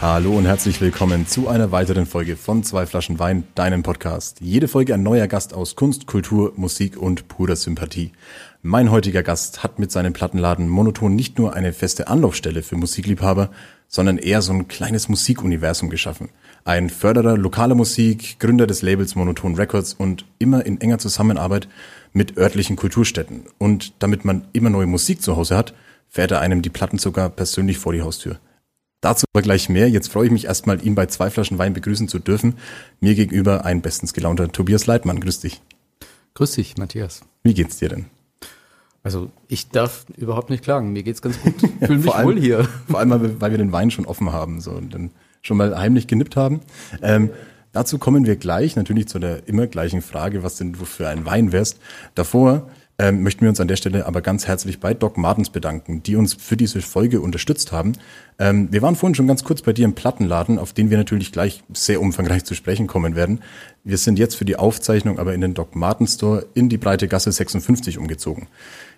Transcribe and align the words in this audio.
Hallo 0.00 0.38
und 0.38 0.46
herzlich 0.46 0.80
willkommen 0.80 1.26
zu 1.26 1.48
einer 1.48 1.72
weiteren 1.72 2.06
Folge 2.06 2.36
von 2.36 2.62
Zwei 2.62 2.86
Flaschen 2.86 3.18
Wein, 3.18 3.42
deinem 3.56 3.82
Podcast. 3.82 4.40
Jede 4.40 4.68
Folge 4.68 4.94
ein 4.94 5.02
neuer 5.02 5.26
Gast 5.26 5.52
aus 5.54 5.74
Kunst, 5.74 6.06
Kultur, 6.06 6.52
Musik 6.54 6.96
und 6.96 7.26
purer 7.26 7.56
Sympathie. 7.56 8.12
Mein 8.62 8.92
heutiger 8.92 9.24
Gast 9.24 9.64
hat 9.64 9.80
mit 9.80 9.90
seinem 9.90 10.12
Plattenladen 10.12 10.68
Monoton 10.68 11.16
nicht 11.16 11.36
nur 11.36 11.54
eine 11.54 11.72
feste 11.72 12.06
Anlaufstelle 12.06 12.62
für 12.62 12.76
Musikliebhaber, 12.76 13.50
sondern 13.88 14.18
eher 14.18 14.40
so 14.40 14.52
ein 14.52 14.68
kleines 14.68 15.08
Musikuniversum 15.08 15.90
geschaffen. 15.90 16.28
Ein 16.64 16.90
Förderer 16.90 17.36
lokaler 17.36 17.74
Musik, 17.74 18.38
Gründer 18.38 18.68
des 18.68 18.82
Labels 18.82 19.16
Monoton 19.16 19.56
Records 19.56 19.94
und 19.94 20.26
immer 20.38 20.64
in 20.64 20.80
enger 20.80 20.98
Zusammenarbeit 20.98 21.68
mit 22.12 22.36
örtlichen 22.36 22.76
Kulturstätten. 22.76 23.46
Und 23.58 23.94
damit 23.98 24.24
man 24.24 24.46
immer 24.52 24.70
neue 24.70 24.86
Musik 24.86 25.22
zu 25.22 25.36
Hause 25.36 25.56
hat, 25.56 25.74
fährt 26.08 26.30
er 26.30 26.40
einem 26.40 26.62
die 26.62 26.70
Platten 26.70 26.98
sogar 26.98 27.30
persönlich 27.30 27.78
vor 27.78 27.92
die 27.92 28.02
Haustür. 28.02 28.38
Dazu 29.00 29.26
aber 29.32 29.42
gleich 29.42 29.68
mehr. 29.68 29.88
Jetzt 29.88 30.10
freue 30.12 30.26
ich 30.26 30.32
mich 30.32 30.46
erstmal, 30.46 30.84
ihn 30.84 30.94
bei 30.94 31.06
zwei 31.06 31.30
Flaschen 31.30 31.58
Wein 31.58 31.72
begrüßen 31.72 32.08
zu 32.08 32.18
dürfen. 32.18 32.54
Mir 33.00 33.14
gegenüber 33.14 33.64
ein 33.64 33.80
bestens 33.80 34.12
gelaunter 34.12 34.50
Tobias 34.50 34.86
Leitmann. 34.86 35.20
Grüß 35.20 35.40
dich. 35.40 35.60
Grüß 36.34 36.52
dich, 36.52 36.76
Matthias. 36.76 37.22
Wie 37.44 37.54
geht's 37.54 37.78
dir 37.78 37.88
denn? 37.90 38.06
Also 39.04 39.30
ich 39.46 39.68
darf 39.70 40.06
überhaupt 40.16 40.50
nicht 40.50 40.64
klagen. 40.64 40.92
Mir 40.92 41.02
geht's 41.04 41.22
ganz 41.22 41.40
gut. 41.40 41.54
Ich 41.80 41.86
fühle 41.86 41.98
mich 42.00 42.12
allem- 42.12 42.26
wohl 42.26 42.38
hier. 42.40 42.68
Vor 42.88 42.98
allem, 42.98 43.10
weil 43.10 43.22
wir, 43.22 43.40
weil 43.40 43.50
wir 43.52 43.58
den 43.58 43.72
Wein 43.72 43.90
schon 43.90 44.06
offen 44.06 44.32
haben 44.32 44.60
so, 44.60 44.72
und 44.72 44.92
dann 44.92 45.10
schon 45.42 45.56
mal 45.56 45.78
heimlich 45.78 46.08
genippt 46.08 46.34
haben. 46.34 46.60
Ähm, 47.00 47.30
dazu 47.72 47.98
kommen 47.98 48.26
wir 48.26 48.34
gleich, 48.34 48.74
natürlich 48.74 49.06
zu 49.06 49.20
der 49.20 49.46
immer 49.46 49.68
gleichen 49.68 50.02
Frage, 50.02 50.42
was 50.42 50.56
denn 50.56 50.72
du 50.72 50.84
für 50.84 51.08
ein 51.08 51.24
Wein 51.24 51.52
wärst. 51.52 51.78
Davor 52.16 52.68
ähm, 52.98 53.22
möchten 53.22 53.42
wir 53.42 53.48
uns 53.48 53.60
an 53.60 53.68
der 53.68 53.76
Stelle 53.76 54.06
aber 54.06 54.20
ganz 54.20 54.46
herzlich 54.46 54.80
bei 54.80 54.92
Doc 54.92 55.16
Martens 55.16 55.50
bedanken, 55.50 56.02
die 56.02 56.16
uns 56.16 56.34
für 56.34 56.56
diese 56.56 56.82
Folge 56.82 57.20
unterstützt 57.20 57.70
haben. 57.70 57.92
Ähm, 58.38 58.72
wir 58.72 58.82
waren 58.82 58.96
vorhin 58.96 59.14
schon 59.14 59.28
ganz 59.28 59.44
kurz 59.44 59.62
bei 59.62 59.72
dir 59.72 59.84
im 59.84 59.94
Plattenladen, 59.94 60.58
auf 60.58 60.72
den 60.72 60.90
wir 60.90 60.96
natürlich 60.96 61.30
gleich 61.30 61.62
sehr 61.72 62.00
umfangreich 62.00 62.44
zu 62.44 62.54
sprechen 62.54 62.88
kommen 62.88 63.14
werden. 63.14 63.40
Wir 63.84 63.98
sind 63.98 64.18
jetzt 64.18 64.34
für 64.34 64.44
die 64.44 64.56
Aufzeichnung 64.56 65.18
aber 65.18 65.32
in 65.32 65.40
den 65.40 65.54
Doc 65.54 65.76
Martens 65.76 66.14
Store 66.14 66.46
in 66.54 66.68
die 66.68 66.78
breite 66.78 67.06
Gasse 67.06 67.30
56 67.30 67.98
umgezogen. 67.98 68.48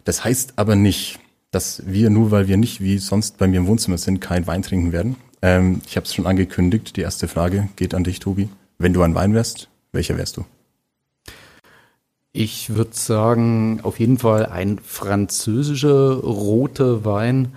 Das 0.05 0.25
heißt 0.25 0.55
aber 0.57 0.77
nicht, 0.77 1.19
dass 1.51 1.83
wir 1.85 2.11
nur, 2.11 2.31
weil 2.31 2.49
wir 2.49 2.57
nicht 2.57 2.81
wie 2.81 2.99
sonst 2.99 3.37
bei 3.37 3.47
mir 3.49 3.59
im 3.59 3.67
Wohnzimmer 3.67 3.99
sind, 3.99 4.21
kein 4.21 4.47
Wein 4.47 4.63
trinken 4.63 4.93
werden. 4.93 5.17
Ähm, 5.43 5.83
ich 5.87 5.97
habe 5.97 6.07
es 6.07 6.15
schon 6.15 6.27
angekündigt. 6.27 6.97
Die 6.97 7.03
erste 7.03 7.29
Frage 7.29 7.69
geht 7.77 7.95
an 7.95 8.05
dich, 8.05 8.21
Tobi. 8.21 8.49
Wenn 8.79 8.93
du 8.93 9.03
ein 9.03 9.15
Wein 9.15 9.35
wärst, 9.35 9.69
welcher 9.93 10.17
wärst 10.17 10.39
du? 10.39 10.45
Ich 12.33 12.77
würde 12.77 12.93
sagen, 12.93 13.81
auf 13.83 13.99
jeden 13.99 14.19
Fall 14.19 14.47
ein 14.47 14.79
französischer 14.79 16.15
roter 16.15 17.05
Wein, 17.05 17.49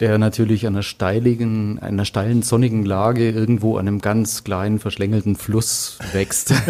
der 0.00 0.18
natürlich 0.18 0.66
an 0.66 0.74
einer 0.74 0.82
steiligen, 0.82 1.78
einer 1.78 2.04
steilen, 2.04 2.42
sonnigen 2.42 2.84
Lage 2.84 3.30
irgendwo 3.30 3.76
an 3.76 3.86
einem 3.86 4.00
ganz 4.00 4.42
kleinen, 4.42 4.80
verschlängelten 4.80 5.36
Fluss 5.36 5.98
wächst. 6.12 6.52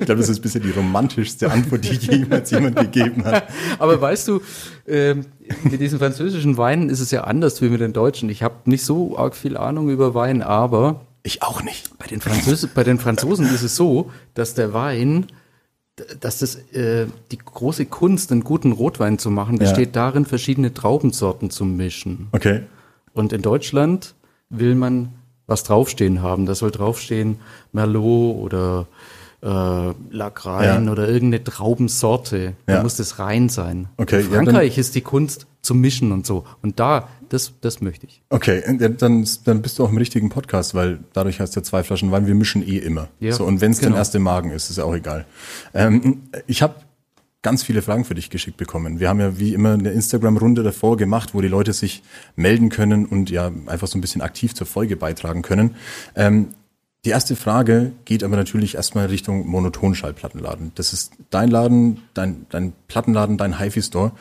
Ich 0.00 0.06
glaube, 0.06 0.20
das 0.20 0.30
ist 0.30 0.40
bisher 0.40 0.60
die 0.60 0.70
romantischste 0.70 1.52
Antwort, 1.52 1.84
die 1.84 1.94
jemals 1.94 2.50
jemand 2.50 2.74
gegeben 2.74 3.24
hat. 3.24 3.44
Aber 3.78 4.00
weißt 4.00 4.26
du, 4.26 4.40
ähm, 4.88 5.26
mit 5.62 5.80
diesen 5.80 6.00
französischen 6.00 6.56
Weinen 6.56 6.88
ist 6.88 6.98
es 6.98 7.12
ja 7.12 7.22
anders 7.22 7.62
wie 7.62 7.68
mit 7.68 7.80
den 7.80 7.92
deutschen. 7.92 8.28
Ich 8.30 8.42
habe 8.42 8.56
nicht 8.64 8.84
so 8.84 9.16
arg 9.16 9.36
viel 9.36 9.56
Ahnung 9.56 9.90
über 9.90 10.14
Wein, 10.14 10.42
aber 10.42 11.02
Ich 11.22 11.42
auch 11.42 11.62
nicht. 11.62 11.96
Bei 11.98 12.06
den, 12.08 12.20
Französ 12.20 12.66
bei 12.66 12.82
den 12.82 12.98
Franzosen 12.98 13.46
ist 13.46 13.62
es 13.62 13.76
so, 13.76 14.10
dass 14.34 14.54
der 14.54 14.72
Wein, 14.72 15.26
dass 16.20 16.38
das 16.38 16.56
äh, 16.72 17.06
die 17.30 17.38
große 17.38 17.86
Kunst, 17.86 18.32
einen 18.32 18.44
guten 18.44 18.72
Rotwein 18.72 19.18
zu 19.18 19.30
machen, 19.30 19.58
besteht 19.58 19.94
darin, 19.94 20.24
verschiedene 20.24 20.72
Traubensorten 20.72 21.50
zu 21.50 21.64
mischen. 21.64 22.28
Okay. 22.32 22.62
Und 23.12 23.32
in 23.32 23.42
Deutschland 23.42 24.14
will 24.48 24.74
man 24.74 25.12
was 25.46 25.64
draufstehen 25.64 26.22
haben. 26.22 26.46
Da 26.46 26.54
soll 26.54 26.70
draufstehen 26.70 27.40
Merlot 27.72 28.36
oder 28.36 28.86
äh, 29.42 29.46
Lagrein 30.10 30.86
Ja. 30.86 30.92
oder 30.92 31.08
irgendeine 31.08 31.42
Traubensorte. 31.44 32.54
Da 32.66 32.74
Ja. 32.74 32.82
muss 32.82 32.96
das 32.96 33.18
rein 33.18 33.48
sein. 33.48 33.88
Okay, 33.96 34.20
In 34.20 34.26
ja, 34.30 34.36
Frankreich 34.36 34.78
ist 34.78 34.94
die 34.94 35.00
Kunst 35.00 35.46
zu 35.62 35.74
mischen 35.74 36.12
und 36.12 36.26
so. 36.26 36.44
Und 36.62 36.78
da, 36.80 37.08
das, 37.28 37.52
das 37.60 37.80
möchte 37.80 38.06
ich. 38.06 38.22
Okay, 38.30 38.62
ja, 38.80 38.88
dann, 38.88 39.26
dann 39.44 39.62
bist 39.62 39.78
du 39.78 39.84
auch 39.84 39.90
im 39.90 39.96
richtigen 39.96 40.28
Podcast, 40.28 40.74
weil 40.74 41.00
dadurch 41.12 41.40
heißt 41.40 41.56
ja 41.56 41.62
zwei 41.62 41.82
Flaschen 41.82 42.10
Wein, 42.12 42.26
wir 42.26 42.34
mischen 42.34 42.66
eh 42.66 42.78
immer. 42.78 43.08
Ja, 43.20 43.32
so, 43.32 43.44
und 43.44 43.60
wenn 43.60 43.72
es 43.72 43.78
genau. 43.78 43.90
dann 43.92 43.98
erst 43.98 44.14
im 44.14 44.22
Magen 44.22 44.50
ist, 44.50 44.70
ist 44.70 44.78
ja 44.78 44.84
auch 44.84 44.94
egal. 44.94 45.24
Ähm, 45.74 46.22
ich 46.46 46.62
habe 46.62 46.74
ganz 47.42 47.64
viele 47.64 47.82
Fragen 47.82 48.04
für 48.04 48.14
dich 48.14 48.30
geschickt 48.30 48.56
bekommen. 48.56 49.00
Wir 49.00 49.08
haben 49.08 49.18
ja 49.18 49.38
wie 49.38 49.54
immer 49.54 49.72
eine 49.72 49.90
Instagram-Runde 49.90 50.62
davor 50.62 50.96
gemacht, 50.96 51.34
wo 51.34 51.40
die 51.40 51.48
Leute 51.48 51.72
sich 51.72 52.02
melden 52.36 52.68
können 52.68 53.06
und 53.06 53.30
ja 53.30 53.50
einfach 53.66 53.88
so 53.88 53.98
ein 53.98 54.00
bisschen 54.00 54.22
aktiv 54.22 54.54
zur 54.54 54.66
Folge 54.68 54.96
beitragen 54.96 55.42
können. 55.42 55.74
Ähm, 56.14 56.48
die 57.04 57.10
erste 57.10 57.34
Frage 57.34 57.92
geht 58.04 58.22
aber 58.22 58.36
natürlich 58.36 58.76
erstmal 58.76 59.06
Richtung 59.06 59.46
Monotonschallplattenladen. 59.48 60.72
Das 60.76 60.92
ist 60.92 61.12
dein 61.30 61.50
Laden, 61.50 62.02
dein, 62.14 62.46
dein 62.50 62.72
Plattenladen, 62.86 63.36
dein 63.36 63.58
HiFi-Store. 63.58 64.12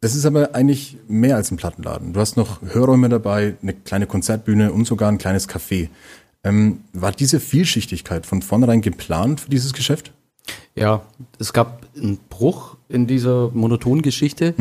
Das 0.00 0.14
ist 0.14 0.26
aber 0.26 0.54
eigentlich 0.54 0.98
mehr 1.08 1.36
als 1.36 1.50
ein 1.50 1.56
Plattenladen. 1.56 2.12
Du 2.12 2.20
hast 2.20 2.36
noch 2.36 2.60
Hörräume 2.62 3.08
dabei, 3.08 3.54
eine 3.62 3.72
kleine 3.72 4.06
Konzertbühne 4.06 4.72
und 4.72 4.86
sogar 4.86 5.10
ein 5.10 5.18
kleines 5.18 5.48
Café. 5.48 5.88
Ähm, 6.42 6.80
war 6.92 7.12
diese 7.12 7.40
Vielschichtigkeit 7.40 8.26
von 8.26 8.42
vornherein 8.42 8.82
geplant 8.82 9.40
für 9.40 9.50
dieses 9.50 9.72
Geschäft? 9.72 10.12
Ja, 10.74 11.02
es 11.38 11.52
gab 11.52 11.86
einen 11.96 12.18
Bruch 12.28 12.76
in 12.88 13.06
dieser 13.06 13.50
Monotongeschichte. 13.50 14.54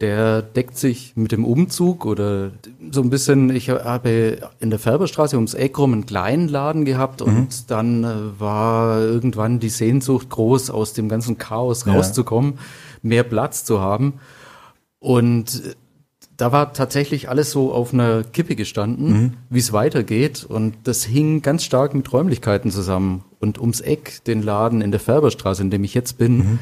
Der 0.00 0.40
deckt 0.40 0.78
sich 0.78 1.12
mit 1.14 1.30
dem 1.30 1.44
Umzug 1.44 2.06
oder 2.06 2.52
so 2.90 3.02
ein 3.02 3.10
bisschen, 3.10 3.50
ich 3.54 3.68
habe 3.68 4.38
in 4.58 4.70
der 4.70 4.78
Färberstraße 4.78 5.36
ums 5.36 5.52
Eck 5.52 5.78
rum 5.78 5.92
einen 5.92 6.06
kleinen 6.06 6.48
Laden 6.48 6.86
gehabt 6.86 7.20
und 7.20 7.70
dann 7.70 8.04
äh, 8.04 8.40
war 8.40 8.98
irgendwann 9.00 9.60
die 9.60 9.68
Sehnsucht 9.68 10.30
groß, 10.30 10.70
aus 10.70 10.94
dem 10.94 11.08
ganzen 11.10 11.36
Chaos 11.36 11.84
Ja. 11.84 11.92
rauszukommen, 11.92 12.54
mehr 13.02 13.24
Platz 13.24 13.64
zu 13.64 13.80
haben. 13.80 14.14
Und 15.00 15.62
äh, 15.66 15.74
da 16.38 16.50
war 16.52 16.72
tatsächlich 16.72 17.28
alles 17.28 17.50
so 17.50 17.70
auf 17.70 17.92
einer 17.92 18.22
Kippe 18.22 18.56
gestanden, 18.56 19.36
wie 19.50 19.58
es 19.58 19.74
weitergeht. 19.74 20.46
Und 20.48 20.74
das 20.84 21.04
hing 21.04 21.42
ganz 21.42 21.64
stark 21.64 21.92
mit 21.94 22.10
Räumlichkeiten 22.10 22.70
zusammen. 22.70 23.24
Und 23.38 23.60
ums 23.60 23.82
Eck, 23.82 24.24
den 24.24 24.42
Laden 24.42 24.80
in 24.80 24.90
der 24.90 25.00
Färberstraße, 25.00 25.60
in 25.60 25.68
dem 25.70 25.84
ich 25.84 25.92
jetzt 25.92 26.16
bin, 26.16 26.58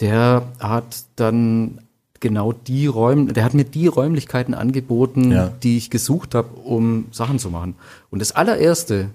der 0.00 0.42
hat 0.58 1.04
dann 1.16 1.78
genau 2.24 2.52
die 2.52 2.86
Räume, 2.88 3.32
der 3.32 3.44
hat 3.44 3.54
mir 3.54 3.62
die 3.64 3.86
Räumlichkeiten 3.86 4.54
angeboten, 4.54 5.30
Ja. 5.30 5.52
die 5.62 5.76
ich 5.76 5.90
gesucht 5.90 6.34
habe, 6.34 6.48
um 6.64 7.04
Sachen 7.12 7.38
zu 7.38 7.50
machen. 7.50 7.76
Und 8.10 8.18
das 8.20 8.32
allererste, 8.32 9.10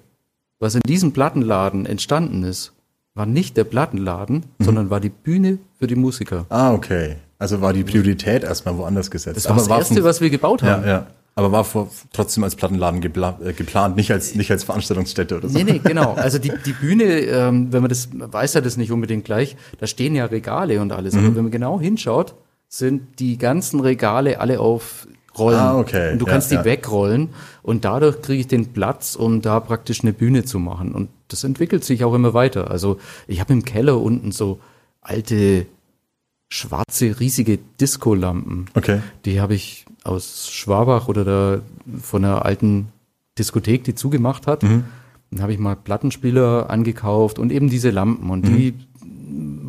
was 0.60 0.76
in 0.76 0.82
diesem 0.88 1.12
Plattenladen 1.12 1.86
entstanden 1.86 2.44
ist, 2.44 2.72
war 3.16 3.26
nicht 3.26 3.58
der 3.58 3.64
Plattenladen, 3.66 4.44
sondern 4.60 4.90
war 4.90 5.00
die 5.02 5.10
Bühne 5.10 5.58
für 5.78 5.88
die 5.88 5.96
Musiker. 5.96 6.46
Ah, 6.50 6.72
okay. 6.74 7.16
Also 7.40 7.60
war 7.62 7.74
die 7.74 7.84
Priorität 7.84 8.44
erstmal 8.44 8.78
woanders 8.78 9.10
gesetzt. 9.12 9.38
Das 9.38 9.50
war 9.50 9.56
das 9.58 9.68
Erste, 9.68 9.96
von- 9.96 10.04
was 10.04 10.22
wir 10.22 10.30
gebaut 10.30 10.64
haben. 10.64 10.84
ja, 10.84 10.88
ja. 10.90 11.08
Aber 11.36 11.54
war 11.54 11.64
vor, 11.64 11.90
trotzdem 12.12 12.44
als 12.44 12.56
Plattenladen 12.56 13.00
gepla 13.00 13.40
äh, 13.42 13.54
geplant, 13.54 13.96
nicht 13.96 14.12
als, 14.12 14.36
nicht 14.36 14.52
als 14.52 14.66
Veranstaltungsstätte 14.66 15.38
oder 15.38 15.48
so. 15.48 15.58
Nee, 15.58 15.64
nee, 15.64 15.80
genau. 15.82 16.14
Also 16.18 16.38
die, 16.38 16.52
die 16.66 16.74
Bühne, 16.74 17.04
ähm, 17.06 17.72
wenn 17.72 17.82
man 17.82 17.88
das, 17.88 18.10
weiß 18.12 18.56
ja 18.56 18.62
das 18.62 18.76
nicht 18.76 18.92
unbedingt 18.92 19.24
gleich, 19.24 19.56
da 19.80 19.88
stehen 19.88 20.16
ja 20.16 20.26
Regale 20.26 20.82
und 20.82 20.92
alles. 20.92 21.14
Mhm. 21.14 21.20
Aber 21.28 21.36
wenn 21.38 21.44
man 21.44 21.52
genau 21.52 21.80
hinschaut, 21.80 22.36
sind 22.70 23.20
die 23.20 23.38
ganzen 23.38 23.80
Regale 23.82 24.40
alle 24.40 24.60
auf 24.60 25.08
Rollen. 25.38 25.60
Ah, 25.60 25.78
okay. 25.78 26.14
Und 26.14 26.20
du 26.20 26.26
Ja, 26.26 26.32
kannst 26.32 26.52
die 26.52 26.56
ja. 26.56 26.66
wegrollen 26.66 27.30
und 27.64 27.86
dadurch 27.86 28.22
kriege 28.22 28.42
ich 28.42 28.48
den 28.48 28.74
Platz, 28.74 29.16
um 29.16 29.42
da 29.42 29.60
praktisch 29.60 30.02
eine 30.02 30.14
Bühne 30.14 30.44
zu 30.44 30.60
machen. 30.60 30.94
Und 30.94 31.10
das 31.28 31.44
entwickelt 31.44 31.84
sich 31.84 32.04
auch 32.04 32.14
immer 32.14 32.34
weiter. 32.34 32.70
Also 32.72 32.98
ich 33.28 33.40
habe 33.40 33.54
im 33.54 33.64
Keller 33.66 34.00
unten 34.00 34.32
so 34.32 34.60
alte 35.02 35.66
schwarze, 36.50 37.20
riesige 37.20 37.60
Disco-Lampen. 37.80 38.66
Okay. 38.76 39.02
Die 39.26 39.40
habe 39.40 39.54
ich 39.56 39.86
aus 40.04 40.50
Schwabach 40.52 41.08
oder 41.08 41.24
da 41.24 41.62
von 42.02 42.26
einer 42.26 42.46
alten 42.46 42.90
Diskothek, 43.38 43.84
die 43.84 43.96
zugemacht 43.96 44.48
hat. 44.48 44.64
Dann 44.64 45.42
habe 45.42 45.54
ich 45.54 45.60
mal 45.60 45.76
Plattenspieler 45.76 46.70
angekauft 46.70 47.38
und 47.40 47.52
eben 47.52 47.70
diese 47.70 47.92
Lampen. 47.92 48.30
Und 48.32 48.48
die 48.48 48.74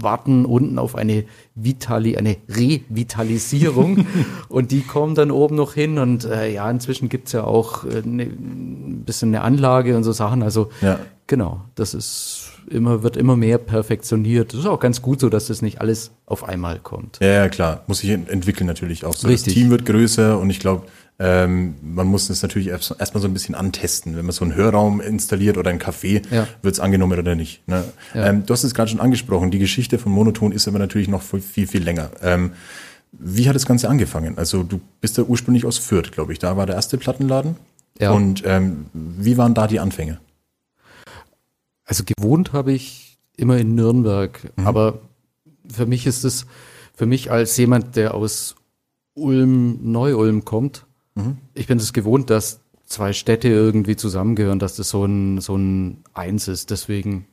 warten 0.02 0.44
unten 0.44 0.79
auf 0.79 0.94
eine 0.97 1.25
Vitali, 1.55 2.17
eine 2.17 2.37
Revitalisierung 2.49 4.06
und 4.49 4.70
die 4.70 4.82
kommen 4.82 5.14
dann 5.14 5.31
oben 5.31 5.56
noch 5.56 5.75
hin 5.75 5.99
und 5.99 6.25
äh, 6.25 6.52
ja, 6.52 6.70
inzwischen 6.70 7.08
gibt's 7.08 7.32
ja 7.32 7.44
auch 7.44 7.85
äh, 7.85 8.02
ne, 8.05 8.25
ein 8.25 9.02
bisschen 9.05 9.31
eine 9.31 9.43
Anlage 9.43 9.97
und 9.97 10.05
so 10.05 10.12
Sachen. 10.12 10.43
Also 10.43 10.70
Ja. 10.81 10.99
genau, 11.26 11.62
das 11.75 11.94
ist 11.94 12.47
immer, 12.69 13.02
wird 13.02 13.17
immer 13.17 13.37
mehr 13.37 13.58
perfektioniert. 13.58 14.52
Das 14.52 14.61
ist 14.61 14.67
auch 14.67 14.81
ganz 14.81 15.02
gut 15.02 15.20
so, 15.20 15.29
dass 15.29 15.47
das 15.47 15.62
nicht 15.62 15.81
alles 15.81 16.12
auf 16.26 16.44
einmal 16.49 16.79
kommt. 16.79 17.19
Ja, 17.20 17.29
ja, 17.29 17.49
klar. 17.49 17.82
Muss 17.87 17.99
sich 17.99 18.11
ent- 18.11 18.29
entwickeln 18.29 18.67
natürlich 18.67 19.05
auch 19.05 19.14
so. 19.14 19.29
Richtig. 19.29 19.55
Das 19.55 19.55
Team 19.55 19.70
wird 19.70 19.87
größer 19.87 20.38
und 20.38 20.50
ich 20.50 20.61
glaube, 20.61 20.85
ähm, 21.22 21.75
man 21.82 22.06
muss 22.06 22.31
es 22.31 22.43
natürlich 22.43 22.69
erst- 22.69 22.96
erstmal 22.99 23.20
so 23.20 23.28
ein 23.28 23.34
bisschen 23.34 23.55
antesten. 23.55 24.17
Wenn 24.17 24.25
man 24.25 24.32
so 24.32 24.43
einen 24.44 24.55
Hörraum 24.55 25.00
installiert 25.02 25.58
oder 25.58 25.70
ein 25.70 25.78
Café, 25.78 26.22
Ja. 26.34 26.49
wird 26.62 26.75
es 26.75 26.81
angenommen 26.81 27.19
oder 27.19 27.34
nicht. 27.34 27.67
Ne? 27.69 27.84
Ja. 28.14 28.26
Ähm, 28.26 28.46
du 28.46 28.52
hast 28.55 28.64
es 28.64 28.72
gerade 28.75 28.90
schon 28.90 29.00
angesprochen. 29.00 29.50
Die 29.50 29.58
Geschichte 29.58 29.99
von 29.99 30.11
Monoton 30.12 30.50
ist 30.50 30.67
aber 30.67 30.78
natürlich 30.78 31.08
noch 31.08 31.22
viel, 31.22 31.67
viel, 31.67 31.82
länger. 31.82 32.11
Ähm, 32.22 32.52
wie 33.12 33.49
hat 33.49 33.55
das 33.55 33.67
Ganze 33.67 33.88
angefangen? 33.90 34.38
Also 34.38 34.62
du 34.62 34.81
bist 35.00 35.19
ja 35.19 35.25
ursprünglich 35.25 35.67
aus 35.67 35.76
Fürth, 35.78 36.11
glaube 36.12 36.32
ich. 36.32 36.38
Da 36.38 36.56
war 36.56 36.64
der 36.67 36.76
erste 36.76 36.96
Plattenladen. 36.96 37.56
Ja. 37.99 38.12
Und 38.12 38.43
ähm, 38.46 38.87
wie 38.94 39.37
waren 39.37 39.52
da 39.52 39.66
die 39.66 39.78
Anfänge? 39.81 40.19
Also 41.84 42.05
gewohnt 42.05 42.52
habe 42.52 42.73
ich 42.73 43.19
immer 43.37 43.58
in 43.58 43.75
Nürnberg, 43.75 44.38
aber 44.56 45.00
für 45.69 45.87
mich 45.87 46.06
ist 46.06 46.25
es, 46.25 46.46
für 46.94 47.06
mich 47.06 47.31
als 47.31 47.56
jemand, 47.56 47.96
der 47.96 48.14
aus 48.14 48.55
Ulm, 49.14 49.81
Neu-Ulm 49.82 50.44
kommt, 50.44 50.87
ich 51.54 51.66
bin 51.66 51.78
es 51.78 51.92
gewohnt, 51.92 52.30
dass 52.30 52.60
zwei 52.86 53.12
Städte 53.12 53.48
irgendwie 53.48 53.96
zusammengehören, 53.96 54.58
dass 54.58 54.76
das 54.76 54.90
so 54.90 55.04
ein, 55.04 55.40
so 55.40 55.56
ein 55.56 56.02
Eins 56.12 56.48
ist. 56.48 56.70
Deswegen, 56.70 57.26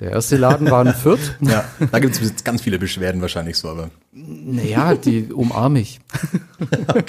der 0.00 0.12
erste 0.12 0.36
Laden 0.36 0.70
war 0.70 0.86
in 0.86 0.92
Fürth. 0.92 1.36
Ja, 1.40 1.64
da 1.90 1.98
gibt 1.98 2.20
es 2.20 2.44
ganz 2.44 2.62
viele 2.62 2.78
Beschwerden 2.78 3.20
wahrscheinlich 3.20 3.56
so, 3.56 3.68
aber 3.68 3.90
Naja, 4.12 4.94
die 4.94 5.32
umarme 5.32 5.80
ich. 5.80 6.00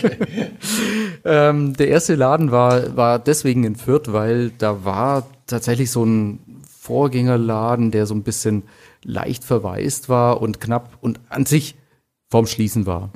ähm, 1.25 1.73
der 1.75 1.87
erste 1.89 2.15
Laden 2.15 2.51
war, 2.51 2.95
war 2.95 3.19
deswegen 3.19 3.63
in 3.63 3.75
Fürth, 3.75 4.11
weil 4.11 4.51
da 4.57 4.85
war 4.85 5.27
tatsächlich 5.45 5.91
so 5.91 6.03
ein 6.03 6.39
Vorgängerladen, 6.79 7.91
der 7.91 8.05
so 8.05 8.15
ein 8.15 8.23
bisschen 8.23 8.63
leicht 9.03 9.43
verwaist 9.43 10.09
war 10.09 10.41
und 10.41 10.59
knapp 10.59 10.97
und 11.01 11.19
an 11.29 11.45
sich 11.45 11.75
vorm 12.29 12.47
Schließen 12.47 12.85
war. 12.85 13.11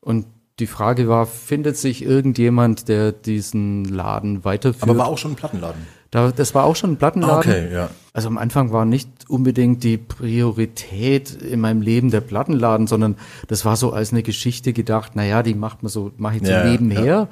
Und 0.00 0.26
die 0.60 0.66
Frage 0.66 1.08
war, 1.08 1.26
findet 1.26 1.76
sich 1.76 2.04
irgendjemand, 2.04 2.88
der 2.88 3.12
diesen 3.12 3.84
Laden 3.84 4.44
weiterführt? 4.44 4.82
aber 4.82 4.96
war 4.98 5.08
auch 5.08 5.18
schon 5.18 5.32
ein 5.32 5.36
Plattenladen. 5.36 5.86
da, 6.10 6.30
das 6.30 6.54
war 6.54 6.64
auch 6.64 6.76
schon 6.76 6.92
ein 6.92 6.96
Plattenladen. 6.96 7.50
Okay, 7.52 7.72
ja. 7.72 7.90
Also 8.12 8.28
am 8.28 8.38
Anfang 8.38 8.72
war 8.72 8.84
nicht 8.84 9.08
unbedingt 9.28 9.82
die 9.84 9.96
Priorität 9.98 11.30
in 11.42 11.60
meinem 11.60 11.80
Leben 11.82 12.10
der 12.10 12.20
Plattenladen, 12.20 12.86
sondern 12.86 13.16
das 13.48 13.64
war 13.64 13.76
so 13.76 13.92
als 13.92 14.12
eine 14.12 14.22
Geschichte 14.22 14.72
gedacht, 14.72 15.16
naja, 15.16 15.42
die 15.42 15.54
macht 15.54 15.82
man 15.82 15.90
so, 15.90 16.10
mache 16.16 16.36
ich 16.36 16.46
so 16.46 16.52
Ja, 16.52 16.64
nebenher, 16.64 17.28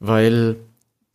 weil 0.00 0.56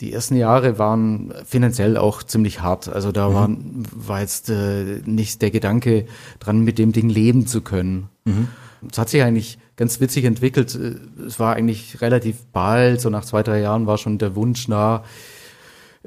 die 0.01 0.13
ersten 0.13 0.35
Jahre 0.38 0.80
waren 0.80 1.33
finanziell 1.45 1.97
auch 1.97 2.24
ziemlich 2.24 2.62
hart. 2.62 2.88
Also 2.88 3.09
Mhm. 3.09 3.13
da 3.13 3.33
waren, 3.33 3.83
war 3.94 4.21
jetzt 4.21 4.50
äh, 4.50 5.01
nicht 5.06 5.42
der 5.42 5.51
Gedanke 5.51 6.06
dran, 6.39 6.62
mit 6.63 6.77
dem 6.80 6.94
Ding 6.94 7.09
leben 7.09 7.47
zu 7.47 7.62
können. 7.62 8.07
Mhm. 8.25 8.47
Es 8.89 8.97
hat 8.97 9.09
sich 9.09 9.21
eigentlich 9.21 9.59
ganz 9.79 9.99
witzig 10.01 10.25
entwickelt. 10.25 10.75
Äh, 10.75 10.95
Es 11.25 11.39
war 11.39 11.55
eigentlich 11.55 12.01
relativ 12.01 12.45
bald, 12.53 13.01
so 13.01 13.09
nach 13.09 13.25
zwei, 13.25 13.41
drei 13.41 13.59
Jahren 13.61 13.87
war 13.87 13.97
schon 13.97 14.17
der 14.19 14.35
Wunsch 14.35 14.67
nah, 14.67 15.03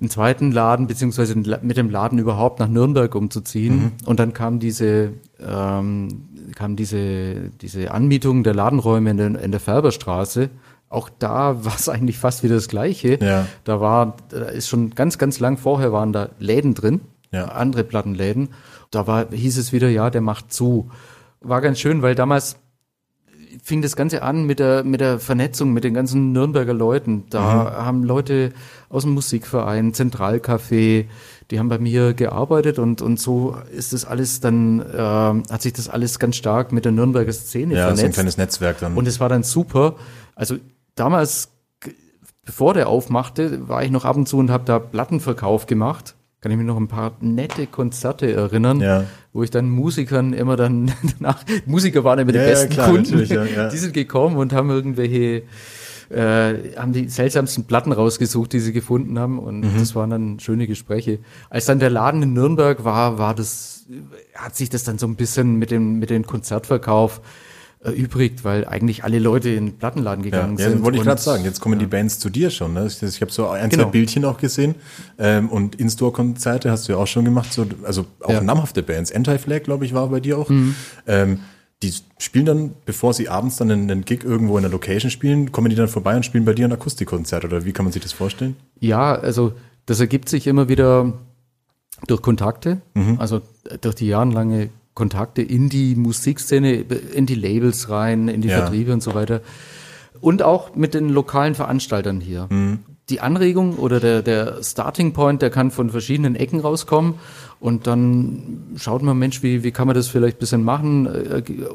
einen 0.00 0.10
zweiten 0.10 0.52
Laden, 0.52 0.86
beziehungsweise 0.86 1.34
mit 1.36 1.76
dem 1.76 1.90
Laden 1.90 2.18
überhaupt 2.18 2.60
nach 2.60 2.68
Nürnberg 2.68 3.14
umzuziehen. 3.14 3.92
Und 4.04 4.20
dann 4.20 4.32
kam 4.32 4.58
diese, 4.58 5.14
ähm, 5.40 6.28
kam 6.54 6.76
diese, 6.76 7.50
diese 7.60 7.90
Anmietung 7.90 8.42
der 8.44 8.54
Ladenräume 8.54 9.10
in 9.10 9.16
der, 9.16 9.42
in 9.42 9.50
der 9.50 9.60
Färberstraße. 9.60 10.50
Auch 10.88 11.08
da 11.18 11.64
war 11.64 11.74
es 11.74 11.88
eigentlich 11.88 12.18
fast 12.18 12.42
wieder 12.42 12.54
das 12.56 12.68
Gleiche. 12.68 13.18
Ja. 13.22 13.46
Da 13.64 13.80
war, 13.80 14.16
da 14.28 14.44
ist 14.46 14.68
schon 14.68 14.90
ganz, 14.94 15.18
ganz 15.18 15.40
lang 15.40 15.56
vorher 15.58 15.92
waren 15.92 16.12
da 16.12 16.28
Läden 16.38 16.74
drin, 16.74 17.00
Ja. 17.30 17.46
andere 17.46 17.84
Plattenläden. 17.84 18.48
Da 18.90 19.06
war, 19.06 19.26
hieß 19.30 19.56
es 19.58 19.72
wieder, 19.72 19.88
ja, 19.88 20.10
der 20.10 20.20
macht 20.20 20.52
zu. 20.52 20.90
War 21.40 21.60
ganz 21.60 21.80
schön, 21.80 22.02
weil 22.02 22.14
damals 22.14 22.56
fing 23.64 23.80
das 23.80 23.94
Ganze 23.94 24.22
an 24.22 24.44
mit 24.44 24.58
der, 24.58 24.82
mit 24.82 25.00
der 25.00 25.20
Vernetzung 25.20 25.72
mit 25.72 25.84
den 25.84 25.94
ganzen 25.94 26.32
Nürnberger 26.32 26.74
Leuten. 26.74 27.24
Da 27.30 27.42
haben 27.84 28.02
Leute 28.02 28.52
aus 28.88 29.04
dem 29.04 29.12
Musikverein, 29.12 29.92
Zentralcafé, 29.94 31.04
die 31.50 31.58
haben 31.58 31.68
bei 31.68 31.78
mir 31.78 32.12
gearbeitet 32.12 32.78
und, 32.80 33.02
und 33.02 33.20
so 33.20 33.56
ist 33.74 33.92
das 33.92 34.04
alles 34.04 34.40
dann, 34.40 34.80
ähm, 34.94 35.42
hat 35.48 35.62
sich 35.62 35.72
das 35.74 35.88
alles 35.88 36.18
ganz 36.18 36.36
stark 36.36 36.72
mit 36.72 36.84
der 36.84 36.92
Nürnberger 36.92 37.32
Szene 37.32 37.74
Ja, 37.74 37.84
so 37.84 37.90
ein 37.90 37.96
vernetzt. 37.96 38.14
kleines 38.14 38.36
Netzwerk 38.36 38.80
dann. 38.80 38.94
Und 38.96 39.06
es 39.06 39.20
war 39.20 39.28
dann 39.28 39.44
super. 39.44 39.94
Also 40.34 40.56
damals, 40.96 41.50
bevor 42.44 42.74
der 42.74 42.88
aufmachte, 42.88 43.68
war 43.68 43.84
ich 43.84 43.90
noch 43.90 44.04
ab 44.04 44.16
und 44.16 44.26
zu 44.28 44.38
und 44.38 44.50
habe 44.50 44.64
da 44.64 44.78
Plattenverkauf 44.80 45.66
gemacht. 45.66 46.14
Kann 46.40 46.50
ich 46.50 46.58
mich 46.58 46.66
noch 46.66 46.76
ein 46.76 46.88
paar 46.88 47.12
nette 47.20 47.68
Konzerte 47.68 48.32
erinnern, 48.32 48.80
Ja. 48.80 49.04
Wo 49.32 49.42
ich 49.42 49.50
dann 49.50 49.68
Musikern 49.70 50.32
immer 50.32 50.56
dann 50.56 50.92
nach 51.18 51.42
Musiker 51.66 52.04
waren 52.04 52.18
immer 52.18 52.32
die 52.32 52.38
Ja, 52.38 52.44
besten 52.44 52.70
klar, 52.70 52.90
Kunden. 52.90 53.18
ja. 53.24 53.68
Die 53.68 53.78
sind 53.78 53.94
gekommen 53.94 54.36
und 54.36 54.52
haben 54.52 54.70
irgendwelche 54.70 55.42
äh, 56.10 56.76
haben 56.76 56.92
die 56.92 57.08
seltsamsten 57.08 57.64
Platten 57.64 57.90
rausgesucht, 57.92 58.52
die 58.52 58.60
sie 58.60 58.72
gefunden 58.74 59.18
haben 59.18 59.38
und 59.38 59.60
Mhm. 59.60 59.78
das 59.78 59.94
waren 59.94 60.10
dann 60.10 60.40
schöne 60.40 60.66
Gespräche. 60.66 61.20
Als 61.48 61.64
dann 61.64 61.78
der 61.78 61.88
Laden 61.88 62.22
in 62.22 62.32
Nürnberg 62.34 62.84
war, 62.84 63.18
war 63.18 63.34
das 63.34 63.86
hat 64.34 64.54
sich 64.54 64.68
das 64.68 64.84
dann 64.84 64.98
so 64.98 65.06
ein 65.06 65.16
bisschen 65.16 65.56
mit 65.56 65.70
dem 65.70 65.98
mit 65.98 66.10
dem 66.10 66.26
Konzertverkauf 66.26 67.20
erübrigt, 67.84 68.44
weil 68.44 68.64
eigentlich 68.66 69.02
alle 69.04 69.18
Leute 69.18 69.48
in 69.50 69.66
den 69.66 69.78
Plattenladen 69.78 70.24
Ja, 70.24 70.30
gegangen 70.30 70.56
ja 70.58 70.70
sind. 70.70 70.82
wollte 70.84 70.98
ich 70.98 71.04
gerade 71.04 71.20
sagen. 71.20 71.44
Jetzt 71.44 71.60
kommen 71.60 71.78
die 71.78 71.86
Bands 71.86 72.18
zu 72.20 72.30
dir 72.30 72.50
schon. 72.50 72.74
Ne? 72.74 72.86
Ich, 72.86 73.02
ich 73.02 73.20
habe 73.20 73.32
so 73.32 73.48
ein, 73.48 73.70
zwei 73.70 73.76
Genau. 73.78 73.90
Bildchen 73.90 74.24
auch 74.24 74.38
gesehen. 74.38 74.76
Ähm, 75.18 75.48
und 75.48 75.74
In-Store-Konzerte 75.76 76.70
hast 76.70 76.86
du 76.88 76.92
ja 76.92 76.98
auch 76.98 77.06
schon 77.08 77.24
gemacht. 77.24 77.52
So, 77.52 77.66
also 77.82 78.06
auch 78.20 78.30
Ja. 78.30 78.40
Mhm. 78.40 78.46
namhafte 78.46 78.82
Bands. 78.82 79.10
Anti-Flag, 79.12 79.64
glaube 79.64 79.84
ich, 79.84 79.94
war 79.94 80.06
bei 80.08 80.20
dir 80.20 80.38
auch. 80.38 80.48
Ähm, 81.06 81.40
die 81.82 81.92
spielen 82.18 82.46
dann, 82.46 82.70
bevor 82.84 83.12
sie 83.12 83.28
abends 83.28 83.56
dann 83.56 83.68
einen, 83.72 84.04
Gig 84.04 84.22
irgendwo 84.22 84.56
in 84.56 84.62
der 84.62 84.70
Location 84.70 85.10
spielen, 85.10 85.50
kommen 85.50 85.68
die 85.68 85.74
dann 85.74 85.88
vorbei 85.88 86.14
und 86.14 86.24
spielen 86.24 86.44
bei 86.44 86.52
dir 86.54 86.66
ein 86.66 86.72
Akustikkonzert. 86.72 87.44
Oder 87.44 87.64
wie 87.64 87.72
kann 87.72 87.84
man 87.84 87.92
sich 87.92 88.02
das 88.02 88.12
vorstellen? 88.12 88.54
Ja, 88.78 89.14
also 89.16 89.54
das 89.86 89.98
ergibt 89.98 90.28
sich 90.28 90.46
immer 90.46 90.68
wieder 90.68 91.12
durch 92.06 92.22
Kontakte, 92.22 92.80
also 93.18 93.40
durch 93.80 93.96
die 93.96 94.06
jahrelange 94.06 94.70
Kontakte 94.94 95.42
in 95.42 95.68
die 95.68 95.94
Musikszene, 95.94 96.72
in 97.14 97.26
die 97.26 97.34
Labels 97.34 97.88
rein, 97.88 98.28
in 98.28 98.40
die 98.42 98.48
Ja. 98.48 98.58
Vertriebe 98.58 98.92
und 98.92 99.02
so 99.02 99.14
weiter. 99.14 99.40
Und 100.20 100.42
auch 100.42 100.74
mit 100.76 100.94
den 100.94 101.08
lokalen 101.08 101.54
Veranstaltern 101.54 102.20
hier. 102.20 102.48
Die 103.08 103.20
Anregung 103.20 103.76
oder 103.76 103.98
der, 103.98 104.22
der 104.22 104.62
Starting 104.62 105.12
Point, 105.12 105.42
der 105.42 105.50
kann 105.50 105.70
von 105.72 105.90
verschiedenen 105.90 106.36
Ecken 106.36 106.60
rauskommen 106.60 107.14
und 107.58 107.86
dann 107.88 108.74
schaut 108.76 109.02
man, 109.02 109.18
Mensch, 109.18 109.42
wie, 109.42 109.64
wie 109.64 109.72
kann 109.72 109.86
man 109.88 109.96
das 109.96 110.06
vielleicht 110.08 110.36
ein 110.36 110.40
bisschen 110.40 110.62
machen? 110.62 111.08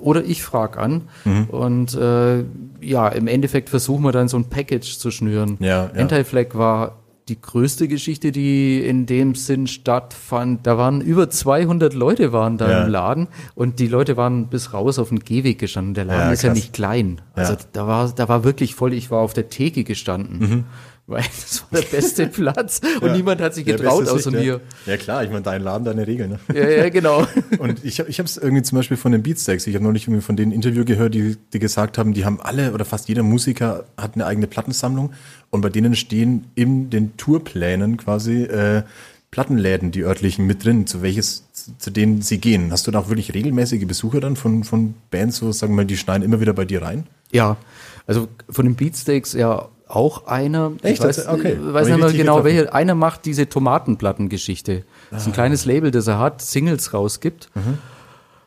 Oder 0.01 0.24
ich 0.24 0.43
frage 0.43 0.79
an 0.79 1.01
und 1.50 1.93
äh, 1.95 2.43
ja, 2.81 3.09
im 3.09 3.27
Endeffekt 3.27 3.69
versuchen 3.69 4.03
wir 4.03 4.12
dann 4.13 4.27
so 4.29 4.38
ein 4.38 4.45
Package 4.45 4.97
zu 4.97 5.12
schnüren. 5.12 5.57
Ja, 5.59 5.89
ja. 5.93 6.01
Anti-Flag 6.01 6.50
war 6.53 7.00
die 7.29 7.39
größte 7.41 7.88
Geschichte, 7.88 8.31
die 8.31 8.79
in 8.79 9.05
dem 9.05 9.36
Sinn 9.36 9.67
stattfand. 9.67 10.65
Da 10.65 10.77
waren 10.77 11.01
über 11.01 11.29
200 11.29 11.93
Leute 11.93 12.31
waren 12.34 12.57
da 12.57 12.69
Ja. 12.69 12.84
im 12.86 12.89
Laden 12.91 13.27
und 13.55 13.79
die 13.79 13.88
Leute 13.88 14.17
waren 14.17 14.48
bis 14.48 14.74
raus 14.74 15.00
auf 15.00 15.10
den 15.10 15.19
Gehweg 15.19 15.60
gestanden. 15.60 15.93
Der 15.93 16.05
Laden 16.05 16.27
Ja, 16.27 16.31
ist 16.31 16.43
ja 16.43 16.53
nicht 16.53 16.74
klein. 16.74 17.22
Also 17.34 17.53
Ja. 17.53 17.60
da 17.74 17.88
war, 17.88 18.12
da 18.15 18.29
war 18.29 18.43
wirklich 18.43 18.75
voll, 18.75 18.93
ich 18.93 19.12
war 19.12 19.19
auf 19.19 19.34
der 19.34 19.50
Theke 19.50 19.84
gestanden. 19.84 20.65
Weil 21.10 21.24
das 21.24 21.63
war 21.72 21.79
der 21.79 21.88
beste 21.88 22.27
Platz 22.27 22.81
und 23.00 23.13
niemand 23.13 23.39
hat 23.39 23.53
sich 23.53 23.63
getraut 23.63 24.10
außer 24.10 24.29
Sicht, 24.29 24.31
mir. 24.31 24.60
Ja. 24.86 24.98
klar, 24.98 25.24
ich 25.24 25.29
meine, 25.29 25.41
dein 25.41 25.62
Laden, 25.63 25.86
deine 25.86 26.05
Regeln. 26.05 26.31
Ne? 26.31 26.39
Ja, 26.53 26.67
ja, 26.69 26.89
genau. 26.89 27.25
Und 27.60 27.86
ich 27.86 28.01
habe 28.01 28.10
ich 28.10 28.19
es 28.19 28.36
irgendwie 28.36 28.62
zum 28.63 28.77
Beispiel 28.77 28.98
von 28.98 29.13
den 29.13 29.24
Beatsteaks, 29.24 29.67
ich 29.67 29.75
habe 29.75 29.86
neulich 29.86 30.03
irgendwie 30.03 30.22
von 30.22 30.36
denen 30.36 30.51
Interview 30.51 30.84
gehört, 30.84 31.13
die, 31.13 31.38
die 31.53 31.60
gesagt 31.60 31.98
haben, 31.98 32.13
die 32.13 32.25
haben 32.25 32.41
alle 32.41 32.74
oder 32.74 32.84
fast 32.84 33.07
jeder 33.07 33.24
Musiker 33.24 33.86
hat 33.98 34.15
eine 34.15 34.25
eigene 34.25 34.48
Plattensammlung 34.48 35.13
und 35.50 35.62
bei 35.62 35.70
denen 35.70 35.96
stehen 35.96 36.46
in 36.56 36.89
den 36.89 37.18
Tourplänen 37.18 37.98
quasi 37.98 38.44
äh, 38.44 38.84
Plattenläden, 39.32 39.92
die 39.92 40.04
örtlichen 40.04 40.46
mit 40.48 40.63
drin, 40.63 40.88
zu 40.88 41.01
welches, 41.01 41.44
zu, 41.77 41.92
denen 41.92 42.22
sie 42.22 42.39
gehen. 42.39 42.72
Hast 42.72 42.88
du 42.88 42.92
da 42.92 43.00
auch 43.00 43.10
wirklich 43.10 43.34
regelmäßige 43.34 43.86
Besucher 43.86 44.20
dann 44.20 44.36
von, 44.36 44.63
von 44.63 44.96
Bands, 45.12 45.38
so 45.38 45.51
sagen 45.51 45.75
wir 45.75 45.86
die 45.86 45.98
schneiden 45.98 46.24
immer 46.24 46.39
wieder 46.39 46.54
bei 46.54 46.66
dir 46.66 46.82
rein? 46.82 47.08
Ja, 47.32 47.58
also 48.06 48.30
von 48.50 48.66
den 48.66 48.75
Beatsteaks 48.75 49.34
ja 49.34 49.68
auch 49.88 50.27
einer. 50.27 50.74
Echt? 50.82 51.00
Ich 51.00 51.06
weiß, 51.06 51.27
okay. 51.27 51.54
ich 51.54 51.66
Hab 51.66 51.74
weiß 51.74 51.88
ich 51.88 51.94
nicht 51.94 52.04
mehr 52.04 52.12
genau, 52.13 52.38
getroffen. 52.38 52.46
welche. 52.46 52.74
Einer 52.74 52.96
macht 52.96 53.25
diese 53.25 53.48
Tomatenplattengeschichte. 53.50 54.84
Das 55.12 55.22
ist 55.22 55.27
ein 55.27 55.34
kleines 55.34 55.66
Label, 55.66 55.92
das 55.92 56.08
er 56.08 56.20
hat, 56.20 56.42
Singles 56.42 56.94
rausgibt. 56.94 57.50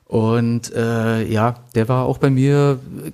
Und 0.06 0.74
äh, 0.74 1.24
ja, 1.24 1.60
der 1.76 1.88
war 1.88 2.04
auch 2.04 2.18
bei 2.18 2.30
mir, 2.30 2.80
äh, 3.04 3.12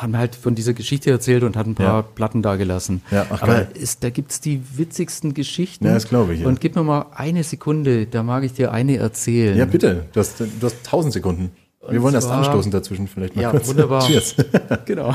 haben 0.00 0.16
halt 0.16 0.34
von 0.34 0.54
dieser 0.54 0.72
Geschichte 0.72 1.10
erzählt 1.10 1.42
und 1.42 1.56
hat 1.56 1.66
ein 1.66 1.74
paar 1.74 1.86
Ja. 1.86 2.02
Platten 2.02 2.42
da 2.42 2.56
gelassen. 2.56 3.02
Ja, 3.10 3.26
ach, 3.30 3.42
Aber 3.42 3.74
ist, 3.76 4.02
da 4.04 4.10
gibt's 4.10 4.40
die 4.40 4.60
witzigsten 4.76 5.34
Geschichten. 5.34 5.86
Ja, 5.86 5.94
das 5.94 6.08
glaube 6.08 6.34
ich, 6.34 6.40
ja. 6.40 6.46
Und 6.46 6.60
gib 6.60 6.74
mir 6.76 6.82
mal 6.82 7.06
eine 7.14 7.44
Sekunde, 7.44 8.06
da 8.06 8.22
mag 8.22 8.44
ich 8.44 8.52
dir 8.52 8.72
eine 8.72 8.96
erzählen. 8.96 9.56
Ja, 9.58 9.64
bitte. 9.66 10.06
Du 10.12 10.20
hast, 10.20 10.40
du 10.40 10.46
hast 10.62 10.84
tausend 10.84 11.12
Sekunden. 11.12 11.50
Wir 11.88 12.02
wollen 12.02 12.14
erst 12.14 12.28
zwar- 12.28 12.38
anstoßen 12.38 12.70
dazwischen 12.70 13.08
vielleicht 13.08 13.36
mal 13.36 13.42
Ja, 13.42 13.50
kurz. 13.50 13.68
wunderbar. 13.68 14.02
Cheers. 14.06 14.34
genau. 14.86 15.14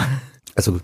Also, 0.56 0.80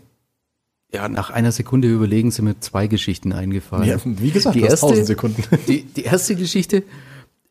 ja, 0.94 1.08
nach 1.08 1.30
einer 1.30 1.52
Sekunde 1.52 1.88
überlegen 1.88 2.32
sind 2.32 2.46
mir 2.46 2.60
zwei 2.60 2.88
Geschichten 2.88 3.32
eingefallen. 3.34 3.88
Ja, 3.88 3.98
wie 4.04 4.32
gesagt, 4.32 4.56
die 4.56 4.60
du 4.60 4.66
hast 4.66 4.72
erste, 4.74 4.88
tausend 4.88 5.08
Sekunden. 5.08 5.44
Die, 5.68 5.84
die 5.84 6.04
erste 6.04 6.36
Geschichte, 6.36 6.84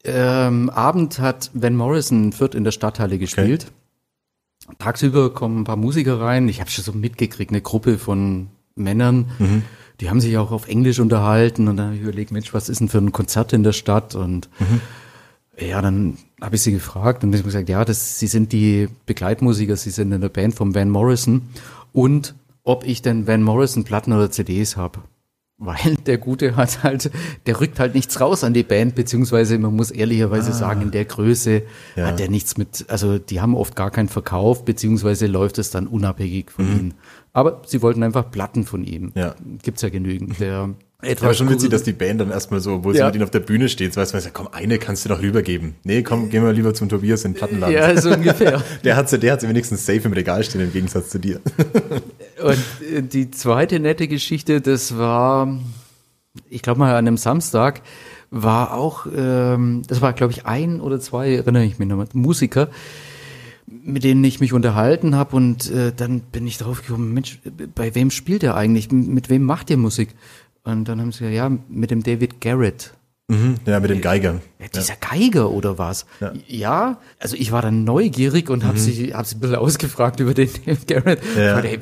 ähm, 0.04 0.68
Abend 0.70 1.18
hat 1.18 1.50
Van 1.54 1.74
Morrison 1.74 2.32
Fürth 2.32 2.54
in 2.54 2.64
der 2.64 2.70
Stadthalle 2.72 3.18
gespielt. 3.18 3.66
Tagsüber 4.78 5.30
kommen 5.30 5.60
ein 5.60 5.64
paar 5.64 5.76
Musiker 5.76 6.20
rein. 6.20 6.48
Ich 6.48 6.60
habe 6.60 6.70
schon 6.70 6.84
so 6.84 6.92
mitgekriegt, 6.92 7.50
eine 7.50 7.60
Gruppe 7.60 7.98
von 7.98 8.48
Männern, 8.76 9.30
Mhm. 9.38 9.62
die 10.00 10.08
haben 10.08 10.20
sich 10.20 10.36
auch 10.38 10.50
auf 10.52 10.68
Englisch 10.68 10.98
unterhalten 11.00 11.68
und 11.68 11.76
dann 11.76 11.86
habe 11.88 11.96
ich 11.96 12.02
überlegt, 12.02 12.30
Mensch, 12.30 12.54
was 12.54 12.68
ist 12.68 12.80
denn 12.80 12.88
für 12.88 12.98
ein 12.98 13.12
Konzert 13.12 13.52
in 13.52 13.62
der 13.62 13.72
Stadt? 13.72 14.14
Und 14.14 14.48
Mhm. 14.58 14.80
ja, 15.58 15.82
dann 15.82 16.16
habe 16.40 16.56
ich 16.56 16.62
sie 16.62 16.72
gefragt 16.72 17.22
und 17.22 17.32
sie 17.32 17.38
haben 17.38 17.44
gesagt, 17.44 17.68
ja, 17.68 17.84
das, 17.84 18.18
sie 18.18 18.26
sind 18.26 18.52
die 18.52 18.88
Begleitmusiker, 19.06 19.76
sie 19.76 19.90
sind 19.90 20.12
in 20.12 20.20
der 20.22 20.28
Band 20.30 20.54
von 20.54 20.74
Van 20.74 20.88
Morrison 20.88 21.42
und 21.92 22.34
ob 22.64 22.84
ich 22.86 23.02
denn 23.02 23.26
Van 23.26 23.42
Morrison 23.42 23.84
Platten 23.84 24.12
oder 24.12 24.30
CDs 24.30 24.76
habe. 24.76 25.00
Weil 25.62 25.96
der 26.06 26.16
Gute 26.16 26.56
hat 26.56 26.82
halt, 26.82 27.10
der 27.46 27.60
rückt 27.60 27.78
halt 27.78 27.94
nichts 27.94 28.18
raus 28.18 28.44
an 28.44 28.54
die 28.54 28.62
Band, 28.62 28.94
beziehungsweise 28.94 29.58
man 29.58 29.76
muss 29.76 29.90
ehrlicherweise 29.90 30.52
sagen, 30.54 30.80
in 30.80 30.90
der 30.90 31.04
Größe 31.04 31.62
Ja. 31.96 32.06
hat 32.06 32.18
der 32.18 32.30
nichts 32.30 32.56
mit, 32.56 32.86
also 32.88 33.18
die 33.18 33.42
haben 33.42 33.54
oft 33.54 33.76
gar 33.76 33.90
keinen 33.90 34.08
Verkauf, 34.08 34.64
beziehungsweise 34.64 35.26
läuft 35.26 35.58
es 35.58 35.70
dann 35.70 35.86
unabhängig 35.86 36.50
von 36.50 36.64
ihnen. 36.66 36.94
Aber 37.34 37.60
sie 37.66 37.82
wollten 37.82 38.02
einfach 38.02 38.30
Platten 38.30 38.64
von 38.64 38.84
ihm. 38.84 39.02
Mhm. 39.04 39.12
Ja. 39.14 39.34
Gibt's 39.62 39.82
ja 39.82 39.90
genügend. 39.90 40.40
Der 40.40 40.70
etwas 41.02 41.22
Aber 41.24 41.34
schon 41.34 41.46
witzig, 41.48 41.60
kurze- 41.60 41.68
dass 41.70 41.82
die 41.82 41.92
Band 41.92 42.20
dann 42.20 42.30
erstmal 42.30 42.60
so, 42.60 42.74
obwohl 42.74 42.92
sie 42.94 43.00
Ja. 43.00 43.06
mit 43.06 43.14
ihnen 43.16 43.24
auf 43.24 43.30
der 43.30 43.40
Bühne 43.40 43.68
steht, 43.68 43.92
so 43.94 44.00
weißt 44.00 44.14
du, 44.14 44.18
du, 44.18 44.28
komm, 44.32 44.48
eine 44.52 44.78
kannst 44.78 45.04
du 45.04 45.08
doch 45.10 45.20
rübergeben. 45.22 45.74
Nee, 45.84 46.02
komm, 46.02 46.28
gehen 46.30 46.42
wir 46.42 46.52
lieber 46.52 46.72
zum 46.74 46.88
Tobias 46.88 47.24
in 47.24 47.32
den 47.32 47.38
Plattenladen. 47.38 47.74
Ja, 47.74 48.00
so 48.00 48.10
ungefähr. 48.12 48.62
Der 48.84 48.96
hat 48.96 49.08
sie, 49.10 49.18
der 49.18 49.32
hat 49.32 49.40
sie 49.42 49.48
wenigstens 49.48 49.84
safe 49.86 50.00
im 50.04 50.12
Regal 50.14 50.42
stehen, 50.42 50.62
im 50.62 50.72
Gegensatz 50.72 51.10
zu 51.10 51.18
dir. 51.18 51.40
Und 52.42 52.58
äh, 52.92 53.02
die 53.02 53.30
zweite 53.30 53.80
nette 53.80 54.08
Geschichte, 54.08 54.60
das 54.60 54.96
war, 54.96 55.58
ich 56.48 56.62
glaube 56.62 56.80
mal 56.80 56.90
an 56.92 57.06
einem 57.06 57.16
Samstag, 57.16 57.82
war 58.30 58.74
auch, 58.74 59.06
ähm, 59.14 59.82
das 59.86 60.00
war 60.00 60.12
glaube 60.12 60.32
ich 60.32 60.46
ein 60.46 60.80
oder 60.80 61.00
zwei, 61.00 61.34
erinnere 61.34 61.64
ich 61.64 61.78
mich 61.78 61.88
noch 61.88 62.04
Musiker, 62.14 62.68
mit 63.66 64.04
denen 64.04 64.22
ich 64.24 64.40
mich 64.40 64.52
unterhalten 64.52 65.14
habe 65.14 65.36
und 65.36 65.70
äh, 65.70 65.92
dann 65.94 66.20
bin 66.20 66.46
ich 66.46 66.58
drauf 66.58 66.82
gekommen, 66.82 67.12
Mensch, 67.12 67.40
bei 67.74 67.94
wem 67.94 68.10
spielt 68.10 68.42
er 68.42 68.56
eigentlich? 68.56 68.90
Mit 68.90 69.30
wem 69.30 69.44
macht 69.44 69.70
ihr 69.70 69.76
Musik? 69.76 70.14
Und 70.62 70.88
dann 70.88 71.00
haben 71.00 71.12
sie 71.12 71.20
gesagt, 71.20 71.34
ja, 71.34 71.50
mit 71.68 71.90
dem 71.90 72.02
David 72.02 72.40
Garrett. 72.40 72.92
Mhm, 73.28 73.56
ja, 73.64 73.78
mit 73.78 73.90
dem 73.90 74.00
Geiger. 74.00 74.40
Ja, 74.58 74.66
dieser 74.74 74.96
Geiger 74.96 75.50
oder 75.50 75.78
was? 75.78 76.04
Ja. 76.20 76.32
Ja. 76.48 76.98
also 77.20 77.36
ich 77.36 77.52
war 77.52 77.62
dann 77.62 77.84
neugierig 77.84 78.50
und 78.50 78.64
habe 78.64 78.78
sie, 78.78 79.14
hab 79.14 79.24
sie 79.24 79.36
ein 79.36 79.40
bisschen 79.40 79.56
ausgefragt 79.56 80.18
über 80.18 80.34
den 80.34 80.50
David 80.66 80.86
Garrett. 80.88 81.20
Ja. 81.36 81.56
Und, 81.56 81.64
ey, 81.64 81.78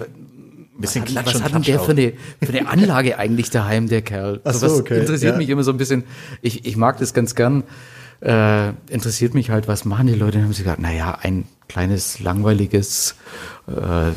Bisschen 0.78 1.02
was, 1.04 1.10
Klatsch 1.10 1.34
was 1.34 1.42
hat 1.42 1.54
denn 1.54 1.62
der 1.62 1.80
für 1.80 1.90
eine, 1.90 2.12
für 2.40 2.56
eine 2.56 2.68
Anlage 2.68 3.18
eigentlich 3.18 3.50
daheim, 3.50 3.88
der 3.88 4.02
Kerl? 4.02 4.40
Ach 4.44 4.54
so, 4.54 4.66
was 4.66 4.80
okay, 4.80 5.00
interessiert 5.00 5.32
ja. 5.32 5.38
mich 5.38 5.48
immer 5.48 5.64
so 5.64 5.72
ein 5.72 5.76
bisschen. 5.76 6.04
Ich, 6.40 6.64
ich 6.64 6.76
mag 6.76 6.98
das 6.98 7.14
ganz 7.14 7.34
gern. 7.34 7.64
Äh, 8.20 8.70
interessiert 8.88 9.34
mich 9.34 9.50
halt, 9.50 9.68
was 9.68 9.84
machen 9.84 10.08
die 10.08 10.14
Leute? 10.14 10.38
Dann 10.38 10.44
haben 10.44 10.52
sie 10.52 10.62
gesagt, 10.62 10.80
naja, 10.80 11.18
ein 11.20 11.44
kleines, 11.68 12.18
langweiliges 12.20 13.14
äh, 13.68 14.10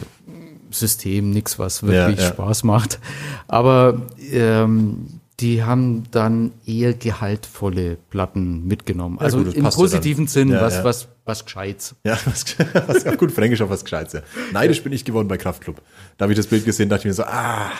System, 0.71 1.31
nix, 1.31 1.59
was 1.59 1.83
wirklich 1.83 2.17
Ja, 2.17 2.25
ja. 2.25 2.33
Spaß 2.33 2.63
macht. 2.63 2.99
Aber 3.47 4.01
ähm, 4.31 5.19
die 5.39 5.63
haben 5.63 6.03
dann 6.11 6.51
eher 6.65 6.93
gehaltvolle 6.93 7.97
Platten 8.09 8.65
mitgenommen. 8.67 9.17
Also 9.19 9.43
gut, 9.43 9.55
im 9.55 9.63
positiven 9.65 10.27
Sinn, 10.27 10.51
was, 10.51 10.83
was, 10.83 11.07
was 11.31 11.45
Gescheites. 11.45 11.95
Ja, 12.03 12.17
was, 12.25 12.45
was 12.87 13.05
auf 13.07 13.17
gut 13.17 13.31
Fränkisch 13.31 13.61
auf 13.61 13.69
was 13.69 13.83
Gescheites. 13.83 14.13
Ja. 14.13 14.21
Neidisch 14.53 14.83
bin 14.83 14.91
ich 14.93 15.05
geworden 15.05 15.27
bei 15.27 15.37
Kraftklub. 15.37 15.81
Da 16.17 16.23
habe 16.25 16.33
ich 16.33 16.37
das 16.37 16.47
Bild 16.47 16.65
gesehen, 16.65 16.89
dachte 16.89 17.01
ich 17.01 17.05
mir 17.05 17.13
so, 17.13 17.23
ah, 17.23 17.71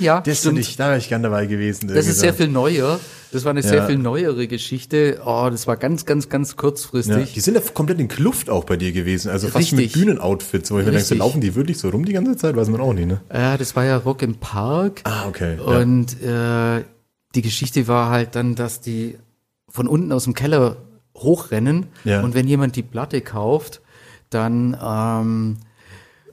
Ja, 0.00 0.20
das 0.20 0.42
bin 0.42 0.56
ich, 0.56 0.76
da 0.76 0.88
wäre 0.88 0.98
ich 0.98 1.08
gern 1.08 1.22
dabei 1.22 1.46
gewesen. 1.46 1.88
Das 1.88 2.06
ist 2.06 2.20
sehr 2.20 2.34
viel 2.34 2.48
neuer. 2.48 3.00
Das 3.30 3.44
war 3.44 3.50
eine 3.50 3.62
sehr 3.62 3.78
Ja. 3.78 3.86
viel 3.86 3.98
neuere 3.98 4.46
Geschichte. 4.48 5.20
Oh, 5.24 5.48
das 5.50 5.66
war 5.66 5.76
ganz, 5.76 6.06
ganz, 6.06 6.28
ganz 6.30 6.50
Ja, 6.50 6.56
kurzfristig. 6.56 7.34
die 7.34 7.40
sind 7.40 7.54
ja 7.54 7.60
komplett 7.74 8.00
in 8.00 8.08
Kluft 8.08 8.48
auch 8.48 8.64
bei 8.64 8.76
dir 8.78 8.92
gewesen. 8.92 9.30
Also 9.30 9.48
fast 9.48 9.72
mit 9.72 9.80
Richtig. 9.86 10.00
Bühnenoutfits. 10.02 10.70
Wo 10.70 10.78
ich 10.78 10.86
mir 10.86 10.92
denke, 10.92 11.04
so 11.06 11.14
laufen 11.14 11.40
die 11.42 11.54
wirklich 11.54 11.78
so 11.78 11.90
rum 11.90 12.04
die 12.06 12.12
ganze 12.14 12.36
Zeit? 12.36 12.56
Weiß 12.56 12.68
man 12.70 12.80
auch 12.80 12.94
nicht, 12.94 13.06
ne? 13.08 13.20
Ja, 13.32 13.58
das 13.58 13.76
war 13.76 13.84
ja 13.84 13.96
Rock 13.98 14.22
im 14.22 14.36
Park. 14.36 15.00
Ah, 15.04 15.26
okay. 15.28 15.56
ja. 15.58 15.62
Und 15.78 16.22
äh, 16.22 16.84
die 17.34 17.42
Geschichte 17.42 17.86
war 17.86 18.08
halt 18.10 18.34
dann, 18.34 18.54
dass 18.54 18.80
die 18.80 19.18
von 19.68 19.86
unten 19.88 20.10
aus 20.12 20.24
dem 20.24 20.32
Keller 20.32 20.78
hochrennen 21.18 21.86
Ja. 22.04 22.22
und 22.22 22.34
wenn 22.34 22.46
jemand 22.48 22.76
die 22.76 22.82
Platte 22.82 23.20
kauft, 23.20 23.80
dann 24.30 24.76
ähm, 24.82 25.56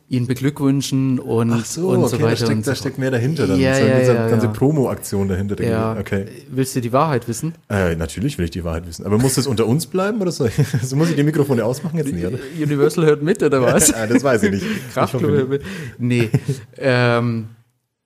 ihn 0.08 0.28
beglückwünschen 0.28 1.18
und, 1.20 1.66
so, 1.66 1.90
und 1.90 1.98
okay, 2.04 2.10
so 2.10 2.18
da 2.18 2.24
weiter. 2.26 2.36
steckt, 2.36 2.52
und 2.52 2.66
so 2.66 2.72
da 2.72 2.76
steckt 2.76 2.98
mehr 3.00 3.10
dahinter. 3.10 3.48
Dann. 3.48 3.60
Ja, 3.60 3.74
so, 3.76 3.86
ja, 3.86 4.00
diese 4.00 4.14
ja, 4.14 4.28
ganze 4.30 4.46
ja. 4.48 4.52
Promo-Aktion 4.52 5.28
dahinter. 5.28 5.60
Ja, 5.64 5.98
Okay. 6.00 6.26
willst 6.52 6.76
du 6.76 6.82
die 6.82 6.94
Wahrheit 6.94 7.28
wissen? 7.28 7.56
Äh, 7.70 7.96
natürlich 7.96 8.38
will 8.38 8.46
ich 8.46 8.52
die 8.52 8.64
Wahrheit 8.64 8.86
wissen. 8.88 9.04
Aber 9.06 9.18
muss 9.18 9.34
das 9.34 9.48
unter 9.48 9.66
uns 9.66 9.88
bleiben 9.88 10.22
oder 10.22 10.32
so? 10.32 10.48
so 10.84 10.96
muss 10.96 11.10
ich 11.10 11.16
die 11.16 11.24
Mikrofone 11.24 11.66
ausmachen 11.66 11.98
jetzt 11.98 12.12
nicht, 12.14 12.24
oder? 12.26 12.38
Universal 12.62 13.06
hört 13.06 13.24
mit 13.24 13.42
oder 13.42 13.62
was? 13.64 13.88
Das 13.92 14.24
weiß 14.24 14.44
ich 14.44 14.52
nicht. 14.52 14.64
Ich 14.64 14.94
Kraftklub 14.94 15.24
hört 15.32 15.50
mit. 15.50 15.64
Nee. 15.98 16.30
ähm, 16.78 17.48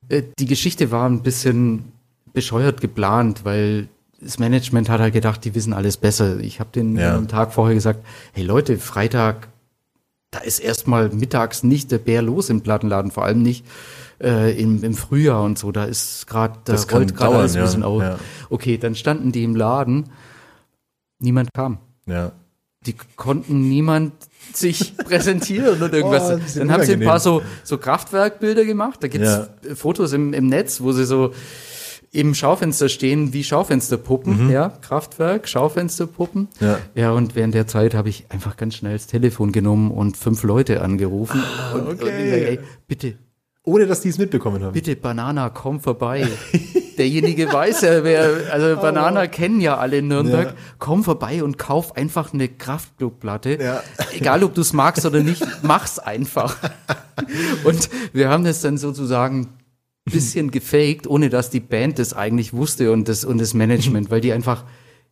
äh, 0.07 0.21
die 0.39 0.45
Geschichte 0.45 0.91
war 0.91 1.07
ein 1.09 1.21
bisschen 1.21 1.91
bescheuert 2.33 2.79
geplant, 2.79 3.41
weil 3.43 3.89
das 4.21 4.39
Management 4.39 4.89
hat 4.89 4.99
halt 4.99 5.13
gedacht, 5.13 5.43
die 5.45 5.55
wissen 5.55 5.73
alles 5.73 5.97
besser. 5.97 6.39
Ich 6.39 6.59
habe 6.59 6.69
den 6.73 6.97
Ja. 6.97 7.19
Tag 7.21 7.53
vorher 7.53 7.75
gesagt, 7.75 8.05
hey 8.33 8.43
Leute, 8.43 8.77
Freitag, 8.77 9.47
da 10.31 10.39
ist 10.39 10.59
erstmal 10.59 11.09
mittags 11.09 11.63
nicht 11.63 11.91
der 11.91 11.97
Bär 11.99 12.21
los 12.21 12.49
im 12.49 12.61
Plattenladen, 12.61 13.11
vor 13.11 13.23
allem 13.25 13.41
nicht 13.41 13.65
äh, 14.21 14.59
im, 14.61 14.83
im 14.83 14.93
Frühjahr 14.93 15.43
und 15.43 15.57
so. 15.57 15.71
Da 15.71 15.85
ist 15.85 16.27
gerade, 16.27 16.59
da 16.65 16.73
Das 16.73 16.91
rollt 16.91 17.15
gerade 17.15 17.37
alles 17.37 17.53
ein 17.53 17.59
ja. 17.59 17.63
bisschen 17.65 17.83
auf. 17.83 18.01
Ja. 18.01 18.19
Okay, 18.49 18.77
dann 18.77 18.95
standen 18.95 19.31
die 19.31 19.43
im 19.43 19.55
Laden, 19.55 20.09
niemand 21.19 21.49
kam. 21.53 21.79
Ja. 22.05 22.33
Die 22.85 22.95
konnten 23.15 23.67
niemand 23.69 24.13
sich 24.53 24.95
präsentieren 25.05 25.81
oder 25.81 25.93
irgendwas. 25.93 26.31
Oh, 26.31 26.59
Dann 26.59 26.71
haben 26.71 26.83
sie 26.83 26.93
ein 26.93 26.99
paar 27.01 27.15
unangenehm. 27.15 27.19
so, 27.19 27.41
so 27.63 27.77
Kraftwerkbilder 27.77 28.65
gemacht. 28.65 28.99
Da 29.01 29.07
gibt's 29.07 29.39
Fotos 29.75 30.13
im, 30.13 30.33
im 30.33 30.47
Netz, 30.47 30.81
wo 30.81 30.91
sie 30.91 31.05
so 31.05 31.33
im 32.11 32.33
Schaufenster 32.33 32.89
stehen 32.89 33.33
wie 33.33 33.43
Schaufensterpuppen. 33.43 34.49
Ja, 34.49 34.69
Kraftwerk, 34.81 35.47
Schaufensterpuppen. 35.47 36.47
Mhm. 36.59 36.65
Ja. 36.67 36.77
ja, 36.95 37.11
und 37.11 37.35
während 37.35 37.53
der 37.53 37.67
Zeit 37.67 37.93
habe 37.93 38.09
ich 38.09 38.25
einfach 38.29 38.57
ganz 38.57 38.75
schnell 38.75 38.93
das 38.93 39.07
Telefon 39.07 39.51
genommen 39.51 39.91
und 39.91 40.17
fünf 40.17 40.43
Leute 40.43 40.81
angerufen. 40.81 41.41
und, 41.73 41.81
und 41.81 41.87
Ah, 42.01 42.03
okay. 42.05 42.23
ich 42.25 42.29
sag, 42.31 42.39
ey, 42.41 42.59
bitte, 42.87 43.13
Ohne, 43.63 43.85
dass 43.85 44.01
die 44.01 44.09
es 44.09 44.17
mitbekommen 44.17 44.63
haben. 44.63 44.73
bitte, 44.73 44.95
Banana, 44.95 45.49
komm 45.49 45.79
vorbei. 45.79 46.27
Derjenige 46.97 47.53
weiß 47.53 47.81
ja, 47.81 48.03
wer, 48.03 48.51
also 48.51 48.75
Banana 48.81 49.27
kennen 49.27 49.61
ja 49.61 49.77
alle 49.77 49.97
in 49.99 50.07
Nürnberg. 50.07 50.47
Ja. 50.49 50.53
Komm 50.79 51.03
vorbei 51.03 51.43
und 51.43 51.57
kauf 51.57 51.95
einfach 51.95 52.33
eine 52.33 52.49
Kraftclub-Platte. 52.49 53.57
Ja. 53.61 53.83
Egal, 54.13 54.43
ob 54.43 54.53
du 54.55 54.61
es 54.61 54.73
magst 54.73 55.05
oder 55.05 55.21
nicht, 55.21 55.45
mach's 55.61 55.99
einfach. 55.99 56.57
Und 57.63 57.89
wir 58.13 58.29
haben 58.29 58.43
das 58.45 58.61
dann 58.61 58.77
sozusagen 58.77 59.49
bisschen 60.09 60.51
gefaked, 60.51 61.07
ohne 61.07 61.29
dass 61.29 61.49
die 61.49 61.59
Band 61.59 61.99
das 61.99 62.13
eigentlich 62.13 62.53
wusste 62.53 62.91
und 62.91 63.07
das, 63.07 63.25
und 63.25 63.37
das 63.39 63.53
Management, 63.53 64.09
weil 64.09 64.21
die 64.21 64.33
einfach 64.33 64.65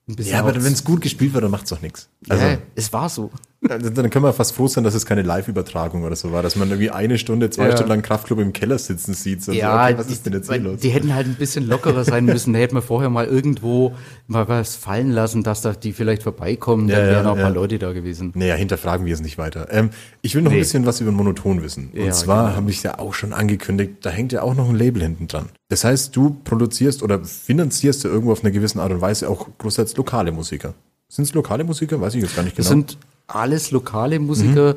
ein 0.08 0.16
bisschen. 0.16 0.34
Ja, 0.34 0.40
aber 0.40 0.56
wenn 0.56 0.74
es 0.74 0.84
gut 0.84 1.02
gespielt 1.02 1.34
wird, 1.34 1.44
dann 1.44 1.52
macht's 1.52 1.70
doch 1.70 1.82
nichts. 1.82 2.10
Also, 2.30 2.46
ja, 2.46 2.58
es 2.76 2.92
war 2.94 3.10
so. 3.10 3.30
Also, 3.68 3.90
dann 3.90 4.10
können 4.12 4.24
wir 4.24 4.34
fast 4.34 4.54
froh 4.54 4.68
sein, 4.68 4.84
dass 4.84 4.94
es 4.94 5.06
keine 5.08 5.24
Live-Übertragung 5.24 6.04
oder 6.04 6.16
so 6.16 6.32
war, 6.32 6.44
dass 6.44 6.56
man 6.56 6.70
irgendwie 6.70 6.92
eine 6.92 7.18
Stunde, 7.18 7.50
zwei 7.50 7.66
Ja. 7.66 7.72
Stunden 7.72 7.90
lang 7.90 8.02
Kraftclub 8.04 8.38
im 8.40 8.54
Keller 8.54 8.78
sitzen 8.78 9.16
sieht. 9.16 9.44
So, 9.44 9.52
Ja, 9.52 9.84
okay, 9.86 9.98
was 9.98 10.08
die, 10.08 10.14
ist 10.14 10.26
denn 10.28 10.34
jetzt 10.34 10.52
hier 10.52 10.60
los? 10.62 10.80
die 10.82 10.90
hätten 10.90 11.16
halt 11.16 11.26
ein 11.26 11.34
bisschen 11.36 11.68
lockerer 11.68 12.04
sein 12.04 12.26
müssen. 12.26 12.54
Da 12.54 12.60
hätten 12.60 12.76
wir 12.76 12.84
vorher 12.84 13.10
mal 13.10 13.26
irgendwo 13.26 13.94
mal 14.28 14.48
was 14.48 14.76
fallen 14.76 15.10
lassen, 15.12 15.42
dass 15.42 15.62
da 15.62 15.74
die 15.74 15.92
vielleicht 15.94 16.22
vorbeikommen. 16.22 16.88
Dann 16.88 17.00
Ja, 17.00 17.06
ja, 17.06 17.12
wären 17.14 17.26
auch 17.26 17.32
ein 17.36 17.42
paar 17.42 17.50
ja. 17.50 17.56
Leute 17.56 17.80
da 17.80 17.94
gewesen. 17.94 18.32
Naja, 18.36 18.54
hinterfragen 18.56 19.06
wir 19.08 19.14
es 19.16 19.22
nicht 19.22 19.40
weiter. 19.40 19.68
Ähm, 19.72 19.90
ich 20.22 20.36
will 20.36 20.44
noch 20.44 20.52
ein 20.52 20.56
Nee. 20.56 20.60
bisschen 20.62 20.86
was 20.86 21.02
über 21.02 21.12
Monoton 21.12 21.64
wissen. 21.64 21.90
Und 21.96 22.00
Ja, 22.06 22.12
zwar 22.12 22.44
genau. 22.46 22.56
habe 22.58 22.70
ich 22.70 22.84
ja 22.84 23.00
auch 23.00 23.16
schon 23.16 23.34
angekündigt, 23.34 23.94
da 24.04 24.12
hängt 24.12 24.32
ja 24.34 24.44
auch 24.44 24.54
noch 24.56 24.70
ein 24.70 24.76
Label 24.76 25.02
hinten 25.02 25.28
dran. 25.28 25.50
Das 25.70 25.84
heißt, 25.84 26.16
du 26.16 26.38
produzierst 26.44 27.02
oder 27.02 27.24
finanzierst 27.26 28.04
ja 28.04 28.12
irgendwo 28.12 28.32
auf 28.34 28.44
eine 28.44 28.52
gewisse 28.52 28.80
Art 28.82 28.92
und 28.92 29.02
Weise 29.02 29.28
auch 29.30 29.48
großteils 29.58 29.98
lokale 29.98 30.32
Musiker. 30.32 30.76
Sind 31.10 31.24
es 31.26 31.34
lokale 31.34 31.64
Musiker? 31.64 32.00
Weiß 32.02 32.16
ich 32.16 32.22
jetzt 32.24 32.36
gar 32.36 32.44
nicht 32.44 32.58
Das 32.60 32.70
genau. 32.70 32.82
sind 32.82 32.98
alles 33.28 33.72
lokale 33.72 34.20
Musiker. 34.20 34.76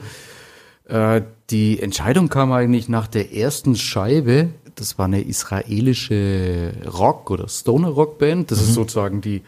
Äh, 0.87 1.23
die 1.51 1.81
Entscheidung 1.81 2.29
kam 2.29 2.53
eigentlich 2.53 2.89
nach 2.89 3.07
der 3.09 3.35
ersten 3.35 3.75
Scheibe. 3.77 4.51
Das 4.77 4.99
war 4.99 5.07
eine 5.07 5.21
israelische 5.23 6.73
Rock- 6.87 7.31
oder 7.31 7.49
Stoner-Rock-Band. 7.49 8.51
Das 8.51 8.59
Mhm. 8.61 8.65
ist 8.65 8.75
sozusagen 8.75 9.21
die 9.21 9.43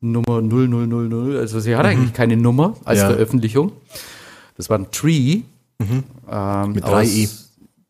Nummer 0.00 0.42
0000. 0.42 1.36
Also 1.38 1.60
sie 1.60 1.76
hat 1.76 1.86
eigentlich 1.86 2.12
keine 2.12 2.36
Nummer 2.36 2.76
als 2.84 2.98
Mhm. 3.00 3.02
Ja. 3.04 3.10
Veröffentlichung. 3.10 3.72
Das 4.56 4.68
war 4.68 4.78
ein 4.78 4.90
Tree. 4.90 5.42
Ähm, 6.30 6.72
Mit 6.72 6.84
drei 6.84 7.04
I. 7.04 7.28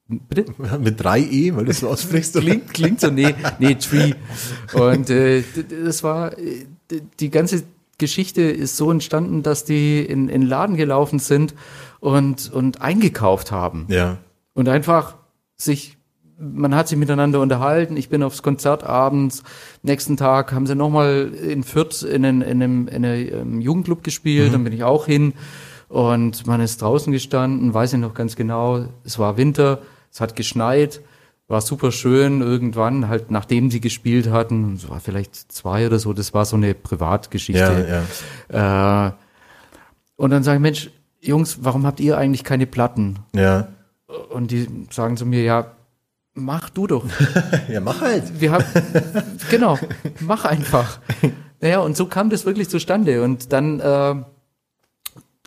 Bitte? 0.08 0.44
Mit 0.80 1.02
drei 1.02 1.20
E, 1.20 1.54
weil 1.54 1.64
du 1.64 1.70
es 1.70 1.80
so 1.80 1.88
aussprichst. 1.88 2.34
Klingt, 2.36 2.72
klingt 2.72 3.00
so, 3.00 3.10
nee, 3.10 3.34
nee, 3.58 3.74
Tree. 3.74 4.14
Und 4.74 5.10
äh, 5.10 5.42
das 5.84 6.02
war, 6.02 6.38
äh, 6.38 6.66
die 7.20 7.30
ganze 7.30 7.64
Geschichte 8.02 8.42
ist 8.42 8.76
so 8.76 8.90
entstanden, 8.90 9.42
dass 9.42 9.64
die 9.64 10.00
in, 10.04 10.28
in 10.28 10.42
den 10.42 10.48
Laden 10.48 10.76
gelaufen 10.76 11.18
sind 11.18 11.54
und, 12.00 12.52
und 12.52 12.82
eingekauft 12.82 13.52
haben. 13.52 13.86
Ja. 13.88 14.18
Und 14.54 14.68
einfach 14.68 15.14
sich, 15.56 15.96
man 16.38 16.74
hat 16.74 16.88
sich 16.88 16.98
miteinander 16.98 17.40
unterhalten. 17.40 17.96
Ich 17.96 18.08
bin 18.08 18.22
aufs 18.22 18.42
Konzert 18.42 18.82
abends. 18.84 19.42
Nächsten 19.82 20.16
Tag 20.16 20.52
haben 20.52 20.66
sie 20.66 20.74
nochmal 20.74 21.30
in 21.32 21.62
Fürth 21.62 22.02
in, 22.02 22.24
einem- 22.24 22.42
in, 22.42 22.62
einem, 22.62 22.88
in 22.88 23.04
einem 23.06 23.60
Jugendclub 23.60 24.02
gespielt. 24.02 24.52
Dann 24.52 24.64
bin 24.64 24.72
ich 24.72 24.82
auch 24.84 25.06
hin. 25.06 25.34
Und 25.88 26.46
man 26.46 26.60
ist 26.60 26.82
draußen 26.82 27.12
gestanden, 27.12 27.72
weiß 27.72 27.92
ich 27.94 27.98
noch 28.00 28.14
ganz 28.14 28.34
genau. 28.34 28.86
Es 29.04 29.18
war 29.18 29.36
Winter, 29.36 29.78
es 30.10 30.20
hat 30.20 30.34
geschneit, 30.36 31.00
war 31.52 31.60
super 31.60 31.92
schön. 31.92 32.40
Irgendwann, 32.40 33.08
halt 33.08 33.30
nachdem 33.30 33.70
sie 33.70 33.80
gespielt 33.80 34.30
hatten, 34.30 34.74
es 34.74 34.88
war 34.88 34.98
vielleicht 34.98 35.52
zwei 35.52 35.86
oder 35.86 36.00
so, 36.00 36.12
das 36.12 36.34
war 36.34 36.44
so 36.44 36.56
eine 36.56 36.74
Privatgeschichte. 36.74 38.02
Ja, 38.50 38.58
ja. 38.58 39.08
Äh, 39.08 39.12
und 40.16 40.30
dann 40.30 40.42
sage 40.42 40.56
ich, 40.56 40.62
Mensch, 40.62 40.90
Jungs, 41.20 41.58
warum 41.62 41.86
habt 41.86 42.00
ihr 42.00 42.18
eigentlich 42.18 42.42
keine 42.42 42.66
Platten? 42.66 43.20
Ja. 43.34 43.68
Und 44.30 44.50
die 44.50 44.66
sagen 44.90 45.16
zu 45.16 45.26
mir, 45.26 45.42
ja, 45.44 45.72
mach 46.34 46.70
du 46.70 46.86
doch. 46.86 47.04
Ja, 47.68 47.80
mach 47.80 48.00
halt. 48.00 48.40
Wir 48.40 48.52
haben, 48.52 48.64
genau, 49.50 49.78
mach 50.20 50.44
einfach. 50.44 50.98
Naja, 51.60 51.80
und 51.80 51.96
so 51.96 52.06
kam 52.06 52.28
das 52.28 52.44
wirklich 52.44 52.68
zustande. 52.68 53.22
Und 53.22 53.52
dann 53.52 53.78
äh, 53.80 54.14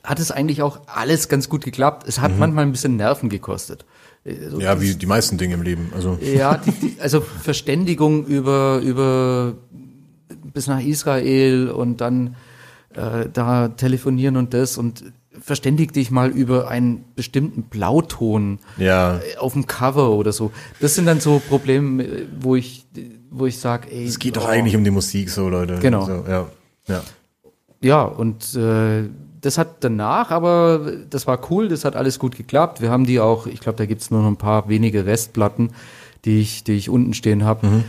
hat 0.03 0.19
es 0.19 0.31
eigentlich 0.31 0.61
auch 0.61 0.81
alles 0.87 1.29
ganz 1.29 1.49
gut 1.49 1.63
geklappt. 1.63 2.07
Es 2.07 2.19
hat 2.21 2.37
manchmal 2.37 2.65
ein 2.65 2.71
bisschen 2.71 2.95
Nerven 2.95 3.29
gekostet. 3.29 3.85
Also 4.25 4.59
Ja, 4.59 4.81
wie 4.81 4.95
die 4.95 5.05
meisten 5.05 5.37
Dinge 5.37 5.53
im 5.53 5.61
Leben. 5.61 5.91
Also, 5.93 6.17
ja, 6.21 6.57
die, 6.57 6.71
die, 6.71 6.95
also 6.99 7.21
Verständigung 7.21 8.25
über, 8.25 8.79
über 8.79 9.55
bis 10.53 10.67
nach 10.67 10.81
Israel 10.81 11.69
und 11.69 12.01
dann 12.01 12.35
äh, 12.95 13.27
da 13.31 13.67
telefonieren 13.69 14.37
und 14.37 14.53
das 14.53 14.77
und 14.77 15.03
verständig 15.39 15.91
dich 15.91 16.11
mal 16.11 16.31
über 16.31 16.69
einen 16.69 17.03
bestimmten 17.15 17.63
Blauton 17.63 18.59
ja. 18.77 19.19
auf 19.37 19.53
dem 19.53 19.67
Cover 19.67 20.11
oder 20.11 20.31
so. 20.31 20.51
Das 20.79 20.95
sind 20.95 21.05
dann 21.05 21.19
so 21.19 21.39
Probleme, 21.39 22.27
wo 22.39 22.55
ich, 22.55 22.85
wo 23.29 23.45
ich 23.45 23.59
sage, 23.59 23.91
ey. 23.91 24.05
Es 24.05 24.17
geht 24.17 24.37
doch 24.37 24.45
oh. 24.45 24.49
eigentlich 24.49 24.75
um 24.75 24.83
die 24.83 24.91
Musik, 24.91 25.29
so, 25.29 25.49
Leute. 25.49 25.79
Genau. 25.79 26.05
So, 26.05 26.25
ja. 26.27 26.47
Ja. 26.87 27.03
Ja, 27.81 28.03
und 28.03 28.55
äh, 28.55 29.03
das 29.45 29.57
hat 29.57 29.77
danach, 29.83 30.31
aber 30.31 30.91
das 31.09 31.27
war 31.27 31.39
cool, 31.51 31.67
das 31.69 31.85
hat 31.85 31.95
alles 31.95 32.19
gut 32.19 32.35
geklappt. 32.35 32.81
Wir 32.81 32.89
haben 32.89 33.05
die 33.05 33.19
auch, 33.19 33.45
ich 33.47 33.59
glaube, 33.59 33.77
da 33.77 33.85
gibt's 33.85 34.09
nur 34.11 34.21
noch 34.21 34.27
ein 34.27 34.37
paar 34.37 34.67
wenige 34.69 35.05
Restplatten, 35.05 35.71
die 36.25 36.39
ich, 36.41 36.63
die 36.63 36.73
ich 36.73 36.89
unten 36.89 37.13
stehen 37.13 37.43
habe. 37.43 37.67
Mhm. 37.67 37.83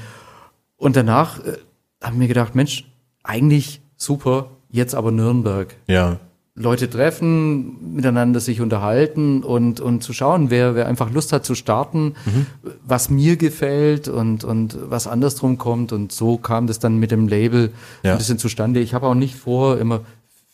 Und 0.77 0.97
danach 0.97 1.39
äh, 1.41 1.57
habe 2.03 2.13
ich 2.13 2.19
mir 2.19 2.29
gedacht, 2.29 2.55
Mensch, 2.55 2.85
eigentlich 3.23 3.81
super, 3.97 4.51
jetzt 4.71 4.95
aber 4.95 5.11
Nürnberg. 5.11 5.75
Ja. 5.87 6.19
Leute 6.59 6.89
treffen, 6.89 7.95
miteinander 7.97 8.41
sich 8.41 8.63
unterhalten 8.63 9.43
und, 9.43 9.79
und 9.81 10.03
zu 10.03 10.15
schauen, 10.15 10.49
wer, 10.49 10.75
wer 10.75 10.87
einfach 10.87 11.11
Lust 11.11 11.33
hat 11.35 11.45
zu 11.45 11.55
starten, 11.55 12.15
Mhm. 12.25 12.47
was 12.87 13.11
mir 13.11 13.37
gefällt 13.37 14.09
und, 14.09 14.43
und 14.43 14.79
was 14.89 15.07
andersrum 15.07 15.59
kommt. 15.59 15.93
Und 15.93 16.13
so 16.13 16.39
kam 16.39 16.67
das 16.67 16.79
dann 16.79 16.97
mit 16.99 17.11
dem 17.11 17.29
Label 17.29 17.73
Ja. 18.03 18.13
ein 18.13 18.19
bisschen 18.19 18.39
zustande. 18.39 18.81
Ich 18.81 18.95
habe 18.95 19.07
auch 19.07 19.15
nicht 19.15 19.35
vor, 19.37 19.77
immer 19.79 20.01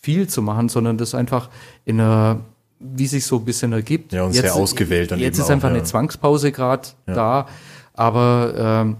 viel 0.02 0.28
zu 0.28 0.42
machen, 0.42 0.68
sondern 0.68 0.98
das 0.98 1.14
einfach 1.14 1.48
in 1.84 2.00
einer, 2.00 2.40
wie 2.80 3.06
sich 3.06 3.24
so 3.24 3.36
ein 3.36 3.44
bisschen 3.44 3.72
ergibt. 3.72 4.12
Ja, 4.12 4.24
und 4.24 4.32
sehr 4.32 4.54
ausgewählt 4.54 5.12
dann 5.12 5.20
Jetzt 5.20 5.38
ist 5.38 5.50
einfach 5.50 5.68
auch, 5.68 5.72
ja. 5.72 5.78
eine 5.78 5.84
Zwangspause 5.84 6.52
gerade 6.52 6.88
da, 7.06 7.46
aber 7.94 8.54
ähm, 8.56 8.96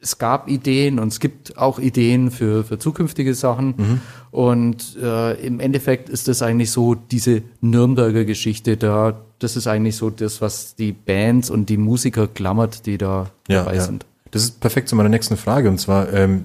es 0.00 0.18
gab 0.18 0.48
Ideen 0.48 0.98
und 0.98 1.08
es 1.08 1.18
gibt 1.18 1.58
auch 1.58 1.78
Ideen 1.78 2.30
für, 2.30 2.62
für 2.62 2.78
zukünftige 2.78 3.34
Sachen. 3.34 3.74
Mhm. 3.76 4.00
Und 4.30 4.96
äh, 5.02 5.34
im 5.44 5.58
Endeffekt 5.58 6.08
ist 6.08 6.28
das 6.28 6.42
eigentlich 6.42 6.70
so 6.70 6.94
diese 6.94 7.42
Nürnberger 7.60 8.24
Geschichte 8.24 8.76
da. 8.76 9.20
Das 9.40 9.56
ist 9.56 9.66
eigentlich 9.66 9.96
so 9.96 10.10
das, 10.10 10.40
was 10.40 10.76
die 10.76 10.92
Bands 10.92 11.50
und 11.50 11.68
die 11.68 11.76
Musiker 11.76 12.28
klammert, 12.28 12.86
die 12.86 12.98
da 12.98 13.30
Ja, 13.48 13.64
dabei 13.64 13.76
ja. 13.76 13.82
sind. 13.82 14.06
Das 14.30 14.42
ist 14.42 14.60
perfekt 14.60 14.88
zu 14.88 14.96
meiner 14.96 15.08
nächsten 15.08 15.36
Frage 15.36 15.68
und 15.68 15.78
zwar 15.78 16.12
ähm, 16.12 16.44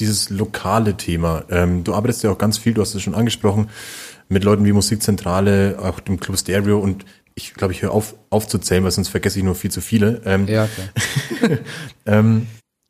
dieses 0.00 0.30
lokale 0.30 0.96
Thema. 0.96 1.44
Ähm, 1.50 1.84
du 1.84 1.94
arbeitest 1.94 2.22
ja 2.24 2.30
auch 2.30 2.38
ganz 2.38 2.58
viel, 2.58 2.74
du 2.74 2.82
hast 2.82 2.94
es 2.94 3.02
schon 3.02 3.14
angesprochen, 3.14 3.68
mit 4.28 4.44
Leuten 4.44 4.64
wie 4.64 4.72
Musikzentrale, 4.72 5.78
auch 5.80 6.00
dem 6.00 6.20
Club 6.20 6.38
Stereo 6.38 6.78
und 6.78 7.04
ich 7.34 7.54
glaube, 7.54 7.72
ich 7.72 7.82
höre 7.82 7.92
auf 7.92 8.16
aufzuzählen, 8.30 8.82
weil 8.82 8.90
sonst 8.90 9.08
vergesse 9.08 9.38
ich 9.38 9.44
nur 9.44 9.54
viel 9.54 9.70
zu 9.70 9.80
viele. 9.80 10.20
Ähm, 10.24 10.48
Ja, 10.48 10.66
klar. 10.66 11.58
ähm, 12.06 12.46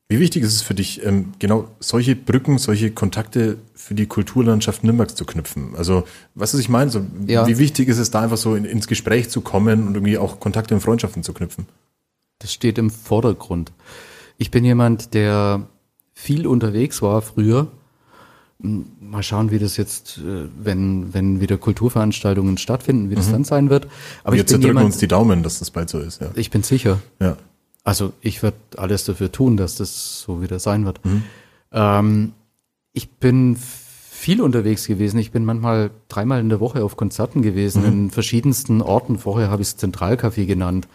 wie 0.08 0.20
wichtig 0.20 0.42
ist 0.42 0.54
es 0.54 0.62
für 0.62 0.72
dich, 0.74 1.04
ähm, 1.04 1.34
genau 1.38 1.68
solche 1.80 2.16
Brücken, 2.16 2.56
solche 2.56 2.90
Kontakte 2.90 3.58
für 3.74 3.94
die 3.94 4.06
Kulturlandschaft 4.06 4.82
Nürnbergs 4.82 5.14
zu 5.14 5.26
knüpfen? 5.26 5.74
Also, 5.76 6.04
was 6.34 6.54
ich 6.54 6.70
meine, 6.70 6.90
so, 6.90 7.04
Ja. 7.26 7.46
wie 7.46 7.58
wichtig 7.58 7.88
ist 7.88 7.98
es 7.98 8.10
da 8.10 8.22
einfach 8.22 8.38
so 8.38 8.54
in, 8.54 8.64
ins 8.64 8.88
Gespräch 8.88 9.28
zu 9.28 9.42
kommen 9.42 9.86
und 9.86 9.94
irgendwie 9.94 10.16
auch 10.16 10.40
Kontakte 10.40 10.74
und 10.74 10.80
Freundschaften 10.80 11.22
zu 11.22 11.34
knüpfen? 11.34 11.66
Das 12.38 12.50
steht 12.54 12.78
im 12.78 12.88
Vordergrund. 12.88 13.72
Ich 14.38 14.50
bin 14.50 14.64
jemand, 14.64 15.12
der 15.12 15.66
viel 16.18 16.48
unterwegs 16.48 17.00
war 17.00 17.22
früher. 17.22 17.68
Mal 18.58 19.22
schauen, 19.22 19.52
wie 19.52 19.60
das 19.60 19.76
jetzt, 19.76 20.18
äh, 20.18 20.48
wenn, 20.58 21.14
wenn 21.14 21.40
wieder 21.40 21.56
Kulturveranstaltungen 21.56 22.58
stattfinden, 22.58 23.08
wie 23.08 23.14
das 23.14 23.30
dann 23.30 23.44
sein 23.44 23.70
wird. 23.70 23.86
Aber 24.24 24.34
Wir 24.34 24.44
zerdrücken 24.44 24.70
jemand, 24.70 24.86
uns 24.86 24.98
die 24.98 25.06
Daumen, 25.06 25.44
dass 25.44 25.60
das 25.60 25.70
bald 25.70 25.88
so 25.88 26.00
ist. 26.00 26.20
Ja. 26.20 26.30
ich 26.34 26.50
bin 26.50 26.64
sicher. 26.64 26.98
ja. 27.20 27.36
Also 27.84 28.12
ich 28.20 28.42
werde 28.42 28.58
alles 28.76 29.04
dafür 29.04 29.32
tun, 29.32 29.56
dass 29.56 29.76
das 29.76 30.20
so 30.20 30.42
wieder 30.42 30.58
sein 30.58 30.84
wird. 30.84 31.00
Ähm, 31.72 32.32
ich 32.92 33.08
bin 33.08 33.56
viel 33.56 34.42
unterwegs 34.42 34.86
gewesen. 34.86 35.18
Ich 35.18 35.30
bin 35.30 35.44
manchmal 35.44 35.90
dreimal 36.08 36.40
in 36.40 36.50
der 36.50 36.60
Woche 36.60 36.84
auf 36.84 36.96
Konzerten 36.96 37.40
gewesen, 37.40 37.84
in 37.84 38.10
verschiedensten 38.10 38.82
Orten. 38.82 39.18
Vorher 39.18 39.48
habe 39.48 39.62
ich 39.62 39.68
es 39.68 39.78
Zentralcafé 39.78 40.44
genannt. 40.44 40.88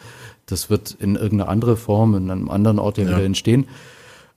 Das 0.45 0.69
wird 0.69 0.95
in 0.99 1.15
irgendeiner 1.15 1.49
anderen 1.49 1.77
Form, 1.77 2.13
in 2.13 2.29
einem 2.29 2.49
anderen 2.49 2.77
Ort 2.77 2.97
ja, 2.99 3.07
wieder 3.07 3.23
entstehen. 3.23 3.65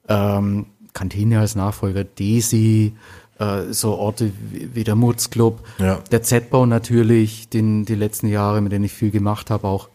Ähm, 0.09 0.67
Kantine 0.97 1.41
als 1.41 1.55
Nachfolger, 1.55 2.05
Desi, 2.05 2.95
äh, 3.39 3.65
so 3.71 3.95
Orte 3.97 4.33
wie, 4.51 4.71
wie 4.75 4.83
der 4.85 4.95
Mutzclub, 4.97 5.61
Ja. 5.79 6.01
der 6.11 6.23
Z-Bau 6.23 6.65
natürlich, 6.67 7.49
den 7.51 7.85
die 7.85 7.95
letzten 7.95 8.29
Jahre, 8.29 8.61
mit 8.63 8.73
denen 8.73 8.85
ich 8.87 8.93
viel 8.93 9.11
gemacht 9.11 9.51
habe 9.51 9.69
auch. 9.69 9.89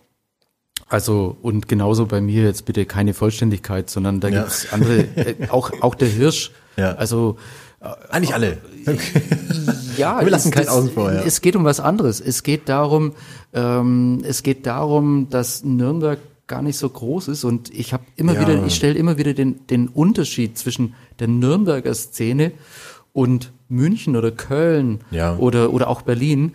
Also 0.88 1.36
und 1.42 1.68
genauso 1.68 2.06
bei 2.06 2.22
mir 2.22 2.44
jetzt 2.44 2.66
bitte 2.66 2.86
keine 2.86 3.14
Vollständigkeit, 3.14 3.90
sondern 3.90 4.20
da 4.20 4.28
Ja. 4.28 4.42
gibt's 4.42 4.68
andere, 4.72 5.00
äh, 5.16 5.36
auch 5.50 5.72
auch 5.82 5.96
der 5.96 6.08
Hirsch. 6.10 6.52
Ja. 6.78 6.94
Also 6.94 7.38
Eigentlich 8.12 8.36
alle. 8.36 8.60
ja, 9.98 10.22
Wir 10.22 10.30
lassen 10.30 10.52
keinen 10.52 10.68
außen 10.70 10.92
vor, 10.92 11.12
ja. 11.12 11.22
Es 11.24 11.42
geht 11.42 11.56
um 11.56 11.64
was 11.64 11.80
anderes. 11.80 12.22
Es 12.22 12.44
geht 12.44 12.70
darum, 12.70 13.14
ähm, 13.54 14.22
es 14.24 14.44
geht 14.44 14.68
darum, 14.68 15.30
dass 15.32 15.64
Nürnberg 15.64 16.20
gar 16.54 16.62
nicht 16.62 16.78
so 16.84 16.90
groß 16.90 17.30
ist 17.30 17.44
und 17.50 17.62
ich 17.82 17.94
habe 17.94 18.04
immer 18.22 18.34
Ja. 18.36 18.42
wieder, 18.42 18.66
ich 18.68 18.76
stelle 18.76 18.98
immer 19.04 19.16
wieder 19.18 19.34
den 19.34 19.52
den 19.74 19.88
Unterschied 20.04 20.58
zwischen 20.58 20.94
der 21.20 21.28
Nürnberger 21.28 21.94
Szene 21.96 22.52
und 23.14 23.52
München 23.70 24.16
oder 24.20 24.32
Köln 24.32 25.00
Ja. 25.12 25.36
oder 25.38 25.72
oder 25.76 25.88
auch 25.92 26.02
Berlin. 26.04 26.54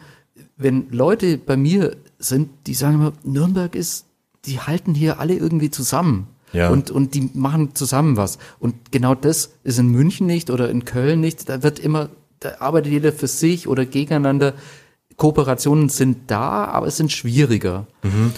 Wenn 0.58 0.86
Leute 0.90 1.38
bei 1.38 1.56
mir 1.56 1.96
sind, 2.18 2.48
die 2.66 2.74
sagen 2.74 2.94
immer, 2.96 3.12
Nürnberg 3.24 3.74
ist, 3.74 4.04
die 4.46 4.58
halten 4.60 4.94
hier 4.94 5.18
alle 5.20 5.34
irgendwie 5.34 5.70
zusammen. 5.70 6.26
Ja. 6.52 6.70
Und, 6.70 6.90
und 6.90 7.14
die 7.14 7.28
machen 7.34 7.74
zusammen 7.74 8.16
was. 8.16 8.38
Und 8.60 8.74
genau 8.92 9.14
das 9.14 9.50
ist 9.64 9.78
in 9.78 9.88
München 9.88 10.26
nicht 10.26 10.48
oder 10.50 10.70
in 10.70 10.84
Köln 10.84 11.20
nicht. 11.20 11.48
Da 11.48 11.62
wird 11.62 11.78
immer, 11.78 12.08
da 12.40 12.48
arbeitet 12.60 12.92
jeder 12.92 13.12
für 13.12 13.26
sich 13.26 13.66
oder 13.68 13.84
gegeneinander. 13.84 14.54
Kooperationen 15.16 15.88
sind 15.88 16.30
da, 16.30 16.64
aber 16.66 16.86
es 16.86 16.96
sind 16.96 17.10
schwieriger. 17.12 17.86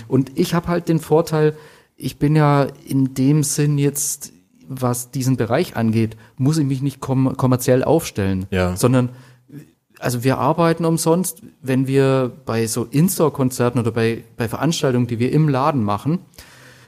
Und 0.07 0.39
ich 0.39 0.55
habe 0.55 0.69
halt 0.69 0.89
den 0.89 1.01
Vorteil, 1.01 1.55
ich 1.97 2.19
bin 2.19 2.37
ja 2.37 2.67
in 2.87 3.15
dem 3.15 3.43
Sinn 3.43 3.79
jetzt, 3.79 4.33
was 4.69 5.11
diesen 5.11 5.37
Bereich 5.37 5.77
angeht, 5.77 6.17
muss 6.37 6.59
ich 6.59 6.67
mich 6.67 6.83
nicht 6.83 7.01
kom 7.01 7.37
kommerziell 7.37 7.83
aufstellen, 7.83 8.47
Ja. 8.51 8.77
sondern 8.77 9.09
also 9.99 10.23
wir 10.23 10.39
arbeiten 10.39 10.85
umsonst, 10.85 11.43
wenn 11.61 11.89
wir 11.89 12.31
bei 12.47 12.69
so 12.69 12.85
In-Store-Konzerten 12.85 13.81
oder 13.81 13.91
bei, 13.91 14.23
bei 14.37 14.47
Veranstaltungen, 14.47 15.09
die 15.09 15.19
wir 15.19 15.33
im 15.33 15.49
Laden 15.49 15.83
machen, 15.83 16.21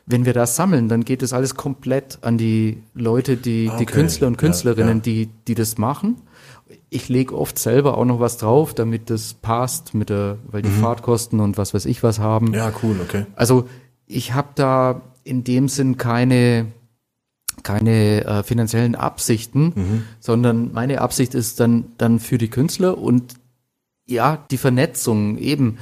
wenn 0.06 0.24
wir 0.26 0.32
das 0.32 0.54
sammeln, 0.54 0.88
dann 0.88 1.04
geht 1.04 1.22
das 1.22 1.32
alles 1.32 1.56
komplett 1.56 2.18
an 2.22 2.38
die 2.38 2.82
Leute, 2.94 3.36
die, 3.36 3.64
die 3.64 3.70
Okay. 3.70 3.84
Künstler 3.86 4.28
und 4.28 4.34
Ja, 4.34 4.38
Künstlerinnen, 4.40 4.98
ja. 4.98 5.02
die, 5.02 5.28
die 5.48 5.54
das 5.56 5.76
machen. 5.78 6.16
Ich 6.92 7.08
lege 7.08 7.36
oft 7.38 7.58
selber 7.58 7.96
auch 7.96 8.04
noch 8.04 8.18
was 8.20 8.36
drauf, 8.36 8.74
damit 8.74 9.10
das 9.10 9.34
passt, 9.34 9.94
mit 9.94 10.10
der, 10.10 10.38
weil 10.50 10.62
die 10.62 10.70
Fahrtkosten 10.70 11.38
und 11.40 11.56
was 11.56 11.72
weiß 11.72 11.86
ich 11.86 12.02
was 12.02 12.18
haben. 12.18 12.48
Mhm. 12.48 12.54
Ja, 12.54 12.72
cool, 12.82 12.96
okay. 13.02 13.26
Also 13.36 13.68
ich 14.06 14.34
habe 14.34 14.48
da 14.56 15.00
in 15.22 15.44
dem 15.44 15.68
Sinn 15.68 15.96
keine 15.96 16.66
keine 17.62 18.24
äh, 18.24 18.42
finanziellen 18.42 18.94
Absichten, 18.94 19.72
Mhm. 19.76 20.02
sondern 20.18 20.72
meine 20.72 21.00
Absicht 21.00 21.34
ist 21.34 21.60
dann 21.60 21.84
dann 21.98 22.18
für 22.18 22.38
die 22.38 22.48
Künstler 22.48 22.96
und 22.98 23.34
ja 24.06 24.44
die 24.50 24.56
Vernetzung 24.56 25.38
eben 25.38 25.78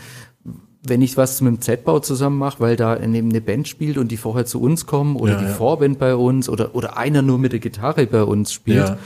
wenn 0.87 1.03
ich 1.03 1.17
was 1.17 1.41
mit 1.41 1.53
dem 1.55 1.61
Z-Bau 1.61 1.99
zusammen 1.99 2.39
mache, 2.39 2.61
weil 2.61 2.77
da 2.77 2.99
neben 3.05 3.29
eine 3.31 3.41
Band 3.43 3.69
spielt 3.69 3.99
und 3.99 4.09
die 4.11 4.17
vorher 4.17 4.47
zu 4.47 4.61
uns 4.63 4.87
kommen 4.87 5.17
oder 5.17 5.33
Ja, 5.33 5.39
die 5.41 5.45
ja. 5.47 5.51
Vorband 5.53 5.99
bei 5.99 6.15
uns 6.15 6.49
oder, 6.49 6.75
oder 6.75 6.97
einer 6.97 7.21
nur 7.21 7.39
mit 7.39 7.53
der 7.53 7.59
Gitarre 7.59 8.07
bei 8.07 8.23
uns 8.23 8.53
spielt. 8.53 8.89
Ja, 8.89 8.99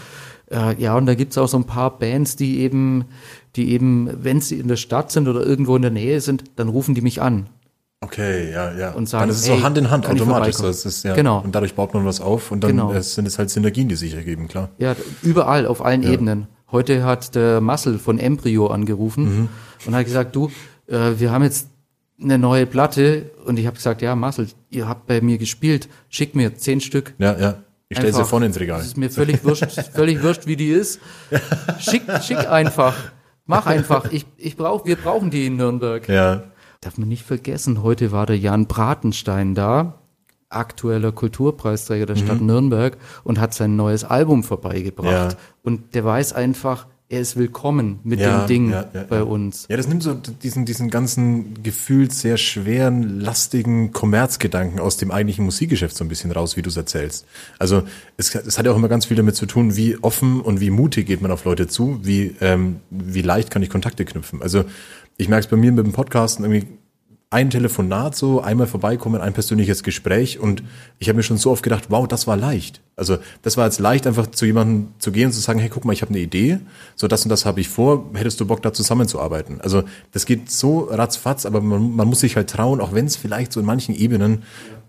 äh, 0.53 0.81
ja 0.81 0.97
und 0.97 1.07
da 1.07 1.15
gibt's 1.15 1.37
auch 1.39 1.49
so 1.49 1.57
ein 1.57 1.65
paar 1.65 1.99
Bands, 1.99 2.37
die 2.37 2.61
eben, 2.61 3.05
die 3.57 3.73
eben, 3.73 4.09
wenn 4.23 4.41
sie 4.41 4.59
in 4.59 4.69
der 4.69 4.77
Stadt 4.77 5.11
sind 5.11 5.29
oder 5.29 5.45
irgendwo 5.45 5.75
in 5.77 5.83
der 5.83 5.91
Nähe 5.91 6.21
sind, 6.21 6.45
dann 6.57 6.69
rufen 6.69 6.95
die 6.95 7.01
mich 7.01 7.21
an. 7.23 7.47
Okay, 8.01 8.51
ja, 8.53 8.73
ja. 8.77 8.91
Und 8.93 9.09
sagen, 9.09 9.23
dann 9.23 9.31
ist 9.31 9.43
es 9.43 9.49
hey, 9.49 9.59
so 9.59 9.65
Hand 9.65 9.79
in 9.79 9.89
Hand 9.91 10.09
automatisch. 10.09 10.59
Es 10.61 10.85
ist, 10.85 11.05
ja, 11.05 11.15
Genau. 11.15 11.41
Und 11.41 11.55
dadurch 11.55 11.75
baut 11.75 11.95
man 11.95 12.05
was 12.05 12.21
auf 12.21 12.51
und 12.51 12.65
dann 12.65 12.73
Genau. 12.73 12.93
äh, 12.93 13.01
sind 13.03 13.27
es 13.27 13.39
halt 13.39 13.49
Synergien, 13.51 13.89
die 13.89 13.95
sich 13.95 14.15
ergeben, 14.15 14.49
klar. 14.49 14.71
Ja, 14.79 14.97
überall, 15.23 15.67
auf 15.67 15.85
allen 15.85 16.03
Ebenen. 16.03 16.49
Heute 16.73 17.05
hat 17.05 17.35
der 17.37 17.61
Marcel 17.61 17.99
von 18.01 18.19
Embryo 18.19 18.67
angerufen 18.69 19.25
Mhm. 19.43 19.49
und 19.87 19.95
hat 19.95 20.05
gesagt, 20.05 20.35
du, 20.35 20.51
äh, 20.89 21.13
wir 21.19 21.31
haben 21.31 21.45
jetzt 21.45 21.69
eine 22.21 22.39
neue 22.39 22.67
Platte 22.67 23.31
und 23.45 23.59
ich 23.59 23.67
habe 23.67 23.77
gesagt, 23.77 24.03
ja, 24.03 24.17
Marcel, 24.17 24.49
ihr 24.71 24.89
habt 24.89 25.07
bei 25.07 25.21
mir 25.21 25.39
gespielt, 25.39 25.89
schick 26.09 26.35
mir 26.35 26.57
zehn 26.57 26.81
Stück. 26.81 27.15
Ja, 27.19 27.39
ja. 27.39 27.55
Ich 27.93 27.99
stelle 27.99 28.13
sie 28.13 28.25
vorne 28.25 28.47
ins 28.47 28.59
Regal. 28.59 28.79
Das 28.79 28.89
ist 28.89 28.97
mir 28.97 29.11
völlig 29.11 29.45
wurscht, 29.45 29.71
völlig 29.95 30.23
wurscht, 30.23 30.47
wie 30.47 30.57
die 30.57 30.71
ist. 30.71 31.01
Schick, 31.79 32.03
schick 32.23 32.49
einfach. 32.49 32.95
Mach 33.47 33.67
einfach. 33.67 34.11
Ich, 34.11 34.27
ich 34.37 34.57
brauch, 34.57 34.87
wir 34.87 34.97
brauchen 34.97 35.31
die 35.31 35.47
in 35.47 35.57
Nürnberg. 35.57 36.09
Ja. 36.09 36.45
Darf 36.81 36.97
man 36.99 37.09
nicht 37.09 37.25
vergessen, 37.25 37.83
heute 37.83 38.13
war 38.13 38.27
der 38.27 38.39
Jan 38.39 38.67
Bratenstein 38.67 39.55
da, 39.55 40.01
aktueller 40.49 41.13
Kulturpreisträger 41.13 42.07
der 42.07 42.17
Stadt 42.17 42.41
Nürnberg 42.41 42.97
und 43.25 43.39
hat 43.39 43.55
sein 43.55 43.77
neues 43.77 44.05
Album 44.05 44.43
vorbeigebracht. 44.43 45.07
Mhm. 45.07 45.31
Ja. 45.31 45.37
Und 45.63 45.95
der 45.95 46.05
weiß 46.05 46.33
einfach, 46.33 46.87
er 47.13 47.21
ist 47.21 47.37
willkommen 47.37 48.01
mit 48.05 48.21
Ja, 48.21 48.41
dem 48.41 48.49
Ding 48.49 48.71
ja, 48.71 48.87
ja, 48.95 49.05
bei 49.07 49.23
uns. 49.23 49.67
Ja, 49.69 49.77
das 49.77 49.87
nimmt 49.87 50.03
so 50.03 50.15
diesen, 50.15 50.65
diesen 50.65 50.89
ganzen 50.89 51.63
gefühlt 51.63 52.11
sehr 52.11 52.39
schweren, 52.39 53.21
lastigen 53.21 53.93
Kommerzgedanken 53.93 54.81
aus 54.81 54.97
dem 54.97 55.11
eigentlichen 55.11 55.45
Musikgeschäft 55.45 55.95
so 55.95 56.05
ein 56.05 56.09
bisschen 56.09 56.33
raus, 56.33 56.57
wie 56.57 56.63
du 56.63 56.71
es 56.71 56.77
erzählst. 56.79 57.27
Also 57.59 57.83
es, 58.17 58.35
es 58.35 58.59
hat 58.59 58.65
ja 58.65 58.73
auch 58.73 58.77
immer 58.77 58.89
ganz 58.89 59.05
viel 59.05 59.17
damit 59.19 59.37
zu 59.37 59.45
tun, 59.45 59.77
wie 59.77 59.99
offen 59.99 60.41
und 60.41 60.61
wie 60.61 60.71
mutig 60.71 61.07
geht 61.07 61.21
man 61.21 61.31
auf 61.31 61.45
Leute 61.45 61.69
zu, 61.69 62.01
wie, 62.03 62.35
ähm, 62.41 62.77
wie 62.89 63.21
leicht 63.21 63.51
kann 63.51 63.63
ich 63.63 63.69
Kontakte 63.69 64.07
knüpfen. 64.07 64.41
Also 64.41 64.65
ich 65.19 65.29
merke 65.29 65.45
es 65.45 65.51
bei 65.51 65.59
mir 65.59 65.71
mit 65.71 65.85
dem 65.85 65.93
Podcasten 65.93 66.47
irgendwie 66.47 66.67
ein 67.33 67.51
Telefonat 67.51 68.15
so, 68.15 68.41
einmal 68.41 68.67
vorbeikommen, 68.67 69.21
ein 69.21 69.33
persönliches 69.33 69.83
Gespräch 69.83 70.39
und 70.39 70.63
ich 70.99 71.09
habe 71.09 71.17
mir 71.17 71.23
schon 71.23 71.39
so 71.39 71.51
oft 71.51 71.63
gedacht, 71.63 71.87
wow, 71.89 72.07
das 72.07 72.27
war 72.27 72.37
leicht. 72.37 72.83
Also 72.95 73.17
das 73.41 73.57
war 73.57 73.65
jetzt 73.65 73.81
leicht, 73.81 74.07
einfach 74.07 74.31
zu 74.31 74.45
jemandem 74.45 74.89
zu 74.99 75.13
gehen 75.13 75.27
und 75.27 75.33
zu 75.33 75.41
sagen, 75.41 75.59
hey, 75.59 75.71
guck 75.71 75.85
mal, 75.85 75.95
ich 75.95 76.03
habe 76.03 76.11
eine 76.11 76.21
Idee, 76.21 76.59
so 76.95 77.09
das 77.09 77.25
und 77.25 77.31
das 77.31 77.47
habe 77.47 77.61
ich 77.61 77.69
vor, 77.69 78.11
hättest 78.15 78.39
du 78.41 78.47
Bock 78.47 78.63
da 78.63 78.73
zusammenzuarbeiten? 78.73 79.61
Also 79.63 79.85
das 80.13 80.27
geht 80.27 80.51
so 80.51 80.81
ratzfatz, 80.81 81.47
aber 81.47 81.63
man, 81.63 81.97
man 81.97 82.07
muss 82.07 82.21
sich 82.21 82.37
halt 82.37 82.51
trauen, 82.51 82.81
auch 82.81 82.93
wenn 82.93 83.07
es 83.07 83.17
vielleicht 83.17 83.53
so 83.53 83.61
in 83.61 83.67
manchen 83.67 83.95
Ebenen 83.95 84.43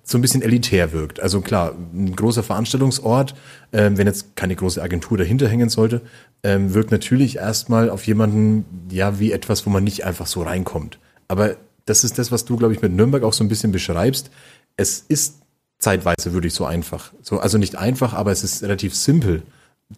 so 0.03 0.17
ein 0.17 0.21
bisschen 0.21 0.41
elitär 0.41 0.91
wirkt. 0.91 1.21
Also 1.21 1.39
klar, 1.39 1.73
ein 1.93 2.13
großer 2.13 2.43
Veranstaltungsort, 2.43 3.35
ähm, 3.71 3.97
wenn 3.97 4.05
jetzt 4.05 4.35
keine 4.35 4.55
große 4.55 4.81
Agentur 4.81 5.17
dahinter 5.17 5.47
hängen 5.47 5.69
sollte, 5.69 6.01
ähm, 6.43 6.73
wirkt 6.73 6.91
natürlich 6.91 7.37
erstmal 7.37 7.89
auf 7.89 8.05
jemanden, 8.05 8.65
ja, 8.91 9.19
wie 9.19 9.31
etwas, 9.31 9.65
wo 9.65 9.69
man 9.69 9.85
nicht 9.85 10.03
einfach 10.03 10.27
so 10.27 10.41
reinkommt. 10.41 10.99
Aber 11.29 11.55
das 11.85 12.03
ist 12.03 12.17
das, 12.17 12.31
was 12.31 12.45
du, 12.45 12.57
glaube 12.57 12.73
ich, 12.73 12.81
mit 12.81 12.91
Nürnberg 12.93 13.23
auch 13.23 13.33
so 13.33 13.43
ein 13.43 13.49
bisschen 13.49 13.71
beschreibst. 13.71 14.29
Es 14.77 15.03
ist 15.07 15.39
zeitweise 15.79 16.33
wirklich 16.33 16.53
so 16.53 16.65
einfach. 16.65 17.11
So, 17.21 17.39
also 17.39 17.57
nicht 17.57 17.75
einfach, 17.75 18.13
aber 18.13 18.31
es 18.31 18.43
ist 18.43 18.63
relativ 18.63 18.95
simpel 18.95 19.43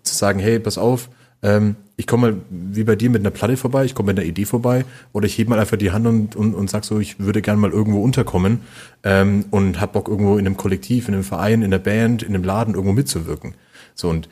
zu 0.03 0.15
sagen, 0.15 0.39
hey, 0.39 0.59
pass 0.59 0.77
auf, 0.77 1.09
ähm, 1.43 1.75
ich 1.95 2.07
komme 2.07 2.31
mal 2.31 2.41
wie 2.49 2.83
bei 2.83 2.95
dir 2.95 3.09
mit 3.09 3.21
einer 3.21 3.29
Platte 3.29 3.55
vorbei, 3.55 3.85
ich 3.85 3.93
komme 3.95 4.07
mit 4.07 4.19
einer 4.19 4.27
Idee 4.27 4.45
vorbei 4.45 4.83
oder 5.13 5.27
ich 5.27 5.37
hebe 5.37 5.51
mal 5.51 5.59
einfach 5.59 5.77
die 5.77 5.91
Hand 5.91 6.07
und, 6.07 6.35
und, 6.35 6.53
und 6.55 6.69
sag 6.69 6.83
so, 6.83 6.99
ich 6.99 7.19
würde 7.19 7.41
gerne 7.41 7.59
mal 7.59 7.71
irgendwo 7.71 8.01
unterkommen 8.01 8.61
ähm, 9.03 9.45
und 9.51 9.79
hab 9.79 9.93
Bock 9.93 10.07
irgendwo 10.09 10.37
in 10.37 10.45
einem 10.45 10.57
Kollektiv, 10.57 11.07
in 11.07 11.13
einem 11.13 11.23
Verein, 11.23 11.61
in 11.61 11.71
der 11.71 11.79
Band, 11.79 12.23
in 12.23 12.33
einem 12.33 12.43
Laden 12.43 12.73
irgendwo 12.73 12.93
mitzuwirken. 12.93 13.53
So 13.93 14.09
und 14.09 14.27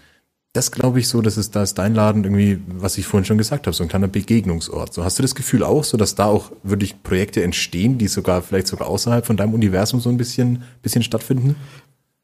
das 0.54 0.72
glaube 0.72 1.00
ich 1.00 1.08
so, 1.08 1.22
das 1.22 1.38
ist, 1.38 1.56
da 1.56 1.64
ist 1.64 1.80
dein 1.80 1.96
Laden 1.96 2.24
irgendwie, 2.24 2.60
was 2.68 3.00
ich 3.00 3.08
vorhin 3.08 3.26
schon 3.26 3.40
gesagt 3.40 3.66
habe, 3.66 3.76
so 3.76 3.82
ein 3.82 3.90
kleiner 3.90 4.08
Begegnungsort. 4.08 4.94
So 4.94 5.04
hast 5.04 5.18
du 5.18 5.24
das 5.24 5.34
Gefühl 5.34 5.64
auch, 5.64 5.84
so 5.84 5.98
dass 5.98 6.14
da 6.14 6.26
auch 6.26 6.52
wirklich 6.62 7.02
Projekte 7.02 7.44
entstehen, 7.44 7.98
die 7.98 8.08
sogar 8.08 8.44
vielleicht 8.44 8.68
sogar 8.68 8.88
außerhalb 8.88 9.26
von 9.26 9.36
deinem 9.36 9.56
Universum 9.56 10.00
so 10.00 10.10
ein 10.10 10.18
bisschen, 10.18 10.62
bisschen 10.84 11.02
stattfinden? 11.02 11.56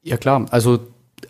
Ja 0.02 0.16
klar, 0.16 0.46
also 0.50 0.78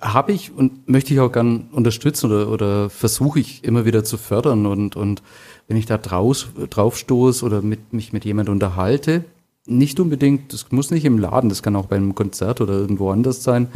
habe 0.03 0.33
ich 0.33 0.53
und 0.55 0.89
möchte 0.89 1.15
ich 1.15 1.21
auch 1.21 1.33
gern 1.33 1.69
unterstützen 1.73 2.27
oder, 2.31 2.51
oder 2.51 2.91
versuche 2.91 3.41
ich 3.41 3.65
immer 3.65 3.87
wieder 3.87 4.05
zu 4.05 4.19
fördern 4.19 4.67
und, 4.67 4.95
und 4.95 5.23
wenn 5.69 5.79
ich 5.79 5.87
da 5.87 5.97
draus, 5.97 6.49
drauf 6.69 6.99
stoße 6.99 7.45
oder 7.45 7.63
mit, 7.63 7.95
mich 7.95 8.13
mit 8.13 8.27
jemand 8.27 8.51
unterhalte, 8.51 9.25
nicht 9.67 10.01
unbedingt, 10.01 10.53
das 10.53 10.71
muss 10.71 10.91
nicht 10.91 11.07
im 11.07 11.19
Laden, 11.19 11.49
das 11.49 11.63
kann 11.63 11.77
auch 11.77 11.87
bei 11.87 11.97
einem 11.97 12.15
Konzert 12.15 12.61
oder 12.61 12.75
irgendwo 12.75 13.11
anders 13.11 13.43
sein, 13.43 13.69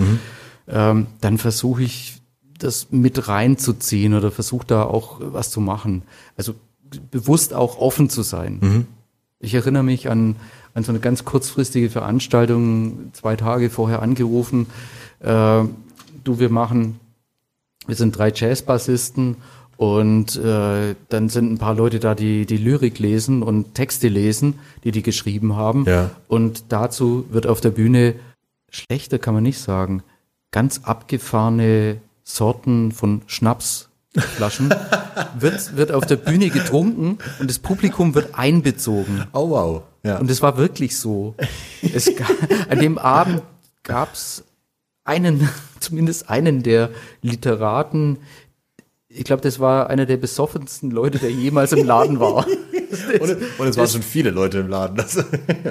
ähm, 0.68 1.06
dann 1.20 1.38
versuche 1.38 1.82
ich 1.82 2.20
das 2.58 2.88
mit 2.90 3.28
reinzuziehen 3.28 4.14
oder 4.14 4.30
versuche 4.30 4.66
da 4.66 4.84
auch 4.84 5.20
was 5.20 5.50
zu 5.50 5.60
machen. 5.60 6.02
Also 6.36 6.54
bewusst 7.10 7.54
auch 7.54 7.78
offen 7.78 8.08
zu 8.08 8.22
sein. 8.22 8.86
Ich 9.40 9.54
erinnere 9.54 9.82
mich 9.82 10.08
an, 10.08 10.36
an 10.74 10.84
so 10.84 10.92
eine 10.92 11.00
ganz 11.00 11.24
kurzfristige 11.24 11.90
Veranstaltung, 11.90 13.10
zwei 13.12 13.36
Tage 13.36 13.70
vorher 13.70 14.02
angerufen. 14.02 14.66
Äh, 15.20 15.64
du, 16.24 16.38
wir 16.38 16.48
machen, 16.48 16.98
wir 17.86 17.96
sind 17.96 18.16
drei 18.16 18.32
Jazzbassisten 18.34 19.36
und 19.76 20.36
äh, 20.36 20.94
dann 21.08 21.28
sind 21.28 21.52
ein 21.52 21.58
paar 21.58 21.74
Leute 21.74 21.98
da, 21.98 22.14
die 22.14 22.46
die 22.46 22.56
Lyrik 22.56 22.98
lesen 22.98 23.42
und 23.42 23.74
Texte 23.74 24.08
lesen, 24.08 24.58
die 24.84 24.92
die 24.92 25.02
geschrieben 25.02 25.56
haben. 25.56 25.84
Ja. 25.86 26.10
Und 26.28 26.64
dazu 26.68 27.26
wird 27.30 27.46
auf 27.46 27.60
der 27.60 27.70
Bühne, 27.70 28.14
schlechter 28.70 29.18
kann 29.18 29.34
man 29.34 29.42
nicht 29.42 29.58
sagen, 29.58 30.02
ganz 30.52 30.80
abgefahrene 30.84 31.98
Sorten 32.24 32.90
von 32.90 33.22
Schnapsflaschen 33.26 34.74
wird, 35.38 35.76
wird 35.76 35.92
auf 35.92 36.06
der 36.06 36.16
Bühne 36.16 36.48
getrunken 36.48 37.18
und 37.38 37.48
das 37.48 37.58
Publikum 37.58 38.14
wird 38.14 38.34
einbezogen. 38.34 39.24
Oh 39.32 39.50
wow. 39.50 39.82
Ja. 40.02 40.18
Und 40.18 40.30
es 40.30 40.42
war 40.42 40.56
wirklich 40.56 40.98
so. 40.98 41.34
Es, 41.80 42.10
an 42.68 42.78
dem 42.80 42.98
Abend 42.98 43.42
gab's 43.82 44.42
einen, 45.04 45.48
zumindest 45.80 46.28
einen 46.28 46.62
der 46.62 46.90
Literaten, 47.22 48.18
ich 49.16 49.24
glaube, 49.24 49.42
das 49.42 49.60
war 49.60 49.90
einer 49.90 50.06
der 50.06 50.16
besoffensten 50.16 50.90
Leute, 50.90 51.18
der 51.18 51.30
jemals 51.30 51.72
im 51.72 51.86
Laden 51.86 52.18
war. 52.18 52.46
und, 53.20 53.36
und 53.58 53.68
es 53.68 53.76
waren 53.76 53.86
schon 53.88 54.02
viele 54.02 54.30
Leute 54.30 54.58
im 54.58 54.68
Laden. 54.68 54.96
Das, 54.96 55.16
und, 55.16 55.26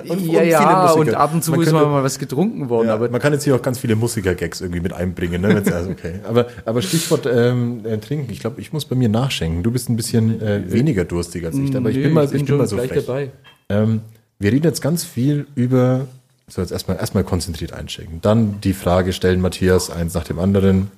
und 0.10 0.20
ja, 0.26 0.40
viele 0.40 0.50
ja, 0.50 0.82
Musiker. 0.84 1.00
und 1.00 1.14
ab 1.16 1.34
und 1.34 1.44
zu 1.44 1.52
Man 1.52 1.60
ist 1.62 1.70
könnte- 1.70 1.86
mal 1.86 2.04
was 2.04 2.20
getrunken 2.20 2.70
worden, 2.70 2.88
Ja, 2.88 2.94
aber 2.94 3.10
man 3.10 3.20
kann 3.20 3.34
jetzt 3.34 3.44
hier 3.44 3.56
auch 3.56 3.62
ganz 3.62 3.80
viele 3.80 3.96
Musiker-Gags 3.96 4.62
irgendwie 4.62 4.80
mit 4.80 4.94
einbringen. 4.94 5.42
Ne? 5.42 5.62
Also 5.72 5.90
okay. 5.90 6.20
aber, 6.24 6.48
aber 6.66 6.82
Stichwort 6.82 7.26
ähm, 7.26 7.86
äh, 7.86 7.98
trinken. 7.98 8.32
Ich 8.32 8.40
glaube, 8.40 8.62
ich 8.62 8.72
muss 8.72 8.86
bei 8.86 8.96
mir 8.96 9.10
nachschenken. 9.10 9.62
Du 9.62 9.72
bist 9.72 9.90
ein 9.90 9.98
bisschen 9.98 10.42
äh, 10.42 10.72
weniger 10.72 11.04
durstig 11.04 11.46
als 11.46 11.58
ich. 11.58 11.76
Aber 11.76 11.90
ich 11.90 11.98
Nö, 11.98 12.04
bin 12.04 12.14
mal, 12.14 12.26
ich 12.26 12.32
bin 12.32 12.48
schon 12.48 12.58
mal 12.58 12.68
so 12.68 12.78
gleich 12.78 12.90
frech. 12.92 13.06
dabei. 13.06 13.32
Ähm, 13.70 14.02
wir 14.40 14.52
reden 14.52 14.64
jetzt 14.66 14.82
ganz 14.82 15.04
viel 15.04 15.48
über, 15.56 16.08
so 16.48 16.62
jetzt 16.62 16.72
erstmal 16.72 16.98
erstmal 16.98 17.24
konzentriert 17.26 17.74
einchecken. 17.74 18.20
Dann 18.22 18.62
die 18.62 18.74
Frage 18.74 19.12
stellen, 19.12 19.42
Matthias, 19.42 19.90
eins 19.90 20.14
nach 20.14 20.24
dem 20.24 20.40
anderen. 20.40 20.92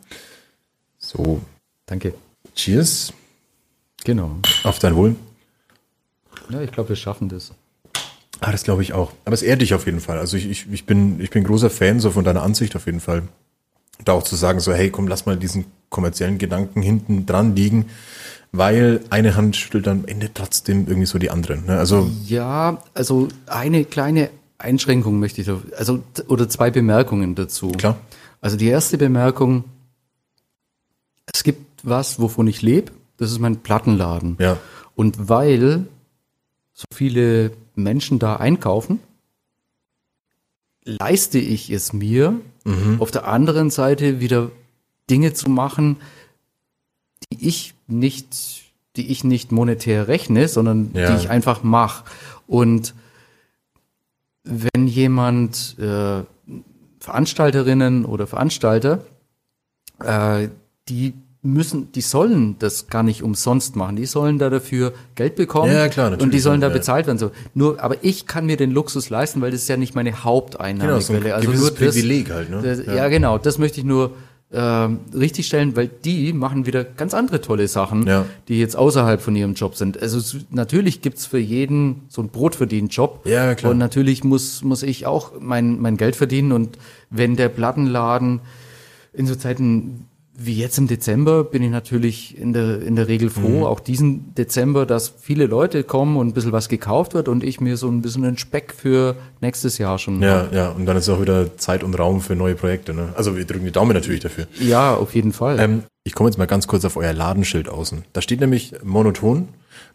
So, 0.99 1.41
Danke. 1.87 2.13
Cheers. 2.55 3.13
Genau. 4.03 4.37
Auf 4.63 4.79
dein 4.79 4.95
Wohl. 4.95 5.15
Ja, 6.49 6.61
ich 6.61 6.71
glaube, 6.71 6.89
wir 6.89 6.95
schaffen 6.95 7.29
das. 7.29 7.51
Ah, 8.41 8.51
das 8.51 8.63
glaube 8.63 8.81
ich 8.83 8.93
auch. 8.93 9.11
Aber 9.23 9.33
es 9.33 9.41
ehrt 9.41 9.61
dich 9.61 9.73
auf 9.73 9.85
jeden 9.85 9.99
Fall. 9.99 10.19
Also 10.19 10.37
ich, 10.37 10.47
ich, 10.49 10.71
ich 10.71 10.85
bin, 10.85 11.19
ich 11.19 11.29
bin 11.29 11.43
großer 11.43 11.69
Fan 11.69 11.99
so 11.99 12.11
von 12.11 12.23
deiner 12.23 12.43
Ansicht 12.43 12.75
auf 12.75 12.85
jeden 12.85 12.99
Fall. 12.99 13.23
Da 14.03 14.11
auch 14.11 14.23
zu 14.23 14.35
sagen 14.35 14.59
so, 14.59 14.73
hey, 14.73 14.91
komm, 14.91 15.07
lass 15.07 15.25
mal 15.25 15.37
diesen 15.37 15.65
kommerziellen 15.89 16.37
Gedanken 16.37 16.81
hinten 16.81 17.25
dran 17.25 17.55
liegen, 17.55 17.85
weil 18.51 19.01
eine 19.09 19.35
Hand 19.35 19.55
schüttelt 19.55 19.87
am 19.87 20.05
Ende 20.05 20.29
trotzdem 20.33 20.85
irgendwie 20.87 21.05
so 21.07 21.17
die 21.17 21.31
andere. 21.31 21.57
Ne? 21.57 21.77
Also 21.77 22.11
Ja, 22.25 22.83
also 22.93 23.29
eine 23.47 23.85
kleine 23.85 24.29
Einschränkung 24.57 25.19
möchte 25.19 25.41
ich, 25.41 25.47
da, 25.47 25.61
also 25.77 26.03
oder 26.27 26.49
zwei 26.49 26.69
Bemerkungen 26.71 27.35
dazu. 27.35 27.71
klar. 27.71 27.97
Also 28.41 28.57
die 28.57 28.67
erste 28.67 28.97
Bemerkung, 28.97 29.63
es 31.33 31.43
gibt 31.43 31.74
was, 31.87 32.19
wovon 32.19 32.47
ich 32.47 32.61
lebe, 32.61 32.91
das 33.17 33.31
ist 33.31 33.39
mein 33.39 33.57
Plattenladen. 33.57 34.37
Ja. 34.39 34.57
Und 34.95 35.29
weil 35.29 35.87
so 36.73 36.85
viele 36.93 37.51
Menschen 37.75 38.19
da 38.19 38.35
einkaufen, 38.37 38.99
leiste 40.83 41.39
ich 41.39 41.69
es 41.71 41.93
mir, 41.93 42.39
auf 42.99 43.11
der 43.11 43.27
anderen 43.27 43.69
Seite 43.69 44.19
wieder 44.19 44.49
Dinge 45.09 45.33
zu 45.33 45.49
machen, 45.49 45.97
die 47.31 47.47
ich 47.47 47.75
nicht, 47.87 48.63
die 48.95 49.11
ich 49.11 49.23
nicht 49.23 49.51
monetär 49.51 50.07
rechne, 50.07 50.47
sondern 50.47 50.91
Ja. 50.93 51.11
die 51.11 51.17
ich 51.23 51.29
einfach 51.29 51.61
mache. 51.63 52.05
Und 52.47 52.95
wenn 54.43 54.87
jemand 54.87 55.77
äh, 55.79 56.23
Veranstalterinnen 56.99 58.05
oder 58.05 58.25
Veranstalter, 58.25 59.05
äh, 59.99 60.49
die 60.89 61.13
müssen, 61.45 61.91
die 61.93 62.01
sollen 62.01 62.55
das 62.59 62.87
gar 62.87 63.03
nicht 63.03 63.23
umsonst 63.23 63.75
machen. 63.75 63.95
Die 63.95 64.05
sollen 64.05 64.39
da 64.39 64.49
dafür 64.49 64.93
Geld 65.15 65.35
bekommen. 65.35 65.71
Ja, 65.71 65.87
klar, 65.87 66.09
natürlich, 66.09 66.23
Und 66.25 66.33
die 66.33 66.39
sollen 66.39 66.61
da 66.61 66.67
ja. 66.67 66.73
bezahlt 66.73 67.07
werden. 67.07 67.17
So. 67.17 67.31
Nur, 67.53 67.81
aber 67.81 68.03
ich 68.03 68.25
kann 68.25 68.45
mir 68.45 68.57
den 68.57 68.71
Luxus 68.71 69.09
leisten, 69.09 69.41
weil 69.41 69.51
das 69.51 69.61
ist 69.61 69.67
ja 69.69 69.77
nicht 69.77 69.95
meine 69.95 70.23
Haupteinnahmequelle. 70.23 71.19
Genau, 71.19 71.21
so 71.21 71.27
ein 71.27 71.31
also 71.31 71.51
nur 71.51 71.69
das, 71.69 71.75
Privileg 71.75 72.31
halt, 72.31 72.49
ne? 72.49 72.61
Das, 72.61 72.85
Ja. 72.85 72.95
ja. 72.95 73.07
genau. 73.07 73.37
Das 73.37 73.57
möchte 73.57 73.79
ich 73.79 73.85
nur 73.85 74.11
ähm, 74.51 74.99
richtig 75.13 75.47
stellen, 75.47 75.75
weil 75.75 75.87
die 75.87 76.31
machen 76.31 76.65
wieder 76.65 76.83
ganz 76.83 77.13
andere 77.13 77.41
tolle 77.41 77.67
Sachen, 77.67 78.07
Ja. 78.07 78.25
die 78.47 78.59
jetzt 78.59 78.75
außerhalb 78.77 79.21
von 79.21 79.35
ihrem 79.35 79.53
Job 79.53 79.75
sind. 79.75 80.01
Also 80.01 80.17
es, 80.17 80.37
natürlich 80.51 81.01
gibt's 81.01 81.25
für 81.25 81.39
jeden 81.39 82.03
so 82.09 82.21
einen 82.21 82.29
Brotverdienen-Job. 82.29 83.25
Ja, 83.25 83.53
klar. 83.55 83.71
Und 83.71 83.79
natürlich 83.79 84.23
muss, 84.23 84.63
muss 84.63 84.83
ich 84.83 85.05
auch 85.05 85.33
mein, 85.39 85.81
mein 85.81 85.97
Geld 85.97 86.15
verdienen. 86.15 86.51
Und 86.51 86.77
wenn 87.09 87.35
der 87.35 87.49
Plattenladen 87.49 88.41
in 89.13 89.27
so 89.27 89.35
Zeiten 89.35 90.05
wie 90.37 90.53
jetzt 90.55 90.77
im 90.77 90.87
Dezember 90.87 91.43
bin 91.43 91.63
ich 91.63 91.71
natürlich 91.71 92.37
in 92.37 92.51
der, 92.53 92.81
in 92.81 92.95
der 92.95 93.07
Regel 93.07 93.29
froh, 93.29 93.59
Mhm. 93.59 93.63
auch 93.63 93.79
diesen 93.79 94.35
Dezember, 94.35 94.85
dass 94.85 95.13
viele 95.21 95.45
Leute 95.45 95.83
kommen 95.83 96.17
und 96.17 96.27
ein 96.27 96.33
bisschen 96.33 96.51
was 96.51 96.67
gekauft 96.69 97.13
wird 97.13 97.27
und 97.29 97.43
ich 97.43 97.61
mir 97.61 97.77
so 97.77 97.87
ein 97.87 98.01
bisschen 98.01 98.25
einen 98.25 98.37
Speck 98.37 98.73
für 98.77 99.15
nächstes 99.41 99.77
Jahr 99.77 99.97
schon. 99.97 100.21
Ja, 100.21 100.47
ja, 100.51 100.69
und 100.69 100.85
dann 100.85 100.97
ist 100.97 101.07
auch 101.09 101.21
wieder 101.21 101.57
Zeit 101.57 101.83
und 101.83 101.97
Raum 101.97 102.19
für 102.21 102.35
neue 102.35 102.55
Projekte. 102.55 102.93
Ne? 102.93 103.09
Also 103.15 103.37
wir 103.37 103.45
drücken 103.45 103.65
die 103.65 103.71
Daumen 103.71 103.93
natürlich 103.93 104.19
dafür. 104.21 104.47
ja 104.59 104.93
auf 104.95 105.15
jeden 105.15 105.31
Fall. 105.31 105.59
Ähm, 105.59 105.83
ich 106.03 106.13
komme 106.13 106.29
jetzt 106.29 106.37
mal 106.37 106.45
ganz 106.47 106.67
kurz 106.67 106.83
auf 106.85 106.97
euer 106.97 107.13
Ladenschild 107.13 107.69
außen. 107.69 108.03
Da 108.13 108.21
steht 108.21 108.39
nämlich 108.41 108.73
monoton 108.83 109.47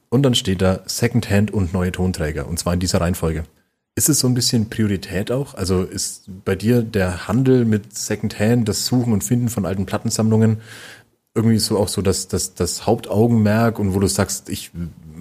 und 0.09 0.23
dann 0.23 0.35
steht 0.35 0.63
da 0.63 0.81
Secondhand 0.87 1.53
und 1.53 1.73
neue 1.73 1.93
Tonträger. 1.93 2.49
Und 2.49 2.59
zwar 2.59 2.73
in 2.75 2.81
dieser 2.81 3.01
Reihenfolge. 3.01 3.45
Ist 4.01 4.09
es 4.09 4.21
so 4.21 4.29
ein 4.29 4.33
bisschen 4.33 4.71
Priorität 4.71 5.31
auch? 5.31 5.53
Also 5.53 5.83
ist 5.83 6.25
bei 6.47 6.57
dir 6.57 6.81
der 6.83 7.29
Handel 7.29 7.67
mit 7.67 7.95
Secondhand, 7.95 8.67
das 8.67 8.87
Suchen 8.87 9.13
und 9.13 9.23
Finden 9.23 9.51
von 9.51 9.67
alten 9.67 9.85
Plattensammlungen 9.85 10.63
irgendwie 11.35 11.59
so 11.59 11.79
auch 11.79 11.89
so 11.89 12.01
das, 12.01 12.27
das, 12.27 12.55
das 12.55 12.87
Hauptaugenmerk 12.87 13.79
und 13.79 13.93
wo 13.93 13.99
du 13.99 14.07
sagst, 14.07 14.49
ich 14.49 14.71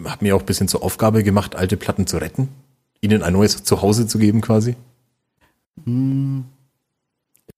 habe 0.05 0.23
mir 0.23 0.33
auch 0.33 0.39
ein 0.39 0.45
bisschen 0.45 0.69
zur 0.69 0.81
Aufgabe 0.81 1.23
gemacht, 1.23 1.57
alte 1.57 1.75
Platten 1.75 2.07
zu 2.07 2.19
retten? 2.19 2.47
Ihnen 3.01 3.21
ein 3.21 3.33
neues 3.33 3.65
Zuhause 3.65 4.07
zu 4.07 4.17
geben 4.17 4.39
quasi? 4.39 4.77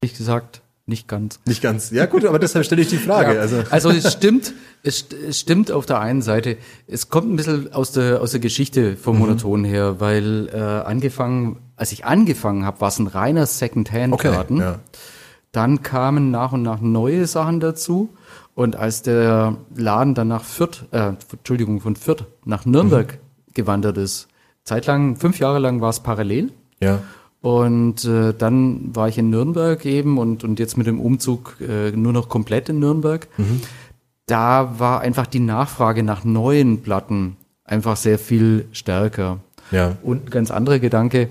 Ehrlich 0.01 0.17
gesagt, 0.17 0.60
nicht 0.85 1.07
ganz. 1.07 1.39
Nicht 1.45 1.61
ganz. 1.61 1.91
Ja 1.91 2.05
gut, 2.05 2.25
aber 2.25 2.39
deshalb 2.39 2.65
stelle 2.65 2.81
ich 2.81 2.89
die 2.89 2.97
Frage. 2.97 3.33
Ja, 3.35 3.41
Also 3.41 3.63
also 3.69 3.89
es 3.91 4.11
stimmt, 4.11 4.53
es, 4.83 5.05
es 5.27 5.39
stimmt 5.39 5.71
auf 5.71 5.85
der 5.85 5.99
einen 5.99 6.21
Seite. 6.21 6.57
Es 6.87 7.09
kommt 7.09 7.31
ein 7.31 7.35
bisschen 7.35 7.71
aus 7.73 7.91
der 7.91 8.21
aus 8.21 8.31
der 8.31 8.39
Geschichte 8.39 8.97
vom 8.97 9.19
Monoton 9.19 9.63
her, 9.63 9.99
weil 9.99 10.49
äh, 10.53 10.57
angefangen, 10.59 11.57
als 11.75 11.91
ich 11.91 12.05
angefangen 12.05 12.65
habe, 12.65 12.81
war 12.81 12.87
es 12.89 12.99
ein 12.99 13.07
reiner 13.07 13.45
Second-Hand-Laden. 13.45 14.57
ja. 14.59 14.79
Dann 15.51 15.83
kamen 15.83 16.31
nach 16.31 16.53
und 16.53 16.61
nach 16.63 16.79
neue 16.81 17.27
Sachen 17.27 17.59
dazu. 17.59 18.09
Und 18.55 18.75
als 18.75 19.01
der 19.01 19.57
Laden 19.75 20.13
dann 20.15 20.27
nach 20.29 20.43
Fürth, 20.43 20.85
äh, 20.91 21.13
Entschuldigung, 21.31 21.79
von 21.81 21.95
Fürth 21.95 22.25
nach 22.45 22.65
Nürnberg 22.65 23.17
gewandert 23.53 23.97
ist, 23.97 24.27
zeitlang, 24.63 25.15
fünf 25.17 25.39
Jahre 25.39 25.59
lang 25.59 25.81
war 25.81 25.89
es 25.89 25.99
parallel. 26.01 26.51
ja. 26.81 27.01
Und 27.41 28.05
äh, 28.05 28.33
dann 28.37 28.95
war 28.95 29.09
ich 29.09 29.17
in 29.17 29.31
Nürnberg 29.31 29.83
eben 29.85 30.19
und, 30.19 30.43
und 30.43 30.59
jetzt 30.59 30.77
mit 30.77 30.85
dem 30.85 30.99
Umzug 30.99 31.57
äh, 31.59 31.91
nur 31.91 32.13
noch 32.13 32.29
komplett 32.29 32.69
in 32.69 32.79
Nürnberg. 32.79 33.27
Da 34.27 34.79
war 34.79 35.01
einfach 35.01 35.25
die 35.25 35.39
Nachfrage 35.39 36.03
nach 36.03 36.23
neuen 36.23 36.81
Platten 36.83 37.37
einfach 37.65 37.97
sehr 37.97 38.19
viel 38.19 38.67
stärker. 38.73 39.39
Ja. 39.71 39.97
Und 40.03 40.29
ganz 40.29 40.51
anderer 40.51 40.79
Gedanke, 40.79 41.29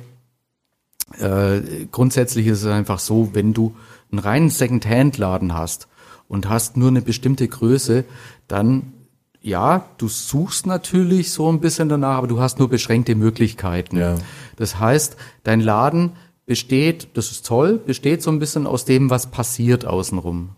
äh, 1.19 1.61
grundsätzlich 1.93 2.47
ist 2.47 2.63
es 2.63 2.67
einfach 2.67 2.99
so, 2.99 3.31
wenn 3.33 3.53
du 3.53 3.77
einen 4.11 4.19
reinen 4.19 4.51
Second-Hand-Laden 4.51 5.55
hast 5.55 5.87
und 6.29 6.49
hast 6.49 6.77
nur 6.77 6.89
eine 6.89 7.03
bestimmte 7.03 7.47
Größe, 7.47 8.05
dann 8.49 8.93
ja, 9.43 9.87
du 9.99 10.09
suchst 10.09 10.67
natürlich 10.67 11.33
so 11.33 11.51
ein 11.51 11.61
bisschen 11.61 11.89
danach, 11.89 12.19
aber 12.19 12.27
du 12.27 12.41
hast 12.41 12.59
nur 12.59 12.69
beschränkte 12.69 13.15
Möglichkeiten. 13.15 13.97
Ja. 13.97 14.17
Das 14.57 14.79
heißt, 14.79 15.17
dein 15.45 15.61
Laden 15.61 16.13
besteht, 16.47 17.09
das 17.15 17.31
ist 17.31 17.47
toll, 17.47 17.79
besteht 17.79 18.23
so 18.23 18.31
ein 18.31 18.39
bisschen 18.39 18.67
aus 18.67 18.85
dem, 18.85 19.09
was 19.09 19.29
passiert 19.29 19.87
außenrum. 19.87 20.51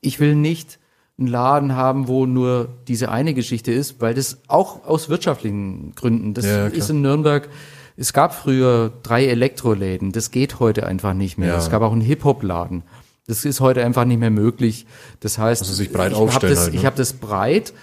Ich 0.00 0.20
will 0.20 0.34
nicht 0.34 0.78
einen 1.18 1.28
Laden 1.28 1.74
haben, 1.74 2.08
wo 2.08 2.26
nur 2.26 2.68
diese 2.86 3.10
eine 3.10 3.34
Geschichte 3.34 3.72
ist, 3.72 4.00
weil 4.00 4.14
das 4.14 4.38
auch 4.48 4.84
aus 4.84 5.08
wirtschaftlichen 5.08 5.94
Gründen, 5.94 6.34
das 6.34 6.44
Ja, 6.44 6.66
ist 6.66 6.90
in 6.90 7.02
Nürnberg, 7.02 7.48
es 7.96 8.12
gab 8.12 8.34
früher 8.34 8.92
drei 9.02 9.26
Elektroläden, 9.26 10.12
das 10.12 10.30
geht 10.30 10.60
heute 10.60 10.86
einfach 10.86 11.14
nicht 11.14 11.38
mehr. 11.38 11.48
Ja. 11.48 11.58
Es 11.58 11.70
gab 11.70 11.82
auch 11.82 11.92
einen 11.92 12.00
Hip-Hop-Laden. 12.00 12.84
Das 13.26 13.44
ist 13.44 13.60
heute 13.60 13.84
einfach 13.84 14.04
nicht 14.04 14.20
mehr 14.20 14.30
möglich. 14.30 14.86
Das 15.20 15.36
heißt, 15.36 15.62
Also 15.62 15.74
sich 15.74 15.92
breit 15.92 16.12
ich 16.12 16.16
hab 16.16 16.22
aufstellen 16.22 16.54
das, 16.54 16.62
halt, 16.64 16.72
ne? 16.74 16.78
ich 16.78 16.86
habe 16.86 16.96
das 16.96 17.12
breit, 17.12 17.74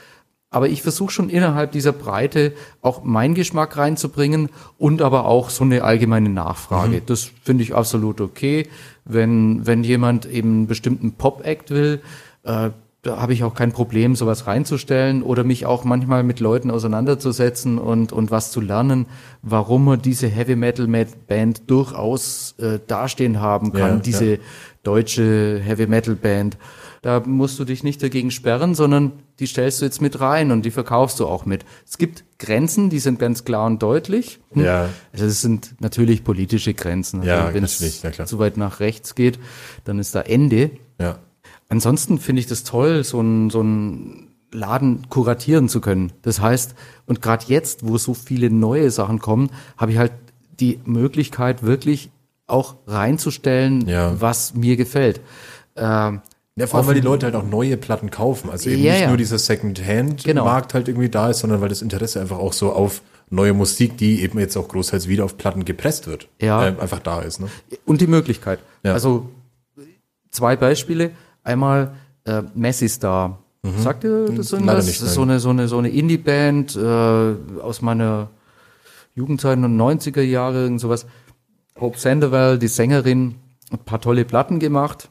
aber 0.50 0.70
ich 0.70 0.82
versuche 0.82 1.12
schon 1.12 1.30
innerhalb 1.30 1.72
dieser 1.72 1.92
Breite 1.92 2.54
auch 2.82 3.04
meinen 3.04 3.34
Geschmack 3.34 3.78
reinzubringen 3.78 4.50
und 4.78 5.02
aber 5.02 5.26
auch 5.26 5.50
so 5.50 5.64
eine 5.64 5.84
allgemeine 5.84 6.30
Nachfrage. 6.30 6.98
Mhm. 6.98 7.06
Das 7.08 7.30
finde 7.44 7.64
ich 7.64 7.76
absolut 7.76 8.22
okay. 8.22 8.68
Wenn, 9.04 9.66
wenn 9.68 9.84
jemand 9.84 10.26
eben 10.26 10.50
einen 10.50 10.68
bestimmten 10.68 11.14
Pop-Act 11.14 11.72
will, 11.72 12.02
äh, 12.44 12.70
da 13.06 13.22
habe 13.22 13.34
ich 13.34 13.44
auch 13.44 13.54
kein 13.54 13.72
Problem, 13.72 14.16
sowas 14.16 14.48
reinzustellen 14.48 15.22
oder 15.22 15.44
mich 15.44 15.68
auch 15.68 15.84
manchmal 15.84 16.24
mit 16.24 16.40
Leuten 16.40 16.72
auseinanderzusetzen 16.72 17.78
und, 17.78 18.12
und 18.12 18.32
was 18.32 18.52
zu 18.52 18.62
lernen, 18.62 19.06
warum 19.44 19.86
man 19.86 20.02
diese 20.02 20.28
Heavy 20.28 20.56
Metal 20.56 20.88
Band 21.28 21.70
durchaus 21.70 22.56
äh, 22.58 22.80
dastehen 22.88 23.42
haben 23.42 23.74
kann, 23.74 23.98
Ja, 23.98 23.98
diese 23.98 24.26
ja. 24.26 24.38
deutsche 24.84 25.60
Heavy 25.64 25.86
Metal 25.86 26.16
Band. 26.16 26.58
Da 27.06 27.20
musst 27.24 27.60
du 27.60 27.66
dich 27.66 27.84
nicht 27.84 28.02
dagegen 28.02 28.32
sperren, 28.32 28.74
sondern 28.74 29.12
die 29.38 29.46
stellst 29.46 29.80
du 29.80 29.86
jetzt 29.86 30.02
mit 30.02 30.20
rein 30.22 30.50
und 30.52 30.66
die 30.66 30.72
verkaufst 30.72 31.20
du 31.20 31.28
auch 31.28 31.46
mit. 31.46 31.64
Es 31.88 32.00
gibt 32.00 32.24
Grenzen, 32.40 32.90
die 32.90 32.98
sind 32.98 33.20
ganz 33.20 33.46
klar 33.46 33.68
und 33.68 33.84
deutlich. 33.84 34.40
Hm. 34.54 34.64
Ja. 34.64 34.90
Also 35.14 35.26
es 35.28 35.40
sind 35.40 35.76
natürlich 35.82 36.24
politische 36.24 36.74
Grenzen. 36.74 37.20
Also 37.20 37.30
Ja, 37.30 37.54
wenn 37.54 37.64
es 37.64 38.02
ja 38.02 38.26
zu 38.26 38.40
weit 38.40 38.58
nach 38.58 38.80
rechts 38.80 39.14
geht, 39.14 39.38
dann 39.84 40.00
ist 40.00 40.16
da 40.16 40.22
Ende. 40.22 40.72
Ja. 41.00 41.20
Ansonsten 41.70 42.18
finde 42.18 42.40
ich 42.40 42.48
das 42.48 42.64
toll, 42.64 43.04
so 43.04 43.22
ein, 43.22 43.52
so 43.52 43.62
ein 43.62 44.30
Laden 44.52 45.08
kuratieren 45.10 45.70
zu 45.70 45.82
können. 45.82 46.12
Das 46.24 46.42
heißt, 46.42 46.74
und 47.06 47.22
gerade 47.22 47.46
jetzt, 47.50 47.88
wo 47.88 48.00
so 48.00 48.16
viele 48.16 48.50
neue 48.50 48.90
Sachen 48.90 49.20
kommen, 49.20 49.52
habe 49.78 49.92
ich 49.92 50.00
halt 50.00 50.14
die 50.60 50.80
Möglichkeit, 50.86 51.62
wirklich 51.62 52.10
auch 52.48 52.78
reinzustellen, 52.88 53.88
Ja. 53.88 54.20
was 54.20 54.56
mir 54.56 54.76
gefällt. 54.76 55.22
Ähm, 55.76 56.22
Ja, 56.58 56.68
vor 56.68 56.80
allem, 56.80 56.88
weil 56.88 56.96
die 56.96 57.02
Leute 57.02 57.26
halt 57.26 57.36
auch 57.36 57.44
neue 57.44 57.76
Platten 57.76 58.10
kaufen. 58.12 58.50
Also 58.50 58.70
eben 58.70 58.82
Ja, 58.82 58.94
nicht 58.94 59.02
ja. 59.02 59.08
nur 59.10 59.18
dieser 59.18 59.38
Second-Hand-Markt 59.38 60.74
halt 60.74 60.88
irgendwie 60.88 61.10
da 61.10 61.30
ist, 61.30 61.40
sondern 61.40 61.60
weil 61.62 61.68
das 61.70 61.82
Interesse 61.82 62.22
einfach 62.22 62.38
auch 62.38 62.54
so 62.54 62.72
auf 62.72 63.02
neue 63.30 63.54
Musik, 63.54 63.98
die 63.98 64.22
eben 64.22 64.40
jetzt 64.40 64.56
auch 64.56 64.68
großteils 64.68 65.08
wieder 65.10 65.26
auf 65.26 65.36
Platten 65.38 65.66
gepresst 65.66 66.08
wird, 66.08 66.30
Ja. 66.42 66.66
ähm, 66.68 66.80
einfach 66.80 67.00
da 67.00 67.22
ist. 67.22 67.42
Ne? 67.42 67.50
Und 67.86 68.00
die 68.00 68.08
Möglichkeit. 68.08 68.60
Ja. 68.84 68.94
Also 68.94 69.30
zwei 70.32 70.56
Beispiele. 70.56 71.12
Einmal 71.44 71.94
äh, 72.26 72.42
Messi 72.56 72.88
Star. 72.90 73.40
Sagt 73.80 74.04
ihr 74.04 74.28
das 74.30 74.52
Mhm. 74.52 74.60
Irgendwas? 74.60 74.86
nicht, 74.86 75.02
das 75.02 75.08
ist 75.10 75.14
so 75.16 75.24
eine, 75.24 75.40
so 75.40 75.50
eine, 75.50 75.68
so 75.68 75.80
eine 75.80 75.90
Indie-Band 75.90 76.76
äh, 76.76 77.60
aus 77.62 77.82
meiner 77.82 78.30
Jugendzeit 79.16 79.58
und 79.58 79.76
90er 79.76 80.22
Jahre, 80.22 80.64
irgend 80.64 80.80
sowas. 80.80 81.06
Hope 81.80 81.98
Sandoval, 81.98 82.60
die 82.60 82.68
Sängerin, 82.68 83.36
ein 83.72 83.80
paar 83.80 84.00
tolle 84.00 84.24
Platten 84.24 84.60
gemacht. 84.60 85.10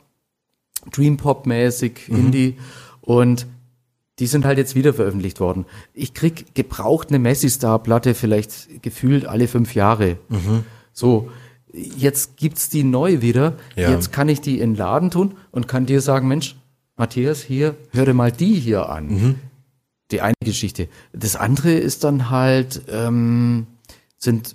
Dream 0.93 1.17
Pop-mäßig, 1.17 2.09
Mhm. 2.09 2.17
Indie. 2.17 2.55
Und 3.01 3.47
die 4.19 4.27
sind 4.27 4.45
halt 4.45 4.59
jetzt 4.59 4.75
wieder 4.75 4.95
veröffentlicht 4.95 5.41
worden. 5.41 5.65
Ich 5.93 6.15
krieg 6.15 6.55
gebraucht 6.55 7.09
eine 7.09 7.19
Messi 7.19 7.51
Star 7.51 7.79
Platte 7.83 8.15
vielleicht 8.15 8.83
gefühlt 8.83 9.27
alle 9.27 9.49
fünf 9.49 9.75
Jahre. 9.75 10.19
So, 10.93 11.31
jetzt 11.73 12.37
gibt's 12.37 12.69
die 12.69 12.85
neu 12.85 13.21
wieder. 13.23 13.55
Ja. 13.75 13.91
Jetzt 13.91 14.13
kann 14.13 14.29
ich 14.29 14.41
die 14.41 14.61
in 14.61 14.71
den 14.73 14.77
Laden 14.77 15.11
tun 15.11 15.35
und 15.51 15.67
kann 15.67 15.87
dir 15.87 16.01
sagen, 16.01 16.29
Mensch, 16.29 16.55
Matthias, 16.97 17.43
hier, 17.43 17.75
hör 17.91 18.05
dir 18.07 18.15
mal 18.15 18.31
die 18.31 18.55
hier 18.55 18.89
an. 18.89 19.07
Mhm. 19.09 19.35
Die 20.13 20.21
eine 20.21 20.35
Geschichte. 20.45 20.87
Das 21.13 21.35
andere 21.35 21.73
ist 21.73 22.05
dann 22.05 22.31
halt, 22.31 22.83
ähm, 22.89 23.67
sind 24.17 24.55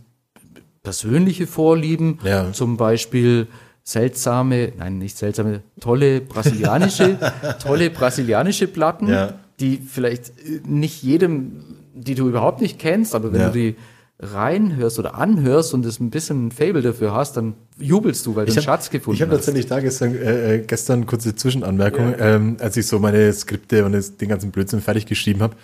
persönliche 0.84 1.48
Vorlieben, 1.48 2.20
Ja. 2.24 2.54
zum 2.54 2.78
Beispiel 2.78 3.48
seltsame, 3.89 4.71
nein, 4.78 4.97
nicht 4.99 5.17
seltsame, 5.17 5.62
tolle 5.80 6.21
brasilianische, 6.21 7.17
tolle 7.63 7.89
brasilianische 7.89 8.67
Platten, 8.67 9.08
Ja. 9.08 9.34
die 9.60 9.78
vielleicht 9.78 10.32
nicht 10.67 11.02
jedem, 11.04 11.78
die 11.93 12.15
du 12.15 12.28
überhaupt 12.30 12.62
nicht 12.62 12.80
kennst, 12.80 13.15
aber 13.15 13.34
wenn 13.34 13.41
Ja. 13.41 13.47
du 13.49 13.54
die 13.54 13.75
reinhörst 14.22 15.00
oder 15.00 15.16
anhörst 15.16 15.74
und 15.74 15.86
es 15.86 16.00
ein 16.02 16.10
bisschen 16.10 16.48
ein 16.48 16.52
Fable 16.52 16.82
dafür 16.82 17.14
hast, 17.14 17.38
dann 17.38 17.54
jubelst 17.78 18.26
du, 18.26 18.36
weil 18.36 18.46
du 18.46 18.52
einen 18.52 18.58
hab- 18.58 18.64
Schatz 18.66 18.90
gefunden 18.90 19.16
Ich 19.16 19.22
habe 19.22 19.32
hast. 19.32 19.46
tatsächlich 19.46 19.68
da 19.68 19.80
gestern, 19.80 20.14
äh, 20.14 20.56
äh, 20.56 20.60
gestern 20.60 21.06
kurze 21.06 21.36
Zwischenanmerkung, 21.36 22.14
ähm, 22.20 22.58
als 22.60 22.76
ich 22.76 22.86
so 22.86 23.00
meine 23.00 23.32
Skripte 23.32 23.86
und 23.86 23.94
das, 23.94 24.18
den 24.18 24.28
ganzen 24.28 24.52
Blödsinn 24.52 24.82
fertig 24.82 25.06
geschrieben 25.06 25.42
habe, 25.42 25.56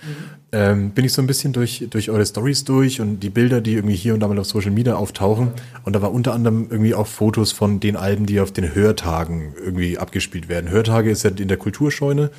ähm, 0.54 0.92
bin 0.92 1.04
ich 1.04 1.12
so 1.12 1.22
ein 1.22 1.28
bisschen 1.28 1.52
durch, 1.52 1.86
durch 1.90 2.10
eure 2.10 2.26
Stories 2.26 2.64
durch 2.64 3.02
und 3.02 3.20
die 3.20 3.30
Bilder, 3.30 3.60
die 3.60 3.74
irgendwie 3.74 3.96
hier 3.96 4.14
und 4.14 4.22
da 4.22 4.28
mal 4.30 4.40
auf 4.40 4.46
Social 4.48 4.72
Media 4.72 4.96
auftauchen. 4.96 5.50
Und 5.84 5.94
da 5.94 6.02
war 6.02 6.14
unter 6.14 6.34
anderem 6.34 6.68
irgendwie 6.70 6.96
auch 6.96 7.08
Fotos 7.08 7.52
von 7.52 7.82
den 7.82 7.98
Alben, 7.98 8.26
die 8.26 8.40
auf 8.40 8.54
den 8.54 8.74
Hörtagen 8.74 9.54
irgendwie 9.62 9.98
abgespielt 9.98 10.48
werden. 10.48 10.70
Hörtage 10.70 11.10
ist 11.12 11.24
ja 11.24 11.32
in 11.32 11.50
der 11.50 11.58
Kulturscheune 11.58 12.32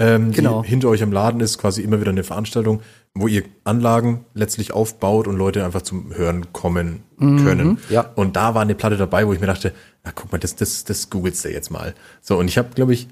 ähm, 0.00 0.32
Genau. 0.32 0.62
die 0.62 0.68
hinter 0.68 0.88
euch 0.88 1.02
im 1.02 1.12
Laden 1.12 1.40
ist, 1.40 1.58
quasi 1.58 1.82
immer 1.82 2.00
wieder 2.00 2.10
eine 2.10 2.24
Veranstaltung, 2.24 2.80
wo 3.14 3.26
ihr 3.26 3.44
Anlagen 3.64 4.24
letztlich 4.34 4.72
aufbaut 4.72 5.26
und 5.26 5.36
Leute 5.36 5.64
einfach 5.64 5.82
zum 5.82 6.14
Hören 6.14 6.52
kommen 6.52 7.02
können. 7.18 7.68
Mhm. 7.68 7.78
ja. 7.90 8.02
Und 8.14 8.36
da 8.36 8.54
war 8.54 8.62
eine 8.62 8.74
Platte 8.74 8.96
dabei, 8.96 9.26
wo 9.26 9.32
ich 9.32 9.40
mir 9.40 9.46
dachte, 9.46 9.74
na 10.04 10.12
guck 10.14 10.32
mal, 10.32 10.38
das, 10.38 10.56
das, 10.56 10.84
das 10.84 11.10
googelst 11.10 11.44
du 11.44 11.50
jetzt 11.50 11.70
mal. 11.70 11.94
So, 12.20 12.38
und 12.38 12.48
ich 12.48 12.56
habe, 12.56 12.70
glaube 12.74 12.94
ich, 12.94 13.08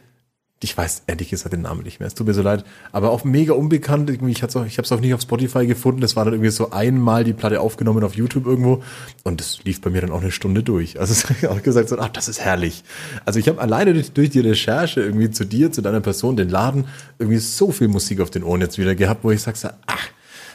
ich 0.61 0.77
weiß 0.77 1.03
ehrlich 1.07 1.31
gesagt 1.31 1.53
den 1.53 1.63
Namen 1.63 1.83
nicht 1.83 2.01
mehr, 2.01 2.09
es 2.09 2.15
tut 2.15 2.27
mir 2.27 2.35
so 2.35 2.43
leid, 2.43 2.65
aber 2.91 3.11
auch 3.11 3.23
mega 3.23 3.53
unbekannt, 3.53 4.11
ich, 4.11 4.43
habe 4.43 4.67
es 4.83 4.93
auch 4.93 5.01
nicht 5.01 5.15
auf 5.15 5.21
Spotify 5.21 5.67
gefunden, 5.67 6.01
das 6.01 6.17
war 6.17 6.25
dann 6.25 6.35
irgendwie 6.35 6.51
so 6.51 6.73
einmal 6.73 7.23
die 7.23 7.33
Platte 7.33 7.61
aufgenommen 7.61 8.03
auf 8.03 8.15
YouTube 8.15 8.47
irgendwo. 8.47 8.83
Und 9.23 9.41
das 9.41 9.63
lief 9.65 9.81
bei 9.81 9.91
mir 9.91 10.01
dann 10.01 10.11
auch 10.11 10.21
eine 10.21 10.33
Stunde 10.33 10.65
durch. 10.65 10.99
Also 10.99 11.13
es 11.13 11.29
habe 11.43 11.51
auch 11.51 11.63
gesagt, 11.63 11.89
so, 11.89 11.99
ach, 11.99 12.09
das 12.09 12.29
ist 12.29 12.41
herrlich. 12.41 12.83
Also 13.25 13.39
ich 13.39 13.49
habe 13.49 13.61
alleine 13.61 13.95
durch, 13.95 14.11
durch 14.13 14.31
die 14.31 14.41
Recherche 14.41 15.01
irgendwie 15.01 15.31
zu 15.31 15.45
dir, 15.45 15.71
zu 15.71 15.81
deiner 15.81 16.01
Person, 16.01 16.37
den 16.37 16.49
Laden, 16.49 16.87
irgendwie 17.21 17.39
so 17.39 17.71
viel 17.71 17.89
Musik 17.89 18.21
auf 18.21 18.31
den 18.31 18.43
Ohren 18.43 18.61
jetzt 18.61 18.79
wieder 18.79 18.97
gehabt, 18.97 19.23
wo 19.23 19.31
ich 19.31 19.41
sage, 19.41 19.57
so, 19.57 19.69
ach, 19.87 20.09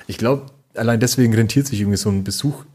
ich 0.07 0.17
glaube, 0.17 0.47
allein 0.75 0.99
deswegen 0.99 1.33
rentiert 1.33 1.67
sich 1.67 1.79
irgendwie 1.79 1.97
so 1.97 2.09
ein 2.09 2.25
Besuch 2.25 2.65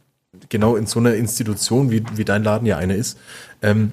genau 0.48 0.76
in 0.76 0.86
so 0.86 0.98
einer 0.98 1.14
Institution, 1.14 1.90
wie, 1.90 2.02
wie 2.14 2.24
dein 2.24 2.42
Laden 2.42 2.66
ja 2.66 2.78
eine 2.78 2.94
ist, 2.94 3.18
ähm, 3.60 3.92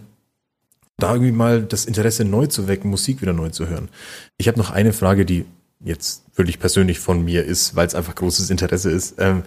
da 0.97 1.13
irgendwie 1.13 1.31
mal 1.31 1.63
das 1.63 1.85
Interesse 1.85 2.25
neu 2.25 2.47
zu 2.47 2.67
wecken, 2.67 2.89
Musik 2.89 3.21
wieder 3.21 3.33
neu 3.33 3.49
zu 3.49 3.67
hören. 3.67 3.89
Ich 4.37 4.47
habe 4.47 4.57
noch 4.57 4.71
eine 4.71 4.93
Frage, 4.93 5.25
die 5.25 5.45
jetzt 5.83 6.23
wirklich 6.35 6.59
persönlich 6.59 6.99
von 6.99 7.23
mir 7.23 7.43
ist, 7.43 7.75
weil 7.75 7.87
es 7.87 7.95
einfach 7.95 8.15
großes 8.15 8.49
Interesse 8.49 8.91
ist. 8.91 9.15
Ähm, 9.19 9.43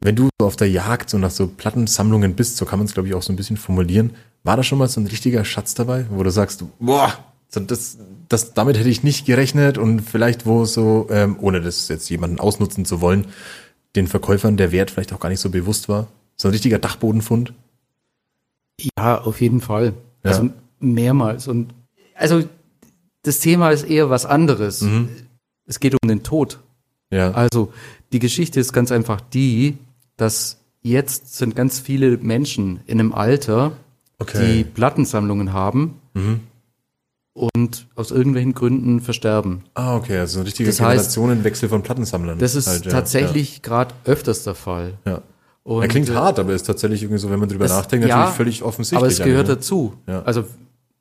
wenn 0.00 0.16
du 0.16 0.28
so 0.40 0.46
auf 0.46 0.56
der 0.56 0.70
Jagd 0.70 1.10
so 1.10 1.18
nach 1.18 1.30
so 1.30 1.46
Plattensammlungen 1.46 2.34
bist, 2.34 2.56
so 2.56 2.64
kann 2.64 2.78
man 2.78 2.86
es 2.86 2.94
glaube 2.94 3.08
ich 3.08 3.14
auch 3.14 3.22
so 3.22 3.32
ein 3.32 3.36
bisschen 3.36 3.56
formulieren, 3.56 4.14
war 4.42 4.56
da 4.56 4.62
schon 4.62 4.78
mal 4.78 4.88
so 4.88 5.00
ein 5.00 5.06
richtiger 5.06 5.44
Schatz 5.44 5.74
dabei, 5.74 6.06
wo 6.08 6.22
du 6.22 6.30
sagst, 6.30 6.64
boah, 6.78 7.12
das, 7.50 7.98
das, 8.28 8.54
damit 8.54 8.78
hätte 8.78 8.88
ich 8.88 9.02
nicht 9.02 9.26
gerechnet 9.26 9.76
und 9.76 10.00
vielleicht 10.00 10.46
wo 10.46 10.64
so, 10.64 11.08
ähm, 11.10 11.36
ohne 11.40 11.60
das 11.60 11.88
jetzt 11.88 12.08
jemanden 12.08 12.38
ausnutzen 12.38 12.84
zu 12.84 13.00
wollen, 13.00 13.26
den 13.96 14.06
Verkäufern 14.06 14.56
der 14.56 14.72
Wert 14.72 14.90
vielleicht 14.90 15.12
auch 15.12 15.20
gar 15.20 15.28
nicht 15.28 15.40
so 15.40 15.50
bewusst 15.50 15.88
war. 15.88 16.06
So 16.36 16.48
ein 16.48 16.52
richtiger 16.52 16.78
Dachbodenfund. 16.78 17.52
Ja, 18.96 19.20
auf 19.20 19.40
jeden 19.40 19.60
Fall. 19.60 19.94
Ja. 20.24 20.30
Also 20.30 20.50
mehrmals. 20.80 21.48
Und 21.48 21.72
also 22.14 22.42
das 23.22 23.40
Thema 23.40 23.70
ist 23.70 23.84
eher 23.84 24.10
was 24.10 24.26
anderes. 24.26 24.80
Mhm. 24.82 25.08
Es 25.66 25.80
geht 25.80 25.94
um 26.02 26.08
den 26.08 26.22
Tod. 26.22 26.58
Ja. 27.10 27.32
Also 27.32 27.72
die 28.12 28.18
Geschichte 28.18 28.60
ist 28.60 28.72
ganz 28.72 28.92
einfach 28.92 29.20
die, 29.20 29.76
dass 30.16 30.58
jetzt 30.82 31.36
sind 31.36 31.54
ganz 31.56 31.78
viele 31.78 32.16
Menschen 32.18 32.80
in 32.86 32.98
einem 33.00 33.12
Alter, 33.12 33.72
Okay. 34.18 34.38
Mhm. 34.38 34.52
die 34.58 34.64
Plattensammlungen 34.64 35.52
haben 35.54 35.94
und 37.32 37.86
aus 37.94 38.10
irgendwelchen 38.10 38.52
Gründen 38.54 39.00
versterben. 39.00 39.62
Ah, 39.74 39.96
okay, 39.96 40.18
also 40.18 40.34
so 40.34 40.40
ein 40.40 40.44
richtiger 40.44 40.68
Das 40.68 40.80
heißt- 40.80 40.88
Generationenwechsel 40.90 41.68
von 41.68 41.82
Plattensammlern. 41.82 42.38
Das 42.38 42.54
ist 42.54 42.66
halt, 42.66 42.84
ja, 42.84 42.90
tatsächlich 42.90 43.62
gerade 43.62 43.94
öfters 44.04 44.44
der 44.44 44.54
Fall. 44.54 44.94
Ja. 45.06 45.22
Ja. 45.70 45.76
Und, 45.76 45.82
Er 45.82 45.88
klingt 45.88 46.08
äh, 46.08 46.14
hart, 46.14 46.38
aber 46.38 46.52
ist 46.54 46.64
tatsächlich 46.64 47.02
irgendwie 47.02 47.18
so, 47.20 47.30
wenn 47.30 47.38
man 47.40 47.48
drüber 47.48 47.64
es- 47.64 47.70
nachdenkt, 47.72 48.06
ja, 48.06 48.16
natürlich 48.16 48.36
völlig 48.36 48.62
offensichtlich. 48.62 48.98
Aber 48.98 49.06
es 49.06 49.18
gehört 49.18 49.48
eigentlich, 49.48 49.48
ne? 49.48 49.54
dazu. 49.56 49.94
Ja. 50.06 50.22
Also 50.22 50.44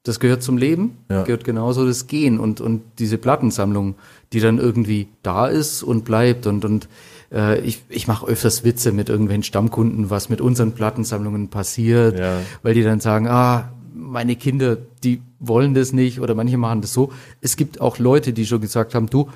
das 0.03 0.19
gehört 0.19 0.41
zum 0.43 0.57
Leben, 0.57 0.97
Ja. 1.09 1.23
gehört 1.23 1.43
genauso 1.43 1.85
das 1.85 2.07
Gehen 2.07 2.39
und, 2.39 2.61
und 2.61 2.81
diese 2.99 3.17
Plattensammlung, 3.17 3.95
die 4.31 4.39
dann 4.39 4.57
irgendwie 4.57 5.07
da 5.23 5.47
ist 5.47 5.83
und 5.83 6.05
bleibt. 6.05 6.47
Und, 6.47 6.63
und 6.65 6.87
äh, 7.33 7.59
ich, 7.61 7.83
ich 7.89 8.07
mache 8.07 8.25
öfters 8.25 8.63
Witze 8.63 8.91
mit 8.91 9.09
irgendwelchen 9.09 9.43
Stammkunden, 9.43 10.09
was 10.09 10.29
mit 10.29 10.39
unseren 10.41 10.71
Plattensammlungen 10.71 11.49
passiert, 11.49 12.17
Ja. 12.17 12.37
weil 12.63 12.73
die 12.73 12.83
dann 12.83 12.99
sagen, 13.01 13.27
ah, 13.27 13.73
meine 13.93 14.35
Kinder, 14.37 14.77
die 15.03 15.21
wollen 15.39 15.73
das 15.73 15.91
nicht 15.93 16.21
oder 16.21 16.33
manche 16.33 16.57
machen 16.57 16.81
das 16.81 16.93
so. 16.93 17.11
Es 17.41 17.57
gibt 17.57 17.81
auch 17.81 17.97
Leute, 17.99 18.31
die 18.33 18.45
schon 18.45 18.61
gesagt 18.61 18.95
haben, 18.95 19.07
du, 19.09 19.27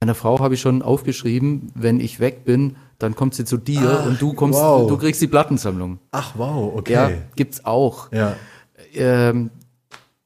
meiner 0.00 0.14
Frau 0.14 0.38
habe 0.38 0.54
ich 0.54 0.60
schon 0.60 0.82
aufgeschrieben, 0.82 1.72
wenn 1.74 2.00
ich 2.00 2.20
weg 2.20 2.44
bin, 2.44 2.76
dann 2.98 3.14
kommt 3.14 3.34
sie 3.34 3.44
zu 3.44 3.56
dir 3.56 4.04
und 4.06 4.20
du 4.20 4.32
kommst, 4.32 4.58
wow. 4.58 4.88
du 4.88 4.96
kriegst 4.96 5.20
die 5.20 5.26
Plattensammlung. 5.26 5.98
Ach, 6.12 6.32
wow, 6.36 6.72
okay. 6.76 6.92
Ja, 6.92 7.10
gibt's 7.36 7.64
auch. 7.64 8.10
Ja. 8.12 8.36
Ähm, 8.94 9.50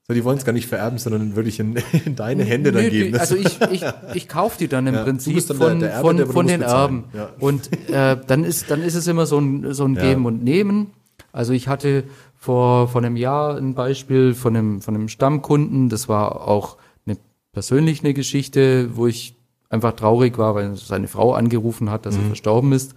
So, 0.07 0.15
die 0.15 0.25
wollen 0.25 0.39
es 0.39 0.45
gar 0.45 0.53
nicht 0.53 0.67
vererben, 0.67 0.99
sondern 0.99 1.37
wirklich 1.37 1.61
in, 1.61 1.77
in 2.05 2.17
deine 2.17 2.43
Hände 2.45 2.73
dann 2.73 2.83
nö, 2.85 2.91
geben. 2.91 3.17
also 3.19 3.37
ich, 3.37 3.61
ich, 3.71 3.85
ich 4.15 4.29
kaufe 4.29 4.59
die 4.59 4.67
dann 4.69 4.87
im 4.87 4.95
Ja, 4.95 5.05
Prinzip 5.05 5.47
dann 5.47 5.57
von, 5.57 5.81
der 5.81 5.91
Erbe, 5.93 6.07
von, 6.07 6.17
der- 6.17 6.27
du 6.27 6.33
von 6.33 6.45
musst 6.47 6.53
den 6.55 6.61
bezahlen. 6.61 7.05
Erben. 7.13 7.19
Ja. 7.19 7.31
Und 7.39 7.91
äh, 7.91 8.17
dann 8.27 8.45
ist 8.45 8.71
dann 8.71 8.83
ist 8.83 8.95
es 8.97 9.07
immer 9.07 9.27
so 9.27 9.39
ein, 9.39 9.73
so 9.73 9.85
ein. 9.85 9.95
Geben 9.95 10.27
und 10.27 10.43
Nehmen. 10.45 10.89
Also 11.33 11.53
ich 11.53 11.69
hatte 11.69 12.05
vor, 12.37 12.89
vor 12.89 13.03
einem 13.03 13.17
Jahr 13.17 13.57
ein 13.57 13.75
Beispiel 13.75 14.35
von 14.35 14.57
einem, 14.57 14.81
von 14.81 14.95
einem 14.95 15.09
Stammkunden, 15.09 15.89
das 15.89 16.09
war 16.09 16.49
auch 16.49 16.77
eine 17.07 17.17
persönlich 17.53 18.03
eine 18.03 18.15
Geschichte, 18.15 18.97
wo 18.97 19.07
ich 19.07 19.37
einfach 19.71 19.93
traurig 19.95 20.37
war, 20.37 20.55
weil 20.55 20.77
seine 20.77 21.09
Frau 21.09 21.33
angerufen 21.33 21.91
hat, 21.91 22.05
dass 22.05 22.17
Mhm. 22.17 22.23
er 22.25 22.27
verstorben 22.27 22.73
ist. 22.73 22.95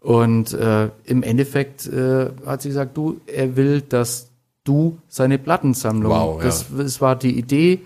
Und 0.00 0.52
äh, 0.54 0.88
im 1.04 1.22
Endeffekt 1.22 1.86
äh, 1.86 2.30
hat 2.44 2.62
sie 2.62 2.68
gesagt, 2.70 2.96
du, 2.96 3.20
er 3.26 3.54
will, 3.56 3.82
dass 3.82 4.30
du 4.64 4.98
seine 5.08 5.38
Plattensammlung, 5.38 6.10
Wow, 6.10 6.38
ja. 6.40 6.46
das, 6.46 6.66
das 6.76 7.00
war 7.00 7.14
die 7.14 7.38
Idee, 7.38 7.80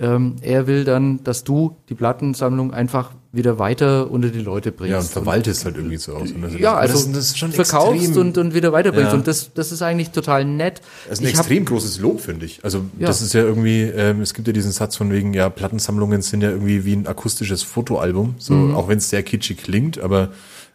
ähm, 0.00 0.36
er 0.40 0.66
will 0.66 0.84
dann, 0.84 1.22
dass 1.24 1.44
du 1.44 1.76
die 1.90 1.94
Plattensammlung 1.94 2.72
einfach 2.72 3.10
wieder 3.32 3.58
weiter 3.60 4.10
unter 4.10 4.30
die 4.30 4.40
Leute 4.40 4.72
bringst. 4.72 4.90
ja, 4.92 4.98
und 4.98 5.06
verwaltest 5.08 5.64
halt 5.64 5.76
irgendwie 5.76 5.98
so 5.98 6.14
aus. 6.14 6.32
Und 6.32 6.42
das- 6.42 6.58
ja, 6.58 6.74
also 6.74 6.94
das 7.12 7.26
ist 7.26 7.38
schon 7.38 7.52
verkaufst 7.52 8.02
extrem, 8.02 8.20
und, 8.22 8.38
und 8.38 8.54
wieder 8.54 8.72
weiterbringst. 8.72 9.12
Ja. 9.12 9.18
Und 9.18 9.26
das, 9.28 9.52
das 9.54 9.70
ist 9.72 9.82
eigentlich 9.82 10.10
total 10.10 10.44
nett. 10.46 10.80
Das 11.08 11.18
ist 11.18 11.24
ein 11.24 11.28
Ich 11.28 11.34
hab- 11.34 11.40
extrem 11.40 11.64
großes 11.66 12.00
Lob, 12.00 12.20
finde 12.20 12.46
ich. 12.46 12.64
Also 12.64 12.78
Ja. 12.98 13.06
das 13.06 13.20
ist 13.22 13.34
ja 13.34 13.42
irgendwie, 13.42 13.82
ähm, 13.82 14.20
es 14.22 14.34
gibt 14.34 14.48
ja 14.48 14.52
diesen 14.54 14.72
Satz 14.72 14.96
von 14.96 15.12
wegen, 15.12 15.32
ja, 15.34 15.48
Plattensammlungen 15.50 16.22
sind 16.22 16.42
ja 16.42 16.50
irgendwie 16.50 16.84
wie 16.84 16.94
ein 16.94 17.06
akustisches 17.06 17.62
Fotoalbum, 17.62 18.34
so 18.38 18.54
Mhm. 18.54 18.74
auch 18.74 18.88
wenn 18.88 18.98
es 18.98 19.10
sehr 19.10 19.22
kitschig 19.22 19.58
klingt, 19.58 20.00
aber 20.00 20.30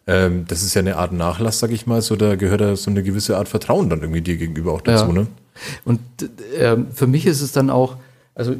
ähm, 0.06 0.44
das 0.46 0.62
ist 0.62 0.72
ja 0.74 0.80
eine 0.80 0.96
Art 0.98 1.12
Nachlass, 1.12 1.58
sag 1.58 1.72
ich 1.72 1.86
mal, 1.86 2.00
so 2.00 2.14
da 2.16 2.36
gehört 2.36 2.60
da 2.60 2.76
so 2.76 2.90
eine 2.90 3.02
gewisse 3.02 3.36
Art 3.36 3.48
Vertrauen 3.48 3.90
dann 3.90 4.00
irgendwie 4.02 4.20
dir 4.22 4.36
gegenüber 4.36 4.72
auch 4.72 4.80
dazu, 4.82 5.06
Ja. 5.08 5.12
ne? 5.12 5.26
Und 5.84 6.00
ähm, 6.58 6.86
für 6.94 7.06
mich 7.08 7.26
ist 7.26 7.40
es 7.42 7.50
dann 7.52 7.70
auch, 7.70 7.96
also 8.34 8.54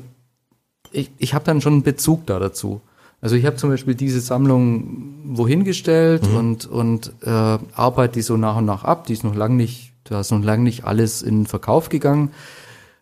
ich, 0.97 1.11
ich 1.19 1.35
habe 1.35 1.45
dann 1.45 1.61
schon 1.61 1.75
einen 1.75 1.83
Bezug 1.83 2.27
da 2.27 2.39
dazu. 2.39 2.81
Also 3.21 3.35
ich 3.37 3.47
habe 3.47 3.57
zum 3.57 3.71
Beispiel 3.71 3.95
diese 3.95 4.21
Sammlung 4.21 5.15
wohin 5.25 5.65
gestellt 5.65 6.29
Mhm. 6.29 6.37
und, 6.37 6.67
und 6.67 7.13
äh, 7.23 7.31
arbeite 7.31 8.15
die 8.15 8.23
so 8.23 8.37
nach 8.37 8.57
und 8.57 8.67
nach 8.67 8.85
ab. 8.85 9.07
Die 9.07 9.13
ist 9.15 9.25
noch 9.25 9.35
lang 9.35 9.57
nicht, 9.57 9.93
da 10.05 10.21
ist 10.21 10.31
noch 10.31 10.43
lang 10.43 10.63
nicht 10.63 10.85
alles 10.85 11.23
in 11.23 11.41
den 11.41 11.47
Verkauf 11.47 11.89
gegangen. 11.89 12.31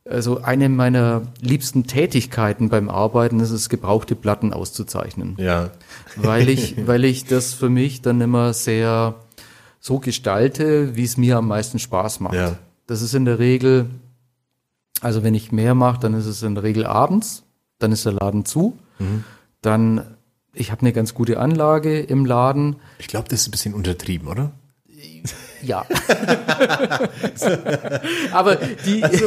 Also 0.09 0.43
eine 0.43 0.69
meiner 0.69 1.23
liebsten 1.41 1.87
Tätigkeiten 1.87 2.69
beim 2.69 2.91
Arbeiten 2.91 3.41
ist 3.41 3.51
es, 3.51 3.69
gebrauchte 3.71 4.15
Platten 4.15 4.53
auszuzeichnen. 4.53 5.35
Ja. 5.39 5.71
weil 6.17 6.49
ich, 6.51 6.77
weil 6.87 7.05
ich 7.05 7.25
das 7.25 7.55
für 7.55 7.71
mich 7.71 8.03
dann 8.03 8.21
immer 8.21 8.53
sehr 8.53 9.15
so 9.81 9.99
gestalte, 9.99 10.95
wie 10.97 11.05
es 11.05 11.17
mir 11.17 11.39
am 11.39 11.49
meisten 11.49 11.79
Spaß 11.79 12.21
macht. 12.21 12.35
Ja. 12.35 12.57
Das 12.87 13.01
ist 13.03 13.15
in 13.15 13.25
der 13.25 13.39
Regel, 13.39 13.87
also 15.01 15.23
wenn 15.23 15.35
ich 15.35 15.53
mehr 15.53 15.75
mache, 15.75 16.01
dann 16.01 16.15
ist 16.15 16.27
es 16.27 16.43
in 16.43 16.55
der 16.55 16.65
Regel 16.65 16.85
abends, 16.87 17.44
dann 17.79 17.93
ist 17.93 18.05
der 18.07 18.13
Laden 18.13 18.45
zu, 18.45 18.79
Mhm. 18.99 19.25
dann 19.63 20.17
ich 20.57 20.71
habe 20.71 20.83
eine 20.83 20.93
ganz 20.93 21.15
gute 21.15 21.41
Anlage 21.41 21.99
im 22.01 22.25
Laden. 22.27 22.77
Ich 22.99 23.09
glaube, 23.09 23.29
das 23.29 23.41
ist 23.41 23.49
ein 23.49 23.51
bisschen 23.51 23.75
untertrieben, 23.75 24.29
oder? 24.29 24.53
Ja. 25.63 25.85
Aber 28.33 28.57
die, 28.87 29.03
Also 29.05 29.27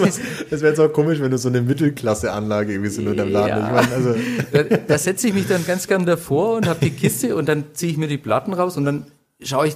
Das 0.50 0.62
wäre 0.62 0.70
jetzt 0.70 0.80
auch 0.80 0.94
komisch, 0.94 1.20
wenn 1.20 1.32
du 1.32 1.38
so 1.38 1.50
eine 1.50 1.62
Mittelklasse-Anlage 1.62 2.72
irgendwie 2.74 2.90
so 2.92 3.02
nur 3.02 3.12
in 3.12 3.18
deinem 3.18 3.32
Laden. 3.32 3.50
Ja. 3.50 3.66
Ich 3.82 3.90
meine, 3.90 3.94
also, 3.96 4.16
da, 4.52 4.64
da 4.64 4.98
setze 4.98 5.28
ich 5.28 5.34
mich 5.34 5.48
dann 5.48 5.66
ganz 5.66 5.88
gern 5.88 6.06
davor 6.06 6.56
und 6.58 6.68
habe 6.68 6.80
die 6.82 6.92
Kiste 6.92 7.36
und 7.36 7.48
dann 7.50 7.66
ziehe 7.74 7.92
ich 7.92 7.98
mir 7.98 8.08
die 8.08 8.18
Platten 8.18 8.54
raus 8.54 8.78
und 8.78 8.86
dann 8.86 9.06
schaue 9.42 9.68
ich, 9.68 9.76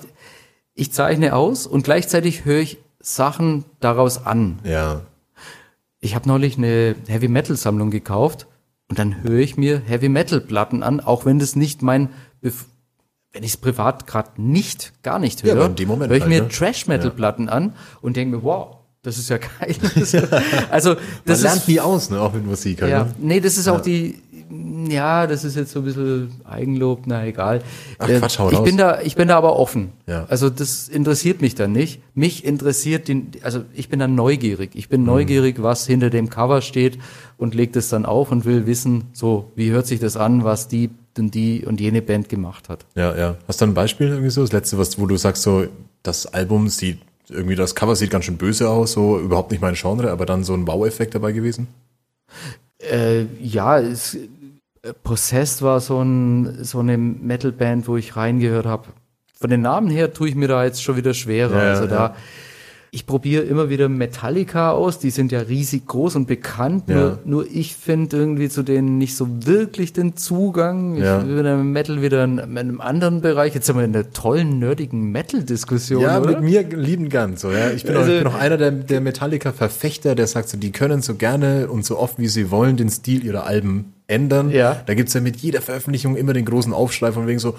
ich 0.74 0.92
zeichne 0.92 1.36
aus 1.36 1.68
und 1.68 1.84
gleichzeitig 1.84 2.46
höre 2.46 2.60
ich 2.62 2.78
Sachen 3.00 3.66
daraus 3.80 4.26
an. 4.26 4.60
ja. 4.64 5.02
Ich 6.04 6.16
habe 6.16 6.28
neulich 6.28 6.58
eine 6.58 6.96
Heavy 7.08 7.28
Metal 7.28 7.56
Sammlung 7.56 7.92
gekauft 7.92 8.48
und 8.92 9.00
dann 9.00 9.24
höre 9.24 9.40
ich 9.40 9.56
mir 9.56 9.80
Heavy 9.80 10.10
Metal 10.10 10.42
Platten 10.42 10.84
an, 10.84 11.00
auch 11.00 11.26
wenn 11.26 11.40
das 11.40 11.56
nicht 11.56 11.82
mein, 11.82 12.10
Bef 12.42 12.66
wenn 13.32 13.42
ich 13.44 13.52
es 13.52 13.58
privat 13.58 14.06
gerade 14.06 14.42
nicht, 14.42 14.92
gar 15.02 15.18
nicht 15.18 15.46
Ja, 15.46 15.54
höre, 15.54 15.70
Moment 15.86 16.10
höre 16.10 16.18
ich 16.18 16.24
halt, 16.24 16.30
mir 16.30 16.42
ne? 16.42 16.50
Trash 16.50 16.88
Metal 16.88 17.10
Platten 17.10 17.48
an 17.48 17.74
und 18.02 18.18
denke 18.18 18.36
mir, 18.36 18.44
wow, 18.44 18.76
das 19.02 19.18
ist 19.18 19.30
ja 19.30 19.38
geil. 19.38 19.76
also 20.70 20.90
Man 20.90 21.00
das 21.24 21.42
lernt 21.42 21.62
ist 21.62 21.68
nie 21.70 21.80
aus, 21.80 22.10
ne? 22.10 22.20
Auch 22.20 22.34
mit 22.34 22.46
Musik 22.46 22.82
halt, 22.82 22.92
ja, 22.92 23.04
ne? 23.06 23.16
nee, 23.20 23.40
das 23.40 23.58
ist 23.58 23.70
auch 23.70 23.80
die, 23.80 24.22
ja, 24.90 25.28
das 25.28 25.44
ist 25.44 25.56
jetzt 25.56 25.72
so 25.72 25.80
ein 25.80 25.86
bisschen 25.86 26.32
Eigenlob, 26.44 27.02
na 27.06 27.26
egal. 27.26 27.62
Ach, 27.98 28.08
Quatsch, 28.08 28.40
hau 28.40 28.50
ich 28.52 28.58
raus. 28.58 28.64
bin 28.66 28.78
da, 28.78 29.02
ich 29.02 29.16
bin 29.16 29.28
da 29.28 29.38
aber 29.38 29.56
offen. 29.58 29.92
Ja. 30.08 30.26
Also 30.30 30.50
das 30.50 30.88
interessiert 30.90 31.42
mich 31.42 31.56
dann 31.56 31.72
nicht. 31.72 32.02
Mich 32.16 32.44
interessiert 32.46 33.08
den, 33.08 33.32
also 33.44 33.64
ich 33.74 33.90
bin 33.90 34.00
dann 34.00 34.16
neugierig. 34.16 34.72
Ich 34.74 34.88
Mhm. 34.88 34.92
bin 34.92 35.04
neugierig, 35.06 35.62
was 35.64 35.86
hinter 35.88 36.10
dem 36.10 36.30
Cover 36.30 36.62
steht 36.62 36.98
und 37.38 37.56
leg 37.56 37.74
das 37.74 37.90
dann 37.90 38.06
auf 38.06 38.32
und 38.32 38.46
will 38.46 38.66
wissen, 38.66 39.06
so, 39.14 39.52
wie 39.56 39.72
hört 39.72 39.88
sich 39.88 40.00
das 40.00 40.18
an, 40.18 40.44
was 40.44 40.68
die 40.68 40.90
und 41.18 41.34
die 41.36 41.66
und 41.66 41.80
jene 41.82 42.02
Band 42.02 42.30
gemacht 42.30 42.70
hat. 42.70 42.86
Ja, 42.96 43.16
ja. 43.18 43.36
Hast 43.48 43.62
du 43.62 43.66
ein 43.66 43.74
Beispiel 43.74 44.08
irgendwie 44.08 44.30
so? 44.30 44.42
Das 44.42 44.52
letzte, 44.52 44.78
was, 44.78 44.98
wo 45.00 45.06
du 45.08 45.18
sagst, 45.18 45.44
so, 45.44 45.66
das 46.04 46.26
Album 46.34 46.70
sieht, 46.70 47.00
irgendwie 47.30 47.56
das 47.56 47.76
Cover 47.76 47.96
sieht 47.96 48.10
ganz 48.12 48.26
schön 48.26 48.38
böse 48.38 48.70
aus, 48.70 48.94
so 48.94 49.20
überhaupt 49.20 49.52
nicht 49.52 49.62
mein 49.62 49.76
Genre, 49.76 50.12
aber 50.12 50.26
dann 50.26 50.44
so 50.44 50.54
ein 50.54 50.66
Wow-Effekt 50.68 51.14
dabei 51.16 51.32
gewesen? 51.32 51.68
Äh, 52.80 53.26
ja, 53.42 53.80
es, 53.80 54.18
Possessed 55.04 55.62
war 55.62 55.80
so, 55.80 56.02
ein, 56.02 56.64
so 56.64 56.80
eine 56.80 56.98
Metalband, 56.98 57.88
wo 57.88 57.98
ich 57.98 58.16
reingehört 58.16 58.66
habe. 58.66 58.88
Von 59.40 59.50
den 59.50 59.62
Namen 59.62 59.90
her 59.90 60.14
tue 60.14 60.30
ich 60.30 60.36
mir 60.36 60.48
da 60.48 60.64
jetzt 60.64 60.84
schon 60.84 60.98
wieder 60.98 61.14
schwerer. 61.14 61.64
Ja, 61.64 61.70
also 61.70 61.84
ja. 61.84 61.90
da, 61.90 62.16
ich 62.94 63.06
probiere 63.06 63.44
immer 63.44 63.70
wieder 63.70 63.88
Metallica 63.88 64.72
aus, 64.72 65.00
die 65.00 65.12
sind 65.12 65.32
ja 65.32 65.40
riesig 65.40 65.88
groß 65.88 66.18
und 66.18 66.28
bekannt, 66.28 66.90
Ja. 66.90 66.96
nur, 66.96 67.20
nur 67.24 67.46
ich 67.50 67.74
finde 67.78 68.18
irgendwie 68.18 68.50
zu 68.50 68.64
denen 68.64 68.98
nicht 68.98 69.16
so 69.16 69.46
wirklich 69.46 69.94
den 69.94 70.18
Zugang. 70.18 70.96
Ich 70.96 71.04
Ja. 71.04 71.20
bin 71.20 71.46
im 71.46 71.72
Metal 71.72 72.02
wieder 72.02 72.26
in, 72.26 72.38
in 72.38 72.58
einem 72.58 72.82
anderen 72.82 73.22
Bereich. 73.22 73.56
Jetzt 73.56 73.68
sind 73.68 73.78
wir 73.78 73.86
in 73.86 73.94
der 73.94 74.12
tollen, 74.12 74.60
nerdigen 74.60 75.10
Metal-Diskussion, 75.10 76.02
Ja, 76.02 76.20
oder? 76.20 76.32
mit 76.32 76.42
mir 76.42 76.64
lieben 76.64 77.08
gern 77.08 77.38
so. 77.38 77.50
Ja. 77.50 77.70
Ich 77.72 77.84
bin, 77.86 77.96
auch, 77.96 78.00
Also- 78.00 78.12
ich 78.12 78.18
bin 78.24 78.28
auch 78.28 78.36
einer 78.38 78.58
der, 78.58 78.72
der 78.72 79.00
Metallica-Verfechter, 79.00 80.14
der 80.14 80.28
sagt 80.28 80.50
so, 80.50 80.58
die 80.58 80.74
können 80.74 81.02
so 81.02 81.16
gerne 81.16 81.70
und 81.70 81.86
so 81.86 81.98
oft 81.98 82.20
wie 82.20 82.28
sie 82.28 82.52
wollen 82.52 82.76
den 82.76 82.90
Stil 82.90 83.24
ihrer 83.24 83.46
Alben 83.46 83.94
ändern. 84.08 84.50
Ja. 84.52 84.82
Da 84.86 84.96
gibt's 84.96 85.14
ja 85.14 85.22
mit 85.22 85.38
jeder 85.38 85.62
Veröffentlichung 85.62 86.18
immer 86.18 86.34
den 86.34 86.44
großen 86.44 86.74
Aufschrei 86.74 87.14
von 87.14 87.26
wegen 87.26 87.40
so, 87.40 87.56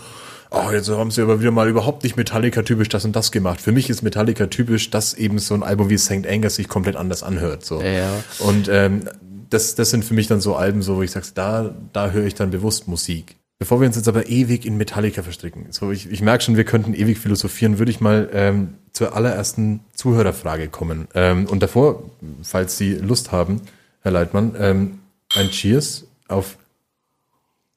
oh, 0.53 0.70
jetzt 0.70 0.88
haben 0.88 1.11
sie 1.11 1.22
aber 1.22 1.40
wieder 1.40 1.50
mal 1.50 1.68
überhaupt 1.68 2.03
nicht 2.05 2.16
Metallica-typisch 2.16 2.88
das 2.88 3.05
und 3.05 3.16
das 3.16 3.32
gemacht. 3.32 3.61
Für 3.61 3.72
mich 3.72 3.90
ist 3.90 4.03
Metallica 4.03 4.46
typisch, 4.46 4.90
dass 4.90 5.14
eben 5.14 5.38
so 5.38 5.55
ein 5.55 5.62
Album 5.62 5.88
wie 5.90 5.98
St. 5.98 6.26
Angus 6.26 6.57
sich 6.57 6.68
komplett 6.68 6.96
anders 6.96 7.22
anhört. 7.22 7.64
So. 7.64 7.80
Ja. 7.80 8.22
Und 8.40 8.68
ähm, 8.68 9.09
das, 9.50 9.74
das 9.74 9.90
sind 9.90 10.05
für 10.05 10.14
mich 10.14 10.26
dann 10.26 10.40
so 10.40 10.57
Alben, 10.57 10.82
so 10.82 10.96
wo 10.96 11.03
ich 11.03 11.11
sage, 11.11 11.26
da, 11.34 11.74
da 11.92 12.11
höre 12.11 12.24
ich 12.24 12.34
dann 12.34 12.50
bewusst 12.50 12.88
Musik. 12.88 13.36
Bevor 13.59 13.80
wir 13.80 13.86
uns 13.86 13.96
jetzt 13.96 14.09
aber 14.09 14.28
ewig 14.28 14.66
in 14.66 14.76
Metallica 14.76 15.22
verstricken, 15.22 15.66
so 15.70 15.92
ich, 15.92 16.11
ich 16.11 16.20
merke 16.20 16.42
schon, 16.42 16.57
wir 16.57 16.64
könnten 16.64 16.94
ewig 16.94 17.18
philosophieren, 17.18 17.78
würde 17.78 17.92
ich 17.92 18.00
mal 18.00 18.28
ähm, 18.32 18.74
zur 18.92 19.14
allerersten 19.14 19.80
Zuhörerfrage 19.94 20.68
kommen. 20.68 21.07
Ähm, 21.14 21.46
und 21.46 21.62
davor, 21.62 22.03
falls 22.42 22.76
Sie 22.76 22.94
Lust 22.94 23.30
haben, 23.30 23.61
Herr 24.00 24.11
Leitmann, 24.11 24.57
ähm, 24.59 24.98
ein 25.36 25.50
Cheers 25.50 26.07
auf, 26.26 26.57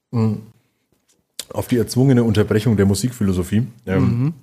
mh, 0.10 0.38
auf 1.54 1.68
die 1.68 1.78
erzwungene 1.78 2.24
Unterbrechung 2.24 2.78
der 2.78 2.86
Musikphilosophie. 2.86 3.68
Ähm, 3.86 4.34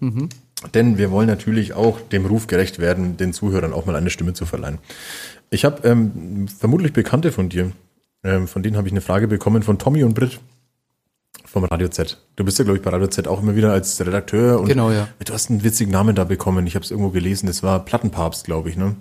denn 0.75 0.99
wir 0.99 1.11
wollen 1.11 1.27
natürlich 1.27 1.73
auch 1.75 2.01
dem 2.01 2.27
Ruf 2.27 2.47
gerecht 2.47 2.79
werden, 2.79 3.17
den 3.17 3.33
Zuhörern 3.33 3.73
auch 3.73 3.87
mal 3.87 3.97
eine 3.97 4.11
Stimme 4.11 4.33
zu 4.33 4.47
verleihen. 4.47 4.79
Ich 5.51 5.65
habe 5.65 5.87
ähm, 5.87 6.47
vermutlich 6.49 6.93
Bekannte 6.93 7.33
von 7.33 7.49
dir, 7.49 7.73
ähm, 8.25 8.47
von 8.49 8.63
denen 8.63 8.77
habe 8.77 8.87
ich 8.87 8.93
eine 8.93 9.01
Frage 9.01 9.29
bekommen 9.29 9.63
von 9.63 9.79
Tommy 9.79 10.05
und 10.05 10.15
Britt 10.15 10.41
vom 11.45 11.65
Radio 11.65 11.89
Z. 11.89 12.19
Du 12.37 12.45
bist 12.45 12.59
ja, 12.59 12.65
glaube 12.65 12.79
ich, 12.79 12.85
bei 12.85 12.91
Radio 12.91 13.09
Z 13.09 13.29
auch 13.29 13.43
immer 13.43 13.55
wieder 13.57 13.73
als 13.73 14.01
Redakteur 14.01 14.61
und 14.61 14.69
Genau, 14.69 14.91
ja. 14.91 15.09
du 15.25 15.33
hast 15.33 15.51
einen 15.51 15.63
witzigen 15.65 15.93
Namen 15.93 16.15
da 16.15 16.25
bekommen. 16.25 16.67
Ich 16.67 16.75
habe 16.75 16.85
es 16.85 16.91
irgendwo 16.91 17.11
gelesen, 17.11 17.47
das 17.47 17.63
war 17.63 17.85
Plattenpapst, 17.85 18.45
glaube 18.45 18.71
ich, 18.71 18.77
ne? 18.77 18.97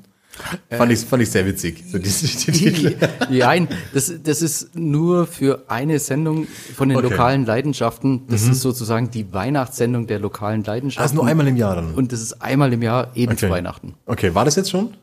Fand 0.69 0.91
ich, 0.91 0.99
fand 1.01 1.23
ich 1.23 1.29
sehr 1.31 1.45
witzig. 1.45 1.83
So 1.91 1.97
diese, 1.97 2.27
die 2.27 2.51
Titel. 2.51 2.95
Nein, 3.29 3.67
das, 3.93 4.11
das 4.23 4.41
ist 4.41 4.75
nur 4.75 5.27
für 5.27 5.63
eine 5.67 5.99
Sendung 5.99 6.47
von 6.75 6.89
den 6.89 6.97
Okay. 6.97 7.07
Mhm. 7.07 7.11
lokalen 7.13 7.45
Leidenschaften. 7.45 8.27
Das 8.27 8.43
ist 8.43 8.61
sozusagen 8.61 9.11
die 9.11 9.31
Weihnachtssendung 9.33 10.07
der 10.07 10.19
lokalen 10.19 10.63
Leidenschaften. 10.63 11.03
Das 11.03 11.11
ist 11.11 11.15
nur 11.15 11.27
einmal 11.27 11.47
im 11.47 11.57
Jahr 11.57 11.75
dann. 11.75 11.93
Und 11.93 12.11
das 12.11 12.21
ist 12.21 12.41
einmal 12.41 12.71
im 12.73 12.81
Jahr 12.81 13.11
eben 13.15 13.37
zu 13.37 13.45
Okay. 13.45 13.53
Weihnachten. 13.55 13.95
Okay, 14.05 14.33
war 14.35 14.45
das 14.45 14.55
jetzt 14.55 14.71
schon? 14.71 14.93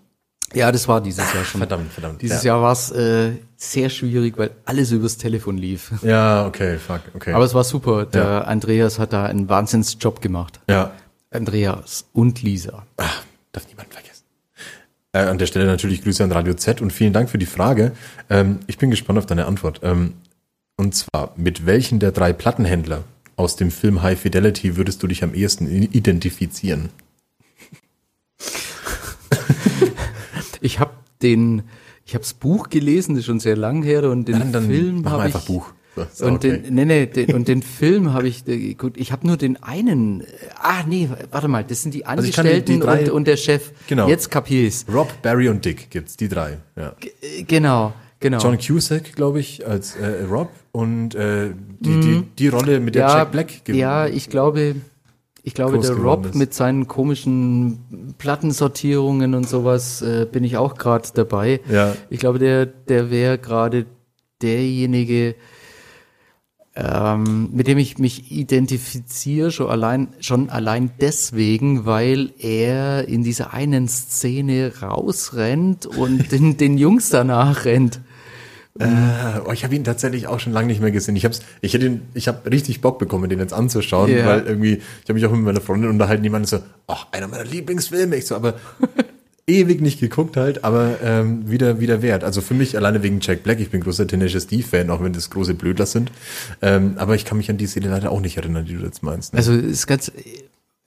Ja, 0.55 0.73
das 0.73 0.89
war 0.89 1.03
dieses 1.03 1.33
Jahr 1.35 1.45
schon. 1.45 1.59
Verdammt, 1.59 1.93
verdammt. 1.93 2.23
Dieses 2.23 2.43
ja. 2.43 2.55
Jahr 2.55 2.63
war 2.63 2.73
es 2.73 2.91
äh, 2.91 3.33
sehr 3.57 3.91
schwierig, 3.91 4.39
weil 4.39 4.51
alles 4.65 4.91
übers 4.93 5.19
Telefon 5.19 5.59
lief. 5.59 5.93
Ja, 6.03 6.47
okay, 6.47 6.79
fuck, 6.79 7.03
okay. 7.15 7.35
Aber 7.35 7.45
es 7.45 7.53
war 7.53 7.65
super. 7.65 8.07
Der 8.07 8.23
Ja. 8.25 8.41
Andreas 8.43 8.99
hat 8.99 9.13
da 9.13 9.25
einen 9.27 9.49
Wahnsinnsjob 9.51 10.23
gemacht. 10.23 10.59
ja, 10.71 10.93
Andreas 11.31 12.07
und 12.15 12.43
Lisa. 12.43 12.87
darf 13.53 13.67
niemand 13.69 13.93
vergessen. 13.93 14.08
Äh, 15.13 15.21
an 15.21 15.39
der 15.39 15.47
Stelle 15.47 15.67
natürlich 15.67 16.03
Grüße 16.03 16.23
an 16.23 16.33
Radio 16.33 16.55
Z 16.55 16.83
und 16.83 16.93
vielen 16.93 17.13
Dank 17.13 17.31
für 17.31 17.39
die 17.39 17.47
Frage. 17.47 17.93
Ähm, 18.29 18.61
ich 18.67 18.79
bin 18.79 18.91
gespannt 18.91 19.19
auf 19.19 19.27
deine 19.27 19.47
Antwort. 19.47 19.81
Ähm, 19.83 20.15
und 20.77 20.95
zwar, 20.95 21.33
mit 21.37 21.67
welchen 21.67 21.99
der 21.99 22.13
drei 22.13 22.33
Plattenhändler 22.33 23.05
aus 23.37 23.57
dem 23.57 23.71
Film 23.71 24.03
High 24.03 24.21
Fidelity 24.21 24.77
würdest 24.77 25.03
du 25.03 25.07
dich 25.07 25.25
am 25.25 25.35
ehesten 25.35 25.67
identifizieren? 25.67 26.91
Ich 30.61 30.81
habe 30.81 30.91
den, 31.23 31.63
ich 32.05 32.15
habe 32.15 32.25
das 32.25 32.35
Buch 32.35 32.69
gelesen, 32.69 33.15
das 33.15 33.21
ist 33.21 33.27
schon 33.27 33.39
sehr 33.39 33.57
lang 33.57 33.85
her, 33.85 34.11
und 34.11 34.27
den 34.27 34.51
dann 34.51 34.67
Film 34.67 35.09
habe 35.09 35.29
ich. 35.29 35.35
Buch. 35.45 35.73
Und 36.21 36.37
okay. 36.37 36.59
den, 36.63 36.75
nee, 36.75 36.85
nee, 36.85 37.07
den, 37.07 37.35
und 37.35 37.49
den 37.49 37.63
Film 37.63 38.13
habe 38.13 38.29
ich, 38.29 38.47
äh, 38.49 38.75
gut, 38.75 38.97
ich 38.97 39.13
habe 39.13 39.27
nur 39.27 39.37
den 39.37 39.63
einen, 39.63 40.21
äh, 40.23 40.25
ah, 40.61 40.83
nee, 40.89 41.09
warte 41.31 41.49
mal, 41.49 41.65
das 41.65 41.83
sind 41.83 41.95
die 41.95 42.05
Also 42.07 42.27
ich 42.27 42.35
kann 42.35 42.45
die- 42.47 42.51
die 42.53 42.57
Angestellten 42.75 42.81
drei- 42.81 43.03
und, 43.11 43.17
und 43.17 43.27
der 43.29 43.37
Chef. 43.37 43.73
Genau. 43.89 44.09
Jetzt 44.09 44.31
kapier 44.31 44.67
ich's. 44.67 44.85
Rob, 44.93 45.11
Barry 45.23 45.49
und 45.49 45.65
Dick 45.65 45.91
gibt's, 45.91 46.17
die 46.17 46.29
drei. 46.29 46.59
Ja. 46.77 46.95
Äh, 47.23 47.43
Genau, 47.45 47.93
genau. 48.21 48.39
John 48.39 48.59
Cusack, 48.59 49.15
glaube 49.15 49.41
ich, 49.41 49.67
als 49.67 49.97
äh, 49.97 50.25
Rob 50.31 50.51
und 50.73 51.15
äh, 51.15 51.51
die, 51.81 52.01
die, 52.01 52.23
die 52.39 52.49
Rolle 52.49 52.81
mit 52.81 52.95
der 52.95 53.05
Mhm. 53.05 53.09
ja, 53.11 53.19
Jack 53.19 53.31
Black. 53.33 53.69
ja, 53.69 54.07
ich 54.07 54.29
glaube, 54.31 54.75
ich 55.45 55.55
glaube, 55.55 55.79
der 55.79 55.93
Rob 55.93 56.27
ist. 56.27 56.35
mit 56.35 56.53
seinen 56.53 56.89
komischen 56.89 58.15
Plattensortierungen 58.19 59.35
und 59.35 59.49
sowas 59.49 60.03
äh, 60.03 60.27
bin 60.31 60.45
ich 60.45 60.57
auch 60.59 60.77
gerade 60.77 61.09
dabei. 61.15 61.61
Ja. 61.71 61.95
Ich 62.11 62.19
glaube, 62.21 62.39
der, 62.39 62.67
der 62.67 63.11
wäre 63.11 63.39
gerade 63.39 63.87
derjenige, 64.43 65.35
ähm, 66.81 67.49
mit 67.53 67.67
dem 67.67 67.77
ich 67.79 67.99
mich 67.99 68.31
identifiziere, 68.31 69.51
schon 69.51 69.69
allein, 69.69 70.09
schon 70.21 70.49
allein 70.49 70.91
deswegen, 71.01 71.87
weil 71.87 72.31
er 72.39 73.09
in 73.09 73.25
dieser 73.25 73.53
einen 73.53 73.89
Szene 73.89 74.73
rausrennt 74.81 75.87
und 75.87 76.31
den, 76.31 76.57
den 76.57 76.79
Jungs 76.79 77.11
danach 77.11 77.65
rennt. 77.65 78.01
Ah, 78.81 79.41
Oh, 79.45 79.51
ich 79.51 79.65
habe 79.65 79.75
ihn 79.75 79.83
tatsächlich 79.83 80.29
auch 80.29 80.39
schon 80.39 80.53
lange 80.53 80.69
nicht 80.69 80.81
mehr 80.81 80.93
gesehen. 80.93 81.17
Ich 81.17 81.25
hab's, 81.25 81.41
ich 81.63 81.75
hätte 81.75 81.87
ihn, 81.87 82.03
ich 82.15 82.29
habe 82.29 82.49
richtig 82.49 82.81
Bock 82.81 83.01
bekommen, 83.01 83.29
den 83.29 83.41
jetzt 83.41 83.53
anzuschauen, 83.53 84.09
Ja. 84.17 84.25
weil 84.27 84.47
irgendwie, 84.47 84.75
ich 85.03 85.09
habe 85.09 85.15
mich 85.15 85.27
auch 85.27 85.33
mit 85.33 85.41
meiner 85.43 85.61
Freundin 85.61 85.91
unterhalten, 85.91 86.23
die 86.23 86.31
meinte 86.31 86.49
so, 86.49 86.59
ach, 86.87 87.07
einer 87.11 87.27
meiner 87.27 87.45
Lieblingsfilme. 87.45 88.15
Ich 88.15 88.27
so, 88.27 88.37
aber 88.37 88.55
ewig 89.49 89.81
nicht 89.81 90.01
geguckt 90.01 90.37
halt, 90.37 90.65
aber 90.65 90.97
ähm, 91.03 91.51
wieder 91.51 91.81
wieder 91.81 92.03
wert. 92.03 92.23
Also 92.23 92.41
für 92.41 92.55
mich 92.55 92.77
alleine 92.77 93.03
wegen 93.03 93.19
Jack 93.21 93.43
Black. 93.43 93.61
Ich 93.61 93.71
bin 93.71 93.81
großer 93.81 94.07
Tenacious 94.07 94.47
D-Fan, 94.47 94.91
auch 94.91 95.03
wenn 95.03 95.13
das 95.13 95.31
große 95.31 95.55
Blödler 95.55 95.87
sind. 95.87 96.13
Ähm, 96.63 96.95
aber 96.97 97.15
ich 97.15 97.25
kann 97.25 97.39
mich 97.39 97.51
an 97.51 97.57
die 97.57 97.67
Szene 97.67 97.89
leider 97.89 98.13
auch 98.13 98.21
nicht 98.21 98.37
erinnern, 98.37 98.65
die 98.67 98.75
du 98.75 98.85
jetzt 98.85 99.03
meinst. 99.03 99.33
Ne? 99.33 99.39
Also 99.39 99.53
ist 99.53 99.87
ganz, 99.87 100.13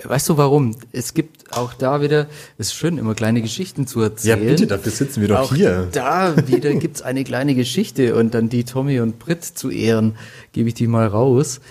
weißt 0.04 0.30
du 0.30 0.38
warum? 0.38 0.76
Es 0.92 1.14
gibt 1.14 1.52
auch 1.52 1.74
da 1.74 2.02
wieder, 2.02 2.28
es 2.58 2.68
ist 2.68 2.76
schön, 2.76 2.98
immer 2.98 3.16
kleine 3.16 3.42
Geschichten 3.42 3.88
zu 3.88 4.00
ja, 4.00 4.06
erzählen. 4.08 4.48
bitte, 4.48 4.68
dafür 4.68 4.92
sitzen 4.92 5.22
wir 5.22 5.30
doch 5.30 5.40
auch 5.40 5.56
hier. 5.56 5.88
da 5.92 6.36
wieder 6.48 6.74
gibt's 6.76 7.02
eine 7.02 7.24
kleine 7.24 7.56
Geschichte 7.56 8.16
und 8.16 8.34
dann 8.34 8.50
die 8.50 8.64
Tommy 8.64 9.00
und 9.00 9.20
Brit 9.20 9.44
zu 9.44 9.70
ehren, 9.70 10.16
gebe 10.54 10.70
ich 10.70 10.76
die 10.76 10.88
mal 10.88 11.08
raus. 11.08 11.62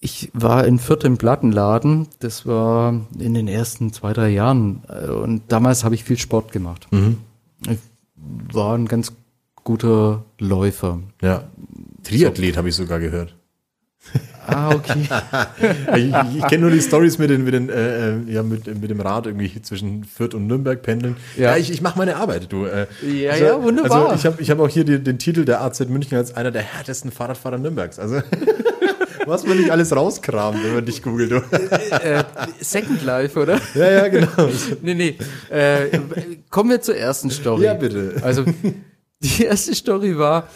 Ich 0.00 0.30
war 0.32 0.64
in 0.64 0.78
Fürth 0.78 1.02
im 1.04 1.18
Plattenladen, 1.18 2.06
das 2.20 2.46
war 2.46 3.00
in 3.18 3.34
den 3.34 3.48
ersten 3.48 3.92
zwei, 3.92 4.12
drei 4.12 4.28
Jahren 4.28 4.82
äh, 4.88 5.08
und 5.10 5.42
damals 5.48 5.82
habe 5.82 5.94
ich 5.96 6.04
viel 6.04 6.18
Sport 6.18 6.52
gemacht. 6.52 6.86
Mhm. 6.92 7.18
Ich 7.68 7.78
war 8.52 8.76
ein 8.78 8.86
ganz 8.86 9.12
guter 9.64 10.24
Läufer. 10.38 11.00
Ja. 11.20 11.48
Triathlet 12.04 12.56
habe 12.56 12.68
ich 12.68 12.76
sogar 12.76 13.00
gehört. 13.00 13.34
Ah, 14.46 14.70
okay. 14.70 15.06
ich 15.96 16.14
ich, 16.36 16.46
kenne 16.46 16.62
nur 16.62 16.70
die 16.70 16.80
Stories 16.80 17.18
mit, 17.18 17.28
den, 17.28 17.44
mit, 17.44 17.52
den, 17.52 17.68
äh, 17.68 18.12
äh, 18.12 18.32
ja, 18.32 18.42
mit, 18.42 18.66
mit 18.80 18.88
dem 18.88 19.00
Rad 19.00 19.26
irgendwie 19.26 19.60
zwischen 19.60 20.04
Fürth 20.04 20.32
und 20.34 20.46
Nürnberg 20.46 20.80
pendeln. 20.80 21.16
Ja, 21.36 21.50
Ja. 21.50 21.56
ich, 21.58 21.70
ich 21.70 21.82
mache 21.82 21.98
meine 21.98 22.16
Arbeit, 22.16 22.50
du. 22.52 22.64
Äh, 22.64 22.86
Ja, 23.04 23.36
ja, 23.36 23.62
wunderbar. 23.62 24.10
Also 24.10 24.14
ich 24.14 24.24
habe 24.26 24.40
ich 24.40 24.50
hab 24.50 24.60
auch 24.60 24.68
hier 24.68 24.84
die, 24.84 25.02
den 25.02 25.18
Titel 25.18 25.44
der 25.44 25.60
AZ 25.60 25.80
München 25.88 26.16
als 26.16 26.34
einer 26.34 26.50
der 26.52 26.62
härtesten 26.62 27.10
Fahrradfahrer 27.10 27.58
Nürnbergs. 27.58 27.98
Also 27.98 28.22
was 29.28 29.46
man 29.46 29.58
nicht 29.58 29.70
alles 29.70 29.94
rauskramt, 29.94 30.62
wenn 30.64 30.74
man 30.74 30.84
dich 30.84 31.02
googelt. 31.02 31.30
Du. 31.30 31.36
äh, 31.36 32.24
Second 32.60 33.04
Life, 33.04 33.38
oder? 33.38 33.60
ja, 33.74 33.90
ja, 33.90 34.08
genau. 34.08 34.48
Nee, 34.82 34.94
nee. 34.94 35.18
Äh, 35.50 35.98
kommen 36.50 36.70
wir 36.70 36.80
zur 36.80 36.96
ersten 36.96 37.30
Story. 37.30 37.64
Ja, 37.64 37.74
bitte. 37.74 38.16
Also, 38.22 38.44
die 39.20 39.44
erste 39.44 39.74
Story 39.74 40.18
war, 40.18 40.48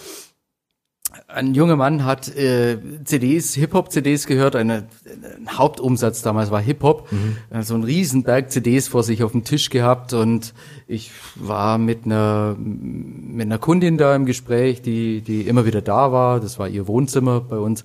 ein 1.28 1.54
junger 1.54 1.76
Mann 1.76 2.04
hat 2.04 2.34
äh, 2.36 2.78
CDs, 3.04 3.54
Hip-Hop-CDs 3.54 4.26
gehört, 4.26 4.56
eine, 4.56 4.84
ein 5.04 5.58
Hauptumsatz 5.58 6.22
damals 6.22 6.50
war 6.50 6.60
Hip-Hop, 6.60 7.08
äh, 7.50 7.62
so 7.62 7.74
ein 7.74 7.84
Riesenberg 7.84 8.50
CDs 8.50 8.88
vor 8.88 9.02
sich 9.02 9.22
auf 9.22 9.32
dem 9.32 9.44
Tisch 9.44 9.70
gehabt 9.70 10.12
und 10.12 10.54
ich 10.86 11.10
war 11.34 11.78
mit 11.78 12.04
einer, 12.04 12.56
mit 12.58 13.46
einer 13.46 13.58
Kundin 13.58 13.98
da 13.98 14.14
im 14.14 14.26
Gespräch, 14.26 14.82
die, 14.82 15.20
die 15.20 15.42
immer 15.42 15.66
wieder 15.66 15.82
da 15.82 16.12
war, 16.12 16.40
das 16.40 16.58
war 16.58 16.68
ihr 16.68 16.86
Wohnzimmer 16.86 17.40
bei 17.40 17.56
uns. 17.56 17.84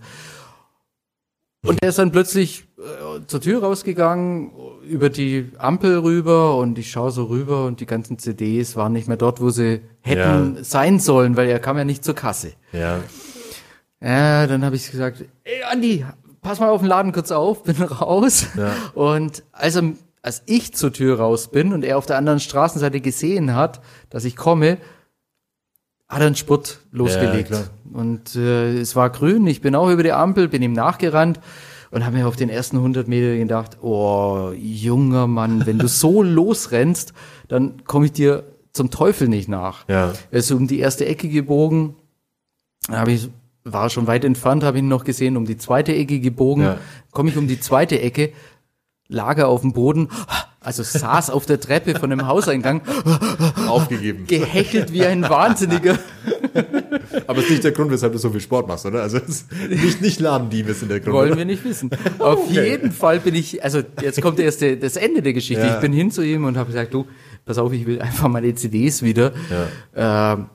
Und 1.66 1.80
er 1.82 1.90
ist 1.90 1.98
dann 2.00 2.12
plötzlich 2.12 2.66
äh, 2.78 3.26
zur 3.28 3.42
Tür 3.42 3.62
rausgegangen, 3.64 4.52
über 4.88 5.10
die 5.10 5.52
Ampel 5.58 5.98
rüber 6.00 6.56
und 6.58 6.78
ich 6.80 6.92
schaue 6.92 7.12
so 7.12 7.26
rüber 7.26 7.66
und 7.66 7.80
die 7.82 7.86
ganzen 7.86 8.20
CDs 8.20 8.76
waren 8.76 8.94
nicht 8.94 9.08
mehr 9.08 9.18
dort, 9.18 9.42
wo 9.42 9.50
sie 9.50 9.82
hätten 10.02 10.56
Ja. 10.58 10.64
sein 10.64 11.00
sollen, 11.00 11.36
weil 11.36 11.50
er 11.50 11.60
kam 11.60 11.78
ja 11.78 11.84
nicht 11.84 12.06
zur 12.06 12.16
Kasse. 12.16 12.54
Ja. 12.72 13.00
Ja, 14.00 14.46
dann 14.48 14.64
habe 14.64 14.76
ich 14.76 14.90
gesagt, 14.92 15.26
ey 15.44 15.64
Andi, 15.72 16.06
pass 16.42 16.60
mal 16.60 16.70
auf 16.70 16.82
den 16.82 16.88
Laden 16.88 17.12
kurz 17.12 17.32
auf, 17.32 17.64
bin 17.64 17.76
raus. 17.82 18.46
Ja. 18.56 18.72
Und 18.94 19.44
als, 19.52 19.76
er, 19.76 19.92
als 20.22 20.44
ich 20.46 20.74
zur 20.76 20.94
Tür 20.94 21.18
raus 21.20 21.50
bin 21.50 21.74
und 21.74 21.84
er 21.84 21.98
auf 21.98 22.06
der 22.06 22.18
anderen 22.18 22.40
Straßenseite 22.40 23.02
gesehen 23.02 23.56
hat, 23.56 23.82
dass 24.12 24.24
ich 24.24 24.36
komme, 24.36 24.78
hat 26.10 26.22
er 26.22 26.28
einen 26.28 26.36
Spurt 26.36 26.80
losgelegt. 26.92 27.48
klar. 27.50 27.66
und 27.94 28.36
äh, 28.36 28.80
es 28.80 28.96
war 28.96 29.10
grün, 29.10 29.46
ich 29.48 29.62
bin 29.62 29.76
auch 29.76 29.90
über 29.90 30.04
die 30.04 30.12
Ampel, 30.14 30.48
bin 30.48 30.62
ihm 30.62 30.74
nachgerannt 30.74 31.40
und 31.92 32.06
habe 32.06 32.18
mir 32.18 32.28
auf 32.28 32.36
den 32.36 32.50
ersten 32.50 32.78
100 32.78 33.08
Meter 33.08 33.36
gedacht, 33.38 33.78
oh, 33.82 34.52
junger 34.58 35.28
Mann, 35.28 35.66
wenn 35.66 35.80
du 35.80 35.88
so 35.88 36.22
losrennst, 36.24 37.14
dann 37.48 37.84
komme 37.86 38.06
ich 38.06 38.14
dir 38.14 38.44
zum 38.74 38.90
Teufel 38.92 39.28
nicht 39.28 39.50
nach. 39.50 39.88
Ja. 39.88 40.14
Er 40.32 40.40
ist 40.40 40.52
um 40.52 40.68
die 40.68 40.80
erste 40.80 41.06
Ecke 41.06 41.30
gebogen, 41.30 41.96
habe 42.90 43.12
ich 43.12 43.30
war 43.70 43.90
schon 43.90 44.08
weit 44.08 44.24
entfernt, 44.24 44.64
habe 44.64 44.78
ihn 44.80 44.88
noch 44.88 45.04
gesehen, 45.04 45.36
um 45.36 45.46
die 45.46 45.58
zweite 45.58 45.94
Ecke 45.94 46.22
gebogen, 46.22 46.64
Ja. 46.64 46.78
komme 47.12 47.30
ich 47.32 47.36
um 47.38 47.50
die 47.50 47.60
zweite 47.60 48.00
Ecke, 48.00 48.32
lag 49.10 49.38
er 49.38 49.50
auf 49.50 49.60
dem 49.60 49.74
Boden, 49.74 50.08
also 50.68 50.84
saß 50.84 51.30
auf 51.30 51.46
der 51.46 51.62
Treppe 51.62 51.98
von 51.98 52.10
dem 52.10 52.28
Hauseingang, 52.28 52.82
Aufgegeben. 53.68 54.28
gehechelt 54.28 54.92
wie 54.92 55.06
ein 55.06 55.24
Wahnsinniger. 55.24 55.98
Aber 57.26 57.40
es 57.40 57.46
ist 57.46 57.52
nicht 57.52 57.64
der 57.64 57.72
Grund, 57.72 57.90
weshalb 57.90 58.12
du 58.12 58.20
so 58.20 58.30
viel 58.30 58.42
Sport 58.42 58.68
machst, 58.68 58.86
oder? 58.86 59.02
Also 59.02 59.18
es 59.18 59.44
ist 59.44 59.52
nicht, 59.70 60.02
nicht 60.02 60.20
Ladendieb 60.20 60.68
ist 60.68 60.82
in 60.84 60.90
der 60.90 61.00
Grund. 61.00 61.14
Wollen 61.16 61.30
oder? 61.30 61.38
wir 61.38 61.46
nicht 61.46 61.64
wissen. 61.64 61.90
Auf 62.20 62.38
Okay. 62.50 62.70
jeden 62.72 62.92
Fall 62.92 63.22
bin 63.22 63.34
ich, 63.34 63.64
also 63.64 63.82
jetzt 64.02 64.22
kommt 64.22 64.40
erst 64.40 64.60
der, 64.60 64.76
das 64.76 64.98
Ende 64.98 65.22
der 65.22 65.32
Geschichte. 65.32 65.64
Ja. 65.66 65.76
Ich 65.76 65.80
bin 65.82 65.94
hin 65.94 66.12
zu 66.12 66.22
ihm 66.22 66.44
und 66.44 66.58
habe 66.58 66.68
gesagt, 66.72 66.94
du, 66.94 67.06
pass 67.46 67.58
auf, 67.58 67.72
ich 67.72 67.86
will 67.86 68.02
einfach 68.02 68.28
meine 68.28 68.54
CDs 68.54 69.02
wieder. 69.04 69.32
Ähm, 69.96 70.48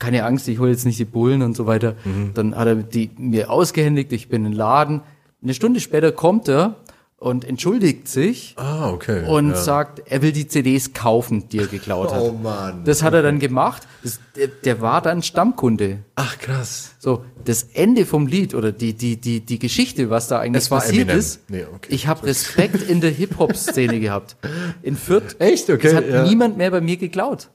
keine 0.00 0.24
Angst, 0.24 0.48
ich 0.48 0.58
hole 0.58 0.70
jetzt 0.72 0.86
nicht 0.86 0.98
die 0.98 1.04
Bullen 1.04 1.42
und 1.42 1.56
so 1.56 1.66
weiter. 1.66 1.94
Mhm. 2.04 2.32
Dann 2.34 2.56
hat 2.56 2.66
er 2.66 2.74
die 2.74 3.10
mir 3.16 3.48
ausgehändigt, 3.50 4.12
ich 4.12 4.28
bin 4.28 4.44
in 4.44 4.50
den 4.52 4.58
Laden. 4.58 5.02
Eine 5.40 5.54
Stunde 5.54 5.78
später 5.78 6.10
kommt 6.10 6.48
er 6.48 6.74
und 7.20 7.44
entschuldigt 7.44 8.06
sich 8.06 8.54
Ah, 8.56 8.90
okay. 8.90 9.26
und 9.26 9.50
ja. 9.50 9.56
sagt, 9.56 10.02
er 10.06 10.22
will 10.22 10.30
die 10.30 10.46
CDs 10.46 10.92
kaufen, 10.92 11.48
die 11.48 11.58
er 11.58 11.66
geklaut 11.66 12.12
hat. 12.12 12.20
Oh 12.22 12.30
Mann. 12.32 12.84
Das 12.84 13.02
hat 13.02 13.12
er 13.12 13.22
dann 13.22 13.40
gemacht. 13.40 13.82
Das, 14.04 14.20
der, 14.36 14.46
der 14.48 14.80
war 14.80 15.02
dann 15.02 15.22
Stammkunde. 15.24 15.98
Ach, 16.14 16.38
krass. 16.38 16.92
So, 17.00 17.24
das 17.44 17.64
Ende 17.74 18.06
vom 18.06 18.28
Lied 18.28 18.54
oder 18.54 18.70
die, 18.70 18.92
die, 18.92 19.16
die, 19.16 19.40
die 19.40 19.58
Geschichte, 19.58 20.10
was 20.10 20.28
da 20.28 20.38
eigentlich 20.38 20.68
passiert 20.70 21.02
Eminem. 21.08 21.18
ist, 21.18 21.40
Nee, 21.50 21.64
okay. 21.74 21.88
ich 21.92 22.06
habe 22.06 22.24
Respekt 22.24 22.88
in 22.88 23.00
der 23.00 23.10
Hip-Hop-Szene 23.10 23.98
gehabt. 24.00 24.36
In 24.82 24.96
Fürth. 24.96 25.34
Echt? 25.40 25.68
Okay, 25.70 25.88
Es 25.88 25.94
hat 25.94 26.08
ja. 26.08 26.22
niemand 26.22 26.56
mehr 26.56 26.70
bei 26.70 26.80
mir 26.80 26.98
geklaut. 26.98 27.48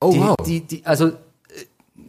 Oh, 0.00 0.12
Die, 0.12 0.18
wow. 0.20 0.34
die, 0.44 0.60
die, 0.62 0.84
also, 0.84 1.06
äh, 1.08 1.12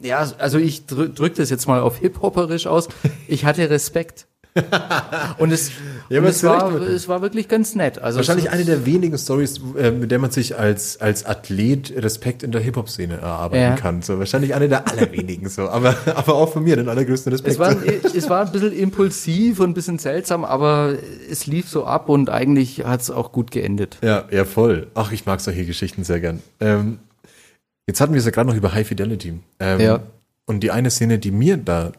ja, 0.07 0.27
also 0.39 0.57
ich 0.57 0.87
drück, 0.87 1.15
drück 1.15 1.35
das 1.35 1.51
jetzt 1.51 1.67
mal 1.67 1.81
auf 1.81 1.97
Hip-Hopperisch 1.99 2.65
aus. 2.65 2.87
Ich 3.27 3.45
hatte 3.45 3.69
Respekt. 3.69 4.25
Und 5.37 5.51
es, 5.51 5.71
Ja, 6.09 6.19
und 6.19 6.25
es, 6.25 6.43
war, 6.43 6.73
wirklich. 6.73 6.89
es 6.95 7.07
war 7.07 7.21
wirklich 7.21 7.47
ganz 7.47 7.75
nett. 7.75 7.99
Also 7.99 8.17
Wahrscheinlich 8.17 8.49
eine 8.49 8.65
der 8.65 8.85
wenigen 8.85 9.17
Stories, 9.17 9.61
äh, 9.77 9.91
mit 9.91 10.09
der 10.11 10.19
man 10.19 10.31
sich 10.31 10.57
als, 10.57 10.99
als 10.99 11.25
Athlet 11.25 11.93
Respekt 11.95 12.41
in 12.43 12.51
der 12.51 12.59
Hip-Hop-Szene 12.61 13.17
erarbeiten 13.17 13.61
Ja. 13.63 13.75
kann. 13.75 14.01
So, 14.01 14.17
wahrscheinlich 14.17 14.55
eine 14.55 14.67
der 14.67 14.87
allerwenigen 14.91 15.49
so. 15.49 15.69
Aber, 15.69 15.95
aber 16.15 16.33
auch 16.35 16.51
von 16.51 16.63
mir 16.63 16.75
den 16.75 16.89
allergrößten 16.89 17.31
Respekt. 17.31 17.53
es 17.53 17.59
war, 17.59 17.75
es 18.15 18.29
war 18.29 18.45
ein 18.45 18.51
bisschen 18.51 18.73
impulsiv 18.73 19.59
und 19.59 19.69
ein 19.69 19.73
bisschen 19.75 19.99
seltsam, 19.99 20.43
aber 20.43 20.95
es 21.29 21.45
lief 21.45 21.69
so 21.69 21.85
ab 21.85 22.09
und 22.09 22.29
eigentlich 22.29 22.83
hat 22.85 23.01
es 23.01 23.11
auch 23.11 23.31
gut 23.31 23.51
geendet. 23.51 23.97
Ja, 24.01 24.25
ja, 24.31 24.45
voll. 24.45 24.87
Ach, 24.95 25.11
ich 25.11 25.25
mag 25.25 25.39
solche 25.41 25.65
Geschichten 25.65 26.03
sehr 26.03 26.19
gern. 26.19 26.41
Ähm, 26.59 26.99
jetzt 27.87 28.01
hatten 28.01 28.13
wir 28.13 28.19
es 28.19 28.25
ja 28.25 28.31
gerade 28.31 28.49
noch 28.49 28.57
über 28.57 28.73
High 28.73 28.87
Fidelity. 28.87 29.39
Ähm, 29.59 29.79
Ja. 29.79 29.99
Und 30.47 30.61
die 30.61 30.71
eine 30.71 30.89
Szene, 30.89 31.19
die 31.19 31.29
mir 31.31 31.57
da 31.57 31.91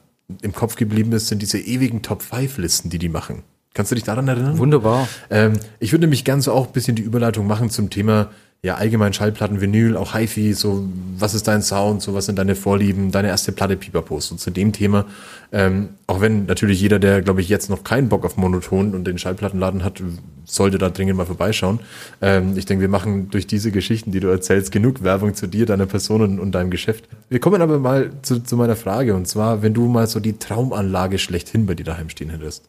im 0.43 0.53
Kopf 0.53 0.77
geblieben 0.77 1.13
ist, 1.13 1.29
sind 1.29 1.43
diese 1.43 1.59
ewigen 1.59 2.03
Top-5-Listen, 2.03 2.91
die 2.91 2.99
die 2.99 3.09
machen. 3.09 3.43
Kannst 3.73 3.93
du 3.93 3.95
dich 3.95 4.05
daran 4.05 4.27
erinnern? 4.27 4.59
Wunderbar. 4.59 5.09
Ähm, 5.31 5.55
ich 5.79 5.93
würde 5.93 6.03
nämlich 6.03 6.25
ganz 6.25 6.49
auch 6.49 6.67
ein 6.67 6.73
bisschen 6.73 6.97
die 6.97 7.03
Überleitung 7.03 7.47
machen 7.47 7.71
zum 7.71 7.89
Thema, 7.89 8.31
ja, 8.63 8.75
allgemein 8.75 9.15
Schallplatten, 9.15 9.63
Vinyl, 9.63 9.97
auch 9.97 10.15
HiFi, 10.15 10.53
so, 10.53 10.87
was 11.17 11.33
ist 11.33 11.49
dein 11.49 11.63
Sound, 11.63 12.03
so, 12.03 12.13
was 12.13 12.27
sind 12.27 12.39
deine 12.39 12.55
Vorlieben, 12.55 13.11
deine 13.11 13.29
erste 13.29 13.53
Platte 13.53 13.75
Pipapost. 13.75 14.33
Und 14.33 14.39
zu 14.39 14.51
dem 14.51 14.73
Thema, 14.73 15.07
ähm, 15.51 15.91
auch 16.07 16.21
wenn 16.21 16.45
natürlich 16.45 16.79
jeder, 16.79 16.99
der, 16.99 17.23
glaube 17.23 17.41
ich, 17.41 17.49
jetzt 17.49 17.71
noch 17.71 17.85
keinen 17.85 18.11
Bock 18.11 18.27
auf 18.27 18.37
Monoton 18.37 18.95
und 18.95 19.07
den 19.07 19.17
Schallplattenladen 19.17 19.83
hat, 19.83 20.03
sollte 20.45 20.77
da 20.77 20.91
dringend 20.91 21.17
mal 21.17 21.25
vorbeischauen. 21.25 21.81
Ähm, 22.21 22.53
ich 22.59 22.67
denke, 22.67 22.83
wir 22.83 22.91
machen 22.91 23.31
durch 23.31 23.47
diese 23.47 23.73
Geschichten, 23.73 24.13
die 24.13 24.21
du 24.21 24.29
erzählst, 24.29 24.73
genug 24.73 25.03
Werbung 25.03 25.35
zu 25.35 25.47
dir, 25.47 25.65
deiner 25.65 25.87
Person 25.87 26.21
und, 26.21 26.39
und 26.39 26.53
deinem 26.53 26.71
Geschäft. 26.71 27.09
Wir 27.31 27.41
kommen 27.41 27.63
aber 27.63 27.79
mal 27.79 28.11
zu, 28.21 28.41
zu 28.41 28.59
meiner 28.59 28.77
Frage, 28.77 29.15
und 29.15 29.27
zwar, 29.27 29.63
wenn 29.63 29.73
du 29.73 29.87
mal 29.87 30.07
so 30.07 30.21
die 30.21 30.39
Traumanlage 30.39 31.19
schlechthin 31.19 31.65
bei 31.65 31.75
dir 31.75 31.85
daheim 31.85 32.11
stehen 32.11 32.29
hättest. 32.29 32.69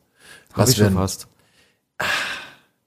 Hab 0.54 0.70
ich 0.70 0.78
schon 0.78 0.94
fast. 0.94 1.28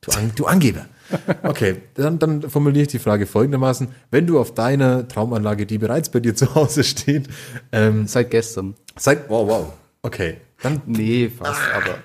Du, 0.00 0.10
An 0.12 0.32
du 0.34 0.46
Angeber. 0.46 0.86
Okay, 1.42 1.76
dann, 1.94 2.18
dann 2.18 2.48
formuliere 2.48 2.82
ich 2.82 2.88
die 2.88 2.98
Frage 2.98 3.26
folgendermaßen. 3.26 3.88
Wenn 4.10 4.26
du 4.26 4.38
auf 4.38 4.54
deiner 4.54 5.06
Traumanlage, 5.06 5.66
die 5.66 5.78
bereits 5.78 6.08
bei 6.08 6.20
dir 6.20 6.34
zu 6.34 6.54
Hause 6.54 6.84
steht, 6.84 7.28
ähm, 7.72 8.06
Seit 8.06 8.30
gestern. 8.30 8.74
sag, 8.96 9.28
wow, 9.28 9.46
wow, 9.46 9.72
okay, 10.02 10.38
dann, 10.62 10.80
Nee, 10.86 11.28
fast, 11.28 11.60
aber. 11.74 11.98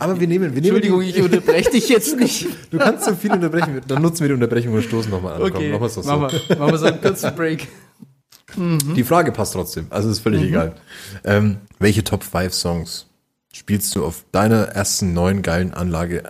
aber 0.00 0.20
wir 0.20 0.26
nehmen, 0.26 0.54
wir 0.54 0.60
nehmen, 0.60 0.76
Entschuldigung, 0.76 1.02
ich 1.02 1.22
unterbreche 1.22 1.70
dich 1.70 1.88
jetzt 1.88 2.18
nicht. 2.18 2.48
du 2.70 2.78
kannst 2.78 3.04
so 3.04 3.14
viel 3.14 3.32
unterbrechen, 3.32 3.80
dann 3.86 4.02
nutzen 4.02 4.20
wir 4.20 4.28
die 4.28 4.34
Unterbrechung 4.34 4.74
und 4.74 4.82
stoßen 4.82 5.10
nochmal 5.10 5.40
an. 5.40 5.52
Komm, 5.52 5.70
machen 5.70 5.82
doch 5.82 5.88
so. 5.88 6.02
machen 6.02 6.40
wir, 6.48 6.56
machen 6.58 6.72
wir 6.72 6.78
so 6.78 6.86
einen 6.86 7.00
kurzen 7.00 7.34
Break. 7.34 7.68
Die 8.96 9.04
Frage 9.04 9.32
passt 9.32 9.54
trotzdem, 9.54 9.86
also 9.88 10.10
ist 10.10 10.18
völlig 10.18 10.42
egal. 10.42 10.74
Ähm, 11.24 11.56
welche 11.78 12.04
Top 12.04 12.22
5 12.22 12.52
Songs 12.52 13.06
spielst 13.50 13.94
du 13.94 14.04
auf 14.04 14.26
deiner 14.30 14.64
ersten 14.64 15.14
neuen 15.14 15.40
geilen 15.40 15.72
Anlage? 15.72 16.24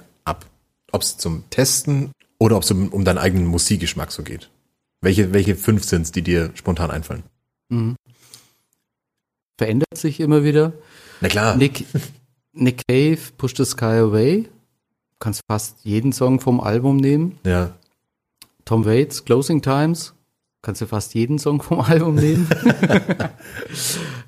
Ob 0.93 1.03
es 1.03 1.17
zum 1.17 1.49
Testen 1.51 2.13
oder 2.39 2.57
ob 2.57 2.63
es 2.63 2.71
um, 2.71 2.89
um 2.89 3.05
deinen 3.05 3.19
eigenen 3.19 3.47
Musikgeschmack 3.47 4.13
so 4.13 4.23
geht? 4.23 4.51
Welche, 5.01 5.33
welche 5.33 5.57
fünf 5.57 5.85
sind's, 5.85 6.13
die 6.13 6.23
dir 6.23 6.51
spontan 6.55 6.91
einfallen? 6.91 7.25
Verändert 9.59 9.97
sich 9.97 10.21
immer 10.21 10.45
wieder. 10.45 10.73
Na 11.21 11.29
klar. 11.29 11.57
Nick, 11.57 11.87
Nick 12.53 12.83
Cave, 12.87 13.19
Push 13.37 13.55
the 13.57 13.65
Sky 13.65 13.85
Away. 14.01 14.49
Kannst 15.19 15.41
fast 15.49 15.79
jeden 15.85 16.13
Song 16.13 16.41
vom 16.41 16.61
Album 16.61 16.97
nehmen. 16.99 17.39
Ja. 17.45 17.75
Tom 18.65 18.85
Waits, 18.85 19.25
Closing 19.25 19.63
Times. 19.63 20.15
Kannst 20.63 20.81
du 20.81 20.87
fast 20.87 21.15
jeden 21.15 21.39
Song 21.39 21.63
vom 21.63 21.81
Album 21.83 22.15
nehmen. 22.17 22.49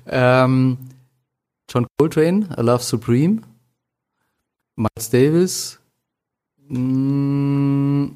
ähm, 0.07 0.77
John 1.69 1.85
Coltrane, 1.97 2.49
A 2.57 2.61
Love 2.61 2.83
Supreme. 2.83 3.41
Miles 4.75 5.09
Davis. 5.09 5.79
Mh, 6.69 8.11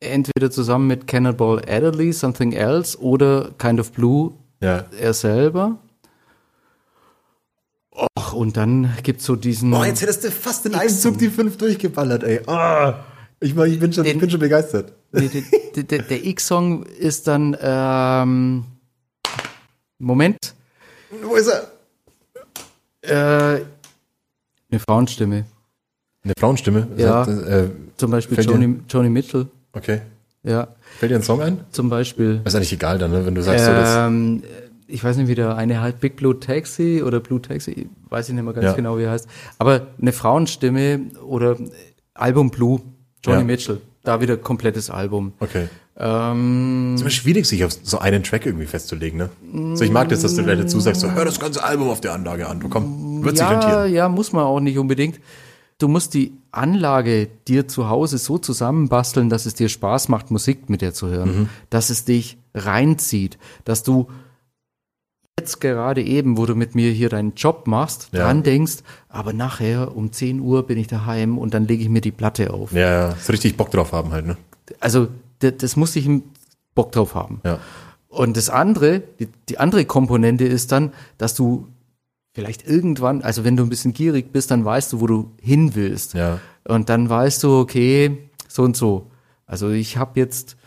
entweder 0.00 0.50
zusammen 0.50 0.86
mit 0.86 1.06
Cannonball 1.06 1.58
Adderley, 1.68 2.12
Something 2.12 2.52
Else 2.52 2.98
oder 2.98 3.50
Kind 3.58 3.80
of 3.80 3.92
Blue, 3.92 4.32
Ja. 4.60 4.84
er 4.98 5.14
selber. 5.14 5.78
Och, 7.90 8.32
und 8.34 8.56
dann 8.58 8.92
gibt's 9.02 9.24
so 9.24 9.36
diesen. 9.36 9.70
Boah, 9.70 9.86
jetzt 9.86 10.02
hättest 10.02 10.24
du 10.24 10.30
fast 10.30 10.66
in 10.66 10.74
einem 10.74 10.90
Zug 10.90 11.16
die 11.18 11.30
fünf 11.30 11.56
durchgeballert, 11.56 12.24
ey. 12.24 12.40
Ah, 12.46 13.04
ich, 13.40 13.54
mein, 13.54 13.72
ich, 13.72 13.80
bin 13.80 13.92
schon, 13.92 14.04
ich 14.04 14.12
Den- 14.12 14.20
bin 14.20 14.30
schon 14.30 14.40
begeistert. 14.40 14.92
Nee, 15.12 15.30
der, 15.74 15.82
der, 15.84 16.02
der 16.02 16.24
X-Song 16.26 16.82
ist 16.82 17.26
dann, 17.26 17.56
ähm, 17.60 18.64
Moment, 19.98 20.54
Wo 21.22 21.36
ist 21.36 21.46
er? 21.48 21.70
äh, 23.58 23.64
eine 24.70 24.80
Frauenstimme. 24.80 25.46
Eine 26.26 26.34
Frauenstimme? 26.38 26.88
Ja. 26.96 27.24
Das, 27.24 27.38
äh, 27.42 27.68
Zum 27.96 28.10
Beispiel 28.10 28.38
Joni, 28.44 28.80
Joni 28.88 29.08
Mitchell. 29.08 29.46
okay. 29.72 30.00
Ja, 30.42 30.68
Fällt 30.98 31.10
dir 31.10 31.16
ein 31.16 31.22
Song 31.22 31.40
ein? 31.42 31.58
zum 31.72 31.88
Beispiel. 31.88 32.40
Ist 32.44 32.54
eigentlich 32.54 32.72
egal 32.72 32.98
dann, 32.98 33.10
ne? 33.10 33.26
wenn 33.26 33.34
du 33.34 33.42
sagst, 33.42 33.64
so 33.64 33.70
das. 33.72 33.96
Ähm, 34.08 34.42
ich 34.86 35.02
weiß 35.02 35.16
nicht, 35.16 35.26
wie 35.28 35.34
der 35.34 35.56
eine 35.56 35.80
halt 35.80 35.98
Big 35.98 36.14
Blue 36.16 36.38
Taxi 36.38 37.02
oder 37.04 37.18
Blue 37.18 37.42
Taxi, 37.42 37.88
weiß 38.10 38.28
ich 38.28 38.34
nicht 38.34 38.44
mehr 38.44 38.52
ganz 38.54 38.64
Ja. 38.66 38.72
genau, 38.74 38.96
wie 38.98 39.02
er 39.02 39.10
heißt. 39.10 39.26
Aber 39.58 39.88
eine 40.00 40.12
Frauenstimme 40.12 41.00
oder 41.26 41.56
Album 42.14 42.50
Blue, 42.50 42.80
Johnny 43.24 43.40
Ja. 43.40 43.44
Mitchell, 43.44 43.80
da 44.04 44.20
wieder 44.20 44.36
komplettes 44.36 44.88
Album. 44.90 45.32
Okay. 45.40 45.66
Ähm, 45.98 46.92
ist 46.94 47.00
immer 47.00 47.10
schwierig, 47.10 47.46
sich 47.46 47.64
auf 47.64 47.72
so 47.82 47.98
einen 47.98 48.22
Track 48.22 48.46
irgendwie 48.46 48.66
festzulegen, 48.66 49.18
ne? 49.18 49.30
So, 49.76 49.82
ich 49.82 49.90
mag 49.90 50.08
das, 50.10 50.22
dass 50.22 50.34
du 50.36 50.44
gleich 50.44 50.58
dazu 50.58 50.78
sagst, 50.78 51.00
so, 51.00 51.10
hör 51.10 51.24
das 51.24 51.40
ganze 51.40 51.64
Album 51.64 51.88
auf 51.88 52.00
der 52.00 52.12
Anlage 52.12 52.46
an. 52.48 52.60
Du 52.60 52.68
komm, 52.68 53.24
wird 53.24 53.36
sich 53.38 53.46
ja, 53.46 53.52
rentieren. 53.58 53.92
ja, 53.92 54.08
muss 54.08 54.32
man 54.32 54.44
auch 54.44 54.60
nicht 54.60 54.78
unbedingt. 54.78 55.18
Du 55.78 55.88
musst 55.88 56.14
die 56.14 56.32
Anlage 56.52 57.28
dir 57.48 57.68
zu 57.68 57.88
Hause 57.90 58.16
so 58.18 58.38
zusammenbasteln, 58.38 59.28
dass 59.28 59.44
es 59.44 59.54
dir 59.54 59.68
Spaß 59.68 60.08
macht, 60.08 60.30
Musik 60.30 60.70
mit 60.70 60.80
dir 60.80 60.94
zu 60.94 61.08
hören. 61.08 61.38
Mhm. 61.40 61.48
Dass 61.68 61.90
es 61.90 62.04
dich 62.04 62.38
reinzieht. 62.54 63.36
Dass 63.64 63.82
du 63.82 64.08
jetzt 65.38 65.60
gerade 65.60 66.02
eben, 66.02 66.38
wo 66.38 66.46
du 66.46 66.54
mit 66.54 66.74
mir 66.74 66.90
hier 66.92 67.10
deinen 67.10 67.34
Job 67.34 67.66
machst, 67.66 68.08
Ja. 68.12 68.24
dran 68.24 68.42
denkst, 68.42 68.78
aber 69.10 69.34
nachher 69.34 69.94
um 69.94 70.10
10 70.12 70.40
Uhr 70.40 70.66
bin 70.66 70.78
ich 70.78 70.86
daheim 70.86 71.36
und 71.36 71.52
dann 71.52 71.66
lege 71.66 71.82
ich 71.82 71.90
mir 71.90 72.00
die 72.00 72.10
Platte 72.10 72.54
auf. 72.54 72.72
Ja, 72.72 73.14
so 73.16 73.32
richtig 73.32 73.56
Bock 73.58 73.70
drauf 73.70 73.92
haben 73.92 74.12
halt, 74.12 74.26
ne? 74.26 74.38
Also 74.80 75.08
das, 75.40 75.52
das 75.58 75.76
muss 75.76 75.94
ich 75.94 76.08
Bock 76.74 76.90
drauf 76.92 77.14
haben. 77.14 77.40
Ja. 77.44 77.58
Und 78.08 78.38
das 78.38 78.48
andere, 78.48 79.00
die, 79.20 79.28
die 79.50 79.58
andere 79.58 79.84
Komponente 79.84 80.44
ist 80.44 80.72
dann, 80.72 80.94
dass 81.18 81.34
du 81.34 81.68
vielleicht 82.36 82.68
irgendwann, 82.68 83.22
also 83.22 83.44
wenn 83.44 83.56
du 83.56 83.62
ein 83.62 83.70
bisschen 83.70 83.94
gierig 83.94 84.30
bist, 84.30 84.50
dann 84.50 84.62
weißt 84.62 84.92
du, 84.92 85.00
wo 85.00 85.06
du 85.06 85.32
hin 85.40 85.74
willst. 85.74 86.12
Ja. 86.12 86.38
Und 86.68 86.90
dann 86.90 87.08
weißt 87.08 87.42
du, 87.42 87.58
okay, 87.58 88.28
so 88.46 88.62
und 88.62 88.76
so. 88.76 89.10
Also 89.46 89.70
ich 89.70 89.96
habe 89.96 90.20
jetzt 90.20 90.58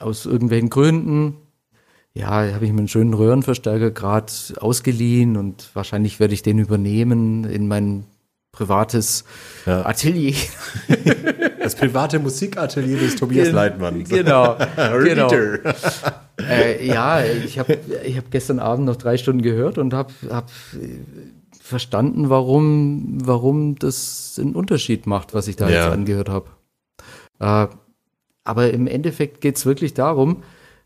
aus 0.00 0.24
irgendwelchen 0.24 0.70
Gründen 0.70 1.36
ja, 2.14 2.50
habe 2.50 2.64
ich 2.64 2.72
mir 2.72 2.78
einen 2.78 2.88
schönen 2.88 3.12
Röhrenverstärker 3.12 3.90
gerade 3.90 4.32
ausgeliehen 4.58 5.36
und 5.36 5.68
wahrscheinlich 5.74 6.18
werde 6.18 6.32
ich 6.32 6.42
den 6.42 6.58
übernehmen 6.58 7.44
in 7.44 7.68
mein 7.68 8.06
privates 8.56 9.24
Ja. 9.66 9.84
Atelier. 9.86 10.34
Das 11.66 11.74
private 11.74 12.20
Musikatelier 12.20 12.96
des 12.96 13.16
Tobias 13.16 13.46
Gen- 13.46 13.56
Leitmann. 13.56 14.04
Genau, 14.04 14.56
genau. 15.02 15.28
Äh, 16.38 16.86
ja, 16.86 17.24
ich 17.24 17.58
habe 17.58 17.76
ich 18.04 18.16
hab 18.16 18.30
gestern 18.30 18.60
Abend 18.60 18.86
noch 18.86 18.94
drei 18.94 19.16
Stunden 19.16 19.42
gehört 19.42 19.76
und 19.78 19.92
habe 19.92 20.12
hab 20.30 20.48
äh, 20.74 21.00
verstanden, 21.60 22.30
warum, 22.30 23.18
warum 23.26 23.76
das 23.80 24.38
einen 24.40 24.54
Unterschied 24.54 25.08
macht, 25.08 25.34
was 25.34 25.48
ich 25.48 25.56
da 25.56 25.68
Ja. 25.68 25.86
jetzt 25.86 25.92
angehört 25.94 26.28
habe. 26.28 26.46
Äh, 27.40 27.66
aber 28.44 28.70
im 28.70 28.86
Endeffekt 28.86 29.40
geht's 29.40 29.66
wirklich 29.66 29.92
darum, 29.92 30.44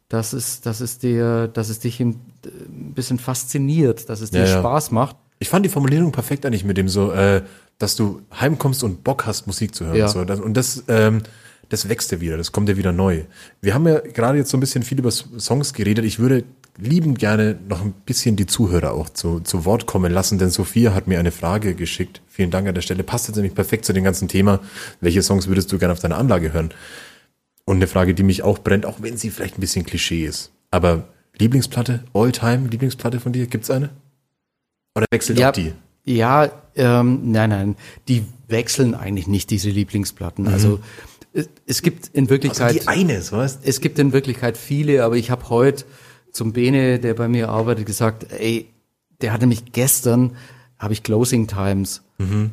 dass 0.09 0.33
es, 0.33 0.63
dass 0.63 0.81
es 0.81 0.99
dir, 0.99 1.47
dass 1.49 1.69
es 1.69 1.79
dich 1.81 2.01
ein, 2.01 2.21
ein 2.47 2.95
bisschen 2.95 3.19
fasziniert, 3.19 4.09
dass 4.09 4.23
es 4.23 4.31
dir 4.31 4.47
ja. 4.47 4.59
Spaß 4.61 4.93
macht. 4.93 5.17
Ich 5.41 5.49
fand 5.49 5.65
die 5.65 5.71
Formulierung 5.71 6.13
perfekt 6.13 6.47
eigentlich 6.47 6.65
mit 6.65 6.77
dem 6.77 6.89
so, 6.89 7.13
äh, 7.13 7.43
dass 7.79 7.97
du 7.97 8.21
heimkommst 8.39 8.85
und 8.85 9.03
Bock 9.03 9.27
hast, 9.27 9.47
Musik 9.47 9.75
zu 9.75 9.87
hören. 9.87 9.97
Ja. 9.97 10.09
So, 10.09 10.25
das, 10.25 10.39
und 10.39 10.55
das, 10.55 10.85
ähm, 10.87 11.23
das 11.71 11.89
wächst 11.89 12.13
ja 12.13 12.21
wieder, 12.21 12.37
das 12.37 12.53
kommt 12.53 12.69
ja 12.69 12.77
wieder 12.77 12.93
neu. 12.93 13.23
Wir 13.63 13.75
haben 13.75 13.89
ja 13.89 14.01
gerade 14.01 14.39
jetzt 14.39 14.51
so 14.51 14.59
ein 14.59 14.61
bisschen 14.61 14.83
viel 14.83 14.99
über 14.99 15.11
Songs 15.11 15.73
geredet. 15.73 16.05
Ich 16.05 16.19
würde 16.19 16.45
liebend 16.77 17.19
gerne 17.19 17.59
noch 17.69 17.81
ein 17.81 17.93
bisschen 18.05 18.37
die 18.37 18.47
Zuhörer 18.47 18.93
auch 18.93 19.09
zu, 19.09 19.41
zu 19.41 19.65
Wort 19.65 19.87
kommen 19.87 20.13
lassen, 20.13 20.39
denn 20.39 20.51
Sophia 20.51 20.95
hat 20.95 21.07
mir 21.07 21.19
eine 21.19 21.31
Frage 21.31 21.75
geschickt. 21.75 22.21
Vielen 22.29 22.51
Dank 22.51 22.69
an 22.69 22.75
der 22.75 22.83
Stelle. 22.83 23.03
Passt 23.03 23.29
jetzt 23.29 23.37
nämlich 23.37 23.55
perfekt 23.55 23.87
zu 23.87 23.95
dem 23.95 24.05
ganzen 24.05 24.29
Thema. 24.29 24.61
Welche 25.01 25.23
Songs 25.23 25.49
würdest 25.49 25.73
du 25.73 25.79
gerne 25.79 25.93
auf 25.93 26.01
deiner 26.01 26.19
Anlage 26.19 26.53
hören? 26.53 26.71
Und 27.65 27.77
eine 27.77 27.87
Frage, 27.87 28.15
die 28.15 28.25
mich 28.25 28.43
auch 28.43 28.59
brennt, 28.59 28.85
auch 28.85 29.01
wenn 29.01 29.17
sie 29.17 29.31
vielleicht 29.31 29.57
ein 29.57 29.61
bisschen 29.61 29.87
Klischee 29.87 30.27
ist. 30.27 30.53
Aber 30.71 31.09
Lieblingsplatte, 31.39 32.05
All-Time 32.13 32.69
Lieblingsplatte 32.69 33.21
von 33.21 33.33
dir, 33.33 33.47
gibt's 33.47 33.71
eine? 33.71 33.91
Oder 35.01 35.07
wechselt 35.11 35.39
Ja, 35.39 35.49
auch 35.51 35.53
die? 35.55 35.73
ja 36.05 36.51
ähm, 36.77 37.33
nein, 37.33 37.51
nein, 37.51 37.77
die 38.09 38.25
wechseln 38.49 38.95
eigentlich 38.95 39.27
nicht, 39.27 39.51
diese 39.51 39.71
Lieblingsplatten. 39.71 40.47
Also 40.49 40.81
es, 41.33 41.49
es 41.67 41.83
gibt 41.83 42.09
in 42.09 42.29
Wirklichkeit. 42.31 42.73
Mhm. 42.75 42.79
Also 42.79 42.81
die 42.81 42.89
eine, 42.89 43.23
so 43.23 43.37
weißt 43.37 43.61
Es 43.65 43.81
gibt 43.81 43.99
in 43.99 44.13
Wirklichkeit 44.13 44.57
viele, 44.57 45.05
aber 45.05 45.17
ich 45.17 45.31
habe 45.31 45.49
heute 45.51 45.85
zum 46.33 46.53
Bene, 46.53 46.99
der 46.99 47.15
bei 47.15 47.29
mir 47.29 47.49
arbeitet, 47.49 47.87
gesagt, 47.87 48.27
ey, 48.33 48.69
der 49.21 49.33
hatte 49.33 49.47
mich 49.47 49.73
gestern, 49.73 50.37
habe 50.79 50.93
ich 50.93 51.03
Closing 51.03 51.47
Times, 51.47 52.03
Mhm. 52.19 52.51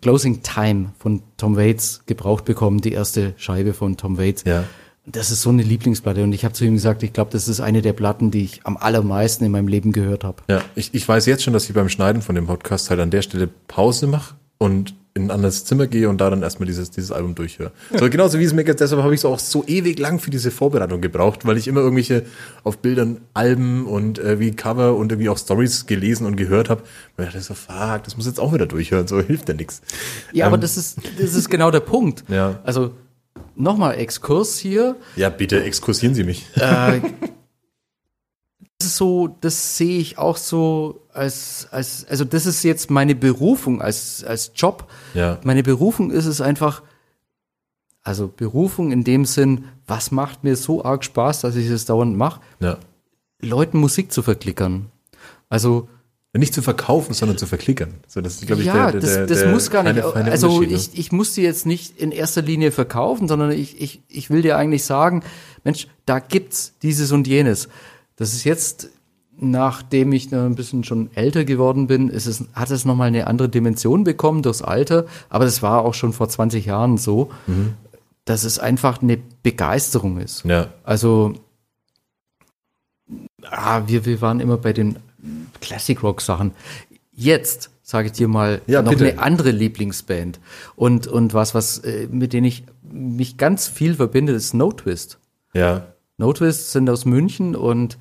Closing 0.00 0.42
Time 0.42 0.92
von 0.98 1.22
Tom 1.36 1.56
Waits 1.56 2.02
gebraucht 2.06 2.44
bekommen, 2.46 2.80
die 2.80 2.92
erste 2.92 3.34
Scheibe 3.36 3.74
von 3.74 3.96
Tom 3.96 4.16
Waits. 4.18 4.42
Ja. 4.44 4.64
Das 5.06 5.30
ist 5.30 5.42
so 5.42 5.50
eine 5.50 5.62
Lieblingsplatte 5.62 6.22
und 6.22 6.32
ich 6.32 6.44
habe 6.44 6.54
zu 6.54 6.64
ihm 6.64 6.74
gesagt, 6.74 7.02
ich 7.02 7.12
glaube, 7.12 7.30
das 7.30 7.46
ist 7.46 7.60
eine 7.60 7.82
der 7.82 7.92
Platten, 7.92 8.30
die 8.30 8.44
ich 8.44 8.60
am 8.64 8.78
allermeisten 8.78 9.44
in 9.44 9.52
meinem 9.52 9.68
Leben 9.68 9.92
gehört 9.92 10.24
habe. 10.24 10.42
Ja, 10.48 10.62
ich, 10.74 10.94
ich 10.94 11.06
weiß 11.06 11.26
jetzt 11.26 11.42
schon, 11.42 11.52
dass 11.52 11.68
ich 11.68 11.74
beim 11.74 11.90
Schneiden 11.90 12.22
von 12.22 12.34
dem 12.34 12.46
Podcast 12.46 12.88
halt 12.88 13.00
an 13.00 13.10
der 13.10 13.20
Stelle 13.20 13.48
Pause 13.68 14.06
mache 14.06 14.34
und 14.56 14.94
in 15.16 15.26
ein 15.26 15.30
anderes 15.30 15.64
Zimmer 15.64 15.86
gehe 15.86 16.08
und 16.08 16.20
da 16.20 16.28
dann 16.28 16.42
erstmal 16.42 16.66
dieses, 16.66 16.90
dieses 16.90 17.12
Album 17.12 17.36
durchhöre. 17.36 17.70
So 17.96 18.10
genauso 18.10 18.40
wie 18.40 18.44
es 18.44 18.52
mir 18.52 18.64
jetzt, 18.64 18.80
deshalb 18.80 19.00
habe 19.00 19.14
ich 19.14 19.20
so 19.20 19.28
auch 19.28 19.38
so 19.38 19.64
ewig 19.64 19.96
lang 20.00 20.18
für 20.18 20.30
diese 20.30 20.50
Vorbereitung 20.50 21.00
gebraucht, 21.00 21.46
weil 21.46 21.56
ich 21.56 21.68
immer 21.68 21.80
irgendwelche 21.80 22.24
auf 22.64 22.78
Bildern 22.78 23.20
Alben 23.32 23.86
und 23.86 24.18
äh, 24.18 24.40
wie 24.40 24.50
Cover 24.50 24.96
und 24.96 25.12
irgendwie 25.12 25.28
auch 25.28 25.38
Stories 25.38 25.86
gelesen 25.86 26.26
und 26.26 26.34
gehört 26.34 26.68
habe. 26.68 26.82
Und 27.16 27.24
ich 27.24 27.30
dachte 27.30 27.44
so, 27.44 27.54
fuck, 27.54 28.02
das 28.02 28.16
muss 28.16 28.26
jetzt 28.26 28.40
auch 28.40 28.52
wieder 28.52 28.66
durchhören, 28.66 29.06
so 29.06 29.20
hilft 29.20 29.48
ja 29.48 29.54
nichts. 29.54 29.82
Ja, 30.32 30.46
aber 30.46 30.58
das 30.58 30.76
ist, 30.76 30.98
das 31.20 31.34
ist 31.34 31.48
genau 31.48 31.70
der 31.70 31.80
Punkt. 31.80 32.24
Ja. 32.28 32.58
Also 32.64 32.90
nochmal 33.56 33.96
Exkurs 33.96 34.58
hier. 34.58 34.96
Ja, 35.16 35.28
bitte 35.28 35.62
exkursieren 35.62 36.14
Sie 36.14 36.24
mich. 36.24 36.46
Äh, 36.56 37.00
das 38.78 38.88
ist 38.88 38.96
so, 38.96 39.36
das 39.40 39.76
sehe 39.76 39.98
ich 39.98 40.18
auch 40.18 40.36
so 40.36 41.00
als, 41.12 41.68
als, 41.70 42.04
also 42.08 42.24
das 42.24 42.46
ist 42.46 42.62
jetzt 42.64 42.90
meine 42.90 43.14
Berufung 43.14 43.80
als, 43.80 44.24
als 44.24 44.52
Job. 44.54 44.90
Ja. 45.14 45.38
Meine 45.44 45.62
Berufung 45.62 46.10
ist 46.10 46.26
es 46.26 46.40
einfach, 46.40 46.82
also 48.02 48.28
Berufung 48.28 48.92
in 48.92 49.04
dem 49.04 49.24
Sinn, 49.24 49.66
was 49.86 50.10
macht 50.10 50.44
mir 50.44 50.56
so 50.56 50.84
arg 50.84 51.04
Spaß, 51.04 51.40
dass 51.40 51.56
ich 51.56 51.68
es 51.68 51.84
dauernd 51.84 52.16
mache, 52.16 52.40
Ja. 52.60 52.78
Leuten 53.40 53.78
Musik 53.78 54.10
zu 54.10 54.22
verklickern. 54.22 54.86
Also 55.50 55.88
Nicht 56.36 56.52
zu 56.54 56.62
verkaufen, 56.62 57.14
sondern 57.14 57.38
zu 57.38 57.46
verklickern. 57.46 57.94
So, 58.08 58.20
das 58.20 58.34
ist, 58.34 58.46
glaube 58.46 58.62
ich, 58.62 58.66
ja, 58.66 58.90
der, 58.90 59.00
der, 59.00 59.20
das, 59.20 59.28
das 59.28 59.38
der 59.40 59.52
muss 59.52 59.70
gar 59.70 59.82
nicht. 59.84 59.96
feine- 60.00 60.12
feine 60.12 60.30
also 60.32 60.60
ne? 60.60 60.66
ich, 60.66 60.98
ich 60.98 61.12
muss 61.12 61.32
die 61.34 61.42
jetzt 61.42 61.64
nicht 61.64 61.96
in 61.98 62.10
erster 62.10 62.42
Linie 62.42 62.72
verkaufen, 62.72 63.28
sondern 63.28 63.52
ich, 63.52 63.80
ich, 63.80 64.02
ich 64.08 64.30
will 64.30 64.42
dir 64.42 64.56
eigentlich 64.56 64.84
sagen, 64.84 65.22
Mensch, 65.62 65.86
da 66.06 66.18
gibt's 66.18 66.74
dieses 66.82 67.12
und 67.12 67.28
jenes. 67.28 67.68
Das 68.16 68.32
ist 68.34 68.42
jetzt, 68.42 68.88
nachdem 69.38 70.12
ich 70.12 70.32
ein 70.34 70.56
bisschen 70.56 70.82
schon 70.82 71.08
älter 71.14 71.44
geworden 71.44 71.86
bin, 71.86 72.08
ist 72.08 72.26
es, 72.26 72.44
hat 72.52 72.70
es 72.72 72.84
nochmal 72.84 73.08
eine 73.08 73.26
andere 73.28 73.48
Dimension 73.48 74.02
bekommen 74.02 74.42
durchs 74.42 74.62
Alter, 74.62 75.06
aber 75.28 75.44
das 75.44 75.62
war 75.62 75.84
auch 75.84 75.94
schon 75.94 76.12
vor 76.12 76.28
20 76.28 76.66
Jahren 76.66 76.98
so, 76.98 77.30
Mhm. 77.46 77.74
dass 78.24 78.42
es 78.42 78.58
einfach 78.58 79.02
eine 79.02 79.18
Begeisterung 79.44 80.18
ist. 80.18 80.44
Ja. 80.44 80.68
Also, 80.82 81.34
ah, 83.50 83.82
wir, 83.86 84.04
wir 84.04 84.20
waren 84.20 84.40
immer 84.40 84.56
bei 84.56 84.72
den 84.72 84.96
Classic 85.64 86.02
Rock 86.02 86.20
Sachen. 86.20 86.52
Jetzt 87.12 87.70
sage 87.82 88.06
ich 88.06 88.12
dir 88.12 88.28
mal 88.28 88.60
Ja, 88.66 88.82
noch 88.82 88.90
bitte. 88.92 89.06
eine 89.10 89.18
andere 89.18 89.50
Lieblingsband 89.50 90.40
und 90.76 91.06
und 91.06 91.34
was 91.34 91.54
was 91.54 91.78
äh, 91.78 92.08
mit 92.10 92.32
denen 92.32 92.46
ich 92.46 92.64
mich 92.82 93.36
ganz 93.36 93.68
viel 93.68 93.94
verbinde, 93.94 94.32
ist 94.32 94.54
No 94.54 94.72
Twist. 94.72 95.18
Ja. 95.52 95.86
No 96.16 96.32
Twist 96.32 96.72
sind 96.72 96.88
aus 96.90 97.04
München 97.04 97.56
und 97.56 97.98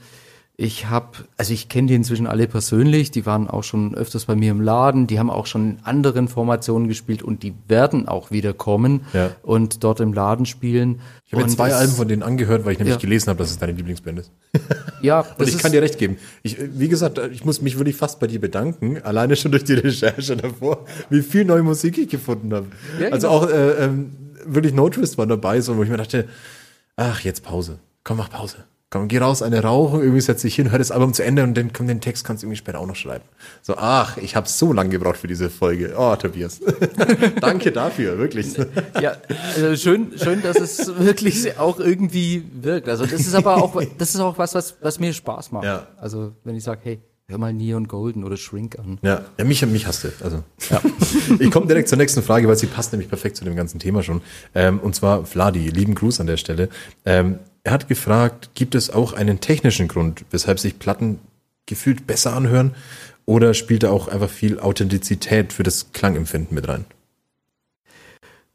ich 0.63 0.87
habe, 0.87 1.07
also 1.35 1.51
ich 1.53 1.67
kenne 1.67 1.87
die 1.89 1.93
inzwischen 1.93 2.25
alle 2.25 2.47
persönlich, 2.47 3.11
die 3.11 3.25
waren 3.25 3.49
auch 3.49 3.63
schon 3.63 3.95
öfters 3.95 4.25
bei 4.25 4.35
mir 4.35 4.51
im 4.51 4.61
Laden, 4.61 5.07
die 5.07 5.19
haben 5.19 5.29
auch 5.29 5.45
schon 5.45 5.71
in 5.71 5.77
anderen 5.83 6.29
Formationen 6.29 6.87
gespielt 6.87 7.21
und 7.21 7.43
die 7.43 7.53
werden 7.67 8.07
auch 8.07 8.31
wieder 8.31 8.53
kommen 8.53 9.01
Ja. 9.11 9.31
und 9.43 9.83
dort 9.83 9.99
im 9.99 10.13
Laden 10.13 10.45
spielen. 10.45 11.01
Ich 11.25 11.33
habe 11.33 11.43
mir 11.43 11.49
zwei 11.49 11.73
Alben 11.73 11.91
von 11.93 12.07
denen 12.07 12.23
angehört, 12.23 12.63
weil 12.63 12.71
ich 12.73 12.79
nämlich 12.79 12.95
Ja. 12.95 13.01
gelesen 13.01 13.27
habe, 13.29 13.39
dass 13.39 13.51
es 13.51 13.57
deine 13.59 13.73
Lieblingsband 13.73 14.19
ist. 14.19 14.31
Ja, 15.01 15.25
Und 15.37 15.49
ich 15.49 15.57
kann 15.57 15.73
dir 15.73 15.81
recht 15.81 15.97
geben. 15.97 16.15
Ich, 16.43 16.55
wie 16.79 16.87
gesagt, 16.87 17.19
ich 17.33 17.43
muss 17.43 17.61
mich 17.61 17.77
wirklich 17.77 17.97
fast 17.97 18.21
bei 18.21 18.27
dir 18.27 18.39
bedanken, 18.39 19.01
alleine 19.03 19.35
schon 19.35 19.51
durch 19.51 19.65
die 19.65 19.73
Recherche 19.73 20.37
davor, 20.37 20.85
wie 21.09 21.21
viel 21.21 21.43
neue 21.43 21.61
Musik 21.61 21.97
ich 21.97 22.07
gefunden 22.07 22.53
habe. 22.53 22.67
Ja, 23.01 23.09
also 23.09 23.27
genau. 23.27 23.39
auch 23.41 23.49
äh, 23.49 23.83
ähm, 23.83 24.11
wirklich 24.45 24.73
No 24.73 24.87
Twist 24.89 25.17
war 25.17 25.27
dabei, 25.27 25.59
so, 25.59 25.75
wo 25.75 25.83
ich 25.83 25.89
mir 25.89 25.97
dachte, 25.97 26.29
ach, 26.95 27.19
jetzt 27.19 27.43
Pause. 27.43 27.79
Komm, 28.05 28.15
mach 28.17 28.29
Pause. 28.29 28.57
Komm, 28.93 29.07
geh 29.07 29.17
raus, 29.17 29.41
eine 29.41 29.63
rauchen, 29.63 30.01
irgendwie 30.01 30.21
setz 30.21 30.43
dich 30.43 30.53
hin, 30.53 30.69
hör 30.69 30.77
das 30.77 30.91
Album 30.91 31.15
zu 31.15 31.23
Ende 31.23 31.41
und 31.41 31.57
dann 31.57 31.73
komm, 31.73 31.87
den 31.87 31.99
Text 31.99 32.23
kannst 32.25 32.43
du 32.43 32.45
irgendwie 32.45 32.59
später 32.59 32.77
auch 32.77 32.85
noch 32.85 32.95
schreiben. 32.95 33.23
So, 33.63 33.75
ach, 33.75 34.17
ich 34.17 34.35
habe 34.35 34.47
so 34.47 34.71
lange 34.71 34.91
gebraucht 34.91 35.17
für 35.17 35.25
diese 35.25 35.49
Folge. 35.49 35.95
Oh, 35.97 36.15
Tobias. 36.15 36.59
Danke 37.41 37.71
dafür, 37.71 38.19
wirklich. 38.19 38.55
Ja, 39.01 39.15
also 39.55 39.75
schön, 39.77 40.11
schön, 40.15 40.43
dass 40.43 40.57
es 40.57 40.99
wirklich 40.99 41.57
auch 41.57 41.79
irgendwie 41.79 42.43
wirkt. 42.53 42.87
Also 42.87 43.07
das 43.07 43.21
ist 43.21 43.33
aber 43.33 43.57
auch, 43.57 43.81
das 43.97 44.13
ist 44.13 44.19
auch 44.21 44.37
was, 44.37 44.53
was, 44.53 44.75
was 44.79 44.99
mir 44.99 45.11
Spaß 45.11 45.51
macht. 45.53 45.65
Ja. 45.65 45.87
Also 45.99 46.33
wenn 46.43 46.55
ich 46.55 46.63
sage, 46.63 46.81
hey, 46.83 46.99
hör 47.27 47.39
mal 47.39 47.51
Neon 47.51 47.87
Golden 47.87 48.23
oder 48.23 48.37
Shrink 48.37 48.77
an. 48.77 48.99
Ja, 49.01 49.25
ja 49.39 49.43
mich, 49.43 49.65
mich 49.65 49.87
hasst 49.87 50.03
du. 50.03 50.09
Also, 50.23 50.43
ja. 50.69 50.79
ich 51.39 51.49
komme 51.49 51.65
direkt 51.65 51.89
zur 51.89 51.97
nächsten 51.97 52.21
Frage, 52.21 52.47
weil 52.47 52.57
sie 52.57 52.67
passt 52.67 52.91
nämlich 52.91 53.09
perfekt 53.09 53.37
zu 53.37 53.43
dem 53.43 53.55
ganzen 53.55 53.79
Thema 53.79 54.03
schon. 54.03 54.21
Ähm, 54.53 54.79
und 54.79 54.93
zwar 54.93 55.25
Vladi, 55.25 55.69
lieben 55.69 55.95
Gruß 55.95 56.19
an 56.19 56.27
der 56.27 56.37
Stelle. 56.37 56.69
Ähm, 57.05 57.39
er 57.63 57.71
hat 57.71 57.87
gefragt, 57.87 58.51
gibt 58.55 58.75
es 58.75 58.89
auch 58.89 59.13
einen 59.13 59.39
technischen 59.39 59.87
Grund, 59.87 60.25
weshalb 60.31 60.59
sich 60.59 60.79
Platten 60.79 61.19
gefühlt 61.65 62.05
besser 62.07 62.33
anhören? 62.33 62.75
Oder 63.25 63.53
spielt 63.53 63.83
da 63.83 63.89
auch 63.89 64.09
einfach 64.09 64.29
viel 64.29 64.59
Authentizität 64.59 65.53
für 65.53 65.63
das 65.63 65.93
Klangempfinden 65.93 66.53
mit 66.53 66.67
rein? 66.67 66.83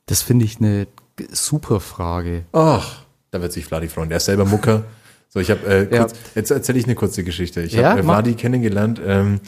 Das 0.07 0.21
finde 0.23 0.45
ich 0.45 0.59
eine 0.59 0.87
super 1.31 1.81
Frage. 1.81 2.45
Ach, 2.53 3.03
da 3.31 3.41
wird 3.41 3.53
sich 3.53 3.65
Vladi 3.65 3.89
freuen. 3.89 4.11
Er 4.11 4.19
ist 4.19 4.27
selber 4.27 4.45
Mucker. 4.45 4.85
So, 5.31 5.41
ich 5.41 5.51
habe 5.51 5.67
äh, 5.67 5.95
Ja. 5.95 6.07
jetzt 6.35 6.51
erzähle 6.51 6.79
ich 6.79 6.85
eine 6.85 6.95
kurze 6.95 7.25
Geschichte. 7.25 7.63
Ich 7.63 7.73
Ja, 7.73 7.91
habe 7.91 8.01
äh. 8.01 8.03
Vladi 8.03 8.35
kennengelernt, 8.35 9.01
ähm, 9.05 9.41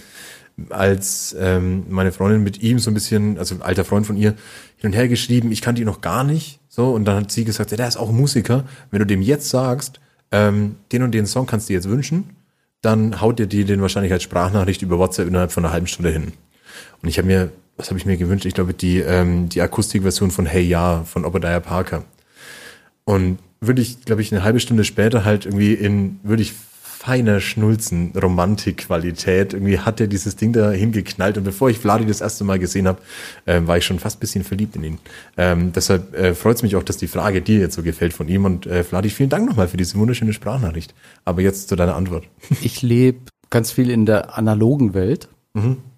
als 0.71 1.35
ähm, 1.39 1.85
meine 1.89 2.13
Freundin 2.13 2.43
mit 2.43 2.63
ihm 2.63 2.79
so 2.79 2.91
ein 2.91 2.95
bisschen, 2.95 3.39
also 3.39 3.55
ein 3.55 3.63
alter 3.63 3.85
Freund 3.85 4.07
von 4.07 4.17
ihr, 4.17 4.31
hin 4.77 4.91
und 4.91 4.93
her 4.95 5.09
geschrieben. 5.09 5.53
Ich 5.53 5.63
kannte 5.63 5.81
ihn 5.83 5.87
noch 5.87 6.01
gar 6.03 6.25
nicht. 6.25 6.60
So, 6.73 6.93
und 6.93 7.05
dann 7.05 7.17
hat 7.17 7.33
sie 7.33 7.45
gesagt, 7.45 7.73
ja, 7.73 7.77
der 7.77 7.89
ist 7.89 7.97
auch 7.97 8.13
Musiker. 8.13 8.65
Wenn 8.93 9.01
du 9.01 9.07
dem 9.07 9.23
jetzt 9.23 9.51
sagst, 9.51 9.99
ähm, 10.31 10.77
den 10.93 11.03
und 11.03 11.11
den 11.11 11.27
Song 11.27 11.45
kannst 11.47 11.69
du 11.69 11.73
dir 11.73 11.79
jetzt 11.79 11.89
wünschen, 11.89 12.31
dann 12.81 13.21
haut 13.21 13.41
dir 13.41 13.49
die 13.49 13.65
den 13.65 13.83
wahrscheinlich 13.83 14.13
als 14.13 14.23
Sprachnachricht 14.23 14.81
über 14.81 14.97
WhatsApp 14.99 15.27
innerhalb 15.27 15.51
von 15.51 15.65
einer 15.65 15.73
halben 15.73 15.89
Stunde 15.89 16.11
hin. 16.11 16.33
Und 17.03 17.09
ich 17.09 17.19
habe 17.19 17.27
mir, 17.27 17.51
was 17.77 17.89
habe 17.89 17.99
ich 17.99 18.07
mir 18.07 18.17
gewünscht? 18.17 18.47
Ich 18.47 18.55
glaube, 18.55 18.73
die, 18.73 19.01
ähm, 19.01 19.49
die 19.49 19.61
Akustikversion 19.61 20.31
von 20.31 20.47
Hey 20.47 20.63
Ja 20.63 21.03
von 21.03 21.25
Obadiah 21.25 21.59
Parker. 21.59 22.05
Und 23.05 23.41
würde 23.61 23.83
ich, 23.83 24.05
glaube 24.05 24.23
ich, 24.23 24.33
eine 24.33 24.45
halbe 24.45 24.61
Stunde 24.61 24.85
später 24.85 25.25
halt 25.25 25.47
irgendwie 25.47 25.75
in, 25.75 26.21
würde 26.23 26.43
ich 26.43 26.55
feiner 27.03 27.41
Schnulzen, 27.41 28.13
Romantikqualität. 28.15 29.55
Irgendwie 29.55 29.79
hat 29.79 30.03
er 30.03 30.07
dieses 30.07 30.37
Ding 30.37 30.53
da 30.53 30.71
hingeknallt. 30.71 31.39
Und 31.39 31.45
bevor 31.45 31.71
ich 31.71 31.79
Vladi 31.79 32.05
das 32.05 32.21
erste 32.21 32.45
Mal 32.45 32.59
gesehen 32.59 32.87
habe, 32.87 33.01
äh, 33.47 33.63
war 33.65 33.79
ich 33.79 33.87
schon 33.87 33.99
fast 33.99 34.21
bisschen 34.21 34.45
verliebt 34.45 34.77
in 34.77 34.85
ihn. 34.85 34.99
Ähm, 35.39 35.73
deshalb 35.73 36.15
äh, 36.15 36.35
freut 36.35 36.57
es 36.57 36.63
mich 36.63 36.77
auch, 36.77 36.83
dass 36.83 36.99
die 36.99 37.07
Frage 37.07 37.41
dir 37.41 37.59
jetzt 37.59 37.75
so 37.75 37.83
gefällt 37.83 38.13
von 38.13 38.29
ihm. 38.29 38.45
Und 38.45 38.67
äh, 38.67 38.85
Vladi, 38.85 39.09
vielen 39.09 39.31
Dank 39.31 39.49
nochmal 39.49 39.67
für 39.67 39.79
diese 39.79 39.97
wunderschöne 39.97 40.35
Sprachnachricht. 40.35 40.95
Aber 41.25 41.41
jetzt 41.41 41.71
zu 41.71 41.77
deiner 41.77 41.97
Antwort. 41.97 42.29
Ich 42.61 42.83
lebe 42.83 43.21
ganz 43.49 43.73
viel 43.73 43.89
in 43.89 44.05
der 44.05 44.37
analogen 44.37 44.93
Welt, 44.93 45.29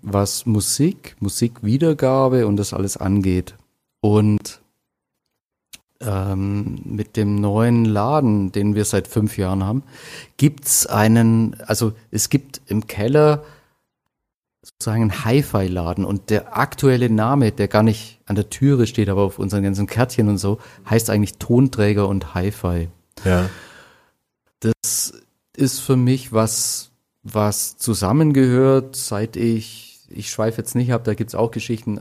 was 0.02 0.46
Musik, 0.46 1.16
Musikwiedergabe 1.18 2.46
und 2.46 2.56
das 2.56 2.72
alles 2.72 2.96
angeht. 2.96 3.56
Und 4.00 4.61
ähm, 6.04 6.80
mit 6.84 7.16
dem 7.16 7.36
neuen 7.36 7.84
Laden, 7.84 8.52
den 8.52 8.74
wir 8.74 8.84
seit 8.84 9.08
fünf 9.08 9.38
Jahren 9.38 9.64
haben, 9.64 9.82
gibt's 10.36 10.86
einen, 10.86 11.56
also 11.66 11.92
es 12.10 12.28
gibt 12.28 12.60
im 12.66 12.86
Keller 12.86 13.42
sozusagen 14.62 15.02
einen 15.02 15.24
Hi-Fi-Laden 15.24 16.04
und 16.04 16.30
der 16.30 16.56
aktuelle 16.56 17.10
Name, 17.10 17.50
der 17.50 17.68
gar 17.68 17.82
nicht 17.82 18.20
an 18.26 18.36
der 18.36 18.48
Türe 18.48 18.86
steht, 18.86 19.08
aber 19.08 19.22
auf 19.22 19.38
unseren 19.38 19.64
ganzen 19.64 19.86
Kärtchen 19.86 20.28
und 20.28 20.38
so, 20.38 20.58
heißt 20.88 21.10
eigentlich 21.10 21.38
Tonträger 21.38 22.08
und 22.08 22.34
Hi-Fi. 22.34 22.88
Ja. 23.24 23.50
Das 24.60 25.12
ist 25.56 25.80
für 25.80 25.96
mich 25.96 26.32
was, 26.32 26.92
was 27.24 27.76
zusammengehört, 27.76 28.94
seit 28.94 29.36
ich, 29.36 29.91
ich 30.14 30.30
schweife 30.30 30.58
jetzt 30.58 30.74
nicht 30.74 30.92
ab, 30.92 31.04
da 31.04 31.14
gibt's 31.14 31.34
auch 31.34 31.50
Geschichten. 31.50 32.00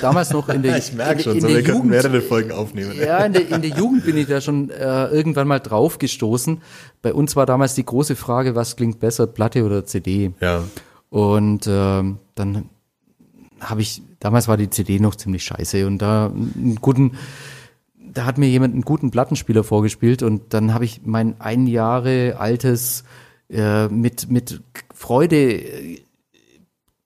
Damals 0.00 0.30
noch 0.30 0.48
in 0.48 0.62
der, 0.62 0.76
Ich 0.82 0.92
merke 0.92 1.14
in, 1.14 1.20
schon, 1.20 1.34
in 1.34 1.40
so, 1.40 1.46
der 1.46 1.56
wir 1.56 1.62
könnten 1.62 1.78
Jugend, 1.78 1.90
mehrere 1.90 2.20
Folgen 2.20 2.52
aufnehmen. 2.52 2.92
ja, 2.98 3.24
in 3.24 3.32
der, 3.32 3.48
in 3.48 3.62
der 3.62 3.70
Jugend 3.70 4.04
bin 4.04 4.16
ich 4.16 4.26
da 4.26 4.40
schon 4.40 4.70
äh, 4.70 5.06
irgendwann 5.06 5.48
mal 5.48 5.60
drauf 5.60 5.98
gestoßen. 5.98 6.60
Bei 7.00 7.12
uns 7.14 7.36
war 7.36 7.46
damals 7.46 7.74
die 7.74 7.84
große 7.84 8.16
Frage, 8.16 8.54
was 8.54 8.76
klingt 8.76 9.00
besser, 9.00 9.26
Platte 9.26 9.64
oder 9.64 9.84
CD? 9.84 10.32
Ja. 10.40 10.64
Und 11.10 11.66
ähm, 11.68 12.18
dann 12.34 12.70
habe 13.60 13.82
ich, 13.82 14.02
damals 14.18 14.48
war 14.48 14.56
die 14.56 14.70
CD 14.70 14.98
noch 14.98 15.14
ziemlich 15.14 15.44
scheiße 15.44 15.86
und 15.86 15.98
da 15.98 16.26
einen 16.26 16.78
guten, 16.80 17.12
da 17.98 18.24
hat 18.24 18.38
mir 18.38 18.48
jemand 18.48 18.74
einen 18.74 18.82
guten 18.82 19.10
Plattenspieler 19.10 19.64
vorgespielt 19.64 20.22
und 20.22 20.54
dann 20.54 20.74
habe 20.74 20.84
ich 20.84 21.02
mein 21.04 21.40
ein 21.40 21.66
Jahre 21.66 22.36
altes 22.38 23.04
äh, 23.48 23.88
mit 23.88 24.30
mit 24.30 24.62
Freude 24.94 25.36
äh, 25.36 26.02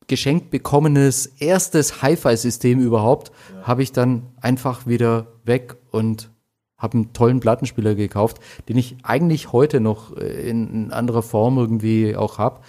geschenkt 0.08 0.50
bekommenes 0.50 1.26
erstes 1.38 2.02
Hi-Fi-System 2.02 2.80
überhaupt, 2.80 3.32
habe 3.62 3.82
ich 3.82 3.92
dann 3.92 4.22
einfach 4.40 4.86
wieder 4.86 5.26
weg 5.44 5.76
und 5.90 6.30
habe 6.78 6.94
einen 6.94 7.12
tollen 7.12 7.40
Plattenspieler 7.40 7.94
gekauft, 7.94 8.38
den 8.68 8.76
ich 8.76 8.96
eigentlich 9.02 9.52
heute 9.52 9.80
noch 9.80 10.16
äh, 10.16 10.48
in, 10.48 10.68
in 10.72 10.90
anderer 10.92 11.22
Form 11.22 11.56
irgendwie 11.58 12.14
auch 12.14 12.38
hab. 12.38 12.64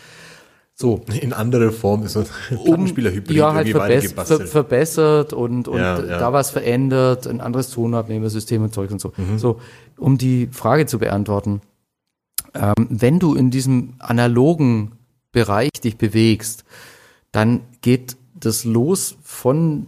So, 0.79 1.01
In 1.21 1.33
andere 1.33 1.71
Form 1.71 2.03
ist 2.03 2.15
ein 2.15 2.27
Plattenspieler-Hybrid 2.49 3.35
ja, 3.35 3.51
halt 3.51 3.67
verbess 3.69 4.11
ver 4.11 4.45
verbessert 4.45 5.33
und, 5.33 5.67
und 5.67 5.79
Ja, 5.79 5.99
ja. 5.99 6.19
da 6.19 6.31
was 6.33 6.51
verändert, 6.51 7.25
ein 7.25 7.41
anderes 7.41 7.71
Tonabnehmersystem 7.71 8.61
und 8.61 8.73
Zeug 8.75 8.91
und 8.91 9.01
so. 9.01 9.11
Mhm. 9.17 9.39
So, 9.39 9.59
um 9.97 10.19
die 10.19 10.47
Frage 10.51 10.85
zu 10.85 10.99
beantworten, 10.99 11.61
ähm, 12.53 12.73
wenn 12.89 13.17
du 13.17 13.33
in 13.33 13.49
diesem 13.49 13.95
analogen 13.97 14.91
Bereich 15.31 15.71
dich 15.83 15.97
bewegst, 15.97 16.63
dann 17.31 17.61
geht 17.81 18.17
das 18.39 18.63
los 18.63 19.17
von 19.23 19.87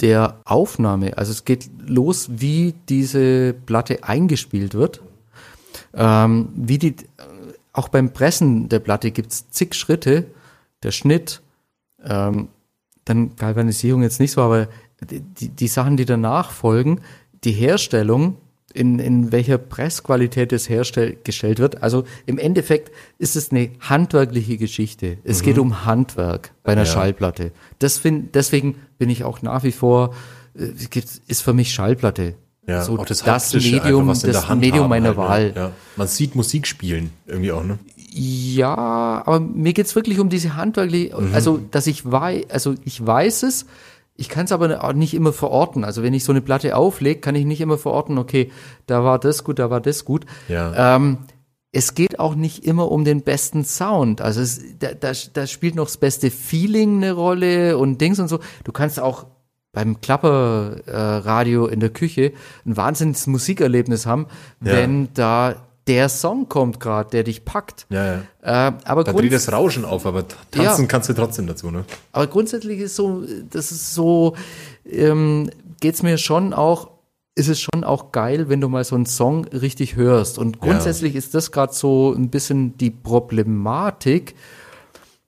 der 0.00 0.40
Aufnahme. 0.44 1.16
Also 1.18 1.32
es 1.32 1.44
geht 1.44 1.68
los, 1.86 2.28
wie 2.30 2.74
diese 2.88 3.52
Platte 3.52 4.04
eingespielt 4.04 4.74
wird. 4.74 5.02
Ähm, 5.94 6.50
wie 6.54 6.78
die, 6.78 6.94
auch 7.72 7.88
beim 7.88 8.12
Pressen 8.12 8.68
der 8.68 8.78
Platte 8.78 9.10
gibt's 9.10 9.50
zig 9.50 9.74
Schritte. 9.74 10.26
Der 10.82 10.92
Schnitt, 10.92 11.42
ähm, 12.04 12.48
dann 13.04 13.34
Galvanisierung 13.36 14.02
jetzt 14.02 14.20
nicht 14.20 14.32
so, 14.32 14.42
aber 14.42 14.68
die, 15.10 15.20
die, 15.20 15.48
die 15.48 15.68
Sachen, 15.68 15.96
die 15.96 16.04
danach 16.04 16.52
folgen, 16.52 17.00
die 17.44 17.52
Herstellung, 17.52 18.36
in, 18.74 18.98
in 18.98 19.32
welcher 19.32 19.58
Pressqualität 19.58 20.52
es 20.52 20.68
hergestellt 20.68 21.58
wird. 21.58 21.82
Also 21.82 22.04
im 22.26 22.38
Endeffekt 22.38 22.92
ist 23.18 23.34
es 23.36 23.50
eine 23.50 23.70
handwerkliche 23.80 24.56
Geschichte. 24.58 25.18
Es 25.24 25.42
geht 25.42 25.58
um 25.58 25.84
Handwerk 25.86 26.52
bei 26.64 26.72
einer 26.72 26.82
Mhm. 26.82 26.86
Ja. 26.86 26.92
Schallplatte. 26.92 27.52
Find, 27.82 28.34
deswegen 28.34 28.76
bin 28.98 29.08
ich 29.10 29.24
auch 29.24 29.42
nach 29.42 29.64
wie 29.64 29.72
vor, 29.72 30.14
äh, 30.54 30.64
es 30.94 31.20
ist 31.26 31.42
für 31.42 31.54
mich 31.54 31.72
Schallplatte. 31.72 32.34
ja, 32.66 32.82
so 32.82 32.98
das, 32.98 33.22
das 33.22 33.54
Medium, 33.54 34.10
einfach 34.10 34.22
das 34.22 34.48
Medium 34.56 34.82
haben 34.84 34.88
meiner 34.90 35.08
halt, 35.08 35.16
Wahl. 35.16 35.46
Ne? 35.48 35.52
Ja. 35.56 35.72
Man 35.96 36.06
sieht 36.06 36.34
Musik 36.34 36.66
spielen 36.66 37.10
irgendwie 37.26 37.52
auch, 37.52 37.64
ne? 37.64 37.78
Ja, 38.10 38.74
aber 39.24 39.38
mir 39.40 39.72
geht's 39.72 39.94
wirklich 39.94 40.18
um 40.18 40.28
diese 40.28 40.56
handwerkliche, 40.56 41.14
also 41.32 41.60
dass 41.70 41.86
ich 41.86 42.10
weiß, 42.10 42.50
also 42.50 42.74
ich 42.84 43.04
weiß 43.06 43.44
es, 43.44 43.66
ich 44.20 44.28
kann 44.28 44.44
es 44.46 44.52
aber 44.52 44.84
auch 44.84 44.92
nicht 44.92 45.14
immer 45.14 45.32
verorten. 45.32 45.84
Also 45.84 46.02
wenn 46.02 46.12
ich 46.12 46.24
so 46.24 46.32
eine 46.32 46.40
Platte 46.40 46.76
auflege, 46.76 47.20
kann 47.20 47.36
ich 47.36 47.46
nicht 47.46 47.60
immer 47.60 47.78
verorten, 47.78 48.18
okay, 48.18 48.50
da 48.86 49.04
war 49.04 49.18
das 49.18 49.44
gut, 49.44 49.58
da 49.60 49.70
war 49.70 49.80
das 49.80 50.04
gut. 50.04 50.26
Ja. 50.48 50.96
Ähm, 50.96 51.18
es 51.70 51.94
geht 51.94 52.18
auch 52.18 52.34
nicht 52.34 52.64
immer 52.64 52.90
um 52.90 53.04
den 53.04 53.22
besten 53.22 53.64
Sound. 53.64 54.20
Also 54.20 54.40
es, 54.40 54.60
da, 54.80 54.88
da, 54.94 55.12
da 55.32 55.46
spielt 55.46 55.76
noch 55.76 55.84
das 55.86 55.98
beste 55.98 56.30
Feeling 56.32 56.96
eine 56.96 57.12
Rolle 57.12 57.78
und 57.78 58.00
Dings 58.00 58.18
und 58.18 58.26
so. 58.28 58.40
Du 58.64 58.72
kannst 58.72 58.98
auch 58.98 59.26
beim 59.72 60.00
Klapperradio 60.00 61.68
äh, 61.68 61.72
in 61.72 61.78
der 61.80 61.90
Küche 61.90 62.32
ein 62.66 62.76
wahnsinniges 62.76 63.26
Musikerlebnis 63.28 64.06
haben, 64.06 64.26
Ja. 64.64 64.72
wenn 64.72 65.08
da 65.14 65.67
der 65.88 66.08
Song 66.08 66.48
kommt 66.48 66.78
gerade, 66.78 67.10
der 67.10 67.24
dich 67.24 67.44
packt. 67.44 67.86
Ja, 67.90 68.06
ja. 68.06 68.68
Äh, 68.68 68.72
aber, 68.84 69.02
Da 69.04 69.12
dreht 69.12 69.32
das 69.32 69.50
Rauschen 69.50 69.84
auf, 69.84 70.06
aber 70.06 70.24
tanzen 70.50 70.82
Ja. 70.82 70.86
kannst 70.88 71.08
du 71.08 71.14
trotzdem 71.14 71.46
dazu, 71.48 71.70
ne? 71.70 71.84
aber 72.12 72.26
grundsätzlich 72.28 72.78
ist 72.78 72.94
so, 72.94 73.24
das 73.50 73.72
ist 73.72 73.94
so, 73.94 74.36
ähm, 74.88 75.50
geht's 75.80 76.02
mir 76.02 76.18
schon 76.18 76.52
auch, 76.52 76.90
ist 77.34 77.48
es 77.48 77.60
schon 77.60 77.84
auch 77.84 78.12
geil, 78.12 78.48
wenn 78.48 78.60
du 78.60 78.68
mal 78.68 78.84
so 78.84 78.94
einen 78.96 79.06
Song 79.06 79.44
richtig 79.46 79.96
hörst. 79.96 80.38
Und 80.38 80.60
grundsätzlich 80.60 81.14
ist 81.16 81.34
das 81.34 81.52
gerade 81.52 81.72
so 81.72 82.12
ein 82.12 82.28
bisschen 82.30 82.76
die 82.78 82.90
Problematik. 82.90 84.34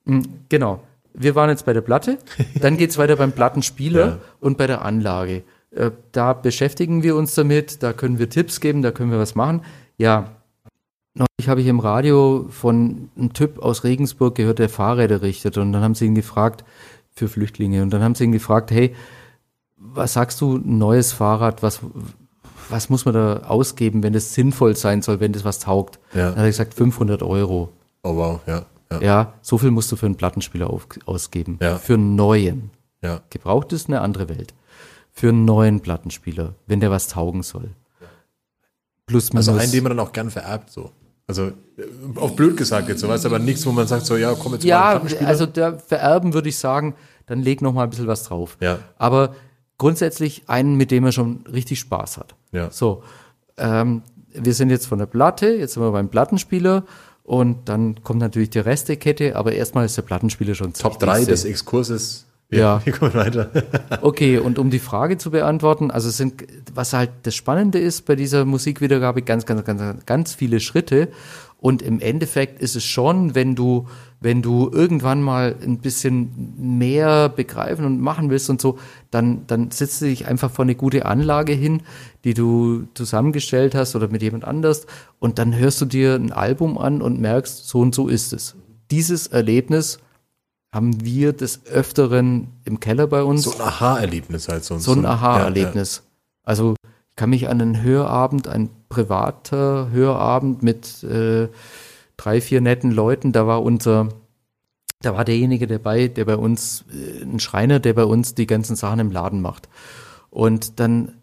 Hm, 0.06 0.22
Genau. 0.48 0.80
Wir 1.12 1.34
waren 1.34 1.50
jetzt 1.50 1.64
bei 1.66 1.72
der 1.72 1.80
Platte, 1.80 2.18
dann 2.60 2.76
geht's 2.76 2.96
weiter 2.96 3.16
beim 3.16 3.32
Plattenspieler 3.32 4.06
Ja. 4.06 4.18
und 4.40 4.56
bei 4.58 4.66
der 4.66 4.82
Anlage. 4.84 5.42
Äh, 5.74 5.90
Da 6.12 6.32
beschäftigen 6.32 7.02
wir 7.02 7.16
uns 7.16 7.34
damit, 7.34 7.82
da 7.82 7.92
können 7.92 8.18
wir 8.18 8.28
Tipps 8.28 8.60
geben, 8.60 8.82
da 8.82 8.90
können 8.92 9.10
wir 9.10 9.18
was 9.18 9.34
machen. 9.34 9.62
Ja, 9.98 10.30
neulich 11.14 11.48
habe 11.48 11.60
ich 11.60 11.66
im 11.66 11.80
Radio 11.80 12.46
von 12.50 13.10
einem 13.16 13.32
Typ 13.32 13.58
aus 13.58 13.84
Regensburg 13.84 14.34
gehört, 14.34 14.58
der 14.58 14.68
Fahrräder 14.68 15.22
richtet 15.22 15.58
und 15.58 15.72
dann 15.72 15.82
haben 15.82 15.94
sie 15.94 16.06
ihn 16.06 16.14
gefragt 16.14 16.64
für 17.10 17.28
Flüchtlinge 17.28 17.82
und 17.82 17.90
dann 17.90 18.02
haben 18.02 18.14
sie 18.14 18.24
ihn 18.24 18.32
gefragt, 18.32 18.70
hey, 18.70 18.94
was 19.76 20.12
sagst 20.12 20.40
du, 20.40 20.56
ein 20.56 20.78
neues 20.78 21.12
Fahrrad, 21.12 21.62
was, 21.62 21.80
was 22.68 22.88
muss 22.90 23.04
man 23.04 23.14
da 23.14 23.38
ausgeben, 23.44 24.02
wenn 24.02 24.12
das 24.12 24.34
sinnvoll 24.34 24.76
sein 24.76 25.02
soll, 25.02 25.20
wenn 25.20 25.32
das 25.32 25.44
was 25.44 25.58
taugt? 25.58 25.98
Ja. 26.14 26.30
Dann 26.30 26.36
hat 26.36 26.44
er 26.44 26.46
gesagt, 26.46 26.74
500 26.74 27.22
Euro. 27.22 27.70
Oh 28.02 28.16
wow, 28.16 28.40
ja. 28.46 28.66
Ja. 28.92 29.00
Ja, 29.00 29.34
so 29.40 29.56
viel 29.56 29.70
musst 29.70 29.90
du 29.92 29.96
für 29.96 30.06
einen 30.06 30.16
Plattenspieler 30.16 30.68
auf, 30.68 30.88
ausgeben. 31.06 31.58
Ja. 31.62 31.78
Für 31.78 31.94
einen 31.94 32.16
neuen. 32.16 32.70
ja. 33.02 33.20
Gebraucht 33.30 33.72
ist 33.72 33.88
eine 33.88 34.00
andere 34.00 34.28
Welt. 34.28 34.52
Für 35.12 35.28
einen 35.28 35.44
neuen 35.44 35.80
Plattenspieler, 35.80 36.54
wenn 36.66 36.80
der 36.80 36.90
was 36.90 37.08
taugen 37.08 37.42
soll. 37.42 37.70
Plus 39.06 39.32
minus. 39.32 39.48
Also 39.48 39.60
einen, 39.60 39.72
den 39.72 39.82
man 39.82 39.96
dann 39.96 40.06
auch 40.06 40.12
gern 40.12 40.30
vererbt, 40.30 40.70
so. 40.70 40.92
Also, 41.30 41.46
äh, 41.46 41.52
auf 42.16 42.34
blöd 42.34 42.56
gesagt 42.56 42.88
jetzt, 42.88 43.00
so 43.00 43.08
weißt 43.08 43.24
aber 43.24 43.38
nichts, 43.38 43.64
wo 43.64 43.70
man 43.70 43.86
sagt, 43.86 44.04
so, 44.04 44.16
ja, 44.16 44.34
komm 44.34 44.54
jetzt 44.54 44.64
mal 44.64 44.68
ja, 44.68 44.80
einen 44.80 45.00
Plattenspieler. 45.00 45.28
also 45.28 45.46
der 45.46 45.78
vererben 45.78 46.34
würde 46.34 46.48
ich 46.48 46.58
sagen, 46.58 46.96
dann 47.26 47.40
leg 47.40 47.62
noch 47.62 47.72
mal 47.72 47.84
ein 47.84 47.90
bisschen 47.90 48.08
was 48.08 48.24
drauf. 48.24 48.56
Ja. 48.60 48.80
Aber 48.98 49.36
grundsätzlich 49.78 50.42
einen, 50.48 50.74
mit 50.74 50.90
dem 50.90 51.04
er 51.04 51.12
schon 51.12 51.44
richtig 51.46 51.78
Spaß 51.78 52.18
hat. 52.18 52.34
Ja. 52.50 52.72
So, 52.72 53.04
ähm, 53.58 54.02
wir 54.32 54.54
sind 54.54 54.70
jetzt 54.70 54.86
von 54.86 54.98
der 54.98 55.06
Platte, 55.06 55.46
jetzt 55.46 55.74
sind 55.74 55.84
wir 55.84 55.92
beim 55.92 56.08
Plattenspieler 56.08 56.82
und 57.22 57.68
dann 57.68 58.02
kommt 58.02 58.18
natürlich 58.18 58.50
die 58.50 58.58
Restekette, 58.58 59.36
aber 59.36 59.52
erstmal 59.52 59.86
ist 59.86 59.96
der 59.96 60.02
Plattenspieler 60.02 60.56
schon 60.56 60.72
Top 60.72 60.98
3 60.98 61.20
Wichtigste. 61.20 61.30
des 61.30 61.44
Exkurses. 61.44 62.26
Ja. 62.50 62.80
Wir 62.84 62.92
kommen 62.92 63.14
weiter. 63.14 63.50
Okay, 64.02 64.38
und 64.38 64.58
um 64.58 64.70
die 64.70 64.78
Frage 64.78 65.18
zu 65.18 65.30
beantworten, 65.30 65.90
also 65.90 66.08
es 66.08 66.16
sind, 66.16 66.44
was 66.74 66.92
halt 66.92 67.10
das 67.24 67.34
Spannende 67.34 67.78
ist 67.78 68.06
bei 68.06 68.16
dieser 68.16 68.44
Musikwiedergabe, 68.44 69.22
ganz, 69.22 69.44
ganz, 69.44 69.64
ganz, 69.64 70.06
ganz 70.06 70.34
viele 70.34 70.60
Schritte. 70.60 71.08
Und 71.58 71.82
im 71.82 72.00
Endeffekt 72.00 72.62
ist 72.62 72.76
es 72.76 72.84
schon, 72.84 73.34
wenn 73.34 73.54
du, 73.54 73.86
wenn 74.20 74.40
du 74.40 74.70
irgendwann 74.72 75.20
mal 75.20 75.54
ein 75.62 75.78
bisschen 75.78 76.54
mehr 76.56 77.28
begreifen 77.28 77.84
und 77.84 78.00
machen 78.00 78.30
willst 78.30 78.48
und 78.48 78.62
so, 78.62 78.78
dann, 79.10 79.46
dann 79.46 79.70
sitzt 79.70 80.00
du 80.00 80.06
dich 80.06 80.26
einfach 80.26 80.50
vor 80.50 80.64
eine 80.64 80.74
gute 80.74 81.04
Anlage 81.04 81.52
hin, 81.52 81.82
die 82.24 82.32
du 82.32 82.84
zusammengestellt 82.94 83.74
hast 83.74 83.94
oder 83.94 84.08
mit 84.08 84.22
jemand 84.22 84.44
anders 84.44 84.86
und 85.18 85.38
dann 85.38 85.54
hörst 85.54 85.82
du 85.82 85.84
dir 85.84 86.14
ein 86.14 86.32
Album 86.32 86.78
an 86.78 87.02
und 87.02 87.20
merkst, 87.20 87.68
so 87.68 87.80
und 87.80 87.94
so 87.94 88.08
ist 88.08 88.32
es. 88.32 88.56
Dieses 88.90 89.26
Erlebnis 89.26 89.98
haben 90.72 91.04
wir 91.04 91.32
des 91.32 91.66
Öfteren 91.66 92.48
im 92.64 92.80
Keller 92.80 93.06
bei 93.06 93.22
uns 93.22 93.44
So 93.44 93.54
ein 93.54 93.60
Aha-Erlebnis 93.60 94.48
halt 94.48 94.64
sonst. 94.64 94.84
so 94.84 94.92
ein 94.92 95.04
Aha-Erlebnis. 95.04 96.02
Also 96.44 96.74
ich 96.82 97.16
kann 97.16 97.30
mich 97.30 97.48
an 97.48 97.60
einen 97.60 97.82
Hörabend, 97.82 98.48
ein 98.48 98.70
privater 98.88 99.90
Hörabend 99.90 100.62
mit 100.62 101.02
äh, 101.02 101.48
drei, 102.16 102.40
vier 102.40 102.60
netten 102.60 102.92
Leuten. 102.92 103.32
Da 103.32 103.46
war 103.46 103.62
unser, 103.62 104.08
da 105.02 105.16
war 105.16 105.24
derjenige 105.24 105.66
dabei, 105.66 106.08
der 106.08 106.24
bei 106.24 106.36
uns, 106.36 106.84
äh, 106.92 107.22
ein 107.24 107.40
Schreiner, 107.40 107.80
der 107.80 107.94
bei 107.94 108.04
uns 108.04 108.34
die 108.34 108.46
ganzen 108.46 108.76
Sachen 108.76 109.00
im 109.00 109.10
Laden 109.10 109.40
macht. 109.40 109.68
Und 110.30 110.78
dann 110.78 111.19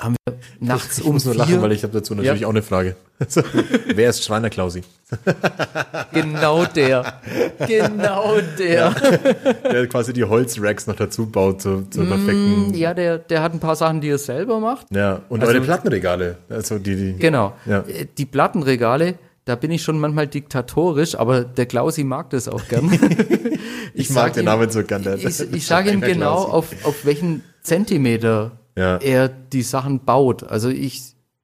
haben 0.00 0.16
wir 0.26 0.34
nachts 0.60 0.98
Ich 0.98 1.04
um 1.04 1.12
muss 1.14 1.24
nur 1.24 1.34
vier, 1.34 1.44
lachen, 1.44 1.62
weil 1.62 1.72
ich 1.72 1.82
habe 1.82 1.92
dazu 1.92 2.14
natürlich 2.14 2.40
Ja. 2.40 2.46
auch 2.46 2.50
eine 2.52 2.62
Frage. 2.62 2.96
Also, 3.18 3.42
wer 3.94 4.10
ist 4.10 4.24
Schreiner 4.24 4.48
Klausi? 4.50 4.82
genau 6.12 6.64
der, 6.64 7.20
genau 7.66 8.36
der. 8.58 8.94
Der 9.70 9.86
quasi 9.88 10.12
die 10.12 10.24
Holzracks 10.24 10.86
noch 10.86 10.96
dazu 10.96 11.26
baut 11.26 11.62
zu, 11.62 11.86
zur 11.90 12.06
perfekten. 12.06 12.74
Ja, 12.74 12.94
der, 12.94 13.18
der 13.18 13.42
hat 13.42 13.52
ein 13.52 13.60
paar 13.60 13.76
Sachen, 13.76 14.00
die 14.00 14.08
er 14.08 14.18
selber 14.18 14.60
macht. 14.60 14.86
Ja, 14.90 15.20
und 15.28 15.40
Also- 15.42 15.52
eure 15.52 15.62
Plattenregale. 15.62 16.38
Also 16.48 16.78
die, 16.78 16.96
die 16.96 17.12
Genau. 17.18 17.52
Ja. 17.66 17.80
Äh, 17.80 18.06
Die 18.16 18.26
Plattenregale, 18.26 19.14
da 19.44 19.54
bin 19.56 19.70
ich 19.70 19.82
schon 19.82 19.98
manchmal 20.00 20.26
diktatorisch, 20.26 21.14
aber 21.14 21.42
der 21.44 21.66
Klausi 21.66 22.04
mag 22.04 22.30
das 22.30 22.48
auch 22.48 22.66
gern. 22.68 22.90
Ich 23.92 24.08
mag 24.10 24.26
sag 24.26 24.32
den 24.34 24.42
ihm- 24.42 24.46
Namen 24.46 24.70
so 24.70 24.84
gern, 24.84 25.02
der- 25.02 25.16
Ich, 25.16 25.40
ich 25.52 25.66
sage 25.66 25.90
ihm 25.90 26.00
genau, 26.00 26.36
auf, 26.36 26.68
auf 26.84 27.04
welchen 27.04 27.42
Zentimeter 27.62 28.52
Ja. 28.76 28.96
er 28.98 29.28
die 29.28 29.62
Sachen 29.62 30.04
baut. 30.04 30.44
Also 30.44 30.68
ich 30.68 31.02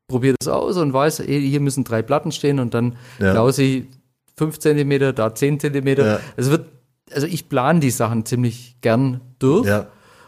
probiere 0.09 0.37
das 0.39 0.49
aus 0.49 0.77
und 0.77 0.93
weiß, 0.93 1.21
ey, 1.21 1.49
hier 1.49 1.61
müssen 1.61 1.85
drei 1.85 2.03
Platten 2.03 2.33
stehen 2.33 2.59
und 2.61 2.75
dann 2.75 2.97
Ja. 3.19 3.33
Klausi 3.33 3.89
fünf 4.37 4.59
Zentimeter, 4.59 5.13
da 5.13 5.35
zehn 5.35 5.59
Zentimeter. 5.59 6.07
Ja. 6.07 6.21
Es 6.37 6.51
wird, 6.51 6.67
also 7.13 7.27
ich 7.27 7.49
plane 7.49 7.81
die 7.81 7.91
Sachen 7.91 8.25
ziemlich 8.27 8.77
gern 8.81 9.21
durch. 9.39 9.67
Ja. 9.67 9.87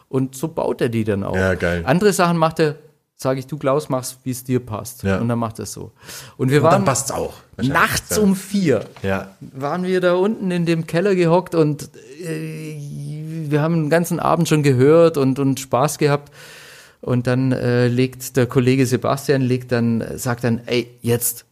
Und 0.09 0.35
so 0.35 0.49
baut 0.49 0.81
er 0.81 0.89
die 0.89 1.05
dann 1.05 1.23
auch. 1.25 1.37
Ja, 1.37 1.55
geil. 1.55 1.83
Andere 1.85 2.13
Sachen 2.15 2.39
macht 2.39 2.59
er, 2.61 2.77
sage 3.15 3.41
ich, 3.41 3.47
du 3.47 3.59
Klaus, 3.59 3.89
machst, 3.91 4.19
wie 4.25 4.31
es 4.31 4.43
dir 4.43 4.59
passt. 4.61 5.03
Ja. 5.03 5.19
Und 5.19 5.29
dann 5.29 5.39
macht 5.39 5.59
er 5.61 5.65
es 5.65 5.73
so. 5.73 5.93
Und 6.39 6.51
wir 6.51 6.59
Und 6.59 6.65
waren 6.65 6.73
dann 6.73 6.85
passt's 6.87 7.11
auch. 7.11 7.35
nachts 7.59 8.17
ja. 8.17 8.23
um 8.23 8.35
vier 8.35 8.85
Ja. 9.03 9.29
waren 9.41 9.85
wir 9.85 10.01
da 10.01 10.15
unten 10.15 10.51
in 10.51 10.65
dem 10.67 10.87
Keller 10.87 11.15
gehockt 11.15 11.55
und 11.55 11.91
äh, 12.25 12.77
wir 13.51 13.61
haben 13.61 13.75
den 13.85 13.91
ganzen 13.91 14.19
Abend 14.21 14.49
schon 14.49 14.63
gehört 14.63 15.17
und, 15.19 15.39
und 15.39 15.61
Spaß 15.61 15.99
gehabt. 15.99 16.33
Und 17.01 17.27
dann 17.27 17.53
äh, 17.53 17.89
legt 17.89 18.37
der 18.37 18.47
Kollege 18.47 18.87
Sebastian, 18.87 19.43
legt 19.43 19.73
dann, 19.73 20.05
sagt 20.19 20.45
dann, 20.45 20.61
ey, 20.67 20.89
jetzt, 21.01 21.47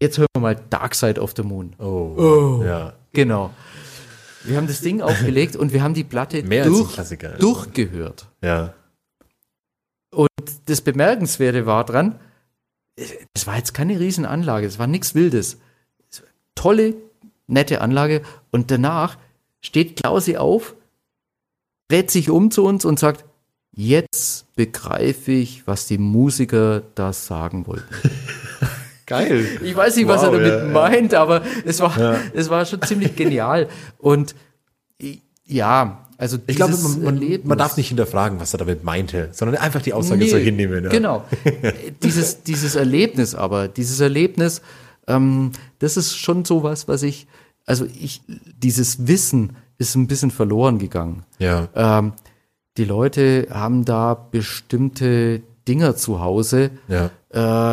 jetzt 0.00 0.18
hören 0.18 0.28
wir 0.34 0.40
mal 0.40 0.60
Dark 0.70 0.94
Side 0.94 1.20
of 1.20 1.34
the 1.36 1.42
Moon. 1.42 1.74
Oh. 1.78 2.62
Ja. 2.64 2.94
Genau. 3.12 3.50
Wir 4.44 4.56
haben 4.56 4.66
das 4.66 4.80
Ding 4.80 5.02
aufgelegt 5.02 5.56
und 5.56 5.72
wir 5.72 5.82
haben 5.82 5.94
die 5.94 6.04
Platte 6.04 6.42
Mehr 6.44 6.64
als 6.64 7.12
ein 7.12 7.18
durch, 7.18 7.38
durchgehört. 7.38 8.28
Ja. 8.42 8.74
Und 10.10 10.28
das 10.66 10.80
Bemerkenswerte 10.80 11.66
war 11.66 11.84
dran, 11.84 12.18
es 13.34 13.46
war 13.46 13.56
jetzt 13.56 13.74
keine 13.74 14.00
Riesenanlage, 14.00 14.66
es 14.66 14.78
war 14.78 14.86
nichts 14.86 15.14
Wildes. 15.14 15.58
Tolle, 16.54 16.94
nette 17.46 17.80
Anlage. 17.80 18.22
Und 18.50 18.70
danach 18.70 19.18
steht 19.60 19.96
Klausi 19.96 20.36
auf, 20.36 20.74
dreht 21.88 22.10
sich 22.10 22.30
um 22.30 22.50
zu 22.50 22.64
uns 22.64 22.84
und 22.84 22.98
sagt, 22.98 23.24
jetzt 23.78 24.52
begreife 24.56 25.30
ich, 25.30 25.66
was 25.66 25.86
die 25.86 25.98
Musiker 25.98 26.82
da 26.96 27.12
sagen 27.12 27.66
wollten. 27.66 27.94
Geil. 29.06 29.46
Ich 29.62 29.74
weiß 29.74 29.96
nicht, 29.96 30.08
was 30.08 30.20
Wow, 30.20 30.32
er 30.32 30.32
damit 30.32 30.52
ja, 30.52 30.64
ja. 30.64 30.72
meint, 30.72 31.14
aber 31.14 31.42
es 31.64 31.80
war, 31.80 32.18
es 32.34 32.50
war 32.50 32.66
schon 32.66 32.82
ziemlich 32.82 33.14
genial. 33.14 33.68
Und 33.98 34.34
ja, 35.46 36.06
also 36.18 36.38
Ich 36.48 36.56
glaube, 36.56 36.76
man, 36.76 37.04
man, 37.04 37.40
man 37.44 37.56
darf 37.56 37.76
nicht 37.76 37.88
hinterfragen, 37.88 38.40
was 38.40 38.52
er 38.52 38.58
damit 38.58 38.82
meinte, 38.82 39.28
sondern 39.30 39.56
einfach 39.58 39.80
die 39.80 39.92
Aussage 39.92 40.24
Nee, 40.24 40.28
so 40.28 40.36
hinnehmen. 40.36 40.84
Ja. 40.84 40.90
Genau. 40.90 41.24
dieses, 42.02 42.42
dieses 42.42 42.74
Erlebnis 42.74 43.36
aber, 43.36 43.68
dieses 43.68 44.00
Erlebnis, 44.00 44.60
ähm, 45.06 45.52
das 45.78 45.96
ist 45.96 46.16
schon 46.16 46.44
so 46.44 46.64
was, 46.64 46.88
was 46.88 47.04
ich, 47.04 47.28
also 47.64 47.86
ich, 47.86 48.22
dieses 48.26 49.06
Wissen 49.06 49.56
ist 49.78 49.94
ein 49.94 50.08
bisschen 50.08 50.32
verloren 50.32 50.78
gegangen. 50.78 51.24
Ja. 51.38 51.68
Ähm, 51.74 52.12
die 52.78 52.84
Leute 52.84 53.48
haben 53.50 53.84
da 53.84 54.14
bestimmte 54.14 55.42
Dinger 55.66 55.96
zu 55.96 56.20
Hause 56.20 56.70
Ja. 56.88 57.10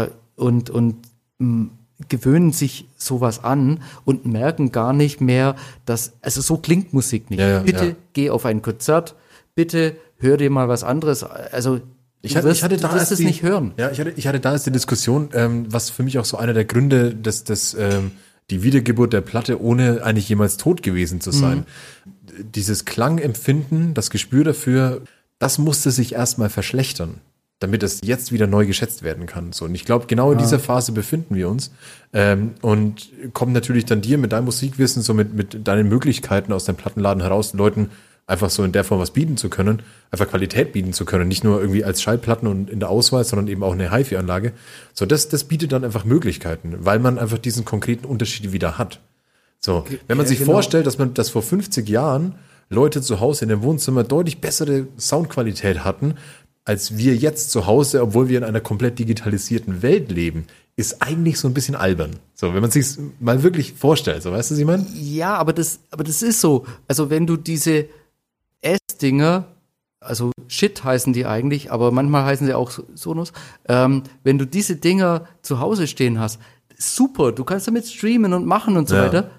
äh, 0.03 0.09
und, 0.35 0.69
und 0.69 0.95
mh, 1.37 1.69
gewöhnen 2.09 2.51
sich 2.51 2.89
sowas 2.97 3.43
an 3.43 3.79
und 4.03 4.25
merken 4.25 4.71
gar 4.73 4.91
nicht 4.91 5.21
mehr, 5.21 5.55
dass, 5.85 6.13
also 6.21 6.41
so 6.41 6.57
klingt 6.57 6.91
Musik 6.91 7.29
nicht. 7.29 7.39
Ja, 7.39 7.59
bitte 7.59 7.85
ja. 7.85 7.95
geh 8.11 8.29
auf 8.29 8.45
ein 8.45 8.61
Konzert, 8.61 9.15
bitte 9.55 9.95
hör 10.17 10.35
dir 10.35 10.49
mal 10.49 10.67
was 10.67 10.83
anderes. 10.83 11.23
Also 11.23 11.79
Ich 12.21 12.33
du 12.33 12.37
hatte, 12.39 12.47
wirst, 12.49 12.57
ich 12.57 12.63
hatte 12.63 12.77
da 12.77 12.93
wirst 12.93 13.11
es 13.13 13.19
die, 13.19 13.25
nicht 13.25 13.43
hören. 13.43 13.73
Ja, 13.77 13.91
ich 13.91 13.99
hatte, 14.01 14.11
ich 14.15 14.27
hatte 14.27 14.41
da 14.41 14.51
erst 14.51 14.65
die 14.65 14.71
Diskussion, 14.71 15.29
ähm, 15.33 15.67
was 15.69 15.89
für 15.89 16.03
mich 16.03 16.19
auch 16.19 16.25
so 16.25 16.35
einer 16.37 16.53
der 16.53 16.65
Gründe 16.65 17.15
des, 17.15 17.45
des 17.45 17.73
ähm, 17.75 18.11
die 18.49 18.61
Wiedergeburt 18.61 19.13
der 19.13 19.21
Platte, 19.21 19.61
ohne 19.61 20.03
eigentlich 20.03 20.29
jemals 20.29 20.57
tot 20.57 20.83
gewesen 20.83 21.19
zu 21.21 21.31
sein. 21.31 21.65
Dieses 22.39 22.85
Klangempfinden, 22.85 23.93
das 23.93 24.09
Gespür 24.09 24.43
dafür, 24.43 25.01
das 25.39 25.57
musste 25.57 25.91
sich 25.91 26.13
erstmal 26.13 26.49
verschlechtern, 26.49 27.21
damit 27.59 27.83
es 27.83 28.01
jetzt 28.03 28.31
wieder 28.31 28.47
neu 28.47 28.65
geschätzt 28.65 29.03
werden 29.03 29.25
kann. 29.25 29.51
So, 29.53 29.65
und 29.65 29.75
ich 29.75 29.85
glaube, 29.85 30.07
genau 30.07 30.31
in 30.31 30.37
dieser 30.37 30.59
Phase 30.59 30.91
befinden 30.91 31.35
wir 31.35 31.49
uns. 31.49 31.71
Ähm, 32.13 32.51
und 32.61 33.09
kommen 33.33 33.53
natürlich 33.53 33.85
dann 33.85 34.01
dir 34.01 34.17
mit 34.17 34.31
deinem 34.31 34.45
Musikwissen, 34.45 35.01
so 35.01 35.13
mit, 35.13 35.33
mit 35.33 35.67
deinen 35.67 35.89
Möglichkeiten 35.89 36.53
aus 36.53 36.65
deinem 36.65 36.77
Plattenladen 36.77 37.21
heraus, 37.21 37.53
Leuten 37.53 37.89
einfach 38.27 38.49
so 38.49 38.63
in 38.63 38.71
der 38.71 38.83
Form 38.83 38.99
was 38.99 39.11
bieten 39.11 39.37
zu 39.37 39.49
können, 39.49 39.83
einfach 40.09 40.27
Qualität 40.27 40.73
bieten 40.73 40.93
zu 40.93 41.05
können, 41.05 41.27
nicht 41.27 41.43
nur 41.43 41.59
irgendwie 41.59 41.83
als 41.83 42.01
Schallplatten 42.01 42.47
und 42.47 42.69
in 42.69 42.79
der 42.79 42.89
Auswahl, 42.89 43.23
sondern 43.23 43.47
eben 43.47 43.63
auch 43.63 43.73
eine 43.73 43.91
HiFi-Anlage. 43.91 44.53
So, 44.93 45.05
das, 45.05 45.29
das 45.29 45.43
bietet 45.43 45.71
dann 45.71 45.83
einfach 45.83 46.05
Möglichkeiten, 46.05 46.75
weil 46.79 46.99
man 46.99 47.19
einfach 47.19 47.37
diesen 47.37 47.65
konkreten 47.65 48.05
Unterschied 48.05 48.51
wieder 48.51 48.77
hat. 48.77 48.99
So, 49.59 49.85
wenn 50.07 50.17
man 50.17 50.25
ja, 50.25 50.29
sich 50.29 50.39
genau. 50.39 50.53
vorstellt, 50.53 50.85
dass 50.85 50.97
man 50.97 51.13
das 51.13 51.29
vor 51.29 51.41
50 51.41 51.87
Jahren 51.89 52.35
Leute 52.69 53.01
zu 53.01 53.19
Hause 53.19 53.45
in 53.45 53.49
dem 53.49 53.61
Wohnzimmer 53.63 54.03
deutlich 54.03 54.39
bessere 54.41 54.87
Soundqualität 54.97 55.83
hatten, 55.83 56.15
als 56.65 56.97
wir 56.97 57.15
jetzt 57.15 57.51
zu 57.51 57.67
Hause, 57.67 58.01
obwohl 58.01 58.27
wir 58.27 58.39
in 58.39 58.43
einer 58.43 58.59
komplett 58.61 58.97
digitalisierten 58.97 59.81
Welt 59.83 60.11
leben, 60.11 60.47
ist 60.75 61.01
eigentlich 61.01 61.39
so 61.39 61.47
ein 61.47 61.53
bisschen 61.53 61.75
albern. 61.75 62.11
So, 62.33 62.53
wenn 62.53 62.61
man 62.61 62.71
sich 62.71 62.97
mal 63.19 63.43
wirklich 63.43 63.73
vorstellt, 63.73 64.23
so 64.23 64.31
weißt 64.31 64.49
du, 64.49 64.55
was 64.55 64.59
ich 64.59 64.65
meine? 64.65 64.85
Ja, 64.93 65.35
aber 65.35 65.53
das, 65.53 65.79
aber 65.91 66.03
das 66.03 66.21
ist 66.21 66.41
so. 66.41 66.65
Also 66.87 67.09
wenn 67.09 67.27
du 67.27 67.37
diese 67.37 67.85
S-Dinger, 68.61 69.45
also 69.99 70.31
Shit 70.47 70.83
heißen 70.83 71.13
die 71.13 71.25
eigentlich, 71.25 71.71
aber 71.71 71.91
manchmal 71.91 72.25
heißen 72.25 72.45
sie 72.47 72.53
auch 72.53 72.71
Sonos, 72.95 73.31
ähm, 73.67 74.03
wenn 74.23 74.37
du 74.37 74.45
diese 74.45 74.75
Dinger 74.75 75.27
zu 75.41 75.59
Hause 75.59 75.87
stehen 75.87 76.19
hast, 76.19 76.39
super, 76.77 77.31
du 77.31 77.43
kannst 77.43 77.67
damit 77.67 77.87
streamen 77.87 78.33
und 78.33 78.45
machen 78.45 78.75
und 78.75 78.89
so 78.89 78.95
Ja. 78.95 79.03
weiter. 79.05 79.29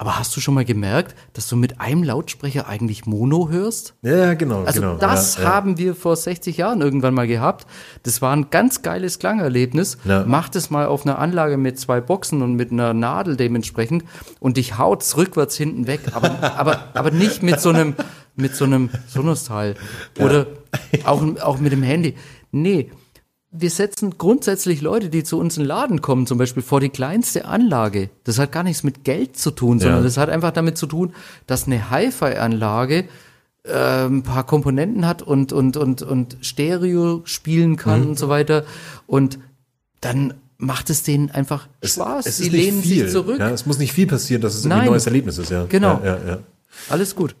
Aber 0.00 0.18
hast 0.18 0.34
du 0.34 0.40
schon 0.40 0.54
mal 0.54 0.64
gemerkt, 0.64 1.14
dass 1.34 1.46
du 1.46 1.56
mit 1.56 1.78
einem 1.78 2.02
Lautsprecher 2.02 2.66
eigentlich 2.66 3.04
Mono 3.04 3.50
hörst? 3.50 3.92
Ja, 4.00 4.32
genau, 4.32 4.64
Also 4.64 4.80
genau. 4.80 4.96
das 4.96 5.36
ja, 5.36 5.42
ja. 5.42 5.48
haben 5.50 5.76
wir 5.76 5.94
vor 5.94 6.16
60 6.16 6.56
Jahren 6.56 6.80
irgendwann 6.80 7.12
mal 7.12 7.26
gehabt. 7.26 7.66
Das 8.02 8.22
war 8.22 8.34
ein 8.34 8.48
ganz 8.48 8.80
geiles 8.80 9.18
Klangerlebnis. 9.18 9.98
Ja. 10.06 10.24
Macht 10.24 10.56
es 10.56 10.70
mal 10.70 10.86
auf 10.86 11.04
einer 11.04 11.18
Anlage 11.18 11.58
mit 11.58 11.78
zwei 11.78 12.00
Boxen 12.00 12.40
und 12.40 12.54
mit 12.54 12.72
einer 12.72 12.94
Nadel 12.94 13.36
dementsprechend 13.36 14.04
und 14.38 14.56
dich 14.56 14.78
haut's 14.78 15.18
rückwärts 15.18 15.54
hinten 15.58 15.86
weg, 15.86 16.00
aber, 16.14 16.54
aber, 16.56 16.84
aber 16.94 17.10
nicht 17.10 17.42
mit 17.42 17.60
so 17.60 17.68
einem, 17.68 17.94
mit 18.36 18.56
so 18.56 18.64
einem 18.64 18.88
Sonos-Teil. 19.06 19.74
Oder 20.18 20.46
auch, 21.04 21.22
auch 21.42 21.58
mit 21.58 21.72
dem 21.72 21.82
Handy. 21.82 22.16
Nee. 22.52 22.90
Wir 23.52 23.70
setzen 23.70 24.16
grundsätzlich 24.16 24.80
Leute, 24.80 25.08
die 25.08 25.24
zu 25.24 25.36
uns 25.38 25.56
in 25.56 25.64
den 25.64 25.68
Laden 25.68 26.00
kommen, 26.02 26.26
zum 26.26 26.38
Beispiel 26.38 26.62
vor 26.62 26.78
die 26.80 26.88
kleinste 26.88 27.46
Anlage. 27.46 28.08
Das 28.22 28.38
hat 28.38 28.52
gar 28.52 28.62
nichts 28.62 28.84
mit 28.84 29.02
Geld 29.02 29.36
zu 29.36 29.50
tun, 29.50 29.80
sondern 29.80 29.98
Ja. 30.00 30.04
das 30.04 30.16
hat 30.18 30.28
einfach 30.30 30.52
damit 30.52 30.78
zu 30.78 30.86
tun, 30.86 31.12
dass 31.48 31.66
eine 31.66 31.90
Hi-Fi-Anlage 31.90 33.06
äh, 33.64 34.06
ein 34.06 34.22
paar 34.22 34.44
Komponenten 34.46 35.06
hat 35.06 35.20
und, 35.20 35.52
und, 35.52 35.76
und, 35.76 36.00
und 36.02 36.36
Stereo 36.40 37.22
spielen 37.24 37.76
kann 37.76 38.02
Mhm. 38.02 38.06
und 38.10 38.18
so 38.18 38.28
weiter. 38.28 38.64
Und 39.06 39.38
dann 40.00 40.34
macht 40.56 40.88
es 40.88 41.02
denen 41.02 41.30
einfach 41.30 41.66
Spaß. 41.82 42.26
Es 42.26 42.36
Sie 42.38 42.48
lehnen 42.50 42.82
viel. 42.82 43.04
sich 43.04 43.12
zurück. 43.12 43.38
Ja, 43.40 43.50
es 43.50 43.66
muss 43.66 43.78
nicht 43.78 43.92
viel 43.92 44.06
passieren, 44.06 44.40
dass 44.42 44.54
es 44.54 44.64
Nein. 44.64 44.80
ein 44.82 44.86
neues 44.86 45.06
Erlebnis 45.06 45.38
ist. 45.38 45.50
Ja. 45.50 45.66
Genau. 45.68 46.00
Ja, 46.04 46.18
ja. 46.26 46.38
Alles 46.88 47.14
gut. 47.16 47.34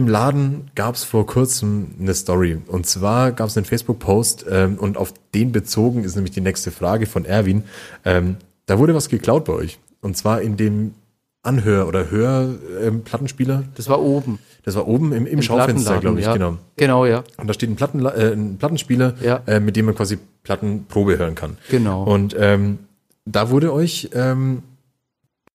Im 0.00 0.08
Laden 0.08 0.70
gab 0.74 0.94
es 0.94 1.04
vor 1.04 1.26
kurzem 1.26 1.88
eine 2.00 2.14
Story. 2.14 2.56
Und 2.68 2.86
zwar 2.86 3.32
gab 3.32 3.48
es 3.48 3.56
einen 3.58 3.66
Facebook-Post 3.66 4.46
ähm, 4.50 4.78
und 4.78 4.96
auf 4.96 5.12
den 5.34 5.52
bezogen 5.52 6.04
ist 6.04 6.14
nämlich 6.14 6.30
die 6.32 6.40
nächste 6.40 6.70
Frage 6.70 7.04
von 7.04 7.26
Erwin. 7.26 7.64
Ähm, 8.06 8.36
da 8.64 8.78
wurde 8.78 8.94
was 8.94 9.10
geklaut 9.10 9.44
bei 9.44 9.52
euch. 9.52 9.78
Und 10.00 10.16
zwar 10.16 10.40
in 10.40 10.56
dem 10.56 10.94
Anhör- 11.42 11.86
oder 11.86 12.10
Hör-Plattenspieler. 12.10 13.64
Das 13.74 13.90
war 13.90 14.00
oben. 14.00 14.38
das 14.62 14.74
war 14.74 14.88
oben 14.88 15.12
im, 15.12 15.26
im, 15.26 15.34
Im 15.34 15.42
Schaufenster, 15.42 15.98
glaube 16.00 16.18
ich, 16.20 16.24
ja. 16.24 16.32
genau. 16.32 16.56
Genau, 16.76 17.04
ja. 17.04 17.22
Und 17.36 17.46
da 17.48 17.52
steht 17.52 17.68
ein, 17.68 17.76
Platten, 17.76 18.02
äh, 18.06 18.32
ein 18.32 18.56
Plattenspieler, 18.56 19.16
Ja. 19.20 19.42
äh, 19.46 19.60
mit 19.60 19.76
dem 19.76 19.84
man 19.84 19.94
quasi 19.94 20.16
Plattenprobe 20.44 21.18
hören 21.18 21.34
kann. 21.34 21.58
Genau. 21.68 22.04
Und 22.04 22.34
ähm, 22.38 22.78
da 23.26 23.50
wurde 23.50 23.70
euch 23.74 24.08
ähm, 24.14 24.62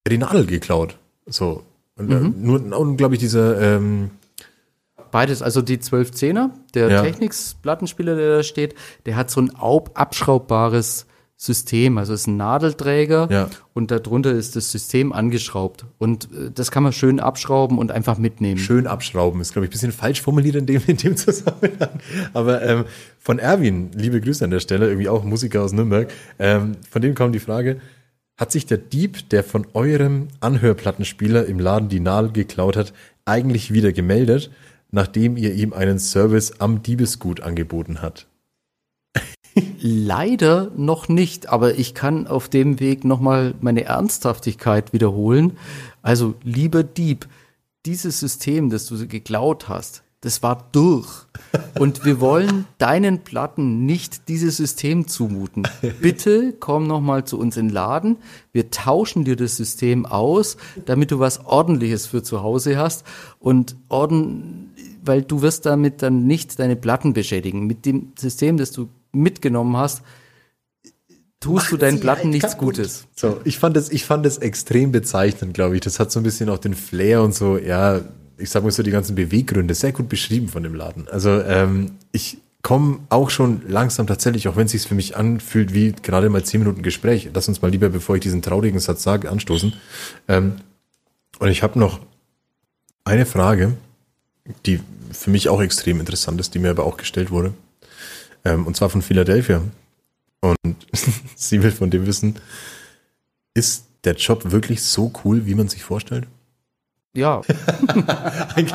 die 0.08 0.20
Nadel 0.20 0.46
geklaut. 0.46 0.98
So. 1.26 1.64
Und 1.98 2.10
Mhm. 2.10 2.36
äh, 2.62 2.70
nur, 2.70 2.96
glaube 2.96 3.16
ich, 3.16 3.20
dieser 3.20 3.60
ähm, 3.60 4.12
Beides, 5.16 5.42
also 5.42 5.62
die 5.62 5.78
1210er, 5.78 6.50
der 6.74 6.90
Ja. 6.90 7.02
Technics-Plattenspieler, 7.02 8.16
der 8.18 8.36
da 8.38 8.44
steht, 8.44 8.76
der 9.06 9.16
hat 9.16 9.32
so 9.32 9.40
ein 9.42 9.56
au- 9.58 9.86
abschraubbares 9.94 11.06
System, 11.38 11.98
also 11.98 12.14
es 12.14 12.22
ist 12.22 12.28
ein 12.28 12.38
Nadelträger 12.38 13.28
Ja. 13.30 13.50
und 13.74 13.92
darunter 13.92 14.32
ist 14.32 14.56
das 14.56 14.72
System 14.72 15.12
angeschraubt. 15.12 15.86
Und 15.98 16.26
äh, 16.32 16.50
das 16.54 16.72
kann 16.72 16.82
man 16.84 16.94
schön 16.94 17.20
abschrauben 17.20 17.78
und 17.78 17.92
einfach 17.92 18.18
mitnehmen. 18.18 18.58
Schön 18.58 18.88
abschrauben 18.88 19.42
ist, 19.42 19.52
glaube 19.54 19.66
ich, 19.66 19.70
ein 19.70 19.74
bisschen 19.74 19.92
falsch 19.92 20.22
formuliert 20.22 20.56
in 20.56 20.66
dem, 20.66 20.82
in 20.88 20.96
dem 20.98 21.18
Zusammenhang. 21.18 22.00
Aber 22.34 22.62
ähm, 22.62 22.86
von 23.20 23.40
Erwin, 23.40 23.92
liebe 23.96 24.22
Grüße 24.22 24.44
an 24.46 24.52
der 24.52 24.62
Stelle, 24.62 24.88
irgendwie 24.88 25.10
auch 25.10 25.24
Musiker 25.26 25.62
aus 25.64 25.74
Nürnberg, 25.74 26.10
ähm, 26.40 26.78
von 26.90 27.02
dem 27.02 27.16
kam 27.16 27.32
die 27.34 27.40
Frage, 27.40 27.82
hat 28.38 28.52
sich 28.54 28.66
der 28.66 28.78
Dieb, 28.78 29.30
der 29.30 29.44
von 29.44 29.66
eurem 29.74 30.28
Anhörplattenspieler 30.42 31.46
im 31.46 31.60
Laden 31.60 31.90
die 31.90 32.00
Nadel 32.02 32.32
geklaut 32.32 32.76
hat, 32.78 32.94
eigentlich 33.26 33.74
wieder 33.74 33.92
gemeldet, 33.92 34.52
nachdem 34.96 35.36
ihr 35.36 35.54
ihm 35.54 35.74
einen 35.74 36.00
Service 36.00 36.54
am 36.60 36.82
Diebesgut 36.82 37.42
angeboten 37.42 38.02
hat? 38.02 38.28
Leider 39.82 40.72
noch 40.78 41.10
nicht, 41.10 41.50
aber 41.50 41.78
ich 41.78 41.94
kann 41.94 42.28
auf 42.28 42.48
dem 42.48 42.80
Weg 42.80 43.04
nochmal 43.04 43.54
meine 43.60 43.84
Ernsthaftigkeit 43.84 44.94
wiederholen. 44.94 45.58
Also, 46.02 46.36
lieber 46.44 46.84
Dieb, 46.84 47.28
dieses 47.86 48.22
System, 48.22 48.70
das 48.70 48.86
du 48.88 49.06
geklaut 49.06 49.68
hast, 49.68 50.06
das 50.26 50.42
war 50.42 50.70
durch. 50.72 51.08
Und 51.78 52.04
wir 52.04 52.20
wollen 52.20 52.66
deinen 52.80 53.20
Platten 53.20 53.86
nicht 53.86 54.28
dieses 54.28 54.58
System 54.58 55.08
zumuten. 55.08 55.68
Bitte 56.02 56.56
komm 56.60 56.88
nochmal 56.88 57.26
zu 57.26 57.38
uns 57.38 57.58
in 57.58 57.68
den 57.68 57.74
Laden. 57.74 58.18
Wir 58.52 58.72
tauschen 58.72 59.24
dir 59.24 59.36
das 59.36 59.56
System 59.56 60.08
aus, 60.08 60.58
damit 60.86 61.12
du 61.12 61.20
was 61.20 61.46
Ordentliches 61.46 62.08
für 62.08 62.24
zu 62.24 62.42
Hause 62.42 62.76
hast. 62.76 63.06
Und 63.38 63.76
Orden, 63.88 64.72
weil 65.08 65.22
du 65.22 65.42
wirst 65.42 65.66
damit 65.66 66.02
dann 66.02 66.26
nicht 66.28 66.60
deine 66.60 66.76
Platten 66.76 67.14
beschädigen. 67.14 67.68
Mit 67.68 67.86
dem 67.86 68.14
System, 68.18 68.58
das 68.58 68.72
du 68.72 68.90
mitgenommen 69.12 69.78
hast, 69.78 70.02
tust 71.40 71.72
du 71.72 71.78
deinen 71.78 72.00
Platten 72.00 72.30
nichts 72.30 72.58
Gutes. 72.58 73.06
So, 73.16 73.40
ich 73.44 73.60
fand 73.60 73.78
es, 73.78 73.92
ich 73.92 74.06
fand 74.06 74.26
es 74.26 74.38
extrem 74.40 74.92
bezeichnend, 74.92 75.54
glaube 75.54 75.76
ich. 75.76 75.82
Das 75.82 76.00
hat 76.00 76.12
so 76.12 76.20
ein 76.20 76.24
bisschen 76.24 76.50
auch 76.50 76.58
den 76.58 76.74
Flair 76.74 77.22
und 77.22 77.36
so, 77.36 77.58
ja, 77.58 78.02
ich 78.38 78.50
sag 78.50 78.64
mal 78.64 78.72
so 78.72 78.84
die 78.84 78.92
ganzen 78.92 79.16
Beweggründe 79.16 79.74
sehr 79.74 79.92
gut 79.92 80.10
beschrieben 80.10 80.48
von 80.48 80.64
dem 80.64 80.74
Laden. 80.74 81.08
Also 81.08 81.42
ähm, 81.42 81.92
ich 82.12 82.40
komme 82.62 83.00
auch 83.10 83.30
schon 83.30 83.62
langsam 83.68 84.08
tatsächlich, 84.08 84.48
auch 84.48 84.56
wenn 84.56 84.66
es 84.66 84.72
sich 84.72 84.88
für 84.88 84.96
mich 84.96 85.16
anfühlt 85.16 85.74
wie 85.74 85.92
gerade 85.92 86.30
mal 86.30 86.44
zehn 86.44 86.62
Minuten 86.62 86.82
Gespräch. 86.82 87.30
Lass 87.32 87.48
uns 87.48 87.62
mal 87.62 87.70
lieber, 87.70 87.90
bevor 87.90 88.16
ich 88.16 88.22
diesen 88.22 88.42
traurigen 88.42 88.80
Satz 88.80 89.04
sage, 89.04 89.30
anstoßen. 89.30 89.74
Ähm, 90.28 90.56
und 91.38 91.50
ich 91.50 91.62
habe 91.62 91.78
noch 91.78 92.00
eine 93.04 93.28
Frage, 93.28 93.74
die 94.66 94.80
für 95.12 95.30
mich 95.30 95.50
auch 95.50 95.62
extrem 95.62 96.00
interessant 96.00 96.40
ist, 96.40 96.54
die 96.54 96.60
mir 96.60 96.70
aber 96.70 96.86
auch 96.86 96.98
gestellt 96.98 97.32
wurde. 97.32 97.54
Ähm, 98.44 98.68
und 98.68 98.76
zwar 98.76 98.90
von 98.90 99.02
Philadelphia. 99.02 99.62
Und 100.42 100.76
sie 101.36 101.64
will 101.64 101.72
von 101.72 101.90
dem 101.90 102.06
wissen, 102.06 102.40
ist 103.54 103.86
der 104.04 104.14
Job 104.16 104.52
wirklich 104.52 104.84
so 104.84 105.12
cool, 105.24 105.46
wie 105.46 105.56
man 105.56 105.68
sich 105.68 105.84
vorstellt? 105.84 106.28
Ja, 107.16 107.42
Ein, 108.56 108.72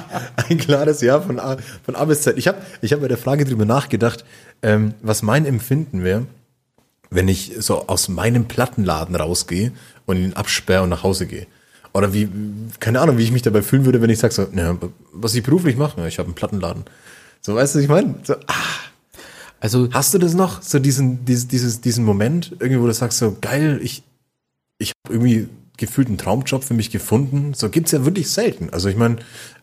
ein 0.49 0.59
klares 0.59 1.03
Ja 1.03 1.21
von 1.21 1.39
A, 1.39 1.59
von 1.85 1.95
A 1.95 2.07
bis 2.07 2.23
Z. 2.23 2.39
Ich 2.39 2.49
habe 2.49 2.59
ich 2.81 2.93
hab 2.93 3.03
bei 3.03 3.09
der 3.09 3.19
Frage 3.19 3.45
drüber 3.45 3.67
nachgedacht, 3.67 4.25
ähm, 4.63 4.95
was 5.03 5.23
mein 5.23 5.45
Empfinden 5.45 6.03
wäre, 6.03 6.27
wenn 7.11 7.29
ich 7.29 7.53
so 7.59 7.87
aus 7.87 8.09
meinem 8.09 8.47
Plattenladen 8.47 9.15
rausgehe 9.15 9.73
und 10.07 10.17
ihn 10.17 10.33
absperre 10.33 10.85
und 10.85 10.89
nach 10.89 11.03
Hause 11.03 11.27
gehe. 11.27 11.47
Oder 11.93 12.13
wie, 12.13 12.29
keine 12.79 13.01
Ahnung, 13.01 13.19
wie 13.19 13.25
ich 13.25 13.33
mich 13.33 13.43
dabei 13.43 13.63
fühlen 13.63 13.85
würde, 13.85 14.01
wenn 14.01 14.11
ich 14.11 14.19
sage 14.19 14.35
so, 14.35 14.47
na, 14.53 14.77
was 15.13 15.35
ich 15.35 15.43
beruflich 15.43 15.77
mache, 15.77 16.07
ich 16.07 16.19
habe 16.19 16.29
einen 16.29 16.35
Plattenladen. 16.35 16.85
So, 17.41 17.55
weißt 17.55 17.75
du, 17.75 17.79
was 17.79 17.85
ich 17.85 17.89
meine? 17.89 18.15
So, 18.23 18.35
ah, 18.47 18.55
also 19.61 19.89
Hast 19.93 20.15
du 20.15 20.19
das 20.19 20.35
noch? 20.35 20.63
So 20.63 20.79
diesen, 20.79 21.25
dieses, 21.25 21.49
dieses, 21.49 21.81
diesen 21.81 22.05
Moment, 22.05 22.53
irgendwie, 22.59 22.81
wo 22.81 22.87
du 22.87 22.95
sagst, 22.95 23.19
so 23.19 23.37
geil, 23.41 23.81
ich, 23.83 24.03
ich 24.79 24.93
habe 25.05 25.15
irgendwie 25.15 25.49
gefühlt 25.77 26.09
einen 26.09 26.19
Traumjob 26.19 26.63
für 26.63 26.75
mich 26.75 26.91
gefunden. 26.91 27.55
So 27.55 27.69
gibt's 27.71 27.93
ja 27.93 28.05
wirklich 28.05 28.31
selten. 28.31 28.71
Also 28.71 28.89
ich 28.89 28.97
meine, 28.97 29.17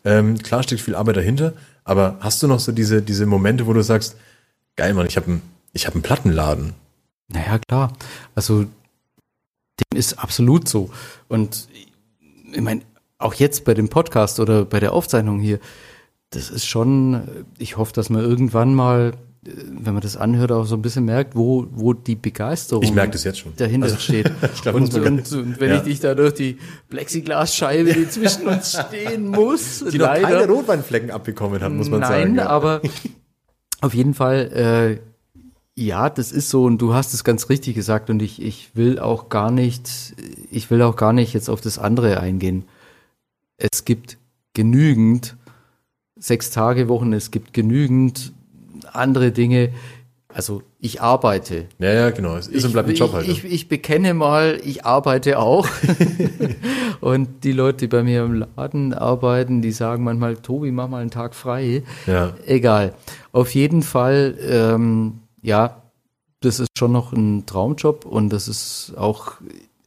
ähm, 0.04 0.38
klar 0.38 0.62
steckt 0.62 0.80
viel 0.82 0.94
Arbeit 0.94 1.16
dahinter, 1.16 1.54
aber 1.84 2.18
hast 2.20 2.42
du 2.42 2.46
noch 2.46 2.60
so 2.60 2.72
diese, 2.72 3.02
diese 3.02 3.26
Momente, 3.26 3.66
wo 3.66 3.72
du 3.72 3.82
sagst, 3.82 4.16
geil, 4.76 4.94
Mann, 4.94 5.06
ich 5.06 5.16
habe 5.16 5.26
einen, 5.26 5.42
ich 5.72 5.86
hab 5.86 5.94
einen 5.94 6.02
Plattenladen. 6.02 6.74
Naja, 7.28 7.58
klar. 7.58 7.92
Also, 8.34 8.64
dem 8.64 9.98
ist 9.98 10.18
absolut 10.18 10.68
so. 10.68 10.90
Und 11.28 11.68
ich 12.52 12.60
meine, 12.60 12.82
auch 13.18 13.34
jetzt 13.34 13.64
bei 13.64 13.74
dem 13.74 13.88
Podcast 13.88 14.40
oder 14.40 14.64
bei 14.64 14.80
der 14.80 14.92
Aufzeichnung 14.92 15.40
hier, 15.40 15.58
das 16.30 16.50
ist 16.50 16.66
schon, 16.66 17.22
ich 17.58 17.76
hoffe, 17.76 17.92
dass 17.92 18.10
man 18.10 18.22
irgendwann 18.22 18.74
mal, 18.74 19.12
äh, 19.46 19.50
wenn 19.80 19.94
man 19.94 20.02
das 20.02 20.16
anhört, 20.16 20.52
auch 20.52 20.64
so 20.66 20.76
ein 20.76 20.82
bisschen 20.82 21.04
merkt, 21.06 21.34
wo, 21.34 21.66
wo 21.72 21.94
die 21.94 22.16
Begeisterung 22.16 22.82
Ich 22.82 22.92
merke 22.92 23.12
das 23.12 23.24
jetzt 23.24 23.38
schon. 23.38 23.52
dahinter 23.56 23.86
Also, 23.86 23.98
steht. 23.98 24.30
ich 24.54 24.62
glaub, 24.62 24.74
und, 24.74 24.94
und, 24.94 25.32
und 25.32 25.60
wenn 25.60 25.70
ja. 25.70 25.76
ich 25.76 25.82
dich 25.82 26.00
da 26.00 26.14
durch 26.14 26.34
die 26.34 26.58
Plexiglasscheibe, 26.90 27.92
die 27.94 28.08
zwischen 28.08 28.46
uns 28.46 28.78
stehen 28.88 29.28
muss, 29.28 29.84
Die 29.90 29.98
noch 29.98 30.12
keine 30.12 30.46
Rotweinflecken 30.46 31.10
abbekommen 31.10 31.60
hat, 31.62 31.72
muss 31.72 31.88
man 31.88 32.00
Nein, 32.00 32.10
sagen. 32.10 32.34
ja. 32.36 32.46
aber 32.46 32.82
auf 33.80 33.94
jeden 33.94 34.14
Fall, 34.14 35.00
äh, 35.00 35.08
ja, 35.78 36.10
das 36.10 36.32
ist 36.32 36.50
so 36.50 36.64
und 36.64 36.78
du 36.78 36.92
hast 36.92 37.14
es 37.14 37.22
ganz 37.22 37.48
richtig 37.48 37.76
gesagt 37.76 38.10
und 38.10 38.20
ich, 38.20 38.42
ich 38.42 38.70
will 38.74 38.98
auch 38.98 39.28
gar 39.28 39.52
nicht, 39.52 39.88
ich 40.50 40.72
will 40.72 40.82
auch 40.82 40.96
gar 40.96 41.12
nicht 41.12 41.34
jetzt 41.34 41.48
auf 41.48 41.60
das 41.60 41.78
andere 41.78 42.18
eingehen. 42.18 42.64
Es 43.58 43.84
gibt 43.84 44.18
genügend 44.54 45.36
sechs 46.18 46.50
Tage 46.50 46.88
Wochen, 46.88 47.12
es 47.12 47.30
gibt 47.30 47.52
genügend 47.52 48.32
andere 48.92 49.30
Dinge. 49.30 49.70
Also 50.26 50.62
ich 50.80 51.00
arbeite. 51.00 51.66
Ja, 51.78 51.92
ja, 51.92 52.10
genau. 52.10 52.36
Es 52.36 52.48
ist 52.48 52.64
und 52.64 52.72
bleibt 52.72 52.88
ein 52.88 52.96
Job 52.96 53.12
halt. 53.12 53.28
Ich, 53.28 53.44
ich, 53.44 53.52
ich 53.52 53.68
bekenne 53.68 54.14
mal, 54.14 54.60
ich 54.64 54.84
arbeite 54.84 55.38
auch. 55.38 55.68
und 57.00 57.44
die 57.44 57.52
Leute, 57.52 57.78
die 57.78 57.86
bei 57.86 58.02
mir 58.02 58.24
im 58.24 58.46
Laden 58.56 58.94
arbeiten, 58.94 59.62
die 59.62 59.70
sagen 59.72 60.02
manchmal, 60.02 60.36
Tobi, 60.38 60.72
mach 60.72 60.88
mal 60.88 61.02
einen 61.02 61.12
Tag 61.12 61.36
frei. 61.36 61.84
Ja. 62.06 62.34
Egal. 62.46 62.94
Auf 63.30 63.54
jeden 63.54 63.82
Fall, 63.82 64.36
ähm, 64.42 65.20
ja, 65.48 65.82
das 66.40 66.60
ist 66.60 66.68
schon 66.78 66.92
noch 66.92 67.12
ein 67.12 67.46
Traumjob 67.46 68.04
und 68.04 68.28
das 68.30 68.46
ist 68.46 68.92
auch, 68.96 69.32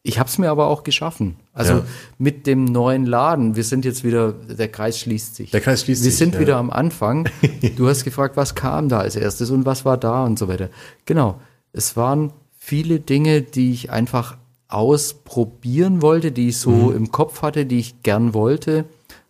ich 0.04 0.20
habe 0.20 0.28
es 0.28 0.38
mir 0.38 0.50
aber 0.52 0.68
auch 0.68 0.84
geschaffen. 0.84 1.36
Also 1.54 1.74
Ja. 1.76 1.84
mit 2.18 2.46
dem 2.48 2.66
neuen 2.66 3.06
Laden, 3.06 3.56
wir 3.56 3.64
sind 3.64 3.86
jetzt 3.86 4.04
wieder, 4.04 4.34
der 4.34 4.68
Kreis 4.68 5.00
schließt 5.00 5.36
sich. 5.36 5.52
Der 5.52 5.62
Kreis 5.62 5.84
schließt 5.84 6.04
wir 6.04 6.10
sich, 6.12 6.18
sind 6.18 6.34
ja. 6.36 6.40
wieder 6.42 6.58
am 6.58 6.70
Anfang. 6.72 7.30
Du 7.78 7.88
hast 7.88 8.04
gefragt, 8.04 8.36
was 8.36 8.56
kam 8.56 8.90
da 8.90 9.00
als 9.00 9.16
erstes 9.16 9.50
und 9.52 9.66
was 9.66 9.86
war 9.86 9.98
da 9.98 10.26
und 10.26 10.38
so 10.40 10.48
weiter. 10.50 10.70
Genau, 11.06 11.40
es 11.72 11.96
waren 11.96 12.34
viele 12.58 13.00
Dinge, 13.00 13.42
die 13.44 13.72
ich 13.72 13.92
einfach 13.92 14.38
ausprobieren 14.68 16.02
wollte, 16.02 16.32
die 16.32 16.50
ich 16.50 16.58
so 16.58 16.72
Mhm. 16.72 16.96
im 16.96 17.12
Kopf 17.12 17.42
hatte, 17.42 17.66
die 17.66 17.80
ich 17.80 18.04
gern 18.04 18.34
wollte. 18.34 18.86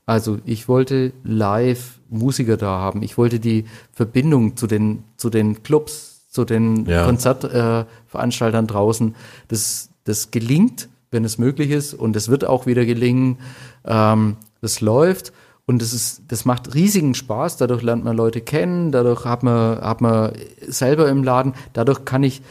Also 0.05 0.39
ich 0.45 0.67
wollte 0.67 1.13
live 1.23 1.99
Musiker 2.09 2.57
da 2.57 2.79
haben. 2.79 3.03
Ich 3.03 3.17
wollte 3.17 3.39
die 3.39 3.65
Verbindung 3.93 4.57
zu 4.57 4.67
den, 4.67 5.03
zu 5.17 5.29
den 5.29 5.63
Clubs, 5.63 6.10
zu 6.31 6.45
den 6.45 6.87
Ja. 6.87 7.05
Konzertveranstaltern 7.05 8.65
äh, 8.65 8.67
draußen. 8.67 9.15
Das, 9.49 9.89
das 10.05 10.31
gelingt, 10.31 10.89
wenn 11.11 11.23
es 11.23 11.37
möglich 11.37 11.69
ist. 11.69 11.93
Und 11.93 12.15
es 12.15 12.29
wird 12.29 12.45
auch 12.45 12.65
wieder 12.65 12.85
gelingen. 12.85 13.37
Ähm, 13.85 14.37
das 14.61 14.81
läuft. 14.81 15.31
Und 15.67 15.81
das 15.83 15.93
ist, 15.93 16.23
das 16.29 16.45
macht 16.45 16.73
riesigen 16.73 17.13
Spaß. 17.13 17.57
Dadurch 17.57 17.83
lernt 17.83 18.03
man 18.03 18.17
Leute 18.17 18.41
kennen. 18.41 18.91
Dadurch 18.91 19.25
hat 19.25 19.43
man, 19.43 19.79
hat 19.81 20.01
man 20.01 20.31
selber 20.67 21.07
im 21.09 21.23
Laden. 21.23 21.53
Dadurch 21.73 22.05
kann 22.05 22.23
ich 22.23 22.41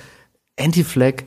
Anti-Flag 0.58 1.24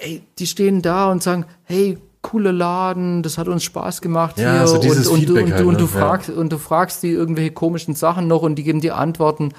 ey, 0.00 0.22
die 0.38 0.46
stehen 0.46 0.82
da 0.82 1.10
und 1.10 1.22
sagen, 1.22 1.44
hey, 1.64 1.98
cooler 2.22 2.52
Laden, 2.52 3.22
das 3.22 3.38
hat 3.38 3.48
uns 3.48 3.64
Spaß 3.64 4.00
gemacht 4.00 4.38
Ja, 4.38 4.58
hier 4.58 4.66
so 4.66 4.78
dieses 4.78 5.08
und, 5.08 5.28
und, 5.30 5.38
und, 5.38 5.52
halt, 5.52 5.64
und, 5.64 5.72
ne? 5.72 5.78
du 5.78 5.84
Ja. 5.84 5.90
fragst 5.90 6.30
und 6.30 6.52
du 6.52 6.58
fragst 6.58 7.02
die 7.02 7.10
irgendwelche 7.10 7.52
komischen 7.52 7.94
Sachen 7.94 8.26
noch 8.26 8.42
und 8.42 8.56
die 8.56 8.64
geben 8.64 8.80
dir 8.80 8.96
Antworten 8.96 9.52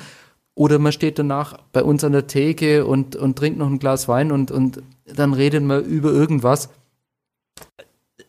oder 0.59 0.77
man 0.77 0.91
steht 0.91 1.17
danach 1.17 1.57
bei 1.71 1.81
uns 1.81 2.03
an 2.03 2.11
der 2.11 2.27
Theke 2.27 2.85
und, 2.85 3.15
und 3.15 3.37
trinkt 3.37 3.57
noch 3.59 3.67
ein 3.67 3.79
Glas 3.79 4.09
Wein 4.09 4.29
und, 4.29 4.51
und 4.51 4.81
dann 5.05 5.31
redet 5.31 5.63
man 5.63 5.85
über 5.85 6.11
irgendwas. 6.11 6.67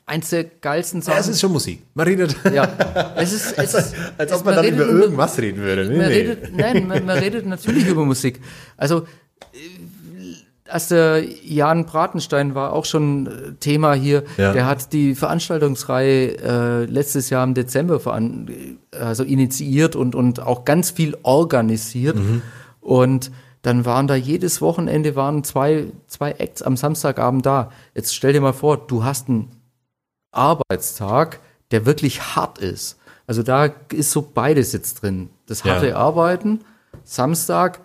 Eins 0.06 0.30
der 0.30 0.44
geilsten 0.44 1.02
Sachen. 1.02 1.16
Ja, 1.16 1.20
es 1.22 1.26
ist 1.26 1.40
schon 1.40 1.50
Musik. 1.50 1.82
Man 1.94 2.06
redet, 2.06 2.36
ja, 2.54 3.14
es 3.16 3.32
ist, 3.32 3.58
es 3.58 3.74
als 3.74 3.92
es- 4.16 4.32
ob 4.32 4.44
man 4.44 4.54
dann 4.54 4.64
redet 4.64 4.78
über 4.78 4.88
irgendwas 4.88 5.40
reden 5.40 5.60
würde. 5.60 5.88
Nee, 5.88 5.96
man 5.96 6.06
nee. 6.06 6.14
redet, 6.14 6.56
nein, 6.56 6.86
man, 6.86 7.04
man 7.04 7.18
redet 7.18 7.46
natürlich 7.46 7.88
über 7.88 8.04
Musik. 8.04 8.40
Also, 8.76 9.08
als 10.70 10.88
der 10.88 11.22
Jan 11.44 11.84
Bratenstein 11.86 12.54
war 12.54 12.72
auch 12.72 12.84
schon 12.84 13.26
äh, 13.26 13.30
Thema 13.60 13.94
hier, 13.94 14.22
Ja. 14.36 14.52
der 14.52 14.66
hat 14.66 14.92
die 14.92 15.14
Veranstaltungsreihe 15.14 16.38
äh, 16.38 16.84
letztes 16.84 17.30
Jahr 17.30 17.44
im 17.44 17.54
Dezember 17.54 18.00
also 18.98 19.24
initiiert 19.24 19.96
und, 19.96 20.14
und 20.14 20.40
auch 20.40 20.64
ganz 20.64 20.90
viel 20.90 21.16
organisiert. 21.22 22.16
Mhm. 22.16 22.42
Und 22.80 23.30
dann 23.62 23.84
waren 23.84 24.06
da 24.06 24.14
jedes 24.14 24.62
Wochenende 24.62 25.16
waren 25.16 25.44
zwei, 25.44 25.86
zwei 26.06 26.30
Acts 26.32 26.62
am 26.62 26.76
Samstagabend 26.78 27.44
da. 27.44 27.70
Jetzt 27.94 28.14
stell 28.14 28.32
dir 28.32 28.40
mal 28.40 28.54
vor, 28.54 28.78
du 28.78 29.04
hast 29.04 29.28
einen 29.28 29.50
Arbeitstag, 30.32 31.40
der 31.70 31.86
wirklich 31.86 32.34
hart 32.36 32.58
ist. 32.58 32.98
Also 33.26 33.42
da 33.42 33.66
ist 33.92 34.10
so 34.10 34.22
beides 34.22 34.72
jetzt 34.72 35.02
drin. 35.02 35.28
Das 35.46 35.62
Ja. 35.62 35.74
harte 35.74 35.96
Arbeiten, 35.96 36.60
Samstag, 37.04 37.80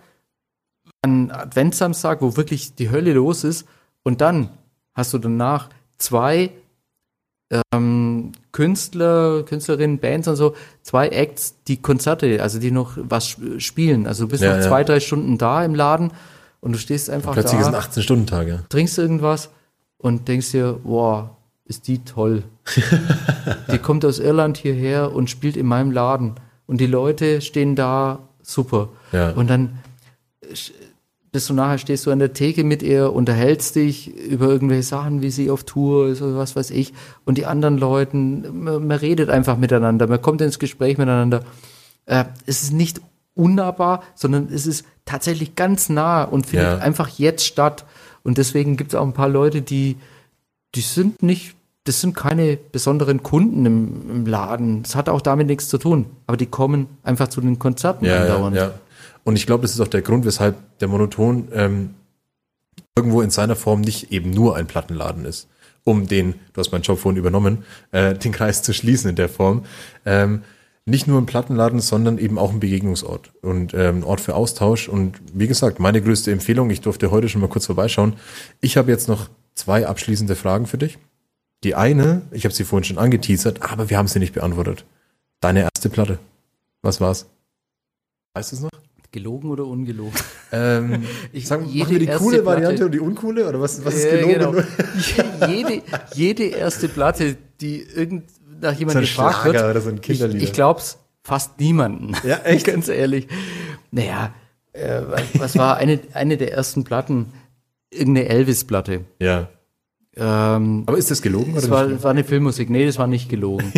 an 1.06 1.30
Adventssamstag, 1.30 2.20
wo 2.22 2.36
wirklich 2.36 2.74
die 2.74 2.90
Hölle 2.90 3.12
los 3.12 3.44
ist. 3.44 3.66
Und 4.02 4.20
dann 4.20 4.50
hast 4.94 5.14
du 5.14 5.18
danach 5.18 5.68
zwei 5.98 6.50
ähm, 7.72 8.32
Künstler, 8.52 9.44
Künstlerinnen, 9.44 9.98
Bands 9.98 10.26
und 10.28 10.36
so, 10.36 10.54
zwei 10.82 11.08
Acts, 11.08 11.54
die 11.68 11.76
Konzerte, 11.80 12.42
also 12.42 12.58
die 12.58 12.70
noch 12.72 12.96
was 12.96 13.28
sp- 13.30 13.60
spielen. 13.60 14.06
Also 14.06 14.24
du 14.24 14.30
bist 14.30 14.42
Ja, 14.42 14.50
noch 14.56 14.62
ja. 14.62 14.68
zwei, 14.68 14.82
drei 14.84 14.98
Stunden 15.00 15.38
da 15.38 15.64
im 15.64 15.74
Laden 15.74 16.10
und 16.60 16.72
du 16.72 16.78
stehst 16.78 17.08
einfach 17.08 17.32
Plötzlich 17.34 17.60
ist 17.60 17.66
ein 17.68 17.72
da, 17.74 17.80
18-Stunden-Tag, 17.80 18.48
ja. 18.48 18.58
trinkst 18.68 18.98
irgendwas 18.98 19.50
und 19.98 20.26
denkst 20.26 20.50
dir, 20.52 20.80
wow, 20.82 21.30
ist 21.66 21.86
die 21.86 22.00
toll. 22.04 22.42
die 23.72 23.78
kommt 23.78 24.04
aus 24.04 24.18
Irland 24.18 24.56
hierher 24.56 25.12
und 25.14 25.30
spielt 25.30 25.56
in 25.56 25.66
meinem 25.66 25.90
Laden. 25.92 26.34
Und 26.66 26.80
die 26.80 26.86
Leute 26.86 27.40
stehen 27.42 27.76
da, 27.76 28.18
super. 28.42 28.88
Ja. 29.12 29.30
Und 29.30 29.48
dann 29.50 29.78
sch- 30.52 30.72
bist 31.36 31.50
du 31.50 31.54
nachher, 31.54 31.76
stehst 31.76 32.06
du 32.06 32.10
an 32.10 32.18
der 32.18 32.32
Theke 32.32 32.64
mit 32.64 32.82
ihr, 32.82 33.12
unterhältst 33.12 33.76
dich 33.76 34.08
über 34.16 34.46
irgendwelche 34.48 34.84
Sachen, 34.84 35.20
wie 35.20 35.30
sie 35.30 35.50
auf 35.50 35.64
Tour 35.64 36.08
ist 36.08 36.22
oder 36.22 36.38
was 36.38 36.56
weiß 36.56 36.70
ich. 36.70 36.94
Und 37.26 37.36
die 37.36 37.44
anderen 37.44 37.76
Leuten, 37.76 38.64
man, 38.64 38.86
man 38.86 38.96
redet 38.98 39.28
einfach 39.28 39.58
miteinander, 39.58 40.06
man 40.06 40.22
kommt 40.22 40.40
ins 40.40 40.58
Gespräch 40.58 40.96
miteinander. 40.96 41.42
Äh, 42.06 42.24
es 42.46 42.62
ist 42.62 42.72
nicht 42.72 43.02
unnahbar, 43.34 44.02
sondern 44.14 44.48
es 44.50 44.66
ist 44.66 44.86
tatsächlich 45.04 45.54
ganz 45.56 45.90
nah 45.90 46.24
und 46.24 46.46
findet 46.46 46.68
Ja. 46.68 46.78
einfach 46.78 47.08
jetzt 47.18 47.44
statt. 47.44 47.84
Und 48.22 48.38
deswegen 48.38 48.78
gibt 48.78 48.92
es 48.92 48.94
auch 48.98 49.04
ein 49.04 49.12
paar 49.12 49.28
Leute, 49.28 49.60
die, 49.60 49.96
die 50.74 50.80
sind 50.80 51.22
nicht, 51.22 51.54
das 51.84 52.00
sind 52.00 52.16
keine 52.16 52.56
besonderen 52.72 53.22
Kunden 53.22 53.66
im, 53.66 54.10
im 54.10 54.26
Laden. 54.26 54.82
Das 54.84 54.96
hat 54.96 55.08
auch 55.10 55.20
damit 55.20 55.48
nichts 55.48 55.68
zu 55.68 55.76
tun. 55.78 56.06
Aber 56.26 56.36
die 56.38 56.46
kommen 56.46 56.86
einfach 57.02 57.28
zu 57.28 57.40
den 57.42 57.58
Konzerten 57.58 58.06
Ja, 58.06 58.14
ja, 58.14 58.20
andauernd. 58.22 58.56
ja. 58.56 58.70
Und 59.26 59.34
ich 59.34 59.44
glaube, 59.44 59.62
das 59.62 59.72
ist 59.72 59.80
auch 59.80 59.88
der 59.88 60.02
Grund, 60.02 60.24
weshalb 60.24 60.78
der 60.78 60.86
Monoton 60.86 61.48
ähm, 61.52 61.94
irgendwo 62.96 63.22
in 63.22 63.30
seiner 63.30 63.56
Form 63.56 63.80
nicht 63.80 64.12
eben 64.12 64.30
nur 64.30 64.54
ein 64.54 64.68
Plattenladen 64.68 65.24
ist. 65.24 65.48
Um 65.82 66.06
den, 66.06 66.34
du 66.52 66.60
hast 66.60 66.70
meinen 66.70 66.82
Job 66.82 67.00
vorhin 67.00 67.18
übernommen, 67.18 67.64
äh, 67.90 68.14
den 68.14 68.30
Kreis 68.30 68.62
zu 68.62 68.72
schließen 68.72 69.10
in 69.10 69.16
der 69.16 69.28
Form. 69.28 69.64
Ähm, 70.04 70.44
nicht 70.84 71.08
nur 71.08 71.20
ein 71.20 71.26
Plattenladen, 71.26 71.80
sondern 71.80 72.18
eben 72.18 72.38
auch 72.38 72.52
ein 72.52 72.60
Begegnungsort 72.60 73.32
und 73.42 73.74
ähm, 73.74 74.04
Ort 74.04 74.20
für 74.20 74.36
Austausch. 74.36 74.88
Und 74.88 75.16
wie 75.34 75.48
gesagt, 75.48 75.80
meine 75.80 76.00
größte 76.00 76.30
Empfehlung, 76.30 76.70
ich 76.70 76.80
durfte 76.80 77.10
heute 77.10 77.28
schon 77.28 77.40
mal 77.40 77.50
kurz 77.50 77.66
vorbeischauen. 77.66 78.14
Ich 78.60 78.76
habe 78.76 78.92
jetzt 78.92 79.08
noch 79.08 79.28
zwei 79.54 79.88
abschließende 79.88 80.36
Fragen 80.36 80.66
für 80.66 80.78
dich. 80.78 80.98
Die 81.64 81.74
eine, 81.74 82.22
ich 82.30 82.44
habe 82.44 82.54
sie 82.54 82.62
vorhin 82.62 82.84
schon 82.84 82.98
angeteasert, 82.98 83.60
aber 83.62 83.90
wir 83.90 83.98
haben 83.98 84.06
sie 84.06 84.20
nicht 84.20 84.34
beantwortet. 84.34 84.84
Deine 85.40 85.62
erste 85.62 85.88
Platte. 85.88 86.20
Was 86.82 87.00
war's? 87.00 87.26
Weißt 88.34 88.52
du 88.52 88.56
es 88.56 88.62
noch? 88.62 88.85
Gelogen 89.12 89.50
oder 89.50 89.66
ungelogen? 89.66 90.12
Ähm, 90.52 91.04
Ich- 91.32 91.46
sagen, 91.46 91.66
jede 91.66 91.78
machen 91.84 91.90
wir 91.92 91.98
die 92.00 92.06
coole 92.06 92.42
Platte- 92.42 92.46
Variante 92.46 92.84
und 92.86 92.92
die 92.92 93.00
uncoole? 93.00 93.48
Oder 93.48 93.60
was, 93.60 93.84
was 93.84 93.94
ist 93.94 94.10
gelogen? 94.10 94.34
genau. 94.34 95.48
jede, 95.48 95.82
jede 96.14 96.44
erste 96.44 96.88
Platte, 96.88 97.36
die 97.60 97.80
irgend 97.82 98.24
nach 98.60 98.72
So 98.74 98.78
jemandem 98.80 99.02
ein 99.02 99.06
gefragt 99.06 99.34
Schlager 99.42 99.52
wird, 99.60 99.70
oder 99.70 99.80
so 99.80 99.88
ein 99.90 99.96
ich, 99.96 100.02
Kinderlieder. 100.02 100.44
ich 100.44 100.52
glaub's 100.52 100.98
fast 101.22 101.58
niemanden. 101.60 102.12
Ja, 102.26 102.36
echt? 102.44 102.66
Ganz 102.66 102.88
ehrlich. 102.88 103.26
Naja, 103.90 104.32
äh, 104.72 105.00
was 105.34 105.56
war 105.58 105.76
eine, 105.76 106.00
eine 106.14 106.36
der 106.36 106.52
ersten 106.52 106.84
Platten? 106.84 107.32
Irgendeine 107.90 108.28
Elvis-Platte. 108.28 109.04
Ja. 109.20 109.48
Ähm, 110.16 110.84
Aber 110.86 110.96
ist 110.96 111.10
das 111.10 111.20
gelogen 111.22 111.54
das 111.54 111.64
oder 111.64 111.72
war, 111.74 111.86
nicht? 111.86 112.02
war 112.02 112.10
eine 112.10 112.24
Filmmusik. 112.24 112.70
Nee, 112.70 112.86
das 112.86 112.98
war 112.98 113.06
nicht 113.06 113.28
gelogen. 113.28 113.72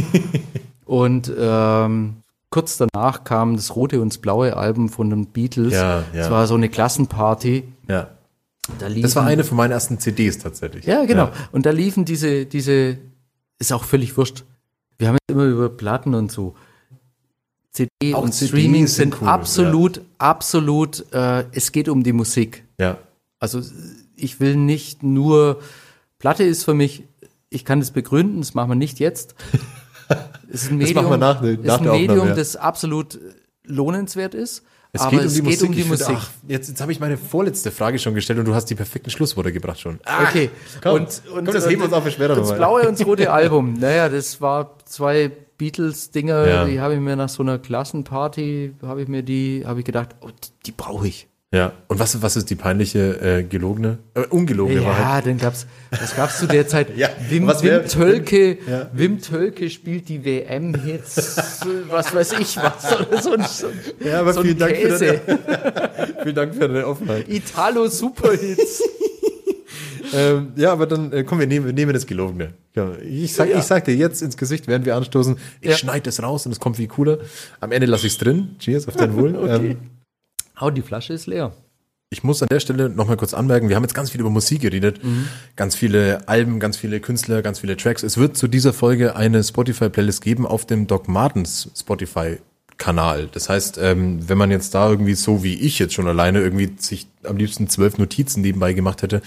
und 0.85 1.33
ähm, 1.37 2.16
kurz 2.51 2.76
danach 2.78 3.24
kam 3.24 3.57
das 3.57 3.76
rote 3.76 4.01
und 4.01 4.12
das 4.12 4.18
blaue 4.18 4.57
Album 4.57 4.88
von 4.88 5.11
den 5.11 5.26
Beatles. 5.26 5.72
Ja, 5.74 5.99
ja. 6.01 6.05
Das 6.12 6.30
war 6.30 6.46
so 6.46 6.55
eine 6.55 6.68
Klassenparty. 6.68 7.64
Ja. 7.88 8.11
Da 8.78 8.80
Das 8.80 8.80
war 8.82 8.88
liefen- 8.90 9.18
eine 9.26 9.44
von 9.44 9.57
meinen 9.57 9.70
ersten 9.72 9.99
CDs 9.99 10.38
tatsächlich. 10.38 10.84
Ja, 10.84 11.05
genau. 11.05 11.30
Und 11.53 11.64
da 11.66 11.70
liefen 11.70 12.05
diese, 12.05 12.44
diese, 12.46 12.99
ist 13.59 13.72
auch 13.72 13.84
völlig 13.84 14.16
wurscht. 14.16 14.44
Wir 14.99 15.09
haben 15.09 15.14
jetzt 15.16 15.30
immer 15.34 15.44
über 15.44 15.68
Platten 15.70 16.14
und 16.14 16.30
so. 16.30 16.55
CD 17.72 18.14
Auch 18.14 18.22
und 18.22 18.32
CDs 18.32 18.49
Streaming 18.51 18.86
sind 18.86 19.12
sind 19.12 19.22
cool, 19.22 19.28
absolut, 19.28 20.01
absolut, 20.18 21.05
äh, 21.12 21.44
es 21.53 21.70
geht 21.72 21.88
um 21.88 22.03
die 22.03 22.12
Musik. 22.12 22.64
Ja. 22.78 22.99
Also 23.38 23.62
ich 24.16 24.40
will 24.40 24.57
nicht 24.57 25.03
nur, 25.03 25.61
Platte 26.18 26.42
ist 26.44 26.64
für 26.64 26.74
mich, 26.74 27.05
ich 27.51 27.64
kann 27.64 27.78
das 27.80 27.92
begründen, 27.92 28.40
das 28.40 28.55
machen 28.55 28.70
wir 28.70 28.74
nicht 28.74 28.99
jetzt. 28.99 29.34
Es 30.50 30.62
ist 30.64 30.70
ein 30.70 30.78
Das 30.80 30.88
Medium, 30.88 31.11
wir 31.11 31.16
nach 31.18 31.40
der- 31.40 31.52
es 31.52 31.59
ist 31.59 31.66
nach 31.66 31.80
ein 31.80 31.90
Medium 31.90 32.28
ja. 32.28 32.34
das 32.34 32.56
absolut 32.56 33.18
lohnenswert 33.64 34.34
ist. 34.34 34.62
Es 34.92 35.02
aber 35.02 35.11
geht 35.11 35.20
um 35.20 35.26
es 35.26 35.34
die 35.34 35.42
geht 35.42 35.50
Musik. 35.50 35.68
um 35.68 35.74
die 35.74 35.80
Ich 35.82 35.86
finde, 35.86 36.02
Musik. 36.04 36.16
ach, 36.18 36.30
jetzt 36.48 36.68
jetzt 36.68 36.80
habe 36.80 36.92
ich 36.92 36.98
meine 37.00 37.18
vorletzte 37.18 37.70
Frage 37.70 37.98
schon 37.98 38.14
gestellt 38.14 38.38
und 38.38 38.46
du 38.46 38.54
hast 38.54 38.64
die 38.66 38.74
perfekten 38.74 39.11
Schlussworte 39.11 39.52
gebracht 39.52 39.78
schon. 39.80 40.00
Ah, 40.06 40.22
Okay. 40.22 40.48
komm. 40.82 41.06
Komm, 41.34 41.44
das 41.44 41.68
heben 41.68 41.80
wir 41.82 41.84
uns 41.84 41.92
auf 41.92 42.04
für 42.04 42.11
später 42.11 42.28
Das 42.28 42.38
nochmal. 42.38 42.56
blaue 42.56 42.88
und 42.88 42.98
das 42.98 43.06
rote 43.06 43.30
Album. 43.32 43.74
Naja, 43.74 44.09
das 44.09 44.40
war 44.40 44.78
zwei 44.86 45.30
Beatles-Dinger, 45.59 46.48
Ja. 46.48 46.64
die 46.64 46.80
habe 46.80 46.94
ich 46.94 47.00
mir 47.00 47.16
nach 47.16 47.28
so 47.28 47.42
einer 47.42 47.59
Klassenparty, 47.59 48.74
habe 48.82 49.02
ich 49.02 49.09
mir 49.09 49.22
die, 49.22 49.64
habe 49.66 49.80
ich 49.80 49.84
gedacht, 49.84 50.11
oh, 50.22 50.30
die 50.64 50.72
brauche 50.72 51.06
ich. 51.09 51.28
Ja. 51.51 51.72
Und 51.86 51.99
was, 51.99 52.20
was 52.20 52.36
ist 52.36 52.51
die 52.51 52.57
peinliche, 52.57 53.20
äh, 53.22 53.42
gelogene, 53.42 53.96
äh, 54.12 54.26
ungelogene 54.26 54.84
Wahrheit? 54.84 55.24
Ja, 55.24 55.30
dann 55.30 55.38
gab's, 55.38 55.66
was 55.90 56.14
gab's 56.14 56.38
zu 56.40 56.46
der 56.46 56.68
Zeit? 56.68 56.88
Ja, 56.96 57.09
Wim, 57.30 57.46
was 57.46 57.62
wär- 57.62 57.84
Wim 57.84 57.88
Tölke, 57.88 58.59
Ja. 58.70 58.90
Wim 58.92 59.20
Tölke 59.22 59.70
spielt 59.70 60.11
die 60.11 60.22
WM-Hits, 60.26 61.61
was 61.88 62.14
weiß 62.14 62.32
ich 62.40 62.57
was, 62.59 63.01
oder 63.01 63.22
so 63.22 63.32
ein, 63.32 63.44
so 63.49 63.68
Ja, 64.05 64.20
aber 64.20 64.34
so 64.34 64.42
vielen 64.42 64.59
Dank 64.59 64.76
für 64.76 64.88
Käse. 64.88 65.20
Vielen 66.22 66.34
Dank 66.34 66.55
für 66.55 66.68
deine 66.68 66.86
Offenheit. 66.86 67.26
Italo-Superhits. 67.28 68.82
ähm, 70.14 70.49
ja, 70.57 70.72
aber 70.72 70.86
dann, 70.86 71.12
äh, 71.12 71.24
komm, 71.24 71.38
wir 71.38 71.46
nehmen, 71.46 71.64
wir 71.66 71.72
nehmen 71.72 71.92
das 71.94 72.07
Gelogene. 72.07 72.53
Ja, 72.74 72.92
ich, 73.03 73.32
sag, 73.34 73.49
Ja. 73.49 73.59
ich 73.59 73.64
sag 73.64 73.84
dir 73.86 73.94
jetzt 73.94 74.20
ins 74.22 74.36
Gesicht, 74.36 74.66
während 74.68 74.84
wir 74.84 74.96
anstoßen, 74.96 75.36
ich 75.62 75.70
Ja. 75.70 75.76
schneide 75.76 76.03
das 76.03 76.22
raus 76.22 76.44
und 76.44 76.53
es 76.53 76.61
kommt 76.61 76.76
viel 76.76 76.88
cooler. 76.88 77.18
Am 77.61 77.72
Ende 77.72 77.86
lasse 77.86 78.07
ich 78.07 78.12
es 78.14 78.18
drin. 78.18 78.57
Cheers, 78.59 78.86
auf 78.88 78.96
dein 78.96 79.14
Wohl. 79.16 79.34
Okay. 79.36 79.70
Ähm, 79.70 79.76
Oh, 80.61 80.70
die 80.70 80.82
Flasche 80.82 81.12
ist 81.12 81.26
leer. 81.26 81.52
ich 82.11 82.24
muss 82.24 82.42
an 82.42 82.48
der 82.50 82.61
Stelle 82.61 82.88
nochmal 82.88 83.16
kurz 83.16 83.34
anmerken, 83.34 83.68
wir 83.68 83.76
haben 83.76 83.82
jetzt 83.82 83.94
ganz 83.94 84.11
viel 84.11 84.20
über 84.20 84.30
Musik 84.30 84.62
geredet, 84.62 85.00
ganz 85.56 85.74
viele 85.74 86.26
Alben, 86.26 86.59
ganz 86.59 86.76
viele 86.76 87.00
Künstler, 87.00 87.42
ganz 87.42 87.61
viele 87.61 87.76
Tracks. 87.76 88.02
Es 88.02 88.16
wird 88.16 88.36
zu 88.36 88.48
dieser 88.48 88.72
Folge 88.72 89.14
eine 89.14 89.44
Spotify-Playlist 89.44 90.22
geben 90.22 90.46
auf 90.46 90.64
dem 90.64 90.86
Doc 90.86 91.06
Martens 91.06 91.70
Spotify-Kanal. 91.76 93.28
Das 93.32 93.48
heißt, 93.50 93.78
ähm, 93.78 94.26
wenn 94.26 94.38
man 94.38 94.50
jetzt 94.50 94.74
da 94.74 94.88
irgendwie 94.88 95.14
so 95.14 95.42
wie 95.44 95.54
ich 95.54 95.78
jetzt 95.78 95.94
schon 95.94 96.09
alleine 96.09 96.40
irgendwie 96.40 96.72
sich 96.78 97.06
am 97.24 97.36
liebsten 97.36 97.68
zwölf 97.68 97.98
Notizen 97.98 98.40
nebenbei 98.40 98.72
gemacht 98.72 99.02
hätte, 99.02 99.20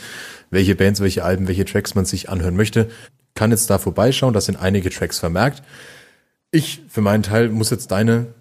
welche 0.50 0.76
Bands, 0.76 1.02
welche 1.02 1.24
Alben, 1.24 1.48
welche 1.48 1.66
Tracks 1.66 1.94
man 1.94 2.06
sich 2.06 2.30
anhören 2.30 2.56
möchte, 2.56 2.90
kann 3.36 3.52
jetzt 3.52 3.70
da 3.70 3.78
vorbeischauen. 3.78 4.34
Das 4.34 4.46
sind 4.46 4.58
einige 4.58 4.90
Tracks 4.90 5.20
vermerkt. 5.20 5.62
Ich 6.50 6.82
für 6.90 7.02
meinen 7.02 7.24
Teil 7.24 7.50
muss 7.50 7.70
jetzt 7.70 7.92
deine 7.92 8.34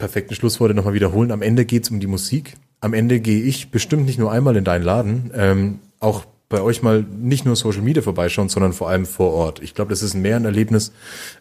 perfekten 0.00 0.34
Schlussworte 0.34 0.74
nochmal 0.74 0.94
wiederholen. 0.94 1.30
Am 1.30 1.42
Ende 1.42 1.64
geht's 1.64 1.90
um 1.90 2.00
die 2.00 2.08
Musik. 2.08 2.56
Am 2.80 2.94
Ende 2.94 3.20
gehe 3.20 3.42
ich 3.42 3.70
bestimmt 3.70 4.06
nicht 4.06 4.18
nur 4.18 4.32
einmal 4.32 4.56
in 4.56 4.64
deinen 4.64 4.82
Laden, 4.82 5.30
ähm, 5.34 5.78
auch 6.00 6.24
bei 6.48 6.60
euch 6.62 6.82
mal 6.82 7.04
nicht 7.04 7.44
nur 7.44 7.54
Social 7.54 7.82
Media 7.82 8.02
vorbeischauen, 8.02 8.48
sondern 8.48 8.72
vor 8.72 8.88
allem 8.88 9.06
vor 9.06 9.32
Ort. 9.32 9.62
Ich 9.62 9.74
glaube, 9.74 9.90
das 9.90 10.02
ist 10.02 10.14
mehr 10.14 10.34
ein 10.34 10.44
Erlebnis, 10.44 10.90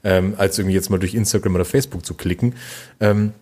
ähm, 0.04 0.36
als 0.38 0.60
irgendwie 0.60 0.76
jetzt 0.76 0.92
mal 0.92 1.00
durch 1.00 1.16
Instagram 1.16 1.56
oder 1.56 1.66
Facebook 1.66 2.06
zu 2.06 2.14
klicken. 2.14 2.54
Ähm, 3.00 3.34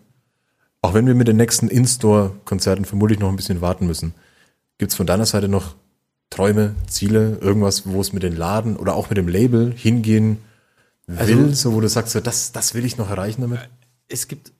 auch 0.82 0.93
wenn 0.93 1.07
wir 1.07 1.15
mit 1.15 1.28
den 1.28 1.36
nächsten 1.36 1.68
In-Store-Konzerten 1.68 2.86
vermutlich 2.86 3.20
noch 3.20 3.30
ein 3.30 3.36
bisschen 3.36 3.59
warten 3.59 3.86
müssen. 3.86 4.13
Gibt's 4.78 4.95
von 4.95 5.07
deiner 5.07 5.26
Seite 5.26 5.49
noch 5.49 5.76
Träume, 6.30 6.76
Ziele, 6.88 7.38
irgendwas, 7.41 7.86
wo 7.86 7.99
es 7.99 8.13
mit 8.13 8.24
dem 8.24 8.36
Laden 8.36 8.78
oder 8.78 8.95
auch 8.95 9.09
mit 9.09 9.18
dem 9.18 9.28
Label 9.28 9.74
hingehen 9.76 10.38
will, 11.07 11.53
so 11.55 11.74
wo 11.74 11.82
du 11.82 11.89
sagst, 11.89 12.13
so, 12.13 12.20
das, 12.20 12.51
das 12.51 12.76
will 12.76 12.86
ich 12.86 12.97
noch 12.97 13.09
erreichen 13.09 13.41
damit? 13.41 13.68
Es 14.07 14.28
gibt, 14.28 14.53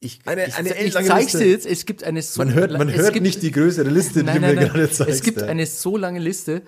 ich, 0.00 0.20
Eine- 0.26 0.46
ich, 0.46 0.54
eine 0.56 0.68
ich 0.70 0.76
endlange 0.76 1.08
zeig's 1.08 1.32
Liste. 1.32 1.38
dir 1.38 1.50
jetzt, 1.50 1.66
es 1.66 1.84
gibt 1.86 2.04
eine 2.04 2.22
so 2.22 2.40
Man 2.40 2.54
hört, 2.54 2.72
man 2.78 2.92
hört 2.92 3.12
gibt, 3.12 3.24
nicht 3.26 3.42
die 3.42 3.50
größere 3.50 3.88
Liste, 3.88 4.20
die 4.20 4.26
Nein, 4.26 4.36
du 4.36 4.40
nein, 4.42 4.54
mir 4.54 4.60
nein. 4.62 4.70
gerade 4.72 4.90
zeigst. 4.90 5.12
Es 5.12 5.22
gibt 5.22 5.42
eine 5.42 5.66
so 5.66 5.96
lange 5.96 6.20
Liste. 6.20 6.62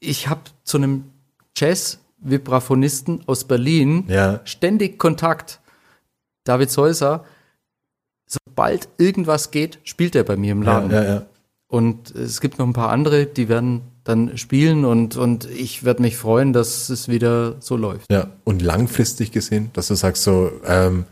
Ich 0.00 0.28
habe 0.28 0.40
zu 0.64 0.76
einem 0.78 1.04
Jazz-Vibraphonisten 1.56 3.22
aus 3.26 3.44
Berlin 3.44 4.04
Ja. 4.08 4.40
ständig 4.44 4.98
Kontakt. 4.98 5.60
David 6.44 6.70
Säuser, 6.70 7.24
sobald 8.26 8.88
irgendwas 8.98 9.50
geht, 9.50 9.78
spielt 9.84 10.14
er 10.14 10.24
bei 10.24 10.36
mir 10.36 10.52
im 10.52 10.62
ja, 10.62 10.72
Laden. 10.78 10.90
ja, 10.90 11.04
ja. 11.04 11.26
Und 11.68 12.10
es 12.14 12.40
gibt 12.40 12.58
noch 12.58 12.66
ein 12.66 12.72
paar 12.74 12.90
andere, 12.90 13.26
die 13.26 13.48
werden 13.48 13.82
dann 14.04 14.36
spielen 14.36 14.84
und, 14.84 15.16
und 15.16 15.46
ich 15.46 15.84
werde 15.84 16.02
mich 16.02 16.16
freuen, 16.16 16.52
dass 16.52 16.90
es 16.90 17.08
wieder 17.08 17.56
so 17.60 17.76
läuft. 17.76 18.12
Ja, 18.12 18.28
und 18.44 18.60
langfristig 18.60 19.32
gesehen, 19.32 19.70
dass 19.72 19.88
du 19.88 19.94
sagst, 19.94 20.22
so 20.24 20.52
ähm, 20.66 21.04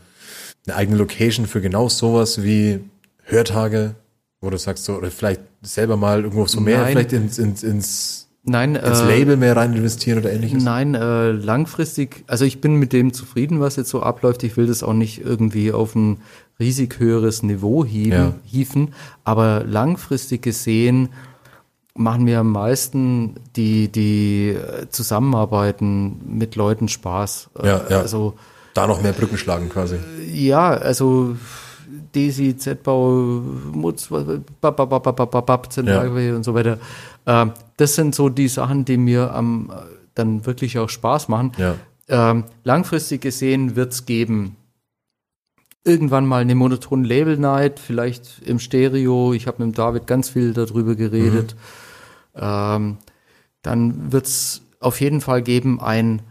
eine 0.66 0.76
eigene 0.76 0.96
Location 0.98 1.46
für 1.46 1.60
genau 1.60 1.88
sowas 1.88 2.42
wie 2.42 2.80
Hörtage, 3.24 3.94
wo 4.40 4.50
du 4.50 4.58
sagst, 4.58 4.84
so, 4.84 4.94
oder 4.94 5.10
vielleicht 5.10 5.40
selber 5.62 5.96
mal 5.96 6.22
irgendwo 6.22 6.46
so 6.46 6.60
mehr, 6.60 6.78
Nein. 6.82 6.92
vielleicht 6.92 7.12
ins, 7.12 7.38
ins, 7.38 7.62
ins, 7.62 8.28
Nein, 8.44 8.74
ins 8.74 9.00
äh, 9.00 9.06
Label 9.06 9.36
mehr 9.36 9.56
rein 9.56 9.72
investieren 9.74 10.18
oder 10.18 10.32
ähnliches. 10.32 10.62
Nein, 10.62 10.94
äh, 10.94 11.30
langfristig, 11.30 12.24
also 12.26 12.44
ich 12.44 12.60
bin 12.60 12.76
mit 12.76 12.92
dem 12.92 13.12
zufrieden, 13.12 13.60
was 13.60 13.76
jetzt 13.76 13.90
so 13.90 14.02
abläuft. 14.02 14.42
Ich 14.42 14.56
will 14.56 14.66
das 14.66 14.82
auch 14.82 14.94
nicht 14.94 15.24
irgendwie 15.24 15.72
auf 15.72 15.94
ein 15.94 16.18
riesig 16.58 16.98
höheres 16.98 17.42
Niveau 17.42 17.84
hieven, 17.84 18.12
Ja. 18.12 18.34
hieven. 18.44 18.94
Aber 19.24 19.64
langfristig 19.64 20.42
gesehen 20.42 21.10
machen 21.94 22.24
mir 22.24 22.40
am 22.40 22.50
meisten 22.50 23.34
die, 23.54 23.88
die 23.88 24.50
äh, 24.50 24.88
Zusammenarbeiten 24.88 26.20
mit 26.26 26.56
Leuten 26.56 26.88
Spaß. 26.88 27.50
Ja, 27.62 27.82
ja. 27.88 28.00
Also, 28.00 28.34
Da 28.74 28.86
noch 28.86 29.02
mehr 29.02 29.12
Brücken 29.12 29.36
schlagen 29.36 29.68
quasi. 29.68 29.96
ja, 30.32 30.70
also 30.70 31.36
Desi, 32.14 32.56
Z-Bau, 32.56 33.42
Mutz, 33.72 34.08
Babababababab, 34.60 35.72
Zentralwelle 35.72 36.36
und 36.36 36.44
so 36.44 36.54
weiter. 36.54 36.78
Ähm, 37.26 37.52
das 37.76 37.94
sind 37.94 38.14
so 38.14 38.28
die 38.28 38.48
Sachen, 38.48 38.84
die 38.84 38.96
mir 38.96 39.34
am 39.34 39.72
dann 40.14 40.44
wirklich 40.44 40.78
auch 40.78 40.90
Spaß 40.90 41.28
machen. 41.28 41.52
Ja. 41.56 41.74
Ähm, 42.08 42.44
langfristig 42.64 43.22
gesehen 43.22 43.76
wird's 43.76 44.04
geben 44.04 44.56
irgendwann 45.84 46.26
mal 46.26 46.42
eine 46.42 46.54
monotone 46.54 47.06
Label 47.06 47.36
Night, 47.36 47.80
vielleicht 47.80 48.42
im 48.44 48.58
Stereo. 48.58 49.32
Ich 49.32 49.46
habe 49.46 49.64
mit 49.64 49.76
David 49.76 50.06
ganz 50.06 50.28
viel 50.28 50.52
darüber 50.52 50.94
geredet. 50.94 51.56
Ähm, 52.34 52.98
dann 53.62 54.12
wird's 54.12 54.62
auf 54.80 55.00
jeden 55.00 55.20
Fall 55.20 55.42
geben 55.42 55.80
ein 55.80 56.22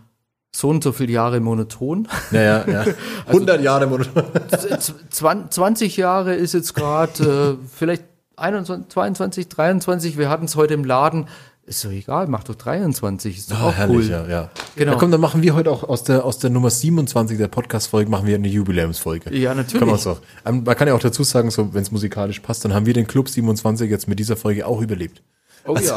so 0.53 0.69
und 0.69 0.83
so 0.83 0.91
viele 0.91 1.13
Jahre 1.13 1.39
monoton. 1.39 2.07
Ja, 2.31 2.41
ja, 2.41 2.69
ja. 2.69 2.85
100 3.27 3.61
Jahre 3.61 3.87
Monoton. 3.87 4.23
Z- 4.49 4.95
zwan- 5.09 5.49
20 5.49 5.95
Jahre 5.97 6.35
ist 6.35 6.53
jetzt 6.53 6.73
gerade, 6.73 7.57
äh, 7.61 7.65
vielleicht 7.75 8.03
21, 8.35 8.89
22, 8.89 9.49
23, 9.49 10.17
wir 10.17 10.29
hatten 10.29 10.45
es 10.45 10.55
heute 10.55 10.73
im 10.73 10.83
Laden. 10.83 11.27
Ist 11.63 11.85
doch 11.85 11.91
egal, 11.91 12.27
mach 12.27 12.43
doch 12.43 12.55
23, 12.55 13.37
ist 13.37 13.51
doch 13.51 13.59
Ah, 13.61 13.67
auch 13.69 13.73
herrlich, 13.73 13.97
cool. 14.07 14.11
ja, 14.11 14.27
ja. 14.27 14.49
Genau. 14.75 14.93
Ja, 14.93 14.97
komm, 14.97 15.11
dann 15.11 15.21
machen 15.21 15.41
wir 15.43 15.53
heute 15.55 15.71
auch 15.71 15.83
aus 15.87 16.03
der, 16.03 16.25
aus 16.25 16.39
der 16.39 16.49
Nummer 16.49 16.69
27 16.71 17.37
der 17.37 17.47
Podcast-Folge 17.47 18.09
machen 18.09 18.25
wir 18.25 18.35
eine 18.35 18.47
Jubiläumsfolge. 18.47 19.33
Ja, 19.37 19.53
natürlich. 19.53 19.79
Kann 19.79 19.87
man 19.87 19.99
auch. 19.99 20.19
Man 20.65 20.75
kann 20.75 20.87
ja 20.87 20.95
auch 20.95 20.99
dazu 20.99 21.23
sagen, 21.23 21.51
so, 21.51 21.73
wenn 21.73 21.83
es 21.83 21.91
musikalisch 21.91 22.39
passt, 22.39 22.65
dann 22.65 22.73
haben 22.73 22.87
wir 22.87 22.93
den 22.95 23.07
Club 23.07 23.29
27 23.29 23.89
jetzt 23.89 24.07
mit 24.09 24.17
dieser 24.19 24.35
Folge 24.35 24.65
auch 24.65 24.81
überlebt. 24.81 25.21
Oh 25.65 25.77
ja. 25.77 25.95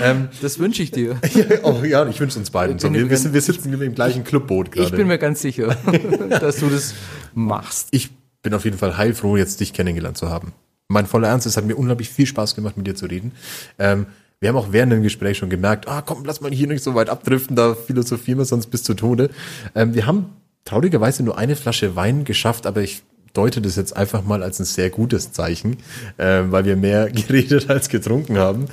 das 0.42 0.58
wünsche 0.58 0.82
ich 0.82 0.90
dir. 0.90 1.18
oh 1.62 1.82
ja, 1.84 2.06
ich 2.06 2.20
wünsche 2.20 2.38
uns 2.38 2.50
beiden. 2.50 2.78
So, 2.78 2.92
wir, 2.92 3.08
wir, 3.08 3.32
wir 3.32 3.40
sitzen 3.40 3.72
im 3.80 3.94
gleichen 3.94 4.24
Clubboot 4.24 4.72
gerade. 4.72 4.86
Ich 4.86 4.92
bin 4.92 5.06
mir 5.06 5.18
ganz 5.18 5.40
sicher, 5.40 5.76
dass 6.28 6.58
du 6.58 6.68
das 6.68 6.94
machst. 7.34 7.88
ich 7.92 8.10
bin 8.42 8.54
auf 8.54 8.64
jeden 8.64 8.78
Fall 8.78 8.96
heilfroh, 8.96 9.36
jetzt 9.36 9.60
dich 9.60 9.72
kennengelernt 9.72 10.16
zu 10.16 10.28
haben. 10.30 10.52
Mein 10.88 11.06
voller 11.06 11.28
Ernst, 11.28 11.46
es 11.46 11.56
hat 11.56 11.64
mir 11.64 11.76
unglaublich 11.76 12.08
viel 12.08 12.26
Spaß 12.26 12.54
gemacht, 12.54 12.76
mit 12.76 12.86
dir 12.86 12.94
zu 12.94 13.06
reden. 13.06 13.32
Ähm, 13.78 14.06
wir 14.38 14.50
haben 14.50 14.56
auch 14.56 14.70
während 14.70 14.92
dem 14.92 15.02
Gespräch 15.02 15.38
schon 15.38 15.50
gemerkt, 15.50 15.88
ah, 15.88 16.02
komm, 16.02 16.24
lass 16.24 16.40
mal 16.40 16.52
hier 16.52 16.68
nicht 16.68 16.84
so 16.84 16.94
weit 16.94 17.08
abdriften, 17.08 17.56
da 17.56 17.74
philosophieren 17.74 18.38
wir 18.38 18.44
sonst 18.44 18.66
bis 18.66 18.82
zu 18.82 18.94
Tode. 18.94 19.30
Ähm, 19.74 19.94
wir 19.94 20.06
haben 20.06 20.26
traurigerweise 20.64 21.22
nur 21.22 21.38
eine 21.38 21.56
Flasche 21.56 21.96
Wein 21.96 22.24
geschafft, 22.24 22.66
aber 22.66 22.82
ich 22.82 23.02
deute 23.36 23.60
das 23.60 23.76
jetzt 23.76 23.96
einfach 23.96 24.24
mal 24.24 24.42
als 24.42 24.58
ein 24.60 24.64
sehr 24.64 24.90
gutes 24.90 25.32
Zeichen, 25.32 25.78
ähm, 26.18 26.52
weil 26.52 26.64
wir 26.64 26.76
mehr 26.76 27.10
geredet 27.10 27.70
als 27.70 27.88
getrunken 27.88 28.38
haben. 28.38 28.66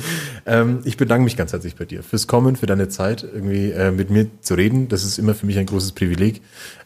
Ähm, 0.45 0.79
ich 0.83 0.97
bedanke 0.97 1.23
mich 1.23 1.37
ganz 1.37 1.53
herzlich 1.53 1.75
bei 1.75 1.85
dir 1.85 2.03
fürs 2.03 2.27
Kommen, 2.27 2.55
für 2.55 2.65
deine 2.65 2.89
Zeit, 2.89 3.23
irgendwie 3.23 3.71
äh, 3.71 3.91
mit 3.91 4.09
mir 4.09 4.27
zu 4.41 4.55
reden. 4.55 4.87
Das 4.87 5.03
ist 5.03 5.17
immer 5.17 5.35
für 5.35 5.45
mich 5.45 5.57
ein 5.57 5.65
großes 5.65 5.93
Privileg. 5.93 6.41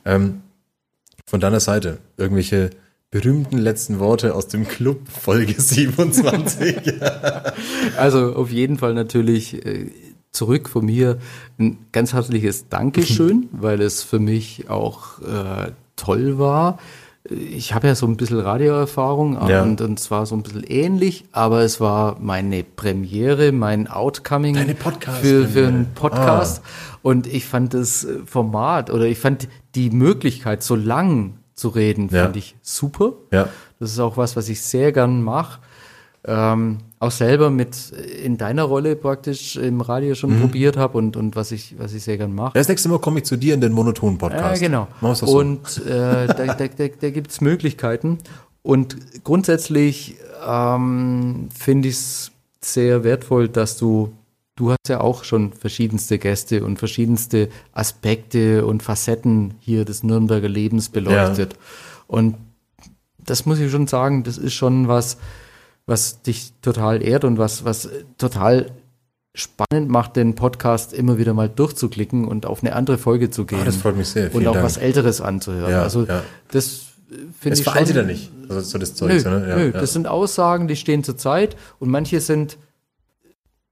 Ähm, 0.05 0.41
von 1.25 1.39
deiner 1.39 1.59
Seite 1.59 1.97
irgendwelche 2.15 2.69
berühmten 3.11 3.57
letzten 3.57 3.99
Worte 3.99 4.35
aus 4.35 4.47
dem 4.47 4.67
Club 4.67 5.07
Folge 5.09 5.53
27. 5.57 6.75
Also 7.97 8.35
auf 8.35 8.51
jeden 8.51 8.77
Fall 8.77 8.93
natürlich 8.93 9.65
äh, 9.65 9.89
zurück 10.31 10.69
von 10.69 10.85
mir 10.85 11.17
ein 11.57 11.79
ganz 11.91 12.13
herzliches 12.13 12.69
Dankeschön, 12.69 13.49
weil 13.51 13.81
es 13.81 14.03
für 14.03 14.19
mich 14.19 14.69
auch 14.69 15.19
äh, 15.21 15.71
toll 15.95 16.37
war. 16.37 16.77
Ich 17.29 17.73
habe 17.73 17.87
ja 17.87 17.95
so 17.95 18.05
ein 18.07 18.15
bisschen 18.17 18.39
Radioerfahrung 18.39 19.37
Ja. 19.49 19.63
und, 19.63 19.81
und 19.81 19.99
zwar 19.99 20.25
so 20.25 20.35
ein 20.35 20.43
bisschen 20.43 20.63
ähnlich, 20.63 21.25
aber 21.31 21.61
es 21.61 21.79
war 21.81 22.17
meine 22.19 22.63
Premiere, 22.63 23.51
mein 23.51 23.87
Outcoming 23.87 24.55
für, 24.55 25.47
für 25.47 25.67
einen 25.67 25.93
Premiere. 25.93 25.95
Podcast. 25.95 26.61
Und 27.01 27.27
ich 27.27 27.45
fand 27.45 27.73
das 27.73 28.05
äh, 28.05 28.19
Format 28.25 28.89
oder 28.89 29.05
ich 29.05 29.19
fand 29.19 29.47
die 29.75 29.89
Möglichkeit, 29.89 30.63
so 30.63 30.75
lang 30.75 31.37
zu 31.53 31.69
reden, 31.69 32.09
Ja. 32.11 32.23
fand 32.23 32.37
ich 32.37 32.55
super. 32.61 33.13
Ja. 33.31 33.49
Das 33.79 33.91
ist 33.91 33.99
auch 33.99 34.17
was, 34.17 34.35
was 34.35 34.47
ich 34.49 34.61
sehr 34.61 34.91
gern 34.91 35.21
mache. 35.23 35.59
Ähm, 36.27 36.79
auch 36.99 37.11
selber 37.11 37.49
mit 37.49 37.91
in 38.23 38.37
deiner 38.37 38.63
Rolle 38.63 38.95
praktisch 38.95 39.55
im 39.55 39.79
Radio 39.81 40.13
schon 40.13 40.35
Mhm. 40.35 40.41
probiert 40.41 40.75
habe 40.77 40.97
und, 40.97 41.15
und 41.15 41.35
was 41.35 41.51
ich, 41.51 41.75
was 41.79 41.93
ich 41.93 42.03
sehr 42.03 42.17
gern 42.17 42.33
mache. 42.35 42.51
Das 42.53 42.67
nächste 42.67 42.89
Mal 42.89 42.99
komme 42.99 43.19
ich 43.19 43.25
zu 43.25 43.37
dir 43.37 43.53
in 43.53 43.61
den 43.61 43.71
monotonen 43.71 44.15
Ja, 44.15 44.27
Podcast. 44.27 44.61
genau. 44.61 44.87
Machen 44.99 45.11
wir's 45.11 45.19
doch 45.21 45.27
so. 45.27 45.37
Und 45.39 45.85
äh, 45.85 46.27
da, 46.27 46.33
da, 46.53 46.67
da, 46.67 46.87
da 46.99 47.09
gibt 47.11 47.31
es 47.31 47.39
Möglichkeiten. 47.39 48.17
Und 48.61 49.23
grundsätzlich 49.23 50.17
ähm, 50.45 51.47
finde 51.57 51.87
ich 51.87 51.95
es 51.95 52.31
sehr 52.59 53.03
wertvoll, 53.05 53.47
dass 53.47 53.77
du, 53.77 54.11
du 54.57 54.71
hast 54.71 54.89
ja 54.89 54.99
auch 54.99 55.23
schon 55.23 55.53
verschiedenste 55.53 56.17
Gäste 56.17 56.65
und 56.65 56.77
verschiedenste 56.79 57.47
Aspekte 57.71 58.65
und 58.65 58.83
Facetten 58.83 59.53
hier 59.59 59.85
des 59.85 60.03
Nürnberger 60.03 60.49
Lebens 60.49 60.89
beleuchtet. 60.89 61.55
Und 62.07 62.35
das 63.23 63.45
muss 63.45 63.59
ich 63.59 63.71
schon 63.71 63.87
sagen, 63.87 64.23
das 64.23 64.37
ist 64.37 64.53
schon 64.55 64.87
was, 64.89 65.17
was 65.87 66.21
dich 66.21 66.53
total 66.61 67.01
ehrt 67.01 67.23
und 67.23 67.39
was, 67.39 67.65
was 67.65 67.89
total 68.17 68.71
spannend 69.33 69.89
macht, 69.89 70.15
den 70.15 70.35
Podcast 70.35 70.93
immer 70.93 71.17
wieder 71.17 71.33
mal 71.33 71.47
durchzuklicken 71.47 72.27
und 72.27 72.45
auf 72.45 72.63
eine 72.63 72.75
andere 72.75 72.97
Folge 72.97 73.29
zu 73.29 73.45
gehen. 73.45 73.61
Ah, 73.61 73.65
das 73.65 73.77
freut 73.77 73.95
mich 73.95 74.09
sehr. 74.09 74.25
Und 74.25 74.31
Vielen 74.31 74.47
auch 74.47 74.53
Dank. 74.53 74.65
was 74.65 74.77
Älteres 74.77 75.21
anzuhören. 75.21 75.71
Ja, 75.71 75.83
also 75.83 76.05
ja. 76.05 76.23
das 76.51 76.87
äh, 77.09 77.15
finde 77.39 77.57
ich 77.57 77.63
veraltet 77.63 77.95
schon, 77.95 78.05
ja 78.05 78.11
nicht. 78.11 78.31
Also 78.49 78.61
so 78.61 78.77
das 78.77 78.95
Zeug, 78.95 79.13
Nö, 79.13 79.19
so, 79.19 79.29
ne? 79.29 79.47
ja, 79.47 79.55
nö, 79.55 79.71
das 79.71 79.93
sind 79.93 80.07
Aussagen, 80.07 80.67
die 80.67 80.75
stehen 80.75 81.03
zur 81.03 81.17
Zeit 81.17 81.55
und 81.79 81.89
manche 81.89 82.19
sind, 82.19 82.57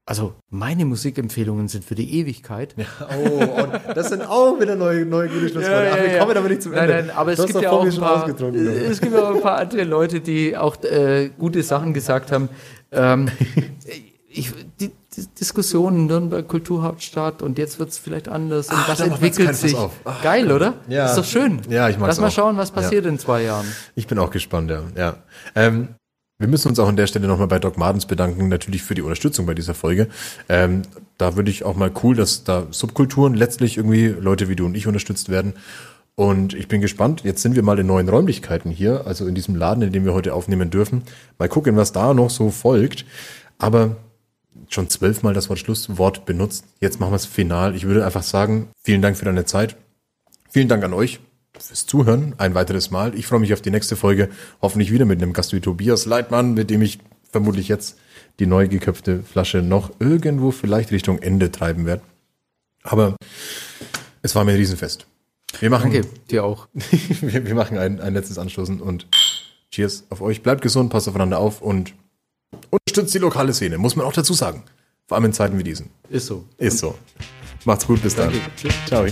also 0.07 0.35
meine 0.49 0.85
Musikempfehlungen 0.85 1.67
sind 1.67 1.83
für 1.83 1.95
die 1.95 2.19
Ewigkeit. 2.19 2.75
Oh, 2.99 3.63
und 3.63 3.97
das 3.97 4.09
sind 4.09 4.21
auch 4.21 4.59
wieder 4.59 4.75
neue, 4.75 5.03
neue 5.05 5.29
gute 5.29 5.49
Schlussworte. 5.49 5.91
Ach, 5.93 5.97
wir 5.97 6.19
kommen 6.19 6.37
aber 6.37 6.49
nicht 6.49 6.61
zum 6.61 6.73
nein, 6.73 6.89
Ende. 6.89 7.07
Nein, 7.07 7.17
aber 7.17 7.33
es 7.33 7.43
gibt 7.43 7.59
ja 7.59 7.71
auch 7.71 7.83
ein 7.83 7.95
paar, 7.95 8.29
es 8.29 9.01
gibt 9.01 9.13
ja 9.13 9.23
auch 9.29 9.35
ein 9.35 9.41
paar 9.41 9.57
andere 9.57 9.83
Leute, 9.83 10.21
die 10.21 10.55
auch 10.55 10.81
äh, 10.83 11.29
gute 11.39 11.63
Sachen 11.63 11.93
gesagt 11.93 12.31
haben. 12.31 12.49
Ähm, 12.91 13.29
ich, 14.29 14.53
die, 14.79 14.91
die 15.15 15.25
Diskussion 15.39 16.05
Nürnberg 16.05 16.47
Kulturhauptstadt 16.47 17.41
und 17.41 17.57
jetzt 17.57 17.79
wird 17.79 17.89
es 17.89 17.97
vielleicht 17.97 18.27
anders 18.27 18.69
und 18.69 18.75
Ach, 18.77 18.89
was 18.89 18.99
da 18.99 19.07
machen 19.07 19.21
wir 19.21 19.27
jetzt 19.27 19.39
entwickelt 19.39 19.57
sich. 19.57 19.75
Ach, 20.03 20.21
Geil, 20.21 20.51
oder? 20.51 20.75
Ja. 20.87 21.05
Ist 21.07 21.15
doch 21.17 21.25
schön. 21.25 21.61
Ja, 21.69 21.89
ich 21.89 21.97
mag's 21.97 22.09
Lass 22.09 22.19
mal 22.19 22.27
auch. 22.27 22.31
schauen, 22.31 22.57
was 22.57 22.69
Ja. 22.69 22.75
passiert 22.75 23.05
in 23.07 23.17
zwei 23.17 23.43
Jahren. 23.43 23.65
Ich 23.95 24.05
bin 24.05 24.19
auch 24.19 24.29
gespannt, 24.29 24.69
ja. 24.69 24.83
ja. 24.95 25.17
Ähm, 25.55 25.95
wir 26.37 26.47
müssen 26.47 26.67
uns 26.67 26.79
auch 26.79 26.87
an 26.87 26.97
der 26.97 27.07
Stelle 27.07 27.27
nochmal 27.27 27.47
bei 27.47 27.59
Doc 27.59 27.77
Martens 27.77 28.05
bedanken, 28.05 28.49
natürlich 28.49 28.83
für 28.83 28.95
die 28.95 29.01
Unterstützung 29.01 29.45
bei 29.45 29.53
dieser 29.53 29.73
Folge. 29.73 30.09
Ähm, 30.49 30.81
da 31.17 31.37
würde 31.37 31.49
ich 31.49 31.63
auch 31.63 31.75
mal 31.75 31.91
cool, 32.03 32.15
dass 32.15 32.43
da 32.43 32.67
Subkulturen 32.71 33.35
letztlich 33.35 33.77
irgendwie 33.77 34.07
Leute 34.07 34.49
wie 34.49 34.55
du 34.55 34.65
und 34.65 34.75
ich 34.75 34.87
unterstützt 34.87 35.29
werden. 35.29 35.53
Und 36.15 36.53
ich 36.53 36.67
bin 36.67 36.81
gespannt. 36.81 37.23
Jetzt 37.23 37.41
sind 37.41 37.55
wir 37.55 37.63
mal 37.63 37.79
in 37.79 37.87
neuen 37.87 38.07
Räumlichkeiten 38.09 38.71
hier, 38.71 39.05
also 39.05 39.27
in 39.27 39.35
diesem 39.35 39.55
Laden, 39.55 39.83
in 39.83 39.91
dem 39.91 40.05
wir 40.05 40.13
heute 40.13 40.33
aufnehmen 40.33 40.69
dürfen. 40.69 41.03
Mal 41.37 41.49
gucken, 41.49 41.75
was 41.75 41.91
da 41.91 42.13
noch 42.13 42.29
so 42.29 42.51
folgt. 42.51 43.05
Aber 43.57 43.97
schon 44.69 44.89
zwölfmal 44.89 45.33
das 45.33 45.49
Wort 45.49 45.59
Schlusswort 45.59 46.25
benutzt. 46.25 46.65
Jetzt 46.79 46.99
machen 46.99 47.11
wir 47.11 47.17
es 47.17 47.25
final. 47.25 47.75
Ich 47.75 47.85
würde 47.85 48.05
einfach 48.05 48.23
sagen, 48.23 48.69
vielen 48.81 49.01
Dank 49.01 49.17
für 49.17 49.25
deine 49.25 49.45
Zeit. 49.45 49.77
Vielen 50.49 50.67
Dank 50.67 50.83
an 50.83 50.93
euch 50.93 51.19
fürs 51.59 51.85
Zuhören 51.85 52.35
ein 52.37 52.55
weiteres 52.55 52.91
Mal. 52.91 53.15
Ich 53.15 53.27
freue 53.27 53.39
mich 53.39 53.53
auf 53.53 53.61
die 53.61 53.71
nächste 53.71 53.95
Folge. 53.95 54.29
Hoffentlich 54.61 54.91
wieder 54.91 55.05
mit 55.05 55.21
einem 55.21 55.33
Gast 55.33 55.53
wie 55.53 55.61
Tobias 55.61 56.05
Leitmann, 56.05 56.53
mit 56.53 56.69
dem 56.69 56.81
ich 56.81 56.99
vermutlich 57.29 57.67
jetzt 57.67 57.97
die 58.39 58.45
neu 58.45 58.67
geköpfte 58.67 59.23
Flasche 59.23 59.61
noch 59.61 59.91
irgendwo 59.99 60.51
vielleicht 60.51 60.91
Richtung 60.91 61.19
Ende 61.19 61.51
treiben 61.51 61.85
werde. 61.85 62.01
Aber 62.83 63.15
es 64.21 64.35
war 64.35 64.43
mir 64.43 64.51
ein 64.51 64.57
Riesenfest. 64.57 65.07
Wir 65.59 65.69
machen, 65.69 65.91
Danke, 65.91 66.07
dir 66.29 66.43
auch. 66.43 66.67
wir, 66.73 67.45
wir 67.45 67.55
machen 67.55 67.77
ein, 67.77 67.99
ein 68.01 68.13
letztes 68.13 68.37
Anstoßen 68.37 68.81
und 68.81 69.07
Cheers 69.71 70.05
auf 70.09 70.21
euch. 70.21 70.41
Bleibt 70.41 70.61
gesund, 70.61 70.89
passt 70.89 71.07
aufeinander 71.07 71.39
auf 71.39 71.61
und 71.61 71.93
unterstützt 72.69 73.13
die 73.13 73.19
lokale 73.19 73.53
Szene, 73.53 73.77
muss 73.77 73.95
man 73.95 74.05
auch 74.05 74.13
dazu 74.13 74.33
sagen. 74.33 74.63
Vor 75.07 75.15
allem 75.15 75.25
in 75.25 75.33
Zeiten 75.33 75.57
wie 75.57 75.63
diesen. 75.63 75.89
Ist 76.09 76.27
so. 76.27 76.45
Ist 76.57 76.79
so. 76.79 76.95
Macht's 77.65 77.85
gut, 77.85 78.01
bis 78.01 78.15
dann. 78.15 78.33
Tschüss. 78.55 78.73
Ciao. 78.87 79.05